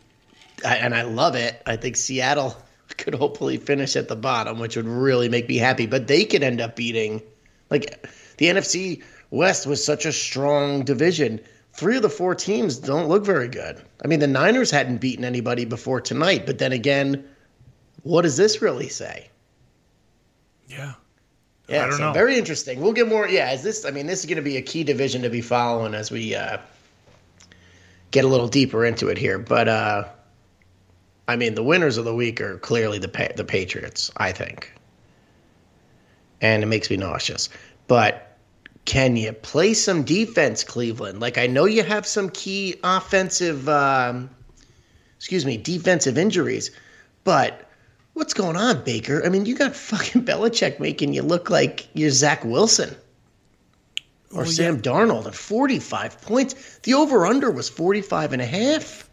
and 0.65 0.95
I 0.95 1.03
love 1.03 1.35
it. 1.35 1.61
I 1.67 1.77
think 1.77 1.97
Seattle 1.97 2.57
could 2.97 3.15
hopefully 3.15 3.57
finish 3.57 3.97
at 3.97 4.09
the 4.09 4.17
bottom, 4.17 4.59
which 4.59 4.77
would 4.77 4.89
really 4.89 5.29
make 5.29 5.49
me 5.49 5.57
happy. 5.57 5.87
But 5.87 6.07
they 6.07 6.25
could 6.25 6.43
end 6.43 6.61
up 6.61 6.77
beating, 6.77 7.23
like, 7.71 8.07
the 8.39 8.47
NFC 8.47 9.03
West 9.31 9.67
was 9.67 9.85
such 9.85 10.05
a 10.07 10.13
strong 10.13 10.85
division. 10.85 11.41
Three 11.75 11.97
of 11.97 12.03
the 12.03 12.11
four 12.11 12.35
teams 12.35 12.79
don't 12.79 13.09
look 13.09 13.25
very 13.25 13.49
good. 13.49 13.81
I 14.05 14.09
mean, 14.09 14.21
the 14.21 14.27
Niners 14.27 14.71
hadn't 14.71 14.99
beaten 15.01 15.25
anybody 15.25 15.65
before 15.65 16.01
tonight, 16.01 16.45
but 16.45 16.59
then 16.59 16.73
again, 16.73 17.25
what 18.03 18.23
does 18.23 18.37
this 18.37 18.61
really 18.61 18.89
say? 18.89 19.29
yeah. 20.69 20.95
Yeah, 21.69 21.85
I 21.85 21.87
don't 21.87 21.99
so 21.99 22.07
know. 22.09 22.13
very 22.13 22.37
interesting. 22.37 22.81
We'll 22.81 22.93
get 22.93 23.09
more. 23.09 23.27
Yeah, 23.29 23.53
is 23.53 23.63
this? 23.63 23.85
I 23.85 23.91
mean, 23.91 24.07
this 24.07 24.21
is 24.21 24.27
going 24.27 24.37
to 24.37 24.43
be 24.43 24.57
a 24.57 24.63
key 24.63 24.85
division 24.85 25.23
to 25.23 25.31
be 25.31 25.41
following 25.41 25.95
as 25.95 26.11
we 26.11 26.35
uh, 26.35 26.59
get 28.13 28.25
a 28.25 28.29
little 28.29 28.47
deeper 28.47 28.85
into 28.85 29.09
it 29.09 29.19
here. 29.19 29.39
But 29.39 29.69
uh, 29.69 30.05
I 31.27 31.37
mean, 31.37 31.57
the 31.57 31.65
winners 31.65 31.97
of 31.97 32.05
the 32.05 32.15
week 32.15 32.41
are 32.41 32.59
clearly 32.59 32.99
the 32.99 33.09
pa- 33.09 33.35
the 33.35 33.45
Patriots. 33.45 34.13
I 34.17 34.31
think, 34.31 34.73
and 36.41 36.63
it 36.63 36.67
makes 36.67 36.89
me 36.89 36.97
nauseous. 36.97 37.49
But 37.89 38.39
can 38.85 39.17
you 39.17 39.33
play 39.33 39.75
some 39.75 40.05
defense, 40.05 40.63
Cleveland? 40.63 41.21
Like 41.21 41.39
I 41.39 41.49
know 41.49 41.65
you 41.65 41.83
have 41.83 42.07
some 42.07 42.29
key 42.31 42.77
offensive, 42.85 43.69
um, 43.69 44.31
excuse 45.17 45.45
me, 45.45 45.57
defensive 45.57 46.19
injuries, 46.19 46.71
but 47.25 47.69
what's 48.13 48.35
going 48.35 48.57
on, 48.57 48.85
Baker? 48.85 49.25
I 49.25 49.31
mean, 49.31 49.47
you 49.47 49.57
got 49.57 49.75
fucking 49.75 50.25
Belichick 50.25 50.79
making 50.79 51.15
you 51.15 51.23
look 51.23 51.51
like 51.51 51.89
you're 51.95 52.11
Zach 52.11 52.45
Wilson 52.45 52.95
or 54.33 54.43
Well, 54.43 54.47
Sam 54.47 54.81
Darnold 54.81 55.27
at 55.27 55.35
45 55.35 56.21
points. 56.23 56.79
The 56.83 56.95
over 56.95 57.27
under 57.27 57.51
was 57.51 57.69
45 57.69 58.33
and 58.33 58.43
a 58.43 58.47
half. 58.47 59.09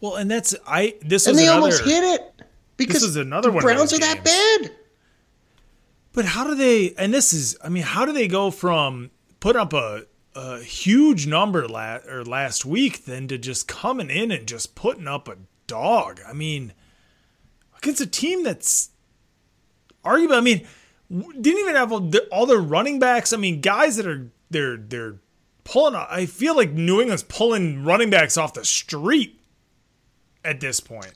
Well, 0.00 0.16
and 0.16 0.30
that's 0.30 0.54
I. 0.66 0.94
This 1.02 1.26
And 1.26 1.36
they 1.38 1.44
another. 1.44 1.60
almost 1.60 1.84
hit 1.84 2.02
it 2.04 2.42
because 2.76 2.94
this 3.02 3.10
is 3.10 3.16
another 3.16 3.50
the 3.50 3.56
one 3.56 3.62
Browns 3.64 3.92
are 3.92 3.98
that 3.98 4.24
bad. 4.24 4.72
But 6.12 6.24
how 6.24 6.44
do 6.44 6.54
they? 6.54 6.92
And 6.98 7.12
this 7.14 7.32
is, 7.32 7.56
I 7.62 7.68
mean, 7.68 7.82
how 7.84 8.04
do 8.04 8.12
they 8.12 8.26
go 8.26 8.50
from 8.50 9.10
putting 9.40 9.60
up 9.60 9.72
a 9.72 10.06
a 10.34 10.60
huge 10.60 11.26
number 11.26 11.66
la- 11.68 11.98
or 12.08 12.24
last 12.24 12.64
week 12.64 13.04
then 13.04 13.26
to 13.28 13.36
just 13.36 13.66
coming 13.68 14.10
in 14.10 14.30
and 14.30 14.46
just 14.46 14.74
putting 14.74 15.06
up 15.06 15.28
a 15.28 15.36
dog? 15.66 16.20
I 16.26 16.32
mean, 16.32 16.72
against 17.78 18.00
a 18.00 18.06
team 18.06 18.42
that's 18.42 18.90
arguably, 20.04 20.36
I 20.36 20.40
mean, 20.40 20.66
didn't 21.10 21.58
even 21.60 21.74
have 21.74 21.92
all 21.92 22.00
the, 22.00 22.22
all 22.30 22.46
their 22.46 22.58
running 22.60 22.98
backs. 22.98 23.32
I 23.32 23.36
mean, 23.36 23.60
guys 23.60 23.96
that 23.96 24.06
are 24.06 24.30
they're 24.50 24.76
they're 24.76 25.16
pulling. 25.64 25.94
I 25.94 26.26
feel 26.26 26.56
like 26.56 26.70
New 26.72 27.00
England's 27.00 27.22
pulling 27.24 27.84
running 27.84 28.10
backs 28.10 28.36
off 28.36 28.54
the 28.54 28.64
street 28.64 29.38
at 30.44 30.60
this 30.60 30.80
point. 30.80 31.12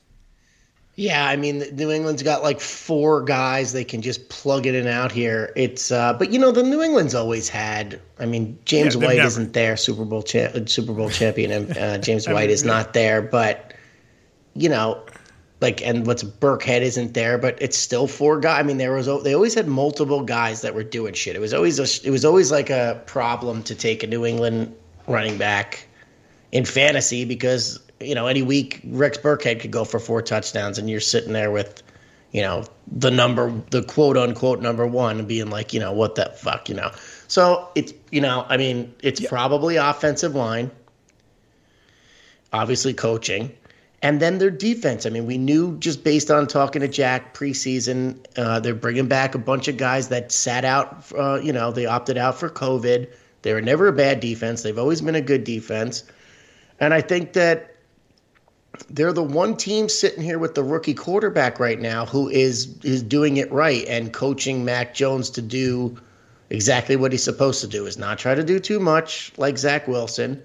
Yeah, 0.97 1.27
I 1.27 1.35
mean, 1.35 1.59
New 1.75 1.91
England's 1.91 2.23
got 2.23 2.41
like 2.41 2.61
four 2.61 3.21
guys 3.21 3.73
they 3.73 3.83
can 3.83 4.01
just 4.01 4.29
plug 4.29 4.65
it 4.65 4.75
in 4.75 4.87
out 4.87 5.11
here. 5.11 5.51
It's, 5.57 5.91
uh, 5.91 6.13
but 6.13 6.31
you 6.31 6.39
know, 6.39 6.51
the 6.53 6.63
New 6.63 6.81
England's 6.81 7.13
always 7.13 7.49
had. 7.49 7.99
I 8.17 8.25
mean, 8.25 8.57
James 8.63 8.95
Yeah, 8.95 9.05
White 9.07 9.17
never- 9.17 9.27
isn't 9.27 9.51
there, 9.51 9.75
Super 9.75 10.05
Bowl 10.05 10.23
cha- 10.23 10.53
Super 10.67 10.93
Bowl 10.93 11.09
champion, 11.09 11.51
and 11.51 11.77
uh, 11.77 11.97
James 11.97 12.29
White 12.29 12.49
is 12.49 12.63
not 12.63 12.93
there. 12.93 13.21
But 13.21 13.73
you 14.53 14.69
know, 14.69 15.03
like, 15.61 15.81
and 15.81 16.05
what's 16.05 16.23
Burkhead 16.23 16.81
isn't 16.81 17.13
there, 17.13 17.37
but 17.37 17.57
it's 17.61 17.77
still 17.77 18.07
four 18.07 18.39
guys. 18.39 18.59
I 18.59 18.63
mean, 18.63 18.77
there 18.77 18.93
was 18.93 19.07
they 19.23 19.33
always 19.33 19.53
had 19.53 19.67
multiple 19.67 20.23
guys 20.23 20.61
that 20.61 20.75
were 20.75 20.83
doing 20.83 21.13
shit. 21.13 21.35
It 21.35 21.39
was 21.39 21.53
always 21.53 21.79
a, 21.79 22.07
it 22.07 22.11
was 22.11 22.25
always 22.25 22.51
like 22.51 22.69
a 22.69 23.01
problem 23.05 23.63
to 23.63 23.75
take 23.75 24.03
a 24.03 24.07
New 24.07 24.25
England 24.25 24.75
running 25.07 25.37
back 25.37 25.87
in 26.51 26.65
fantasy 26.65 27.25
because 27.25 27.79
you 27.99 28.15
know 28.15 28.27
any 28.27 28.41
week 28.41 28.81
Rex 28.85 29.17
Burkhead 29.17 29.59
could 29.61 29.71
go 29.71 29.85
for 29.85 29.99
four 29.99 30.21
touchdowns 30.21 30.77
and 30.77 30.89
you're 30.89 30.99
sitting 30.99 31.33
there 31.33 31.51
with 31.51 31.83
you 32.31 32.41
know 32.41 32.65
the 32.87 33.11
number 33.11 33.51
the 33.71 33.83
quote 33.83 34.17
unquote 34.17 34.61
number 34.61 34.85
one 34.85 35.19
and 35.19 35.27
being 35.27 35.49
like 35.49 35.73
you 35.73 35.79
know 35.79 35.93
what 35.93 36.15
the 36.15 36.25
fuck 36.37 36.67
you 36.67 36.75
know 36.75 36.91
so 37.27 37.69
it's 37.75 37.93
you 38.11 38.21
know 38.21 38.45
I 38.49 38.57
mean 38.57 38.93
it's 39.01 39.25
probably 39.25 39.77
offensive 39.77 40.35
line 40.35 40.69
obviously 42.51 42.93
coaching 42.93 43.55
and 44.05 44.19
then 44.19 44.37
their 44.37 44.51
defense. 44.51 45.07
I 45.07 45.09
mean 45.09 45.25
we 45.25 45.39
knew 45.39 45.77
just 45.79 46.03
based 46.03 46.29
on 46.29 46.45
talking 46.45 46.81
to 46.81 46.87
Jack 46.87 47.33
preseason 47.33 48.23
uh, 48.37 48.59
they're 48.59 48.75
bringing 48.75 49.07
back 49.07 49.33
a 49.33 49.39
bunch 49.39 49.67
of 49.67 49.77
guys 49.77 50.09
that 50.09 50.31
sat 50.31 50.63
out 50.63 51.11
uh, 51.17 51.39
you 51.41 51.51
know 51.51 51.71
they 51.71 51.87
opted 51.87 52.17
out 52.17 52.39
for 52.39 52.49
COVID. 52.49 53.07
They 53.41 53.53
were 53.53 53.61
never 53.61 53.87
a 53.87 53.93
bad 53.93 54.19
defense. 54.19 54.61
They've 54.61 54.77
always 54.77 55.01
been 55.01 55.15
a 55.15 55.21
good 55.21 55.43
defense. 55.43 56.03
And 56.79 56.93
I 56.93 57.01
think 57.01 57.33
that 57.33 57.75
they're 58.89 59.13
the 59.13 59.23
one 59.23 59.57
team 59.57 59.89
sitting 59.89 60.21
here 60.21 60.37
with 60.37 60.53
the 60.53 60.63
rookie 60.63 60.93
quarterback 60.93 61.59
right 61.59 61.79
now 61.79 62.05
who 62.05 62.29
is 62.29 62.77
is 62.83 63.01
doing 63.01 63.37
it 63.37 63.51
right 63.51 63.85
and 63.87 64.13
coaching 64.13 64.63
Mac 64.65 64.93
Jones 64.93 65.31
to 65.31 65.41
do 65.41 65.97
exactly 66.51 66.95
what 66.95 67.11
he's 67.11 67.23
supposed 67.23 67.61
to 67.61 67.67
do 67.67 67.87
is 67.87 67.97
not 67.97 68.19
try 68.19 68.35
to 68.35 68.43
do 68.43 68.59
too 68.59 68.79
much 68.79 69.31
like 69.37 69.57
Zach 69.57 69.87
Wilson, 69.87 70.43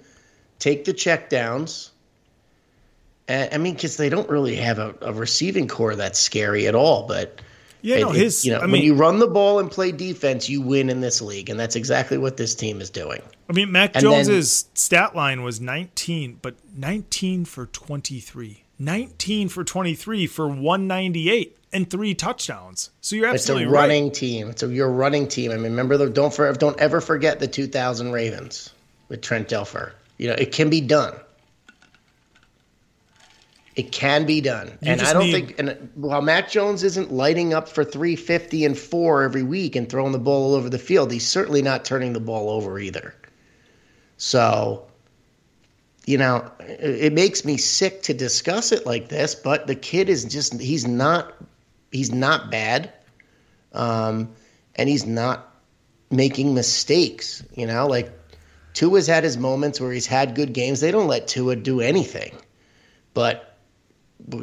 take 0.57 0.85
the 0.85 0.93
checkdowns. 0.93 1.90
I 3.31 3.57
mean, 3.57 3.73
because 3.73 3.97
they 3.97 4.09
don't 4.09 4.29
really 4.29 4.55
have 4.57 4.79
a, 4.79 4.95
a 5.01 5.13
receiving 5.13 5.67
core 5.67 5.95
that's 5.95 6.19
scary 6.19 6.67
at 6.67 6.75
all. 6.75 7.07
But 7.07 7.39
Yeah, 7.81 7.99
no, 7.99 8.11
it- 8.13 8.21
it- 8.21 8.43
you 8.45 8.51
know, 8.51 8.59
I 8.59 8.65
when 8.67 8.81
you 8.81 8.93
run 8.93 9.19
the 9.19 9.27
ball 9.27 9.59
and 9.59 9.69
play 9.71 9.91
defense, 9.91 10.49
you 10.49 10.61
win 10.61 10.89
in 10.89 11.01
this 11.01 11.21
league, 11.21 11.49
and 11.49 11.59
that's 11.59 11.75
exactly 11.75 12.17
what 12.17 12.37
this 12.37 12.53
team 12.55 12.81
is 12.81 12.89
doing. 12.89 13.21
I 13.49 13.53
mean, 13.53 13.71
Mac 13.71 13.95
and 13.95 14.05
then- 14.05 14.11
Jones's 14.25 14.65
stat 14.75 15.15
line 15.15 15.43
was 15.43 15.59
19, 15.59 16.39
but 16.41 16.55
19 16.75 17.45
for 17.45 17.65
23. 17.67 18.63
19 18.79 19.49
for 19.49 19.63
23 19.63 20.25
for 20.27 20.47
198 20.47 21.55
and 21.73 21.89
three 21.89 22.13
touchdowns. 22.15 22.89
So 23.01 23.15
you're 23.15 23.27
absolutely 23.27 23.63
It's 23.65 23.71
a 23.71 23.73
running 23.73 24.03
right. 24.05 24.13
team. 24.13 24.49
It's 24.49 24.63
a 24.63 24.67
your 24.67 24.89
running 24.89 25.27
team. 25.27 25.51
I 25.51 25.55
mean, 25.55 25.63
remember 25.65 25.97
the 25.97 26.09
don't 26.09 26.33
for, 26.33 26.51
don't 26.53 26.79
ever 26.79 26.99
forget 26.99 27.39
the 27.39 27.47
2000 27.47 28.11
Ravens 28.11 28.71
with 29.09 29.21
Trent 29.21 29.47
Dilfer. 29.49 29.91
You 30.17 30.27
know, 30.29 30.33
it 30.37 30.51
can 30.51 30.69
be 30.69 30.81
done. 30.81 31.13
It 33.75 33.91
can 33.91 34.25
be 34.25 34.41
done, 34.41 34.77
and 34.81 35.01
I 35.01 35.13
don't 35.13 35.27
need- 35.27 35.31
think. 35.31 35.59
And 35.59 35.89
while 35.95 36.21
Mac 36.21 36.51
Jones 36.51 36.83
isn't 36.83 37.11
lighting 37.11 37.53
up 37.53 37.69
for 37.69 37.85
350 37.85 38.65
and 38.65 38.77
four 38.77 39.23
every 39.23 39.43
week 39.43 39.77
and 39.77 39.89
throwing 39.89 40.11
the 40.11 40.19
ball 40.19 40.49
all 40.49 40.55
over 40.55 40.69
the 40.69 40.79
field, 40.79 41.11
he's 41.11 41.25
certainly 41.25 41.61
not 41.61 41.85
turning 41.85 42.11
the 42.11 42.19
ball 42.19 42.49
over 42.49 42.77
either. 42.79 43.15
So, 44.17 44.87
you 46.05 46.17
know, 46.17 46.51
it, 46.59 47.13
makes 47.13 47.45
me 47.45 47.55
sick 47.55 48.03
to 48.03 48.13
discuss 48.13 48.73
it 48.73 48.85
like 48.85 49.07
this. 49.07 49.35
But 49.35 49.67
the 49.67 49.75
kid 49.75 50.09
is 50.09 50.25
just—he's 50.25 50.85
not 50.85 51.33
he's 51.91 52.11
not 52.11 52.51
bad, 52.51 52.91
um, 53.71 54.29
and 54.75 54.89
he's 54.89 55.05
not 55.05 55.55
making 56.09 56.53
mistakes. 56.53 57.41
You 57.55 57.67
know, 57.67 57.87
like 57.87 58.11
Tua's 58.73 59.07
had 59.07 59.23
his 59.23 59.37
moments 59.37 59.79
where 59.79 59.93
he's 59.93 60.07
had 60.07 60.35
good 60.35 60.51
games. 60.51 60.81
They 60.81 60.91
don't 60.91 61.07
let 61.07 61.27
Tua 61.27 61.55
do 61.55 61.79
anything, 61.79 62.35
but 63.13 63.50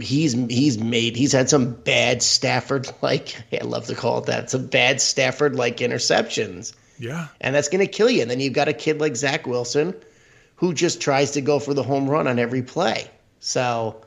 he's 0.01 0.33
he's 0.33 0.79
made 0.79 1.17
he's 1.17 1.33
had 1.33 1.49
some 1.49 1.73
bad 1.73 2.23
Stafford 2.23 2.91
like 3.03 3.37
I 3.53 3.65
love 3.65 3.87
to 3.87 3.95
call 3.95 4.19
it 4.19 4.27
that 4.27 4.51
some 4.51 4.67
bad 4.67 5.01
Stafford 5.01 5.55
like 5.57 5.79
interceptions, 5.79 6.75
Yeah. 6.99 7.29
and 7.41 7.55
that's 7.55 7.69
going 7.69 7.85
to 7.87 7.91
kill 7.93 8.11
you. 8.11 8.23
And 8.23 8.31
then 8.31 8.41
you've 8.41 8.53
got 8.55 8.69
a 8.69 8.73
kid 8.73 9.01
like 9.01 9.17
Zach 9.17 9.47
Wilson, 9.47 9.95
who 10.57 10.75
just 10.75 11.01
tries 11.01 11.33
to 11.33 11.41
go 11.41 11.59
for 11.59 11.75
the 11.75 11.83
home 11.83 12.09
run 12.09 12.27
on 12.27 12.39
every 12.39 12.63
play. 12.63 13.09
So 13.41 14.03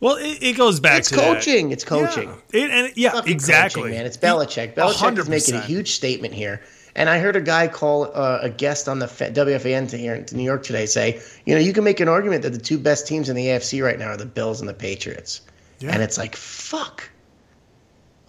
Well, 0.00 0.16
it, 0.16 0.38
it 0.42 0.56
goes 0.56 0.80
back 0.80 1.00
it's 1.00 1.10
to 1.10 1.16
that. 1.16 1.34
coaching. 1.34 1.72
It's 1.72 1.84
coaching. 1.84 2.30
Yeah, 2.52 2.60
it, 2.64 2.70
and 2.70 2.96
yeah, 2.96 3.20
exactly, 3.26 3.82
coaching, 3.82 3.96
man. 3.96 4.06
It's 4.06 4.16
Belichick. 4.16 4.74
Belichick 4.74 5.18
is 5.18 5.28
making 5.28 5.54
a 5.56 5.60
huge 5.60 5.92
statement 5.92 6.32
here. 6.34 6.62
And 6.94 7.08
I 7.08 7.18
heard 7.18 7.36
a 7.36 7.40
guy 7.40 7.68
call 7.68 8.10
uh, 8.14 8.40
a 8.42 8.50
guest 8.50 8.88
on 8.88 8.98
the 8.98 9.06
WFAN 9.06 9.88
to 9.90 9.96
here 9.96 10.22
to 10.22 10.36
New 10.36 10.42
York 10.42 10.62
today 10.62 10.86
say, 10.86 11.20
you 11.46 11.54
know, 11.54 11.60
you 11.60 11.72
can 11.72 11.84
make 11.84 12.00
an 12.00 12.08
argument 12.08 12.42
that 12.42 12.50
the 12.50 12.58
two 12.58 12.78
best 12.78 13.06
teams 13.06 13.28
in 13.28 13.36
the 13.36 13.46
AFC 13.46 13.82
right 13.82 13.98
now 13.98 14.08
are 14.08 14.16
the 14.16 14.26
Bills 14.26 14.60
and 14.60 14.68
the 14.68 14.74
Patriots. 14.74 15.42
Yeah. 15.78 15.92
And 15.92 16.02
it's 16.02 16.18
like, 16.18 16.36
fuck. 16.36 17.08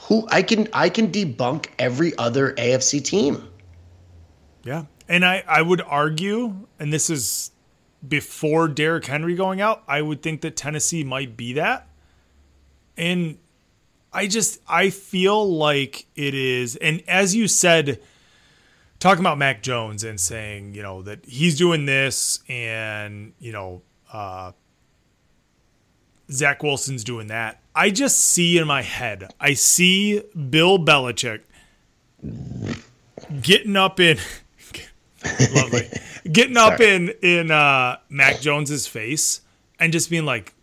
Who 0.07 0.27
I 0.29 0.41
can 0.41 0.67
I 0.73 0.89
can 0.89 1.11
debunk 1.11 1.67
every 1.77 2.17
other 2.17 2.53
AFC 2.53 3.03
team. 3.03 3.47
Yeah. 4.63 4.85
And 5.07 5.25
I, 5.25 5.43
I 5.47 5.61
would 5.61 5.81
argue, 5.81 6.67
and 6.79 6.93
this 6.93 7.09
is 7.09 7.51
before 8.07 8.67
Derrick 8.67 9.05
Henry 9.05 9.35
going 9.35 9.61
out, 9.61 9.83
I 9.87 10.01
would 10.01 10.21
think 10.21 10.41
that 10.41 10.55
Tennessee 10.55 11.03
might 11.03 11.35
be 11.37 11.53
that. 11.53 11.87
And 12.97 13.37
I 14.13 14.27
just 14.27 14.59
I 14.67 14.89
feel 14.89 15.49
like 15.49 16.07
it 16.15 16.33
is 16.33 16.75
and 16.75 17.01
as 17.07 17.35
you 17.35 17.47
said 17.47 18.01
talking 19.01 19.21
about 19.21 19.37
Mac 19.37 19.61
Jones 19.63 20.03
and 20.05 20.19
saying, 20.19 20.75
you 20.75 20.83
know, 20.83 21.01
that 21.01 21.25
he's 21.25 21.57
doing 21.57 21.85
this 21.85 22.39
and, 22.47 23.33
you 23.39 23.51
know, 23.51 23.81
uh 24.13 24.53
Zach 26.31 26.63
Wilson's 26.63 27.03
doing 27.03 27.27
that. 27.27 27.59
I 27.75 27.89
just 27.89 28.17
see 28.19 28.57
in 28.57 28.65
my 28.65 28.83
head, 28.83 29.33
I 29.39 29.53
see 29.53 30.21
Bill 30.49 30.79
Belichick 30.79 31.41
getting 33.41 33.75
up 33.75 33.99
in 33.99 34.17
lovely 35.55 35.87
getting 36.31 36.57
up 36.57 36.79
in 36.79 37.09
in 37.21 37.49
uh 37.49 37.97
mac 38.09 38.39
jones's 38.39 38.85
face 38.85 39.41
and 39.79 39.91
just 39.91 40.09
being 40.09 40.25
like 40.25 40.53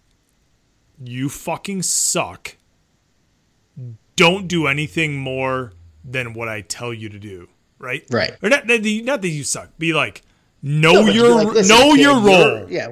you 1.03 1.29
fucking 1.29 1.83
suck. 1.83 2.57
Don't 4.17 4.49
do 4.49 4.67
anything 4.67 5.17
more 5.17 5.73
than 6.05 6.33
what 6.33 6.49
i 6.49 6.61
tell 6.61 6.93
you 6.93 7.09
to 7.09 7.19
do 7.19 7.49
right 7.79 8.05
Right. 8.11 8.33
or 8.43 8.49
not, 8.49 8.67
not 8.67 8.83
that 8.83 8.89
you- 8.89 9.03
not 9.03 9.23
that 9.23 9.29
you 9.29 9.45
suck 9.45 9.71
be 9.79 9.93
like 9.93 10.23
know 10.63 11.05
No, 11.05 11.13
your 11.13 11.45
like, 11.45 11.67
know 11.67 11.93
kid, 11.93 12.01
your 12.01 12.21
role 12.21 12.67
Yeah, 12.69 12.89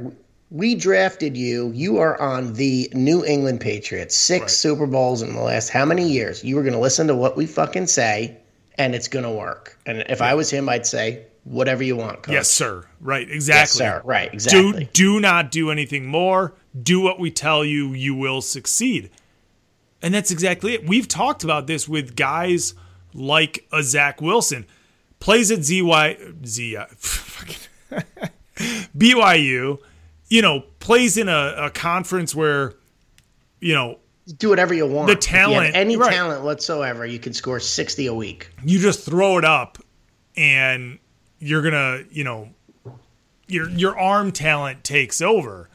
we 0.50 0.74
drafted 0.76 1.36
you. 1.36 1.72
You 1.74 1.98
are 1.98 2.20
on 2.20 2.52
the 2.54 2.88
New 2.94 3.24
England 3.24 3.60
Patriots. 3.60 4.16
Six 4.16 4.42
Right. 4.42 4.50
Super 4.50 4.86
Bowls 4.86 5.22
in 5.22 5.32
the 5.34 5.40
last 5.40 5.68
how 5.70 5.84
many 5.84 6.08
years? 6.08 6.44
You 6.44 6.54
were 6.56 6.62
going 6.62 6.74
to 6.74 6.78
listen 6.80 7.08
to 7.08 7.14
what 7.16 7.36
we 7.36 7.46
fucking 7.46 7.88
say, 7.88 8.36
and 8.78 8.94
it's 8.94 9.08
going 9.08 9.24
to 9.24 9.30
work. 9.30 9.76
And 9.86 10.04
if 10.08 10.22
I 10.22 10.34
was 10.34 10.48
him, 10.50 10.68
I'd 10.68 10.86
say 10.86 11.22
whatever 11.42 11.82
you 11.82 11.96
want. 11.96 12.22
Coach. 12.22 12.32
yes 12.32 12.48
sir 12.50 12.84
right 13.00 13.26
Yes, 13.28 13.34
exactly 13.36 13.78
sir. 13.78 14.02
Right. 14.04 14.32
Exactly. 14.34 14.84
do 14.92 15.14
do 15.14 15.20
not 15.20 15.50
do 15.52 15.70
anything 15.70 16.06
more 16.06 16.54
do 16.80 17.00
what 17.00 17.18
we 17.20 17.30
tell 17.30 17.64
you 17.64 17.92
you 17.92 18.14
will 18.16 18.40
succeed 18.42 19.10
and 20.02 20.12
that's 20.12 20.32
exactly 20.32 20.74
it 20.74 20.86
we've 20.88 21.06
talked 21.06 21.44
about 21.44 21.68
this 21.68 21.88
with 21.88 22.16
guys 22.16 22.74
like 23.14 23.64
a 23.72 23.82
zach 23.84 24.20
wilson 24.20 24.66
plays 25.20 25.50
at 25.50 25.64
zy 25.64 25.82
z 26.44 26.76
fucking 26.96 28.02
byu 28.96 29.78
you 30.28 30.42
know 30.42 30.60
plays 30.80 31.16
in 31.16 31.28
a, 31.28 31.54
a 31.58 31.70
conference 31.70 32.34
where 32.34 32.74
you 33.60 33.74
know 33.74 33.98
do 34.38 34.48
whatever 34.48 34.74
you 34.74 34.86
want. 34.86 35.06
The 35.06 35.12
If 35.12 35.30
you 35.30 35.36
have 35.38 35.50
talent- 35.52 35.76
any 35.76 35.96
right. 35.96 36.12
talent 36.12 36.42
whatsoever, 36.42 37.06
you 37.06 37.20
can 37.20 37.32
score 37.32 37.60
sixty 37.60 38.06
a 38.06 38.14
week. 38.14 38.50
you 38.64 38.80
just 38.80 39.04
throw 39.04 39.38
it 39.38 39.44
up 39.44 39.78
and 40.36 40.98
you're 41.38 41.62
gonna 41.62 42.02
you 42.10 42.24
know 42.24 42.48
your 43.46 43.68
your 43.70 43.98
arm 43.98 44.32
talent 44.32 44.82
takes 44.82 45.20
over 45.20 45.68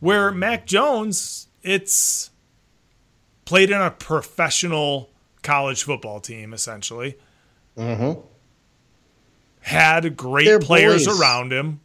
where 0.00 0.30
mac 0.30 0.66
jones 0.66 1.48
it's 1.62 2.30
played 3.44 3.70
in 3.70 3.80
a 3.80 3.90
professional 3.90 5.10
college 5.42 5.82
football 5.82 6.20
team 6.20 6.54
essentially 6.54 7.16
mm-hmm. 7.76 8.18
Had 9.64 10.16
great 10.16 10.44
They're 10.44 10.58
players 10.58 11.06
boys. 11.06 11.20
around 11.20 11.52
him 11.52 11.80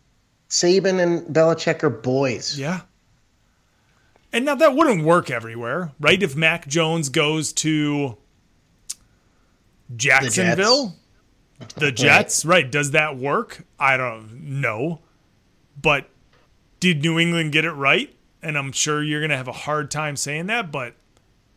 Saban 0.49 1.01
and 1.01 1.25
Belichick 1.33 1.83
are 1.83 1.89
boys. 1.89 2.57
yeah 2.59 2.81
and 4.33 4.45
now 4.45 4.55
that 4.55 4.75
wouldn't 4.75 5.03
work 5.03 5.31
everywhere 5.31 5.91
right 5.99 6.21
if 6.21 6.35
mac 6.35 6.67
jones 6.67 7.09
goes 7.09 7.53
to 7.53 8.17
jacksonville 9.95 10.95
the 11.75 11.91
Jets, 11.91 12.45
right. 12.45 12.71
Does 12.71 12.91
that 12.91 13.17
work? 13.17 13.65
I 13.77 13.97
don't 13.97 14.43
know. 14.61 14.99
But 15.81 16.09
did 16.79 17.01
New 17.01 17.19
England 17.19 17.51
get 17.51 17.65
it 17.65 17.73
right? 17.73 18.15
and 18.41 18.57
I'm 18.57 18.71
sure 18.71 19.03
you're 19.03 19.19
going 19.19 19.31
to 19.31 19.37
have 19.37 19.49
a 19.49 19.51
hard 19.51 19.91
time 19.91 20.15
saying 20.15 20.45
that, 20.45 20.71
but 20.71 20.93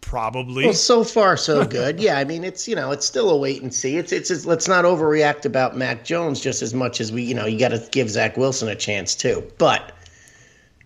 probably. 0.03 0.65
Well, 0.65 0.74
so 0.74 1.03
far 1.03 1.39
so 1.39 1.65
good. 1.79 1.99
Yeah, 1.99 2.19
I 2.19 2.24
mean 2.24 2.45
it's 2.45 2.69
you 2.69 2.77
know 2.77 2.91
it's 2.91 3.07
still 3.07 3.31
a 3.31 3.37
wait 3.37 3.62
and 3.62 3.73
see. 3.73 3.97
It's 3.97 4.12
it's, 4.12 4.31
it's 4.31 4.45
let's 4.45 4.69
not 4.69 4.85
overreact 4.85 5.47
about 5.47 5.74
Mac 5.74 6.05
Jones 6.05 6.41
just 6.41 6.61
as 6.61 6.74
much 6.74 7.01
as 7.01 7.11
we 7.11 7.23
you 7.23 7.35
know 7.35 7.47
you 7.47 7.59
got 7.59 7.70
to 7.70 7.89
give 7.91 8.11
Zach 8.11 8.37
Wilson 8.37 8.69
a 8.69 8.74
chance 8.74 9.15
too. 9.15 9.51
But 9.57 9.93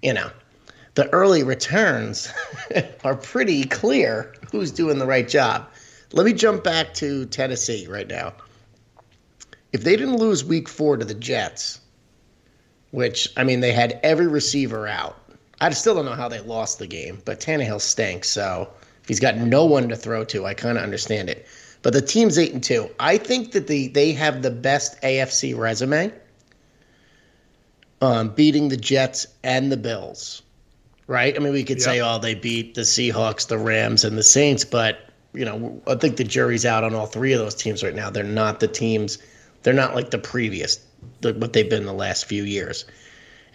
you 0.02 0.14
know 0.14 0.30
the 0.94 1.12
early 1.12 1.42
returns 1.42 2.32
are 3.04 3.16
pretty 3.16 3.64
clear 3.64 4.32
who's 4.52 4.70
doing 4.70 4.98
the 4.98 5.06
right 5.06 5.28
job. 5.28 5.68
Let 6.12 6.24
me 6.24 6.32
jump 6.32 6.62
back 6.62 6.94
to 6.94 7.26
Tennessee 7.26 7.86
right 7.88 8.06
now. 8.06 8.32
If 9.72 9.82
they 9.82 9.96
didn't 9.96 10.16
lose 10.16 10.44
Week 10.44 10.68
Four 10.68 10.96
to 10.96 11.04
the 11.04 11.14
Jets, 11.14 11.80
which 12.92 13.28
I 13.36 13.42
mean 13.42 13.60
they 13.60 13.72
had 13.72 13.98
every 14.04 14.28
receiver 14.28 14.86
out. 14.86 15.18
I 15.60 15.70
still 15.70 15.94
don't 15.94 16.04
know 16.04 16.12
how 16.12 16.28
they 16.28 16.40
lost 16.40 16.78
the 16.78 16.86
game, 16.86 17.22
but 17.24 17.40
Tannehill 17.40 17.80
stinks. 17.80 18.28
So 18.28 18.70
he's 19.06 19.20
got 19.20 19.36
no 19.36 19.64
one 19.64 19.88
to 19.88 19.96
throw 19.96 20.24
to, 20.24 20.46
I 20.46 20.54
kind 20.54 20.78
of 20.78 20.84
understand 20.84 21.30
it. 21.30 21.46
But 21.82 21.92
the 21.92 22.02
team's 22.02 22.38
eight 22.38 22.52
and 22.52 22.62
two. 22.62 22.90
I 22.98 23.16
think 23.16 23.52
that 23.52 23.66
the 23.66 23.88
they 23.88 24.12
have 24.12 24.42
the 24.42 24.50
best 24.50 25.00
AFC 25.02 25.56
resume, 25.56 26.12
um, 28.00 28.30
beating 28.30 28.68
the 28.68 28.76
Jets 28.76 29.26
and 29.44 29.70
the 29.70 29.76
Bills. 29.76 30.42
Right? 31.06 31.36
I 31.36 31.38
mean, 31.38 31.52
we 31.52 31.62
could 31.62 31.80
say, 31.80 32.00
oh, 32.00 32.18
they 32.18 32.34
beat 32.34 32.74
the 32.74 32.80
Seahawks, 32.80 33.46
the 33.46 33.58
Rams, 33.58 34.04
and 34.04 34.18
the 34.18 34.24
Saints, 34.24 34.64
but 34.64 34.98
you 35.32 35.44
know, 35.44 35.80
I 35.86 35.94
think 35.94 36.16
the 36.16 36.24
jury's 36.24 36.66
out 36.66 36.82
on 36.82 36.94
all 36.94 37.06
three 37.06 37.32
of 37.32 37.38
those 37.38 37.54
teams 37.54 37.84
right 37.84 37.94
now. 37.94 38.10
They're 38.10 38.24
not 38.24 38.58
the 38.58 38.66
teams. 38.66 39.18
They're 39.62 39.72
not 39.72 39.94
like 39.94 40.10
the 40.10 40.18
previous, 40.18 40.84
the, 41.20 41.34
what 41.34 41.52
they've 41.52 41.70
been 41.70 41.86
the 41.86 41.92
last 41.92 42.24
few 42.24 42.42
years 42.42 42.86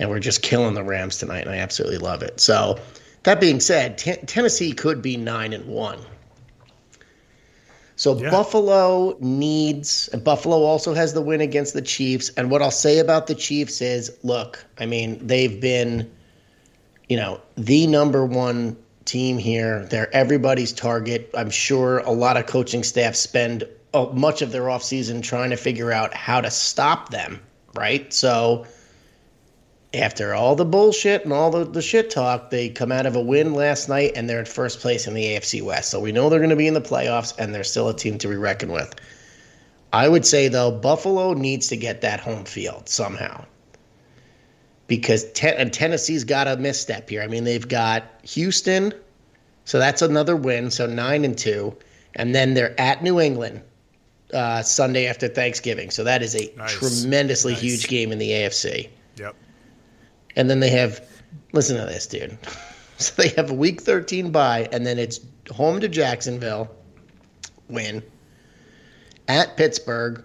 and 0.01 0.09
we're 0.09 0.19
just 0.19 0.41
killing 0.41 0.73
the 0.73 0.83
Rams 0.83 1.19
tonight, 1.19 1.45
and 1.45 1.51
I 1.51 1.57
absolutely 1.57 1.99
love 1.99 2.23
it. 2.23 2.39
So, 2.39 2.79
that 3.23 3.39
being 3.39 3.60
said, 3.60 3.98
T- 3.98 4.18
Tennessee 4.26 4.73
could 4.73 5.02
be 5.02 5.18
nine 5.18 5.53
and 5.53 5.65
one. 5.65 5.99
So 7.95 8.18
Yeah. 8.18 8.31
Buffalo 8.31 9.15
needs, 9.19 10.10
and 10.11 10.23
Buffalo 10.23 10.64
also 10.64 10.95
has 10.95 11.14
the 11.14 11.22
win 11.22 11.39
against 11.39 11.76
the 11.76 11.84
Chiefs. 11.84 12.31
And 12.35 12.49
what 12.49 12.64
I'll 12.64 12.72
say 12.72 12.98
about 12.98 13.27
the 13.27 13.35
Chiefs 13.35 13.80
is, 13.81 14.11
look, 14.23 14.65
I 14.80 14.88
mean, 14.88 15.19
they've 15.22 15.61
been, 15.61 16.10
you 17.07 17.18
know, 17.18 17.39
the 17.57 17.85
number 17.85 18.26
one 18.26 18.76
team 19.06 19.38
here. 19.38 19.85
They're 19.85 20.14
everybody's 20.15 20.72
target. 20.73 21.30
I'm 21.35 21.52
sure 21.52 21.99
a 21.99 22.11
lot 22.11 22.38
of 22.38 22.48
coaching 22.48 22.84
staff 22.84 23.15
spend 23.15 23.65
uh, 23.93 24.06
much 24.14 24.41
of 24.41 24.52
their 24.52 24.64
offseason 24.64 25.22
trying 25.22 25.52
to 25.52 25.57
figure 25.57 25.91
out 25.91 26.14
how 26.14 26.41
to 26.41 26.49
stop 26.49 27.10
them, 27.10 27.39
right? 27.76 28.11
So 28.11 28.65
after 29.93 30.34
all 30.34 30.55
the 30.55 30.65
bullshit 30.65 31.23
and 31.26 31.34
all 31.34 31.51
the, 31.51 31.65
the 31.65 31.81
shit 31.81 32.09
talk, 32.09 32.49
they 32.49 32.69
come 32.69 32.91
out 32.91 33.05
of 33.05 33.15
a 33.15 33.22
win 33.22 33.53
last 33.53 33.89
night 33.89 34.13
and 34.15 34.30
they're 34.30 34.39
in 34.39 34.45
first 34.45 34.80
place 34.80 35.05
in 35.05 35.13
the 35.13 35.23
AFC 35.26 35.61
West. 35.61 35.89
So 35.89 35.99
we 35.99 36.11
know 36.13 36.30
they're 36.30 36.39
going 36.39 36.49
to 36.49 36.55
be 36.55 36.68
in 36.68 36.73
the 36.73 36.81
playoffs 36.81 37.38
and 37.38 37.53
they're 37.53 37.63
still 37.65 37.89
a 37.89 37.95
team 37.95 38.18
to 38.19 38.27
be 38.30 38.35
reckoned 38.38 38.72
with. 38.72 38.95
I 39.93 40.07
would 40.07 40.26
say, 40.26 40.47
though, 40.47 40.72
Buffalo 40.72 41.34
needs 41.34 41.68
to 41.68 41.76
get 41.77 41.99
that 42.01 42.22
home 42.22 42.45
field 42.45 42.88
somehow. 42.88 43.43
Because 44.88 45.26
ten- 45.34 45.55
and 45.55 45.72
Tennessee's 45.73 46.23
got 46.23 46.47
a 46.47 46.55
misstep 46.57 47.09
here. 47.09 47.22
I 47.22 47.27
mean, 47.27 47.43
they've 47.43 47.68
got 47.68 48.03
Houston, 48.23 48.93
so 49.65 49.80
that's 49.80 50.01
another 50.01 50.35
win, 50.35 50.72
so 50.72 50.85
nine 50.85 51.23
and 51.26 51.38
two. 51.38 51.76
And 52.15 52.34
then 52.35 52.53
they're 52.53 52.77
at 52.80 53.01
New 53.03 53.19
England 53.19 53.61
uh, 54.34 54.61
Sunday 54.61 55.07
after 55.07 55.27
Thanksgiving. 55.30 55.91
So 55.91 56.03
that 56.05 56.22
is 56.22 56.35
a 56.35 56.53
Nice. 56.57 56.73
tremendously 56.73 57.53
Nice. 57.53 57.61
huge 57.61 57.88
game 57.88 58.11
in 58.11 58.18
the 58.18 58.30
AFC. 58.31 58.89
Yep. 59.18 59.35
And 60.35 60.49
then 60.49 60.59
they 60.59 60.69
have, 60.69 61.05
listen 61.53 61.77
to 61.77 61.85
this, 61.85 62.07
dude. 62.07 62.37
So 62.97 63.19
they 63.19 63.29
have 63.29 63.49
a 63.49 63.53
week 63.55 63.81
13 63.81 64.31
bye, 64.31 64.69
and 64.71 64.85
then 64.85 64.99
it's 64.99 65.19
home 65.49 65.79
to 65.79 65.87
Jacksonville, 65.89 66.69
win. 67.67 68.03
At 69.27 69.57
Pittsburgh, 69.57 70.23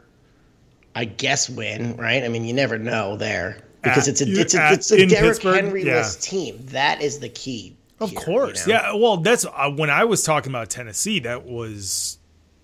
I 0.95 1.07
guess 1.07 1.49
win, 1.49 1.97
right? 1.97 2.23
I 2.23 2.29
mean, 2.29 2.45
you 2.45 2.53
never 2.53 2.79
know 2.79 3.17
there 3.17 3.63
because 3.83 4.09
At- 4.09 4.13
it's 4.13 4.21
a 4.21 4.41
it's 4.43 4.55
a, 4.55 4.61
at- 4.63 4.73
it's 4.75 4.91
a 4.93 5.07
Derrick 5.07 5.37
Pittsburgh? 5.37 5.55
Henry-less 5.65 6.17
Yeah. 6.17 6.31
team. 6.31 6.59
That 6.67 7.01
is 7.01 7.19
the 7.21 7.31
key. 7.31 7.75
Of 7.99 8.11
here, 8.11 8.21
course. 8.21 8.67
you 8.67 8.75
know? 8.75 8.81
Yeah. 8.81 8.93
Well, 8.95 9.17
that's 9.17 9.47
uh, 9.47 9.71
when 9.71 9.89
I 9.89 10.05
was 10.05 10.23
talking 10.23 10.53
about 10.53 10.69
Tennessee, 10.69 11.21
that 11.21 11.47
was, 11.47 12.19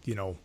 you 0.04 0.14
know, 0.14 0.36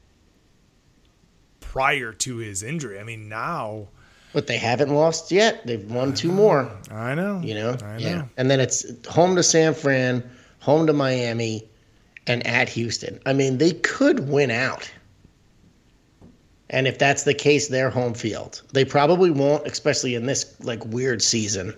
prior 1.59 2.13
to 2.13 2.37
his 2.37 2.63
injury. 2.63 2.99
I 2.99 3.03
mean, 3.03 3.27
now, 3.27 3.89
But 4.33 4.47
they 4.47 4.57
haven't 4.57 4.89
lost 4.93 5.31
yet. 5.31 5.65
They've 5.65 5.89
won 5.89 6.13
two 6.13 6.31
more. 6.31 6.71
I 6.91 7.15
know. 7.15 7.41
You 7.43 7.55
know, 7.55 7.77
I 7.81 7.93
know. 7.93 7.97
yeah. 7.97 8.25
And 8.37 8.51
then 8.51 8.59
it's 8.59 8.85
home 9.07 9.35
to 9.35 9.43
San 9.43 9.73
Fran, 9.73 10.23
home 10.59 10.85
to 10.87 10.93
Miami, 10.93 11.67
and 12.27 12.45
at 12.45 12.69
Houston. 12.69 13.19
I 13.25 13.33
mean, 13.33 13.57
they 13.57 13.71
could 13.71 14.27
win 14.29 14.51
out. 14.51 14.91
And 16.69 16.87
if 16.87 16.99
that's 16.99 17.23
the 17.23 17.33
case, 17.33 17.69
they're 17.69 17.89
home 17.89 18.13
field. 18.13 18.61
They 18.73 18.83
probably 18.83 19.31
won't, 19.31 19.65
especially 19.65 20.15
in 20.15 20.25
this 20.25 20.53
like 20.61 20.85
weird 20.85 21.21
season. 21.21 21.73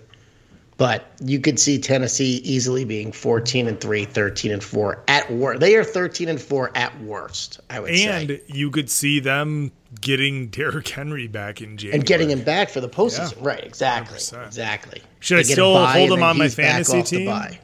But 0.80 1.04
you 1.22 1.40
could 1.40 1.60
see 1.60 1.78
Tennessee 1.78 2.40
easily 2.42 2.86
being 2.86 3.12
14 3.12 3.68
and 3.68 3.78
3, 3.78 4.06
13 4.06 4.50
and 4.50 4.64
4 4.64 5.04
at 5.08 5.30
worst. 5.30 5.60
They 5.60 5.76
are 5.76 5.84
13 5.84 6.30
and 6.30 6.40
4 6.40 6.70
at 6.74 6.98
worst, 7.02 7.60
I 7.68 7.80
would 7.80 7.90
And 7.90 7.98
say. 7.98 8.22
And 8.46 8.56
you 8.56 8.70
could 8.70 8.88
see 8.88 9.20
them 9.20 9.72
getting 10.00 10.48
Derrick 10.48 10.88
Henry 10.88 11.28
back 11.28 11.60
in 11.60 11.76
January. 11.76 11.98
And 11.98 12.06
getting 12.06 12.30
him 12.30 12.42
back 12.42 12.70
for 12.70 12.80
the 12.80 12.88
postseason. 12.88 13.36
Yeah. 13.36 13.46
Right, 13.46 13.62
exactly. 13.62 14.16
100%. 14.16 14.46
Exactly. 14.46 15.02
Should 15.18 15.40
I 15.40 15.42
They 15.42 15.50
a 15.50 15.52
still 15.52 15.86
hold 15.86 16.12
him 16.12 16.22
on 16.22 16.38
my 16.38 16.48
fantasy 16.48 17.02
team? 17.02 17.58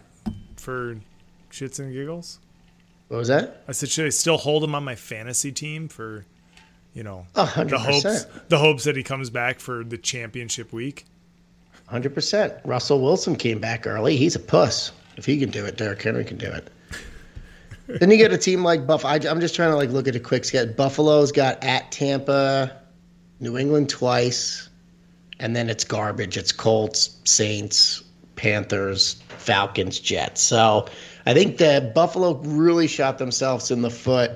for 0.59 0.99
shits 1.51 1.79
and 1.79 1.95
giggles. 1.95 2.39
What 3.09 3.17
was 3.17 3.29
that? 3.29 3.63
I 3.67 3.73
said, 3.73 3.89
should 3.89 4.05
I 4.05 4.11
still 4.11 4.37
hold 4.37 4.63
him 4.63 4.75
on 4.75 4.85
my 4.85 4.95
fantasy 4.95 5.53
team 5.53 5.89
for, 5.89 6.27
you 6.93 7.03
know, 7.03 7.27
A 7.35 7.47
hundred 7.47 7.71
the 7.71 7.79
hopes, 7.79 8.27
the 8.51 8.59
hopes 8.59 8.85
that 8.85 8.95
he 8.95 9.03
comes 9.03 9.31
back 9.31 9.59
for 9.59 9.85
the 9.85 9.97
championship 9.97 10.71
week? 10.71 11.07
Hundred 11.87 12.15
percent. 12.15 12.55
Russell 12.65 13.01
Wilson 13.01 13.37
came 13.37 13.61
back 13.61 13.87
early. 13.87 14.17
He's 14.17 14.35
a 14.35 14.41
puss. 14.41 14.91
If 15.17 15.25
he 15.25 15.39
can 15.39 15.51
do 15.51 15.65
it, 15.65 15.77
Derrick 15.77 16.03
Henry 16.03 16.25
can 16.25 16.37
do 16.37 16.51
it. 16.51 16.69
then 18.01 18.11
you 18.11 18.17
get 18.17 18.33
a 18.33 18.39
team 18.39 18.65
like 18.65 18.87
Buff. 18.87 19.05
I, 19.05 19.15
I'm 19.15 19.41
just 19.41 19.55
trying 19.55 19.71
to 19.71 19.77
like 19.77 19.91
look 19.91 20.09
at 20.09 20.17
a 20.17 20.21
quick 20.21 20.45
sketch. 20.45 20.77
Buffalo's 20.77 21.31
got 21.31 21.63
at 21.63 21.93
Tampa, 21.93 22.77
New 23.39 23.57
England 23.57 23.89
twice, 23.89 24.69
and 25.39 25.55
then 25.55 25.71
it's 25.71 25.85
garbage. 25.85 26.37
It's 26.37 26.53
Colts, 26.53 27.17
Saints, 27.25 28.03
Panthers, 28.35 29.15
Falcons, 29.39 30.01
Jets. 30.01 30.43
So 30.43 30.87
I 31.25 31.35
think 31.35 31.59
that 31.59 31.95
Buffalo 31.95 32.35
really 32.35 32.89
shot 32.89 33.19
themselves 33.19 33.71
in 33.71 33.83
the 33.83 33.91
foot 33.91 34.33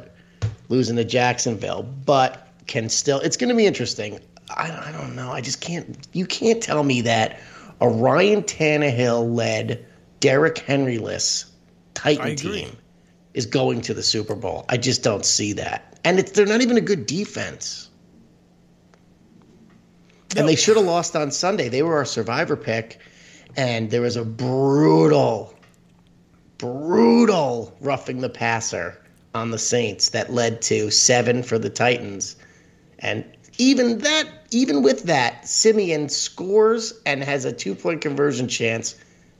losing 0.68 0.96
to 0.96 1.04
Jacksonville, 1.04 1.82
but 1.82 2.46
can 2.68 2.88
still. 2.88 3.18
It's 3.20 3.36
going 3.36 3.50
to 3.50 3.56
be 3.56 3.66
interesting. 3.66 4.20
I, 4.56 4.88
I 4.88 4.92
don't 4.92 5.14
know. 5.14 5.30
I 5.30 5.40
just 5.40 5.60
can't. 5.60 6.06
You 6.12 6.26
can't 6.26 6.62
tell 6.62 6.82
me 6.82 7.00
that 7.02 7.40
a 7.80 7.88
Ryan 7.88 8.42
Tannehill 8.42 9.34
led, 9.34 9.86
Derrick 10.20 10.58
Henry-less 10.58 11.50
Titan 11.94 12.36
team 12.36 12.76
is 13.34 13.46
going 13.46 13.80
to 13.82 13.94
the 13.94 14.02
Super 14.02 14.34
Bowl. 14.34 14.64
I 14.68 14.76
just 14.76 15.02
don't 15.02 15.24
see 15.24 15.52
that. 15.54 15.98
And 16.04 16.18
it's, 16.18 16.32
they're 16.32 16.46
not 16.46 16.60
even 16.60 16.76
a 16.76 16.82
good 16.82 17.06
defense. 17.06 17.88
And 20.36 20.48
they 20.48 20.56
should 20.56 20.76
have 20.76 20.86
lost 20.86 21.16
on 21.16 21.30
Sunday. 21.30 21.68
They 21.68 21.82
were 21.82 21.96
our 21.96 22.04
survivor 22.04 22.56
pick, 22.56 23.00
and 23.56 23.90
there 23.90 24.00
was 24.00 24.16
a 24.16 24.24
brutal, 24.24 25.54
brutal 26.58 27.76
roughing 27.80 28.20
the 28.20 28.28
passer 28.28 29.02
on 29.34 29.50
the 29.50 29.58
Saints 29.58 30.10
that 30.10 30.32
led 30.32 30.62
to 30.62 30.90
seven 30.90 31.42
for 31.42 31.58
the 31.58 31.70
Titans. 31.70 32.36
And 33.00 33.24
even 33.58 33.98
that, 33.98 34.39
even 34.50 34.82
with 34.82 35.04
that, 35.04 35.46
Siemian 35.46 36.08
scores 36.08 36.94
and 37.06 37.22
has 37.22 37.44
a 37.44 37.52
two 37.52 37.74
point 37.74 38.00
conversion 38.00 38.48
chance 38.48 38.96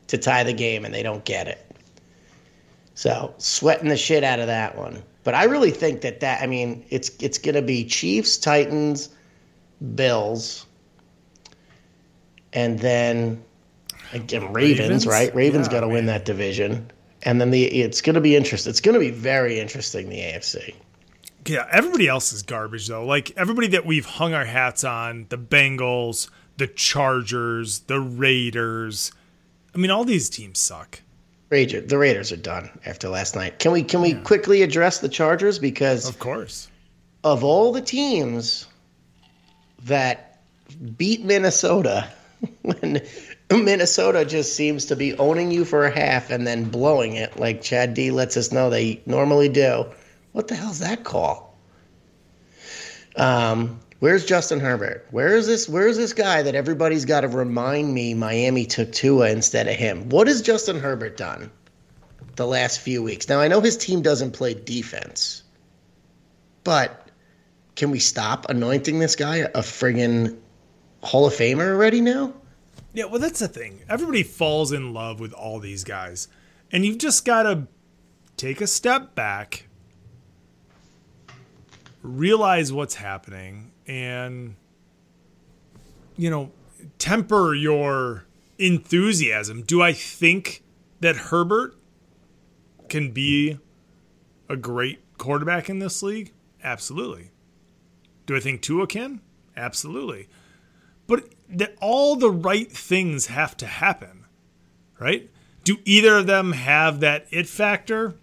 to 0.08 0.18
tie 0.18 0.44
the 0.44 0.52
game, 0.52 0.84
and 0.84 0.94
they 0.94 1.02
don't 1.02 1.24
get 1.24 1.48
it. 1.48 1.66
So 2.94 3.34
sweating 3.38 3.88
the 3.88 3.96
shit 3.96 4.24
out 4.24 4.40
of 4.40 4.48
that 4.48 4.76
one. 4.76 5.02
But 5.24 5.34
I 5.34 5.44
really 5.44 5.70
think 5.70 6.02
that 6.02 6.20
that 6.20 6.42
I 6.42 6.46
mean 6.46 6.84
it's 6.90 7.10
it's 7.20 7.38
going 7.38 7.54
to 7.54 7.62
be 7.62 7.84
Chiefs, 7.84 8.38
Titans, 8.38 9.08
Bills, 9.94 10.66
and 12.52 12.78
then 12.78 13.42
again 14.12 14.52
Ravens, 14.52 14.80
Ravens? 14.80 15.06
right? 15.06 15.34
Ravens 15.34 15.66
Yeah, 15.66 15.72
got 15.72 15.80
to 15.80 15.88
win 15.88 16.06
that 16.06 16.24
division, 16.24 16.90
and 17.22 17.40
then 17.40 17.50
the 17.50 17.64
it's 17.64 18.00
going 18.00 18.14
to 18.14 18.20
be 18.20 18.36
interesting. 18.36 18.70
It's 18.70 18.80
going 18.80 18.94
to 18.94 19.00
be 19.00 19.10
very 19.10 19.60
interesting 19.60 20.08
the 20.08 20.20
AFC. 20.20 20.74
Yeah, 21.46 21.66
everybody 21.72 22.06
else 22.08 22.32
is 22.32 22.42
garbage 22.42 22.86
though. 22.88 23.04
Like 23.04 23.32
everybody 23.36 23.68
that 23.68 23.86
we've 23.86 24.04
hung 24.06 24.34
our 24.34 24.44
hats 24.44 24.84
on, 24.84 25.26
the 25.30 25.38
Bengals, 25.38 26.28
the 26.58 26.66
Chargers, 26.66 27.80
the 27.80 28.00
Raiders. 28.00 29.12
I 29.74 29.78
mean, 29.78 29.90
all 29.90 30.04
these 30.04 30.28
teams 30.28 30.58
suck. 30.58 31.00
Raiders, 31.48 31.88
the 31.88 31.98
Raiders 31.98 32.30
are 32.30 32.36
done 32.36 32.70
after 32.86 33.08
last 33.08 33.34
night. 33.34 33.58
Can 33.58 33.72
we 33.72 33.82
can 33.82 34.00
we 34.02 34.14
quickly 34.14 34.62
address 34.62 34.98
the 34.98 35.08
Chargers 35.08 35.58
because 35.58 36.08
Of 36.08 36.18
course. 36.18 36.68
of 37.24 37.42
all 37.42 37.72
the 37.72 37.80
teams 37.80 38.66
that 39.84 40.40
beat 40.96 41.24
Minnesota 41.24 42.08
when 42.62 43.00
Minnesota 43.50 44.24
just 44.24 44.54
seems 44.54 44.84
to 44.86 44.96
be 44.96 45.16
owning 45.18 45.50
you 45.50 45.64
for 45.64 45.84
a 45.86 45.90
half 45.90 46.30
and 46.30 46.46
then 46.46 46.64
blowing 46.64 47.14
it 47.16 47.36
like 47.38 47.62
Chad 47.62 47.94
D 47.94 48.10
lets 48.10 48.36
us 48.36 48.52
know 48.52 48.70
they 48.70 49.00
normally 49.06 49.48
do. 49.48 49.86
What 50.32 50.48
the 50.48 50.54
hell's 50.54 50.78
that 50.80 51.04
call? 51.04 51.58
Um, 53.16 53.80
where's 53.98 54.24
Justin 54.24 54.60
Herbert? 54.60 55.06
Where 55.10 55.36
is 55.36 55.46
this? 55.46 55.68
Where 55.68 55.88
is 55.88 55.96
this 55.96 56.12
guy 56.12 56.42
that 56.42 56.54
everybody's 56.54 57.04
got 57.04 57.22
to 57.22 57.28
remind 57.28 57.92
me 57.92 58.14
Miami 58.14 58.66
took 58.66 58.92
Tua 58.92 59.30
instead 59.30 59.66
of 59.66 59.74
him? 59.74 60.08
What 60.08 60.28
has 60.28 60.42
Justin 60.42 60.78
Herbert 60.78 61.16
done 61.16 61.50
the 62.36 62.46
last 62.46 62.80
few 62.80 63.02
weeks? 63.02 63.28
Now 63.28 63.40
I 63.40 63.48
know 63.48 63.60
his 63.60 63.76
team 63.76 64.02
doesn't 64.02 64.32
play 64.32 64.54
defense, 64.54 65.42
but 66.62 67.08
can 67.74 67.90
we 67.90 67.98
stop 67.98 68.48
anointing 68.48 68.98
this 68.98 69.16
guy 69.16 69.38
a 69.38 69.60
friggin' 69.60 70.38
Hall 71.02 71.26
of 71.26 71.32
Famer 71.32 71.70
already 71.70 72.00
now? 72.00 72.34
Yeah, 72.92 73.04
well, 73.04 73.20
that's 73.20 73.38
the 73.38 73.48
thing. 73.48 73.80
Everybody 73.88 74.22
falls 74.22 74.72
in 74.72 74.92
love 74.92 75.20
with 75.20 75.32
all 75.32 75.60
these 75.60 75.84
guys, 75.84 76.28
and 76.72 76.84
you've 76.84 76.98
just 76.98 77.24
got 77.24 77.44
to 77.44 77.68
take 78.36 78.60
a 78.60 78.66
step 78.66 79.14
back, 79.14 79.68
realize 82.02 82.72
what's 82.72 82.96
happening, 82.96 83.72
and 83.86 84.56
you 86.16 86.30
know, 86.30 86.52
temper 86.98 87.54
your 87.54 88.26
enthusiasm. 88.58 89.62
Do 89.62 89.82
I 89.82 89.92
think 89.92 90.62
that 91.00 91.16
Herbert 91.16 91.76
can 92.88 93.10
be 93.10 93.58
a 94.48 94.56
great 94.56 95.00
quarterback 95.18 95.70
in 95.70 95.78
this 95.78 96.02
league? 96.02 96.32
Absolutely. 96.62 97.30
Do 98.26 98.36
I 98.36 98.40
think 98.40 98.60
Tua 98.60 98.86
can? 98.86 99.20
Absolutely. 99.56 100.28
But 101.06 101.30
that 101.48 101.76
all 101.80 102.16
the 102.16 102.30
right 102.30 102.70
things 102.70 103.26
have 103.26 103.56
to 103.58 103.66
happen, 103.66 104.26
right? 104.98 105.30
Do 105.64 105.78
either 105.84 106.18
of 106.18 106.26
them 106.26 106.52
have 106.52 107.00
that 107.00 107.26
it 107.30 107.48
factor? 107.48 108.14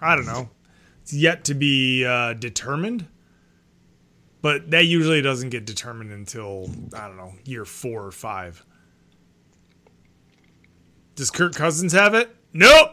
I 0.00 0.16
don't 0.16 0.26
know. 0.26 0.50
It's 1.02 1.12
yet 1.12 1.44
to 1.44 1.54
be 1.54 2.04
uh, 2.04 2.34
determined. 2.34 3.06
But 4.44 4.72
that 4.72 4.84
usually 4.84 5.22
doesn't 5.22 5.48
get 5.48 5.64
determined 5.64 6.12
until, 6.12 6.68
I 6.94 7.06
don't 7.08 7.16
know, 7.16 7.32
year 7.46 7.64
four 7.64 8.04
or 8.04 8.10
five. 8.12 8.62
Does 11.14 11.30
Kirk 11.30 11.54
Cousins 11.54 11.94
have 11.94 12.12
it? 12.12 12.28
Nope. 12.52 12.90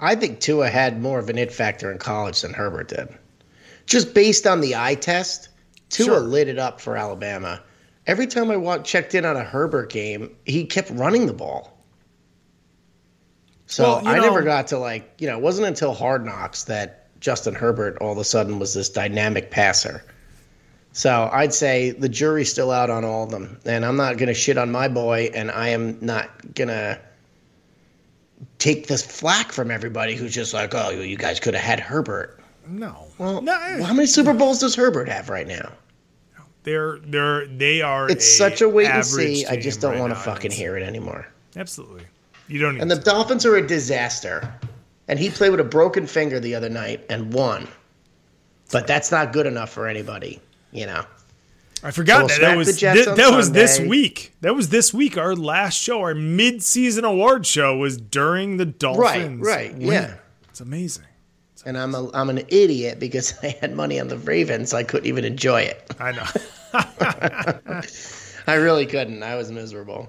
I 0.00 0.14
think 0.14 0.40
Tua 0.40 0.70
had 0.70 0.98
more 0.98 1.18
of 1.18 1.28
an 1.28 1.36
it 1.36 1.52
factor 1.52 1.92
in 1.92 1.98
college 1.98 2.40
than 2.40 2.54
Herbert 2.54 2.88
did. 2.88 3.08
Just 3.84 4.14
based 4.14 4.46
on 4.46 4.62
the 4.62 4.76
eye 4.76 4.94
test, 4.94 5.50
Tua 5.90 6.06
Sure. 6.06 6.20
lit 6.20 6.48
it 6.48 6.58
up 6.58 6.80
for 6.80 6.96
Alabama. 6.96 7.62
Every 8.06 8.26
time 8.26 8.50
I 8.50 8.56
wa- 8.56 8.78
checked 8.78 9.14
in 9.14 9.26
on 9.26 9.36
a 9.36 9.44
Herbert 9.44 9.90
game, 9.90 10.34
he 10.46 10.64
kept 10.64 10.88
running 10.88 11.26
the 11.26 11.34
ball. 11.34 11.84
So 13.66 13.82
Well, 13.84 14.08
I 14.08 14.20
never 14.20 14.40
got 14.40 14.68
to 14.68 14.78
like, 14.78 15.16
you 15.18 15.26
know, 15.26 15.36
it 15.36 15.42
wasn't 15.42 15.66
until 15.66 15.92
Hard 15.92 16.24
Knocks 16.24 16.64
that 16.64 17.20
Justin 17.20 17.54
Herbert 17.54 17.98
all 18.00 18.12
of 18.12 18.16
a 18.16 18.24
sudden 18.24 18.58
was 18.58 18.72
this 18.72 18.88
dynamic 18.88 19.50
passer. 19.50 20.02
So 20.96 21.28
I'd 21.30 21.52
say 21.52 21.90
the 21.90 22.08
jury's 22.08 22.50
still 22.50 22.70
out 22.70 22.88
on 22.88 23.04
all 23.04 23.24
of 23.24 23.30
them. 23.30 23.60
And 23.66 23.84
I'm 23.84 23.96
not 23.96 24.16
going 24.16 24.28
to 24.28 24.34
shit 24.34 24.56
on 24.56 24.72
my 24.72 24.88
boy, 24.88 25.30
and 25.34 25.50
I 25.50 25.68
am 25.68 25.98
not 26.00 26.54
going 26.54 26.68
to 26.68 26.98
take 28.56 28.86
this 28.86 29.04
flack 29.04 29.52
from 29.52 29.70
everybody 29.70 30.16
who's 30.16 30.32
just 30.32 30.54
like, 30.54 30.74
oh, 30.74 30.88
you 30.88 31.18
guys 31.18 31.38
could 31.38 31.52
have 31.52 31.62
had 31.62 31.80
Herbert. 31.80 32.40
No. 32.66 33.08
Well, 33.18 33.42
no, 33.42 33.52
well, 33.52 33.84
how 33.84 33.92
many 33.92 34.06
Super 34.06 34.32
Bowls 34.32 34.60
does 34.60 34.74
Herbert 34.74 35.06
have 35.06 35.28
right 35.28 35.46
now? 35.46 35.70
they're 36.62 36.98
they're 37.04 37.46
they 37.46 37.82
are. 37.82 38.10
It's 38.10 38.26
such 38.26 38.62
a 38.62 38.68
wait 38.68 38.88
and 38.88 39.04
see. 39.04 39.46
I 39.46 39.56
just 39.56 39.82
don't 39.82 39.92
right 39.92 40.00
want 40.00 40.12
to 40.12 40.18
fucking 40.18 40.50
hear 40.50 40.78
it 40.78 40.82
anymore. 40.82 41.28
Absolutely. 41.56 42.04
You 42.48 42.58
don't 42.58 42.74
need 42.74 42.82
And 42.82 42.90
the. 42.90 42.96
Dolphins 42.96 43.44
are 43.44 43.56
a 43.56 43.66
disaster. 43.66 44.52
And 45.08 45.18
he 45.18 45.28
played 45.28 45.50
with 45.50 45.60
a 45.60 45.64
broken 45.64 46.06
finger 46.06 46.40
the 46.40 46.54
other 46.54 46.68
night 46.70 47.04
and 47.08 47.32
won. 47.32 47.68
But 48.72 48.88
that's 48.88 49.12
not 49.12 49.32
good 49.32 49.46
enough 49.46 49.70
for 49.70 49.86
anybody, 49.86 50.40
you 50.76 50.86
know. 50.86 51.04
I 51.82 51.90
forgot 51.90 52.20
we'll 52.20 52.28
that. 52.28 52.40
That 52.40 52.56
was 52.56 52.82
on 52.82 53.16
that 53.16 53.32
was 53.36 53.52
this 53.52 53.78
week. 53.78 54.34
That 54.40 54.54
was 54.54 54.70
this 54.70 54.92
week. 54.94 55.18
Our 55.18 55.36
last 55.36 55.74
show, 55.78 56.00
our 56.00 56.14
mid-season 56.14 57.04
award 57.04 57.46
show, 57.46 57.76
was 57.76 57.96
during 57.96 58.56
the 58.56 58.64
Dolphins. 58.64 59.40
right, 59.44 59.72
win. 59.72 59.86
yeah. 59.86 60.14
It's 60.50 60.60
amazing. 60.60 61.04
And 61.64 61.76
I'm 61.76 61.94
a, 61.94 62.10
I'm 62.12 62.30
an 62.30 62.44
idiot 62.48 62.98
because 62.98 63.34
I 63.42 63.56
had 63.60 63.74
money 63.74 64.00
on 64.00 64.08
the 64.08 64.18
Ravens. 64.18 64.72
I 64.72 64.84
couldn't 64.84 65.06
even 65.06 65.24
enjoy 65.24 65.62
it. 65.62 65.94
I 66.00 66.12
know. 66.12 66.26
I 68.46 68.54
really 68.54 68.86
couldn't. 68.86 69.22
I 69.22 69.34
was 69.36 69.50
miserable. 69.50 70.08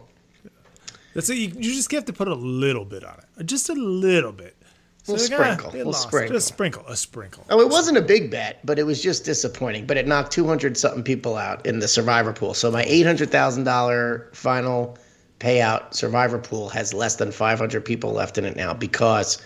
That's 1.13 1.29
it. 1.29 1.37
You, 1.37 1.47
you 1.47 1.73
just 1.73 1.91
have 1.91 2.05
to 2.05 2.13
put 2.13 2.27
a 2.27 2.35
little 2.35 2.85
bit 2.85 3.03
on 3.03 3.19
it, 3.39 3.45
just 3.45 3.69
a 3.69 3.73
little 3.73 4.31
bit. 4.31 4.55
Little 5.07 5.25
sprinkle, 5.25 5.71
little 5.71 5.93
sprinkle. 5.93 6.35
Just 6.35 6.47
sprinkle, 6.47 6.85
a 6.87 6.95
sprinkle. 6.95 7.45
Oh, 7.49 7.61
it 7.61 7.69
wasn't 7.69 7.97
a 7.97 8.01
big 8.01 8.29
bet, 8.29 8.59
but 8.65 8.77
it 8.79 8.83
was 8.83 9.01
just 9.01 9.23
disappointing. 9.25 9.85
But 9.85 9.97
it 9.97 10.05
knocked 10.07 10.31
200 10.33 10.75
something 10.77 11.03
people 11.03 11.37
out 11.37 11.65
in 11.65 11.79
the 11.79 11.87
survivor 11.87 12.33
pool. 12.33 12.53
So 12.53 12.69
my 12.71 12.83
$800,000 12.85 14.35
final 14.35 14.97
payout 15.39 15.93
survivor 15.93 16.39
pool 16.39 16.69
has 16.69 16.93
less 16.93 17.15
than 17.17 17.31
500 17.31 17.85
people 17.85 18.11
left 18.11 18.37
in 18.37 18.45
it 18.45 18.55
now 18.55 18.73
because 18.73 19.41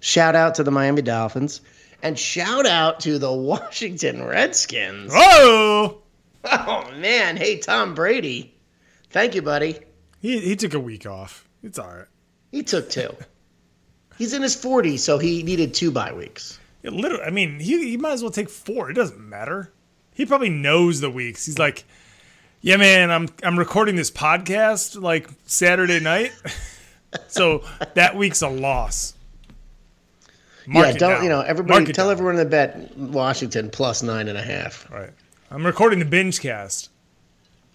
shout 0.00 0.34
out 0.36 0.54
to 0.56 0.62
the 0.64 0.70
Miami 0.70 1.02
Dolphins 1.02 1.60
and 2.02 2.18
shout 2.18 2.66
out 2.66 3.00
to 3.00 3.18
the 3.18 3.32
Washington 3.50 4.24
Redskins. 4.24 5.12
Oh, 5.14 5.98
Oh, 6.44 6.90
man. 6.96 7.36
Hey, 7.36 7.58
Tom 7.58 7.94
Brady. 7.94 8.54
Thank 9.10 9.34
you, 9.36 9.42
buddy. 9.42 9.78
he 10.20 10.40
he 10.40 10.56
took 10.56 10.74
a 10.74 10.80
week 10.80 11.06
off. 11.06 11.46
It's 11.62 11.78
all 11.78 11.86
right. 11.86 12.06
He 12.50 12.62
took 12.64 12.90
two. 12.90 13.14
He's 14.22 14.34
in 14.34 14.42
his 14.42 14.54
40s, 14.54 15.00
so 15.00 15.18
he 15.18 15.42
needed 15.42 15.74
two 15.74 15.90
bye 15.90 16.12
weeks. 16.12 16.60
It 16.84 16.92
literally, 16.92 17.24
I 17.24 17.30
mean, 17.30 17.58
he, 17.58 17.90
he 17.90 17.96
might 17.96 18.12
as 18.12 18.22
well 18.22 18.30
take 18.30 18.48
four. 18.48 18.88
It 18.88 18.94
doesn't 18.94 19.18
matter. 19.18 19.72
He 20.14 20.24
probably 20.24 20.48
knows 20.48 21.00
the 21.00 21.10
weeks. 21.10 21.44
He's 21.44 21.58
like, 21.58 21.82
yeah, 22.60 22.76
man, 22.76 23.10
I'm 23.10 23.28
I'm 23.42 23.58
recording 23.58 23.96
this 23.96 24.12
podcast 24.12 25.02
like 25.02 25.28
Saturday 25.46 25.98
night, 25.98 26.30
so 27.26 27.64
that 27.94 28.16
week's 28.16 28.42
a 28.42 28.48
loss. 28.48 29.14
Mark 30.68 30.86
yeah, 30.86 30.92
don't 30.92 31.10
down. 31.14 31.22
you 31.24 31.28
know? 31.28 31.40
Everybody, 31.40 31.86
Mark 31.86 31.92
tell 31.92 32.08
everyone 32.08 32.36
to 32.36 32.44
bet 32.44 32.96
Washington 32.96 33.70
plus 33.70 34.04
nine 34.04 34.28
and 34.28 34.38
a 34.38 34.42
half. 34.42 34.88
Right. 34.88 35.10
I'm 35.50 35.66
recording 35.66 35.98
the 35.98 36.04
binge 36.04 36.38
cast. 36.38 36.90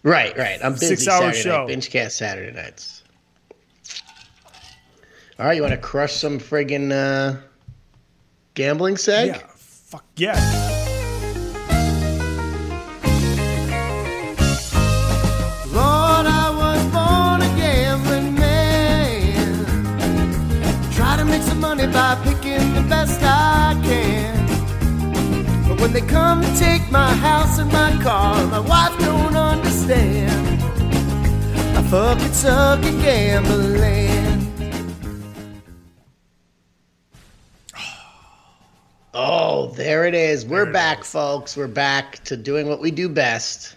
Right, 0.02 0.38
right. 0.38 0.62
I'm 0.64 0.76
busy 0.76 0.96
Six-hour 0.96 1.34
Saturday 1.34 1.42
show. 1.42 1.58
night. 1.58 1.68
Binge 1.68 1.90
cast 1.90 2.16
Saturday 2.16 2.56
nights. 2.56 2.97
All 5.40 5.46
right, 5.46 5.56
you 5.56 5.62
want 5.62 5.74
to 5.76 5.78
crush 5.78 6.14
some 6.14 6.40
friggin' 6.40 6.92
uh, 6.92 7.38
gambling 8.56 8.96
seg? 8.96 9.28
Yeah. 9.28 9.38
Fuck 9.56 10.04
yeah. 10.16 10.34
Lord, 15.72 16.26
I 16.26 16.50
was 16.58 16.84
born 16.86 17.42
a 17.44 17.56
gambling 17.56 18.34
man. 18.34 19.66
Try 20.94 21.18
to 21.18 21.26
make 21.26 21.44
some 21.44 21.60
money 21.60 21.86
by 21.86 22.16
picking 22.24 22.74
the 22.74 22.82
best 22.90 23.22
I 23.22 23.80
can. 23.84 25.68
But 25.70 25.80
when 25.80 25.94
they 25.94 26.02
come 26.02 26.42
to 26.42 26.56
take 26.58 26.90
my 26.90 27.14
house 27.14 27.60
and 27.60 27.72
my 27.72 27.92
car, 28.02 28.44
my 28.48 28.60
wife 28.60 28.98
don't 28.98 29.36
understand. 29.36 30.64
I 31.78 31.84
fucking 31.84 32.34
suck 32.34 32.84
at 32.84 33.04
gambling. 33.04 34.17
There 39.78 40.06
it 40.06 40.14
is. 40.14 40.46
We're 40.46 40.66
There 40.66 40.74
back, 40.74 41.02
is. 41.02 41.08
folks. 41.12 41.56
We're 41.56 41.68
back 41.68 42.24
to 42.26 42.36
doing 42.36 42.68
what 42.68 42.82
we 42.82 42.92
do 42.92 43.08
best 43.08 43.76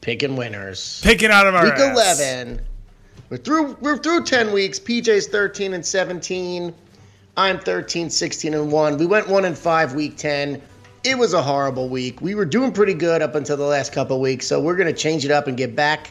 picking 0.00 0.36
winners. 0.36 1.00
Picking 1.02 1.30
out 1.30 1.46
of 1.46 1.54
our 1.54 1.64
Week 1.64 1.74
ass. 1.74 2.20
11. 2.20 2.60
We're 3.30 3.36
through 3.38 3.76
we're 3.80 3.98
through 3.98 4.24
10 4.24 4.52
weeks. 4.52 4.78
PJ's 4.78 5.26
13 5.28 5.72
and 5.74 5.84
17. 5.84 6.74
I'm 7.36 7.58
13, 7.58 8.10
16 8.10 8.54
and 8.54 8.70
1. 8.72 8.98
We 8.98 9.06
went 9.06 9.28
1 9.28 9.44
and 9.44 9.56
5 9.56 9.94
week 9.94 10.16
10. 10.16 10.60
It 11.04 11.16
was 11.18 11.34
a 11.34 11.42
horrible 11.42 11.88
week. 11.88 12.20
We 12.20 12.34
were 12.34 12.44
doing 12.44 12.72
pretty 12.72 12.94
good 12.94 13.22
up 13.22 13.34
until 13.34 13.56
the 13.56 13.64
last 13.64 13.92
couple 13.92 14.20
weeks, 14.20 14.46
so 14.46 14.60
we're 14.60 14.76
going 14.76 14.92
to 14.92 14.98
change 14.98 15.24
it 15.24 15.30
up 15.30 15.46
and 15.46 15.56
get 15.56 15.76
back 15.76 16.10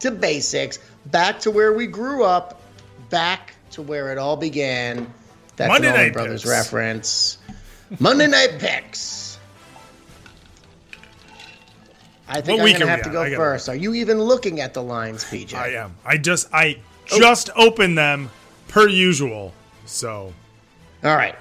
to 0.00 0.10
basics, 0.10 0.78
back 1.06 1.38
to 1.40 1.50
where 1.50 1.72
we 1.72 1.86
grew 1.86 2.24
up, 2.24 2.60
back 3.08 3.54
to 3.70 3.80
where 3.82 4.10
it 4.12 4.18
all 4.18 4.36
began. 4.36 5.06
That's 5.56 5.68
Monday 5.68 5.88
an 5.88 5.94
Allman 5.94 6.12
Brothers 6.12 6.42
Picks. 6.42 6.50
reference. 6.50 7.38
Monday 8.00 8.26
Night 8.26 8.58
Picks. 8.58 9.38
I 12.26 12.40
think 12.40 12.60
What 12.60 12.70
I'm 12.72 12.78
going 12.78 12.80
to 12.80 12.88
have 12.88 13.02
to 13.02 13.10
go 13.10 13.36
first. 13.36 13.68
Are 13.68 13.76
you 13.76 13.94
even 13.94 14.18
looking 14.20 14.60
at 14.60 14.72
the 14.74 14.82
lines, 14.82 15.24
PJ? 15.24 15.54
I 15.54 15.74
am. 15.74 15.94
I 16.04 16.16
just 16.16 16.48
I 16.52 16.78
just 17.06 17.50
opened 17.54 17.98
them 17.98 18.30
per 18.68 18.88
usual. 18.88 19.52
So 19.84 20.32
All 21.04 21.16
right, 21.16 21.36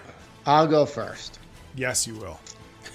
I'll 0.46 0.68
go 0.68 0.86
first. 0.86 1.40
yes, 1.76 2.06
you 2.06 2.16
will. 2.16 2.40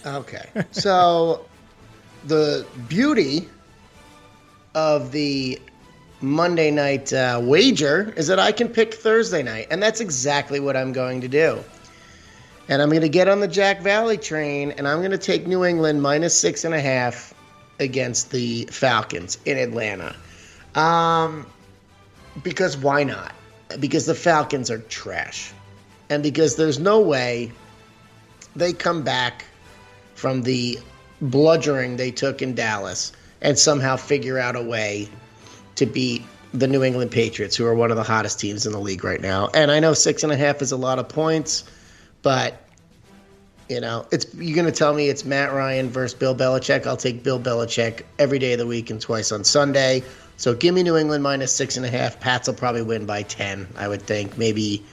Okay. 0.05 0.49
So 0.71 1.47
the 2.27 2.67
beauty 2.89 3.49
of 4.75 5.11
the 5.11 5.59
Monday 6.21 6.71
night 6.71 7.13
uh, 7.13 7.41
wager 7.43 8.13
is 8.17 8.27
that 8.27 8.39
I 8.39 8.53
can 8.53 8.69
pick 8.69 8.93
Thursday 8.93 9.43
night, 9.43 9.69
and 9.71 9.83
that's 9.83 10.01
exactly 10.01 10.61
what 10.61 10.77
I'm 10.77 10.93
going 10.93 11.21
to 11.23 11.29
do. 11.29 11.65
And 12.69 12.83
I'm 12.83 12.91
going 12.91 13.03
to 13.03 13.09
get 13.09 13.29
on 13.29 13.41
the 13.41 13.49
Jack 13.49 13.81
Valley 13.81 14.19
train, 14.19 14.73
and 14.73 14.87
I'm 14.87 14.99
going 14.99 15.13
to 15.13 15.19
take 15.19 15.47
New 15.47 15.65
England 15.65 16.03
minus 16.03 16.39
six 16.39 16.65
and 16.65 16.75
a 16.75 16.81
half 16.81 17.33
against 17.81 18.31
the 18.31 18.67
Falcons 18.71 19.39
in 19.45 19.57
Atlanta. 19.57 20.15
Um, 20.75 21.47
because 22.43 22.77
why 22.77 23.05
not? 23.05 23.33
Because 23.81 24.07
the 24.07 24.15
Falcons 24.15 24.71
are 24.71 24.79
trash, 24.79 25.53
and 26.11 26.23
because 26.23 26.57
there's 26.57 26.79
no 26.79 27.01
way 27.01 27.53
they 28.55 28.73
come 28.73 29.03
back 29.03 29.45
from 30.15 30.43
the 30.43 30.79
bludgeoning 31.21 31.97
they 31.97 32.11
took 32.11 32.43
in 32.43 32.55
Dallas 32.55 33.13
and 33.41 33.59
somehow 33.59 33.97
figure 33.97 34.39
out 34.39 34.57
a 34.57 34.63
way 34.63 35.09
to 35.77 35.87
beat 35.87 36.23
the 36.53 36.67
New 36.67 36.83
England 36.83 37.11
Patriots, 37.11 37.57
who 37.57 37.67
are 37.67 37.75
one 37.75 37.91
of 37.91 37.97
the 37.97 38.03
hottest 38.03 38.41
teams 38.41 38.67
in 38.67 38.73
the 38.73 38.81
league 38.81 39.05
right 39.05 39.21
now. 39.21 39.49
And 39.55 39.71
I 39.71 39.81
know 39.81 39.93
six 39.93 40.23
and 40.23 40.33
a 40.33 40.37
half 40.37 40.63
is 40.63 40.73
a 40.73 40.77
lot 40.77 40.99
of 40.99 41.09
points, 41.09 41.65
but 42.23 42.65
you 43.69 43.81
know, 43.81 44.07
it's 44.11 44.35
you're 44.35 44.57
gonna 44.57 44.73
tell 44.73 44.95
me 44.95 45.09
it's 45.09 45.25
Matt 45.25 45.53
Ryan 45.53 45.91
versus 45.91 46.19
Bill 46.19 46.35
Belichick. 46.35 46.87
I'll 46.87 46.97
take 46.97 47.23
Bill 47.23 47.39
Belichick 47.39 48.03
every 48.19 48.39
day 48.39 48.55
of 48.55 48.59
the 48.59 48.67
week 48.67 48.91
and 48.91 49.01
twice 49.01 49.31
on 49.31 49.45
Sunday. 49.45 50.03
So 50.39 50.55
give 50.55 50.75
me 50.75 50.83
New 50.83 50.97
England 50.97 51.23
minus 51.23 51.53
six 51.53 51.77
and 51.77 51.85
a 51.85 51.91
half. 51.91 52.19
Pats 52.21 52.49
will 52.49 52.55
probably 52.55 52.83
win 52.83 53.05
by 53.05 53.23
ten, 53.23 53.67
I 53.77 53.89
would 53.89 54.03
think. 54.03 54.39
Maybe 54.39 54.85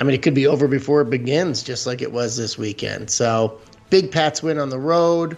I 0.00 0.04
mean 0.04 0.14
it 0.14 0.22
could 0.22 0.34
be 0.34 0.46
over 0.46 0.68
before 0.68 1.00
it 1.00 1.10
begins, 1.10 1.62
just 1.62 1.86
like 1.86 2.00
it 2.00 2.12
was 2.12 2.36
this 2.36 2.56
weekend. 2.56 3.10
So 3.10 3.60
big 3.90 4.12
Pats 4.12 4.42
win 4.42 4.58
on 4.58 4.68
the 4.68 4.78
road. 4.78 5.36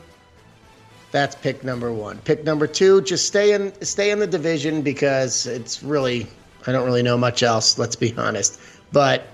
That's 1.11 1.35
pick 1.35 1.65
number 1.65 1.93
one. 1.93 2.19
Pick 2.19 2.45
number 2.45 2.67
two, 2.67 3.01
just 3.03 3.27
stay 3.27 3.53
in 3.55 3.73
stay 3.83 4.11
in 4.11 4.19
the 4.19 4.27
division 4.27 4.83
because 4.83 5.47
it's 5.47 5.83
really 5.83 6.27
I 6.67 6.73
don't 6.73 6.85
really 6.85 7.03
know 7.03 7.17
much 7.17 7.43
else, 7.43 7.79
let's 7.79 7.97
be 7.97 8.15
honest. 8.19 8.61
But 8.93 9.27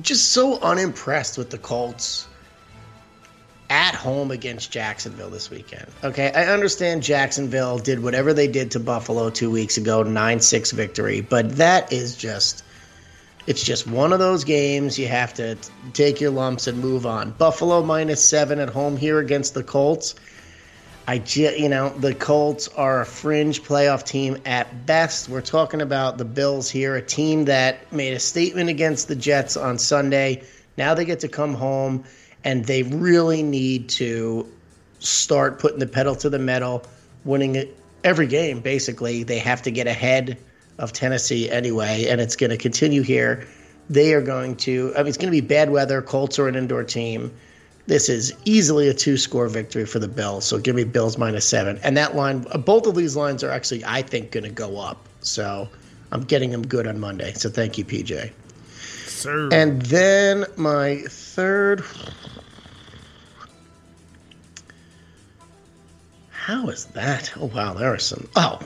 just 0.00 0.32
so 0.32 0.58
unimpressed 0.60 1.36
with 1.36 1.50
the 1.50 1.58
Colts 1.58 2.26
at 3.68 3.94
home 3.94 4.30
against 4.30 4.70
Jacksonville 4.70 5.30
this 5.30 5.50
weekend. 5.50 5.86
Okay, 6.04 6.30
I 6.34 6.46
understand 6.52 7.02
Jacksonville 7.02 7.78
did 7.78 8.02
whatever 8.02 8.34
they 8.34 8.48
did 8.48 8.72
to 8.72 8.80
Buffalo 8.80 9.30
two 9.30 9.50
weeks 9.50 9.76
ago, 9.76 10.02
9 10.02 10.40
6 10.40 10.70
victory, 10.72 11.20
but 11.20 11.56
that 11.56 11.92
is 11.92 12.16
just. 12.16 12.64
It's 13.44 13.64
just 13.64 13.88
one 13.88 14.12
of 14.12 14.20
those 14.20 14.44
games 14.44 14.96
you 14.96 15.08
have 15.08 15.34
to 15.34 15.56
t- 15.56 15.72
take 15.94 16.20
your 16.20 16.30
lumps 16.30 16.68
and 16.68 16.78
move 16.78 17.06
on. 17.06 17.32
Buffalo 17.32 17.82
minus 17.82 18.24
seven 18.24 18.60
at 18.60 18.68
home 18.68 18.96
here 18.96 19.18
against 19.18 19.52
the 19.54 19.64
Colts. 19.64 20.14
I 21.06 21.18
ju- 21.18 21.54
you 21.56 21.68
know 21.68 21.88
the 21.88 22.14
Colts 22.14 22.68
are 22.68 23.00
a 23.00 23.06
fringe 23.06 23.62
playoff 23.62 24.04
team 24.04 24.38
at 24.44 24.86
best. 24.86 25.28
We're 25.28 25.40
talking 25.40 25.80
about 25.80 26.16
the 26.16 26.24
Bills 26.24 26.70
here, 26.70 26.94
a 26.94 27.02
team 27.02 27.46
that 27.46 27.92
made 27.92 28.12
a 28.12 28.20
statement 28.20 28.70
against 28.70 29.08
the 29.08 29.16
Jets 29.16 29.56
on 29.56 29.78
Sunday. 29.78 30.44
Now 30.78 30.94
they 30.94 31.04
get 31.04 31.20
to 31.20 31.28
come 31.28 31.54
home 31.54 32.04
and 32.44 32.64
they 32.64 32.84
really 32.84 33.42
need 33.42 33.88
to 33.90 34.46
start 35.00 35.58
putting 35.58 35.80
the 35.80 35.86
pedal 35.88 36.14
to 36.16 36.30
the 36.30 36.38
metal, 36.38 36.84
winning 37.24 37.68
every 38.04 38.28
game 38.28 38.60
basically. 38.60 39.24
They 39.24 39.38
have 39.38 39.62
to 39.62 39.72
get 39.72 39.88
ahead 39.88 40.38
of 40.78 40.92
Tennessee 40.92 41.50
anyway, 41.50 42.06
and 42.08 42.20
it's 42.20 42.36
going 42.36 42.50
to 42.50 42.56
continue 42.56 43.02
here. 43.02 43.46
They 43.90 44.14
are 44.14 44.22
going 44.22 44.54
to 44.58 44.92
I 44.94 44.98
mean 44.98 45.08
it's 45.08 45.18
going 45.18 45.32
to 45.32 45.40
be 45.40 45.40
bad 45.40 45.68
weather. 45.70 46.00
Colts 46.00 46.38
are 46.38 46.46
an 46.46 46.54
indoor 46.54 46.84
team. 46.84 47.32
This 47.86 48.08
is 48.08 48.32
easily 48.44 48.88
a 48.88 48.94
two 48.94 49.16
score 49.16 49.48
victory 49.48 49.84
for 49.86 49.98
the 49.98 50.08
Bills. 50.08 50.44
So 50.44 50.58
give 50.58 50.76
me 50.76 50.84
Bills 50.84 51.18
minus 51.18 51.46
seven. 51.46 51.78
And 51.82 51.96
that 51.96 52.14
line, 52.14 52.46
both 52.64 52.86
of 52.86 52.94
these 52.94 53.16
lines 53.16 53.42
are 53.42 53.50
actually, 53.50 53.84
I 53.84 54.02
think, 54.02 54.30
going 54.30 54.44
to 54.44 54.50
go 54.50 54.78
up. 54.78 55.08
So 55.20 55.68
I'm 56.12 56.22
getting 56.22 56.50
them 56.50 56.66
good 56.66 56.86
on 56.86 57.00
Monday. 57.00 57.32
So 57.32 57.50
thank 57.50 57.78
you, 57.78 57.84
PJ. 57.84 58.30
Sir. 59.06 59.48
And 59.52 59.82
then 59.82 60.44
my 60.56 61.02
third. 61.08 61.84
How 66.30 66.68
is 66.68 66.86
that? 66.86 67.32
Oh, 67.36 67.46
wow. 67.46 67.74
There 67.74 67.92
are 67.92 67.98
some. 67.98 68.28
Oh. 68.36 68.60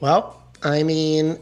Well, 0.00 0.42
I 0.62 0.82
mean, 0.82 1.38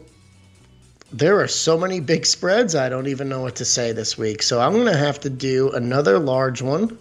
there 1.12 1.40
are 1.40 1.48
so 1.48 1.78
many 1.78 2.00
big 2.00 2.26
spreads, 2.26 2.74
I 2.74 2.88
don't 2.88 3.06
even 3.06 3.28
know 3.28 3.40
what 3.40 3.56
to 3.56 3.64
say 3.64 3.92
this 3.92 4.18
week. 4.18 4.42
So 4.42 4.60
I'm 4.60 4.72
going 4.72 4.86
to 4.86 4.96
have 4.96 5.20
to 5.20 5.30
do 5.30 5.70
another 5.70 6.18
large 6.18 6.60
one. 6.60 6.98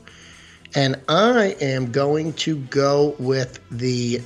And 0.75 0.99
I 1.07 1.55
am 1.61 1.91
going 1.91 2.34
to 2.34 2.57
go 2.57 3.15
with 3.19 3.59
the. 3.71 4.21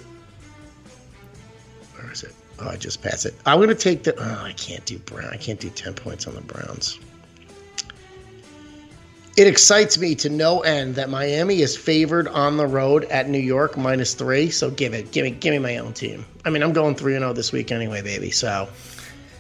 Where 1.95 2.12
is 2.12 2.24
it? 2.24 2.34
Oh, 2.60 2.68
I 2.68 2.78
just 2.78 3.02
passed 3.02 3.26
it. 3.26 3.36
I'm 3.45 3.58
going 3.58 3.70
to 3.70 3.76
take 3.76 4.03
the. 4.03 4.16
Oh, 4.18 4.44
I 4.44 4.53
can't 4.53 4.86
do 4.86 4.98
Brown. 4.99 5.30
I 5.32 5.38
can't 5.38 5.60
do 5.60 5.70
10 5.70 5.94
points 5.94 6.28
on 6.28 6.36
the 6.36 6.41
Browns. 6.41 6.99
It 9.38 9.48
excites 9.48 9.98
me 9.98 10.14
to 10.16 10.30
no 10.30 10.60
end 10.62 10.95
that 10.95 11.10
Miami 11.10 11.62
is 11.62 11.78
favored 11.78 12.28
on 12.28 12.58
the 12.58 12.68
road 12.68 13.06
at 13.06 13.30
New 13.30 13.40
York 13.40 13.78
minus 13.78 14.14
three. 14.14 14.49
So 14.49 14.70
give 14.70 14.94
it, 14.94 15.12
give 15.12 15.24
me, 15.24 15.32
give 15.32 15.53
me 15.53 15.60
my 15.60 15.78
own 15.78 15.94
team. 15.94 16.26
I 16.44 16.49
mean, 16.49 16.64
I'm 16.64 16.74
going 16.74 16.95
three 16.95 17.16
and 17.16 17.24
zero 17.24 17.34
this 17.34 17.52
week 17.52 17.72
anyway, 17.72 18.02
baby. 18.02 18.32
So 18.32 18.68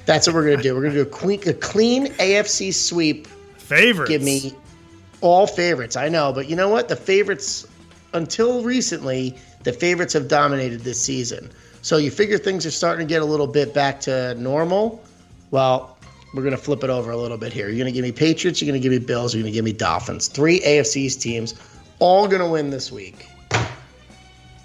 that's 0.05 0.27
what 0.27 0.35
we're 0.35 0.49
gonna 0.49 0.63
do. 0.63 0.75
We're 0.75 0.81
gonna 0.81 0.95
do 0.95 1.01
a 1.01 1.05
clean, 1.05 1.47
a 1.47 1.53
clean 1.53 2.07
AFC 2.13 2.73
sweep. 2.73 3.27
Favorites. 3.57 4.09
Give 4.09 4.21
me 4.21 4.53
all 5.21 5.47
favorites. 5.47 5.95
I 5.95 6.09
know, 6.09 6.33
but 6.33 6.49
you 6.49 6.55
know 6.55 6.69
what? 6.69 6.89
The 6.89 6.95
favorites, 6.95 7.65
until 8.13 8.63
recently, 8.63 9.37
the 9.63 9.71
favorites 9.71 10.13
have 10.13 10.27
dominated 10.27 10.81
this 10.81 11.01
season. 11.01 11.51
So 11.81 11.97
you 11.97 12.11
figure 12.11 12.37
things 12.37 12.65
are 12.65 12.71
starting 12.71 13.07
to 13.07 13.09
get 13.09 13.21
a 13.21 13.25
little 13.25 13.47
bit 13.47 13.73
back 13.73 14.01
to 14.01 14.35
normal. 14.35 15.03
Well, 15.51 15.97
we're 16.33 16.43
gonna 16.43 16.57
flip 16.57 16.83
it 16.83 16.89
over 16.89 17.11
a 17.11 17.17
little 17.17 17.37
bit 17.37 17.53
here. 17.53 17.69
You're 17.69 17.79
gonna 17.79 17.91
give 17.91 18.03
me 18.03 18.11
Patriots. 18.11 18.61
You're 18.61 18.67
gonna 18.67 18.79
give 18.79 18.91
me 18.91 18.99
Bills. 18.99 19.33
You're 19.33 19.43
gonna 19.43 19.53
give 19.53 19.65
me 19.65 19.73
Dolphins. 19.73 20.27
Three 20.27 20.59
AFC's 20.61 21.15
teams, 21.15 21.55
all 21.99 22.27
gonna 22.27 22.49
win 22.49 22.69
this 22.69 22.91
week. 22.91 23.27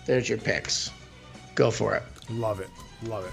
There's 0.07 0.29
your 0.29 0.39
picks. 0.39 0.91
Go 1.55 1.71
for 1.71 1.97
it. 1.97 2.03
Love 2.31 2.61
it. 2.61 2.71
Love 3.03 3.25
it. 3.25 3.33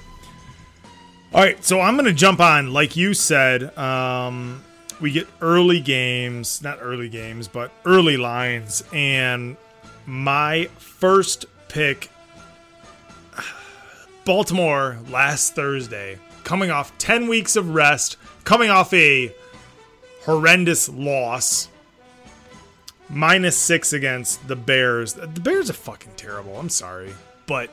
All 1.33 1.41
right, 1.41 1.65
so 1.65 1.81
I'm 1.81 1.95
going 1.95 2.05
to 2.05 2.13
jump 2.13 2.39
on, 2.39 2.73
like 2.73 2.95
you 2.95 3.15
said. 3.15 3.75
Um, 3.75 4.63
we 5.01 5.09
get 5.09 5.27
early 5.41 5.81
games, 5.81 6.61
not 6.61 6.77
early 6.79 7.09
games, 7.09 7.47
but 7.47 7.71
early 7.85 8.17
lines. 8.17 8.83
And 8.93 9.57
my 10.05 10.65
first 10.77 11.45
pick, 11.69 12.11
Baltimore 14.25 14.99
last 15.09 15.55
Thursday, 15.55 16.19
coming 16.43 16.69
off 16.69 16.95
10 16.99 17.27
weeks 17.27 17.55
of 17.55 17.73
rest, 17.73 18.17
coming 18.43 18.69
off 18.69 18.93
a 18.93 19.33
horrendous 20.25 20.87
loss, 20.87 21.67
minus 23.09 23.57
six 23.57 23.91
against 23.91 24.47
the 24.47 24.55
Bears. 24.55 25.13
The 25.13 25.25
Bears 25.25 25.71
are 25.71 25.73
fucking 25.73 26.11
terrible. 26.15 26.59
I'm 26.59 26.69
sorry. 26.69 27.11
But 27.47 27.71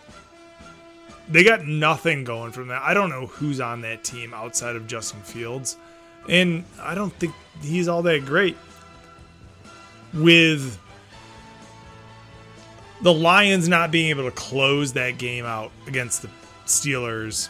they 1.30 1.44
got 1.44 1.64
nothing 1.64 2.24
going 2.24 2.52
from 2.52 2.68
that. 2.68 2.82
I 2.82 2.92
don't 2.92 3.08
know 3.08 3.26
who's 3.26 3.60
on 3.60 3.82
that 3.82 4.02
team 4.04 4.34
outside 4.34 4.76
of 4.76 4.86
Justin 4.86 5.22
Fields. 5.22 5.76
And 6.28 6.64
I 6.80 6.94
don't 6.94 7.12
think 7.14 7.34
he's 7.62 7.88
all 7.88 8.02
that 8.02 8.24
great. 8.26 8.56
With 10.12 10.78
the 13.02 13.12
Lions 13.12 13.68
not 13.68 13.90
being 13.90 14.10
able 14.10 14.24
to 14.24 14.30
close 14.32 14.92
that 14.94 15.18
game 15.18 15.44
out 15.46 15.70
against 15.86 16.22
the 16.22 16.28
Steelers, 16.66 17.48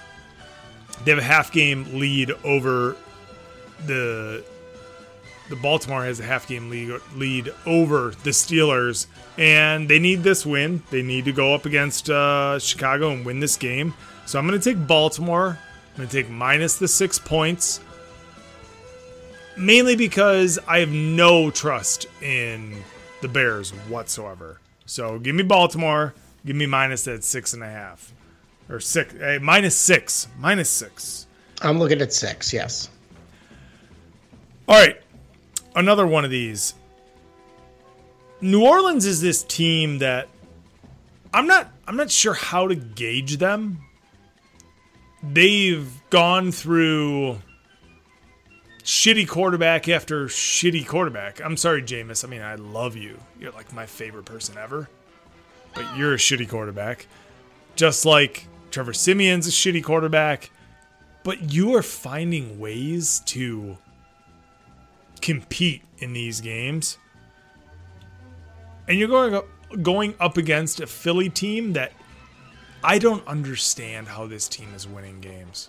they 1.05 1.11
have 1.11 1.19
a 1.19 1.23
half 1.23 1.51
game 1.51 1.99
lead 1.99 2.33
over 2.45 2.97
the 3.87 4.45
the 5.49 5.57
Baltimore 5.57 6.05
has 6.05 6.21
a 6.21 6.23
half 6.23 6.47
game 6.47 6.71
lead, 6.71 7.01
lead 7.17 7.53
over 7.67 8.13
the 8.23 8.31
Steelers, 8.31 9.07
and 9.39 9.89
they 9.89 9.99
need 9.99 10.23
this 10.23 10.45
win. 10.45 10.83
They 10.91 11.03
need 11.03 11.25
to 11.27 11.33
go 11.33 11.55
up 11.55 11.67
against 11.67 12.11
uh, 12.11 12.59
Chicago 12.59 13.11
and 13.11 13.25
win 13.25 13.41
this 13.41 13.57
game. 13.57 13.95
So 14.27 14.39
I'm 14.39 14.47
going 14.47 14.61
to 14.61 14.73
take 14.73 14.87
Baltimore. 14.87 15.59
I'm 15.93 15.97
going 15.97 16.09
to 16.09 16.23
take 16.23 16.31
minus 16.31 16.79
the 16.79 16.89
six 16.89 17.19
points, 17.19 17.81
mainly 19.57 19.97
because 19.97 20.59
I 20.69 20.79
have 20.79 20.91
no 20.91 21.51
trust 21.51 22.07
in 22.23 22.77
the 23.23 23.29
Bears 23.29 23.71
whatsoever. 23.89 24.61
So 24.87 25.19
give 25.19 25.35
me 25.35 25.43
Baltimore. 25.43 26.15
Give 26.47 26.57
me 26.57 26.67
minus 26.67 27.05
that 27.05 27.23
six 27.23 27.53
and 27.53 27.63
a 27.63 27.69
half, 27.69 28.15
or 28.71 28.81
six, 28.81 29.13
hey, 29.13 29.39
minus 29.39 29.77
six, 29.77 30.27
minus 30.39 30.71
six. 30.71 31.27
I'm 31.61 31.79
looking 31.79 32.01
at 32.01 32.15
six. 32.15 32.51
Yes. 32.53 32.89
All 34.67 34.81
right, 34.81 34.99
another 35.77 36.07
one 36.07 36.25
of 36.25 36.31
these. 36.31 36.75
New 38.41 38.65
Orleans 38.65 39.05
is 39.07 39.21
this 39.21 39.43
team 39.43 39.99
that 39.99 40.29
I'm 41.33 41.47
not 41.47 41.71
I'm 41.87 41.97
not 41.97 42.11
sure 42.11 42.35
how 42.35 42.69
to 42.69 42.75
gauge 42.75 43.37
them. 43.39 43.81
They've 45.23 45.91
gone 46.09 46.51
through 46.51 47.39
shitty 48.83 49.29
quarterback 49.29 49.89
after 49.89 50.27
shitty 50.27 50.87
quarterback. 50.87 51.41
I'm 51.45 51.57
sorry, 51.57 51.83
Jameis. 51.83 52.25
I 52.25 52.29
mean, 52.29 52.43
I 52.43 52.55
love 52.55 52.97
you. 52.97 53.19
You're 53.39 53.53
like 53.53 53.73
my 53.73 53.87
favorite 53.87 54.25
person 54.25 54.57
ever. 54.57 54.89
but 55.75 55.97
you're 55.97 56.15
a 56.15 56.19
shitty 56.19 56.49
quarterback. 56.49 57.07
Just 57.77 58.05
like 58.05 58.47
Trevor 58.71 58.93
Siemian's 58.93 59.47
a 59.47 59.51
shitty 59.51 59.83
quarterback, 59.83 60.51
but 61.23 61.53
you 61.53 61.75
are 61.75 61.83
finding 61.83 62.59
ways 62.59 63.21
to 63.27 63.77
compete 65.21 65.83
in 65.99 66.13
these 66.13 66.41
games. 66.41 66.99
And 68.91 68.99
you're 68.99 69.07
going 69.07 69.35
up, 69.37 69.47
going 69.83 70.17
up 70.19 70.37
against 70.37 70.81
a 70.81 70.87
Philly 70.89 71.31
team 71.31 71.75
that 71.75 71.93
I 72.83 72.99
don't 72.99 73.25
understand 73.25 74.09
how 74.09 74.27
this 74.27 74.49
team 74.49 74.67
is 74.75 74.89
winning 74.89 75.21
games. 75.21 75.69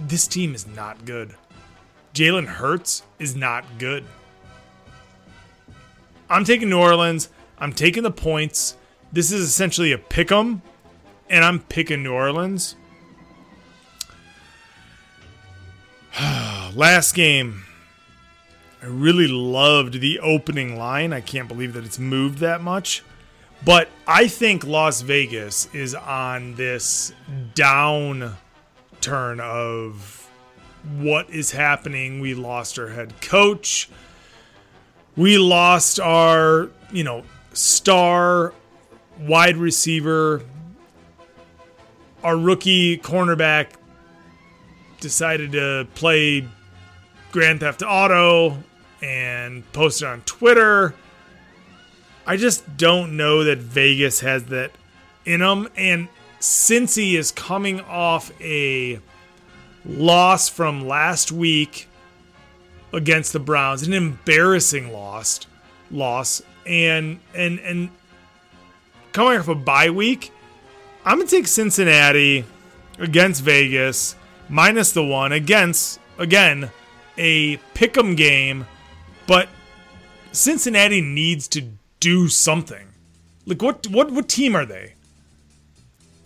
This 0.00 0.26
team 0.26 0.56
is 0.56 0.66
not 0.66 1.04
good. 1.04 1.36
Jalen 2.14 2.46
Hurts 2.46 3.04
is 3.20 3.36
not 3.36 3.64
good. 3.78 4.04
I'm 6.28 6.42
taking 6.42 6.68
New 6.68 6.80
Orleans. 6.80 7.28
I'm 7.58 7.72
taking 7.72 8.02
the 8.02 8.10
points. 8.10 8.76
This 9.12 9.30
is 9.30 9.42
essentially 9.48 9.92
a 9.92 9.98
pick 9.98 10.32
'em, 10.32 10.62
and 11.30 11.44
I'm 11.44 11.60
picking 11.60 12.02
New 12.02 12.12
Orleans. 12.12 12.74
Last 16.74 17.14
game, 17.14 17.62
I 18.82 18.86
really 18.86 19.28
loved 19.28 20.00
the 20.00 20.18
opening 20.18 20.76
line. 20.76 21.12
I 21.12 21.20
can't 21.20 21.46
believe 21.46 21.72
that 21.74 21.84
it's 21.84 22.00
moved 22.00 22.38
that 22.40 22.60
much. 22.60 23.04
But 23.64 23.88
I 24.08 24.26
think 24.26 24.64
Las 24.64 25.02
Vegas 25.02 25.72
is 25.72 25.94
on 25.94 26.56
this 26.56 27.12
down 27.54 28.34
turn 29.00 29.38
of 29.38 30.28
what 30.98 31.30
is 31.30 31.52
happening. 31.52 32.18
We 32.18 32.34
lost 32.34 32.76
our 32.76 32.88
head 32.88 33.20
coach. 33.20 33.88
We 35.16 35.38
lost 35.38 36.00
our, 36.00 36.70
you 36.90 37.04
know, 37.04 37.22
star 37.52 38.52
wide 39.20 39.58
receiver. 39.58 40.42
Our 42.24 42.36
rookie 42.36 42.98
cornerback 42.98 43.74
decided 44.98 45.52
to 45.52 45.86
play 45.94 46.48
Grand 47.30 47.60
Theft 47.60 47.84
Auto 47.86 48.58
and 49.02 49.70
post 49.72 50.02
it 50.02 50.06
on 50.06 50.22
Twitter. 50.22 50.94
I 52.26 52.36
just 52.36 52.76
don't 52.76 53.16
know 53.16 53.44
that 53.44 53.58
Vegas 53.58 54.20
has 54.20 54.44
that 54.46 54.70
in 55.24 55.40
them. 55.40 55.68
And 55.76 56.08
Cincy 56.40 57.14
is 57.14 57.32
coming 57.32 57.80
off 57.80 58.30
a 58.40 59.00
loss 59.84 60.48
from 60.48 60.86
last 60.86 61.32
week 61.32 61.88
against 62.92 63.32
the 63.32 63.40
Browns, 63.40 63.82
an 63.82 63.92
embarrassing 63.92 64.92
loss, 64.92 65.40
loss, 65.90 66.42
and 66.66 67.18
and 67.34 67.58
and 67.60 67.90
coming 69.12 69.38
off 69.38 69.48
a 69.48 69.54
bye 69.54 69.90
week, 69.90 70.30
I'm 71.04 71.18
gonna 71.18 71.28
take 71.28 71.46
Cincinnati 71.46 72.44
against 72.98 73.42
Vegas 73.42 74.14
minus 74.48 74.92
the 74.92 75.04
one 75.04 75.32
against 75.32 75.98
again 76.18 76.70
a 77.16 77.56
pick'em 77.74 78.16
game, 78.16 78.66
but 79.26 79.48
Cincinnati 80.32 81.00
needs 81.00 81.48
to 81.48 81.62
do 82.00 82.28
something. 82.28 82.88
Like 83.46 83.62
what 83.62 83.86
what 83.88 84.10
what 84.10 84.28
team 84.28 84.56
are 84.56 84.66
they? 84.66 84.94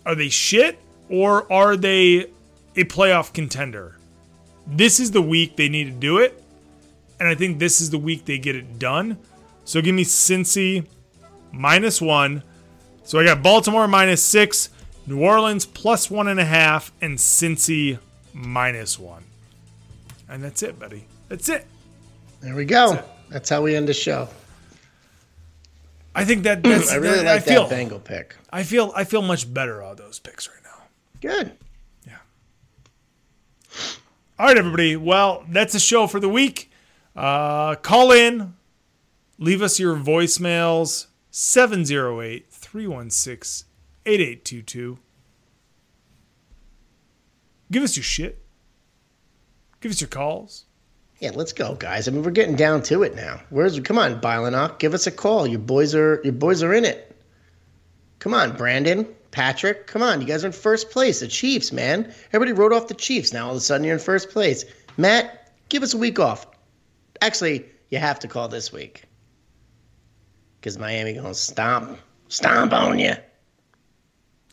Are 0.05 0.15
they 0.15 0.29
shit 0.29 0.79
or 1.09 1.51
are 1.51 1.75
they 1.75 2.27
a 2.75 2.83
playoff 2.83 3.33
contender? 3.33 3.97
This 4.65 4.99
is 4.99 5.11
the 5.11 5.21
week 5.21 5.55
they 5.55 5.69
need 5.69 5.85
to 5.85 5.91
do 5.91 6.17
it, 6.17 6.43
and 7.19 7.27
I 7.27 7.35
think 7.35 7.59
this 7.59 7.81
is 7.81 7.89
the 7.89 7.97
week 7.97 8.25
they 8.25 8.37
get 8.37 8.55
it 8.55 8.79
done. 8.79 9.17
So 9.65 9.81
give 9.81 9.95
me 9.95 10.03
Cincy 10.03 10.85
minus 11.51 12.01
one. 12.01 12.43
So 13.03 13.19
I 13.19 13.25
got 13.25 13.41
Baltimore 13.41 13.87
minus 13.87 14.21
six, 14.21 14.69
New 15.05 15.21
Orleans 15.21 15.65
plus 15.65 16.11
one 16.11 16.27
and 16.27 16.39
a 16.39 16.45
half, 16.45 16.91
and 17.01 17.17
Cincy 17.17 17.99
minus 18.33 18.99
one. 18.99 19.23
And 20.29 20.43
that's 20.43 20.61
it, 20.61 20.77
buddy. 20.77 21.05
That's 21.29 21.47
it. 21.49 21.65
There 22.41 22.55
we 22.55 22.65
go. 22.65 23.03
That's 23.29 23.49
how 23.49 23.61
we 23.61 23.75
end 23.75 23.87
the 23.87 23.93
show. 23.93 24.29
I 26.15 26.23
think 26.25 26.43
that 26.43 26.63
that's 26.63 26.91
I 26.91 26.95
really 26.95 27.17
that- 27.17 27.25
like 27.25 27.35
I 27.35 27.39
feel, 27.39 27.63
that 27.63 27.69
Bengal 27.69 27.99
pick. 27.99 28.35
I 28.51 28.63
feel 28.63 28.91
I 28.95 29.03
feel 29.03 29.21
much 29.21 29.51
better 29.53 29.81
on 29.83 29.95
those 29.97 30.19
picks 30.19 30.47
right 30.47 30.57
now. 30.63 30.83
Good. 31.21 31.51
Yeah. 32.05 32.17
All 34.39 34.47
right, 34.47 34.57
everybody. 34.57 34.95
Well, 34.95 35.43
that's 35.49 35.75
a 35.75 35.79
show 35.79 36.07
for 36.07 36.19
the 36.19 36.29
week. 36.29 36.71
Uh, 37.15 37.75
call 37.75 38.11
in, 38.11 38.53
leave 39.39 39.61
us 39.63 39.79
your 39.79 39.95
voicemails 39.95 41.07
708 41.31 42.45
316 42.51 43.67
8822. 44.05 44.99
Give 47.71 47.83
us 47.83 47.97
your 47.97 48.03
shit. 48.03 48.45
Give 49.81 49.91
us 49.91 49.99
your 49.99 50.07
calls. 50.07 50.65
Yeah, 51.19 51.31
let's 51.33 51.53
go, 51.53 51.73
guys. 51.73 52.07
I 52.07 52.11
mean, 52.11 52.23
we're 52.23 52.31
getting 52.31 52.55
down 52.55 52.83
to 52.83 53.03
it 53.03 53.15
now. 53.15 53.41
Where's 53.49 53.79
come 53.79 53.97
on, 53.97 54.21
Bylanock? 54.21 54.77
Give 54.77 54.93
us 54.93 55.07
a 55.07 55.11
call. 55.11 55.47
Your 55.47 55.59
boys 55.59 55.95
are 55.95 56.21
your 56.23 56.33
boys 56.33 56.61
are 56.61 56.73
in 56.73 56.85
it. 56.85 57.15
Come 58.19 58.33
on, 58.33 58.55
Brandon, 58.55 59.07
Patrick. 59.31 59.87
Come 59.87 60.03
on, 60.03 60.21
you 60.21 60.27
guys 60.27 60.43
are 60.43 60.47
in 60.47 60.53
first 60.53 60.91
place. 60.91 61.21
The 61.21 61.27
Chiefs, 61.27 61.71
man. 61.71 62.13
Everybody 62.33 62.53
wrote 62.53 62.73
off 62.73 62.87
the 62.87 62.93
Chiefs. 62.93 63.33
Now 63.33 63.45
all 63.45 63.51
of 63.51 63.57
a 63.57 63.61
sudden 63.61 63.83
you're 63.83 63.95
in 63.95 63.99
first 63.99 64.29
place. 64.29 64.65
Matt, 64.95 65.51
give 65.69 65.81
us 65.81 65.93
a 65.93 65.97
week 65.97 66.19
off. 66.19 66.45
Actually, 67.21 67.65
you 67.89 67.97
have 67.97 68.19
to 68.19 68.27
call 68.27 68.47
this 68.47 68.71
week 68.71 69.03
because 70.59 70.77
Miami 70.77 71.13
gonna 71.13 71.33
stomp, 71.33 71.99
stomp 72.27 72.73
on 72.73 72.99
you. 72.99 73.13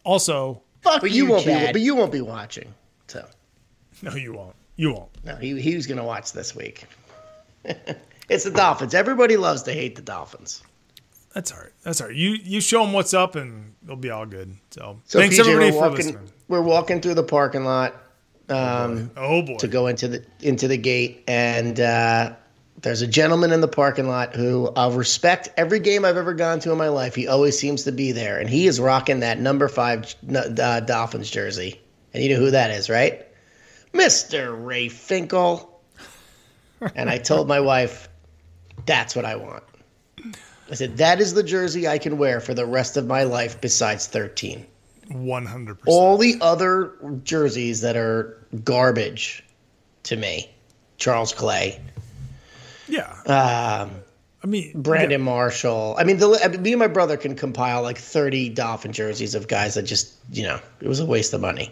Also, 0.04 0.62
Fuck 0.80 1.02
but 1.02 1.10
you, 1.10 1.24
you, 1.24 1.30
won't 1.30 1.44
be. 1.44 1.52
Chad. 1.52 1.72
But 1.72 1.82
you 1.82 1.94
won't 1.94 2.12
be 2.12 2.20
watching. 2.22 2.74
So 3.06 3.26
no, 4.02 4.14
you 4.14 4.32
won't. 4.32 4.56
You 4.76 4.92
won't. 4.92 5.24
no, 5.24 5.36
he 5.36 5.60
he 5.60 5.76
was 5.76 5.86
gonna 5.86 6.04
watch 6.04 6.32
this 6.32 6.54
week. 6.54 6.86
it's 8.28 8.44
the 8.44 8.50
Dolphins. 8.50 8.94
Everybody 8.94 9.36
loves 9.36 9.62
to 9.64 9.72
hate 9.72 9.96
the 9.96 10.02
Dolphins. 10.02 10.62
That's 11.34 11.50
all 11.52 11.60
right. 11.60 11.72
That's 11.82 12.00
all 12.00 12.08
right. 12.08 12.16
You 12.16 12.30
you 12.42 12.60
show 12.60 12.82
them 12.84 12.92
what's 12.92 13.14
up, 13.14 13.34
and 13.36 13.74
it'll 13.84 13.96
be 13.96 14.10
all 14.10 14.26
good. 14.26 14.54
So, 14.70 15.00
So 15.04 15.18
thanks 15.18 15.36
PJ, 15.36 15.40
everybody 15.40 15.70
for 15.70 15.76
walking, 15.78 15.96
listening. 15.96 16.30
We're 16.48 16.62
walking 16.62 17.00
through 17.00 17.14
the 17.14 17.24
parking 17.24 17.64
lot 17.64 17.94
um, 18.48 19.10
Oh 19.16 19.42
boy. 19.42 19.56
to 19.56 19.68
go 19.68 19.86
into 19.86 20.08
the 20.08 20.24
into 20.40 20.68
the 20.68 20.76
gate, 20.76 21.24
and 21.26 21.78
uh, 21.80 22.34
there's 22.82 23.02
a 23.02 23.06
gentleman 23.06 23.52
in 23.52 23.60
the 23.60 23.68
parking 23.68 24.06
lot 24.08 24.36
who 24.36 24.70
I'll 24.76 24.92
respect 24.92 25.48
every 25.56 25.80
game 25.80 26.04
I've 26.04 26.16
ever 26.16 26.34
gone 26.34 26.60
to 26.60 26.72
in 26.72 26.78
my 26.78 26.88
life. 26.88 27.14
He 27.14 27.26
always 27.26 27.58
seems 27.58 27.84
to 27.84 27.92
be 27.92 28.12
there, 28.12 28.38
and 28.38 28.48
he 28.48 28.66
is 28.66 28.78
rocking 28.78 29.20
that 29.20 29.40
number 29.40 29.68
five 29.68 30.14
uh, 30.34 30.80
Dolphins 30.80 31.30
jersey. 31.30 31.80
And 32.12 32.22
you 32.22 32.28
know 32.34 32.38
who 32.38 32.52
that 32.52 32.70
is, 32.70 32.88
right? 32.88 33.23
Mister 33.94 34.54
Ray 34.54 34.88
Finkle. 34.88 35.70
and 36.94 37.08
I 37.08 37.16
told 37.18 37.48
my 37.48 37.60
wife, 37.60 38.08
"That's 38.86 39.16
what 39.16 39.24
I 39.24 39.36
want." 39.36 39.62
I 40.70 40.74
said, 40.74 40.96
"That 40.98 41.20
is 41.20 41.32
the 41.34 41.42
jersey 41.42 41.86
I 41.88 41.98
can 41.98 42.18
wear 42.18 42.40
for 42.40 42.52
the 42.54 42.66
rest 42.66 42.96
of 42.96 43.06
my 43.06 43.22
life, 43.22 43.60
besides 43.60 44.06
13." 44.06 44.66
One 45.08 45.44
hundred 45.46 45.74
percent. 45.80 45.88
all 45.94 46.16
the 46.16 46.36
other 46.40 46.92
jerseys 47.24 47.82
that 47.82 47.94
are 47.96 48.38
garbage 48.64 49.44
to 50.04 50.16
me 50.16 50.50
charles 50.96 51.32
clay 51.34 51.78
Yeah. 52.88 53.10
um, 53.26 53.90
I 54.42 54.46
mean, 54.46 54.72
brandon 54.80 55.20
marshall 55.20 55.94
i 55.98 56.04
mean 56.04 56.16
the, 56.16 56.40
I 56.42 56.48
mean, 56.48 56.62
me 56.62 56.72
and 56.72 56.78
my 56.78 56.86
brother 56.86 57.18
can 57.18 57.34
compile 57.36 57.82
like 57.82 57.98
30 57.98 58.48
dolphin 58.50 58.92
jerseys 58.92 59.34
of 59.34 59.46
guys 59.46 59.74
that 59.74 59.82
just 59.82 60.14
you 60.32 60.42
know 60.44 60.58
it 60.80 60.88
was 60.88 61.00
a 61.00 61.06
waste 61.06 61.34
of 61.34 61.42
money 61.42 61.70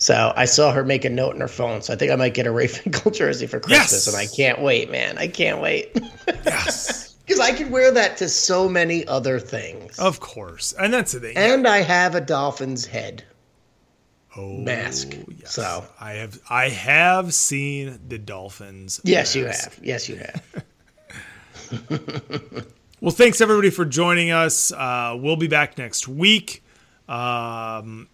so 0.00 0.32
i 0.36 0.44
saw 0.44 0.72
her 0.72 0.82
make 0.84 1.04
a 1.04 1.10
note 1.10 1.34
in 1.34 1.40
her 1.40 1.46
phone 1.48 1.80
so 1.82 1.92
i 1.92 1.96
think 1.96 2.10
i 2.10 2.16
might 2.16 2.34
get 2.34 2.46
a 2.46 2.50
ray 2.50 2.66
finkle 2.66 3.10
jersey 3.14 3.46
for 3.46 3.60
christmas 3.60 3.92
Yes! 3.92 4.06
and 4.08 4.16
i 4.16 4.26
can't 4.26 4.60
wait 4.60 4.90
man 4.90 5.16
i 5.18 5.28
can't 5.28 5.60
wait 5.62 5.96
Yes. 6.44 7.14
because 7.26 7.38
i 7.40 7.52
could 7.52 7.70
wear 7.70 7.92
that 7.92 8.16
to 8.16 8.28
so 8.28 8.68
many 8.68 9.06
other 9.06 9.38
things 9.38 9.98
of 9.98 10.18
course, 10.20 10.72
and 10.78 10.92
that's 10.92 11.12
the 11.12 11.20
thing. 11.20 11.36
and 11.36 11.68
i 11.68 11.78
have 11.78 12.14
a 12.16 12.20
dolphin's 12.20 12.84
head 12.86 13.22
oh, 14.36 14.58
mask. 14.58 15.14
yes. 15.38 15.52
So- 15.54 15.84
I 16.00 16.12
have 16.14 16.40
I 16.48 16.68
have 16.70 17.32
seen 17.34 18.00
the 18.08 18.18
Dolphins. 18.18 19.00
yes 19.04 19.36
you 19.36 19.46
have 19.46 19.78
yes 19.82 20.08
you 20.08 20.16
have 20.16 20.64
Well, 23.02 23.12
thanks 23.12 23.40
everybody 23.40 23.70
for 23.70 23.86
joining 23.86 24.30
us. 24.30 24.72
Uh, 24.72 25.16
we'll 25.18 25.36
be 25.36 25.46
back 25.48 25.78
next 25.78 26.06
week. 26.06 26.62
Um, 27.08 28.08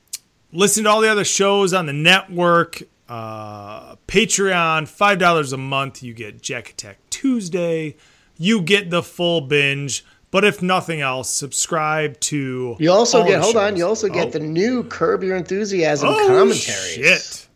listen 0.57 0.85
to 0.85 0.91
all 0.91 1.01
the 1.01 1.09
other 1.11 1.24
shows 1.24 1.73
on 1.73 1.87
the 1.87 1.93
network. 1.93 2.83
Uh, 3.09 3.97
Patreon, 4.09 4.89
five 4.89 5.19
dollars 5.19 5.53
a 5.53 5.57
month. 5.57 6.03
You 6.03 6.12
get 6.15 6.43
Jack 6.43 6.70
Attack 6.70 6.99
Tuesday. 7.11 7.97
You 8.37 8.61
get 8.62 8.91
the 8.91 9.03
full 9.03 9.41
binge. 9.43 10.05
But 10.33 10.45
if 10.45 10.61
nothing 10.61 11.01
else, 11.01 11.31
subscribe 11.31 12.19
to. 12.20 12.77
You 12.81 12.91
also 12.91 13.20
all 13.20 13.27
get 13.27 13.41
hold 13.41 13.57
on. 13.57 13.77
You 13.77 13.87
also 13.87 14.09
Oh. 14.09 14.12
get 14.12 14.33
the 14.33 14.41
new 14.41 14.83
Curb 14.83 15.23
Your 15.23 15.37
Enthusiasm 15.37 16.09
oh, 16.11 16.27
commentaries. 16.27 16.95
Shit. 16.95 17.47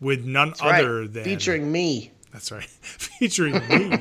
With 0.00 0.24
none 0.24 0.48
That's 0.50 0.62
right, 0.62 0.84
other 0.84 1.06
than 1.06 1.24
featuring 1.24 1.70
me 1.70 2.10
That's 2.32 2.50
right. 2.50 2.64
Featuring 2.80 3.54
me. 3.68 3.98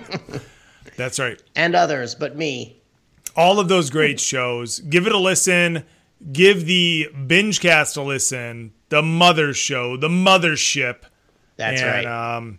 That's 0.98 1.20
right. 1.20 1.42
and 1.56 1.76
others, 1.76 2.16
but 2.16 2.36
me. 2.36 2.82
all 3.36 3.60
of 3.60 3.68
those 3.70 3.90
great 3.90 4.20
shows. 4.20 4.80
Give 4.80 5.06
it 5.08 5.14
a 5.14 5.18
listen. 5.18 5.84
Give 6.32 6.66
the 6.66 7.10
Bingecast 7.14 7.98
a 7.98 8.02
listen. 8.02 8.74
The 8.90 9.02
Mother 9.02 9.54
Show, 9.54 9.98
the 9.98 10.08
Mothership. 10.08 11.02
That's 11.58 11.82
and, 11.82 12.06
right. 12.06 12.36
Um, 12.38 12.58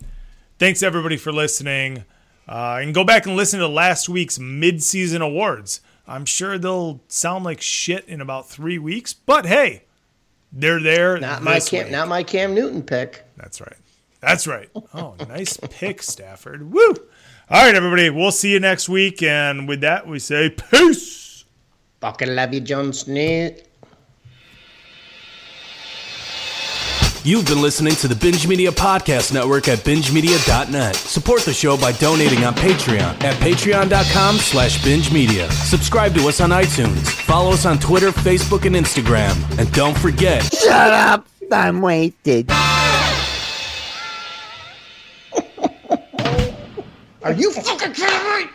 thanks 0.58 0.82
everybody 0.82 1.16
for 1.16 1.32
listening. 1.32 2.04
Uh, 2.46 2.80
and 2.82 2.92
go 2.92 3.04
back 3.04 3.26
and 3.26 3.36
listen 3.36 3.60
to 3.60 3.68
last 3.68 4.08
week's 4.08 4.38
mid-season 4.38 5.22
awards. 5.22 5.80
I'm 6.06 6.26
sure 6.26 6.58
they'll 6.58 7.00
sound 7.08 7.44
like 7.44 7.62
shit 7.62 8.06
in 8.06 8.20
about 8.20 8.48
three 8.48 8.78
weeks, 8.78 9.14
but 9.14 9.46
hey, 9.46 9.84
they're 10.52 10.82
there. 10.82 11.18
not 11.18 11.42
my 11.42 11.58
Cam, 11.60 11.84
week. 11.84 11.92
not 11.92 12.08
my 12.08 12.22
Cam 12.22 12.54
Newton 12.54 12.82
pick. 12.82 13.24
That's 13.36 13.60
right. 13.60 13.76
That's 14.20 14.46
right. 14.46 14.68
Oh, 14.92 15.14
nice 15.28 15.56
pick, 15.70 16.02
Stafford. 16.02 16.70
Woo! 16.72 16.94
All 17.50 17.62
right, 17.62 17.74
everybody. 17.74 18.10
We'll 18.10 18.30
see 18.30 18.52
you 18.52 18.60
next 18.60 18.88
week. 18.88 19.22
And 19.22 19.66
with 19.66 19.80
that, 19.80 20.06
we 20.06 20.18
say 20.18 20.50
peace. 20.50 21.23
Fucking 22.04 22.34
love 22.34 22.52
you, 22.52 22.60
John 22.60 22.92
Smith. 22.92 23.66
You've 27.24 27.46
been 27.46 27.62
listening 27.62 27.94
to 27.94 28.08
the 28.08 28.14
Binge 28.14 28.46
Media 28.46 28.70
Podcast 28.70 29.32
Network 29.32 29.68
at 29.68 29.78
bingemedia.net. 29.78 30.96
Support 30.96 31.40
the 31.46 31.54
show 31.54 31.78
by 31.78 31.92
donating 31.92 32.44
on 32.44 32.54
Patreon 32.56 33.24
at 33.24 33.34
patreon.com 33.36 34.36
slash 34.36 34.84
binge 34.84 35.10
media. 35.14 35.50
Subscribe 35.50 36.14
to 36.16 36.28
us 36.28 36.42
on 36.42 36.50
iTunes. 36.50 37.08
Follow 37.08 37.52
us 37.52 37.64
on 37.64 37.78
Twitter, 37.78 38.10
Facebook, 38.10 38.66
and 38.66 38.76
Instagram. 38.76 39.58
And 39.58 39.72
don't 39.72 39.96
forget, 39.96 40.44
Shut 40.52 40.92
up! 40.92 41.26
I'm 41.50 41.80
wasted. 41.80 42.50
Are 47.22 47.32
you 47.32 47.50
fucking 47.50 47.94
kidding 47.94 48.46
me? 48.46 48.50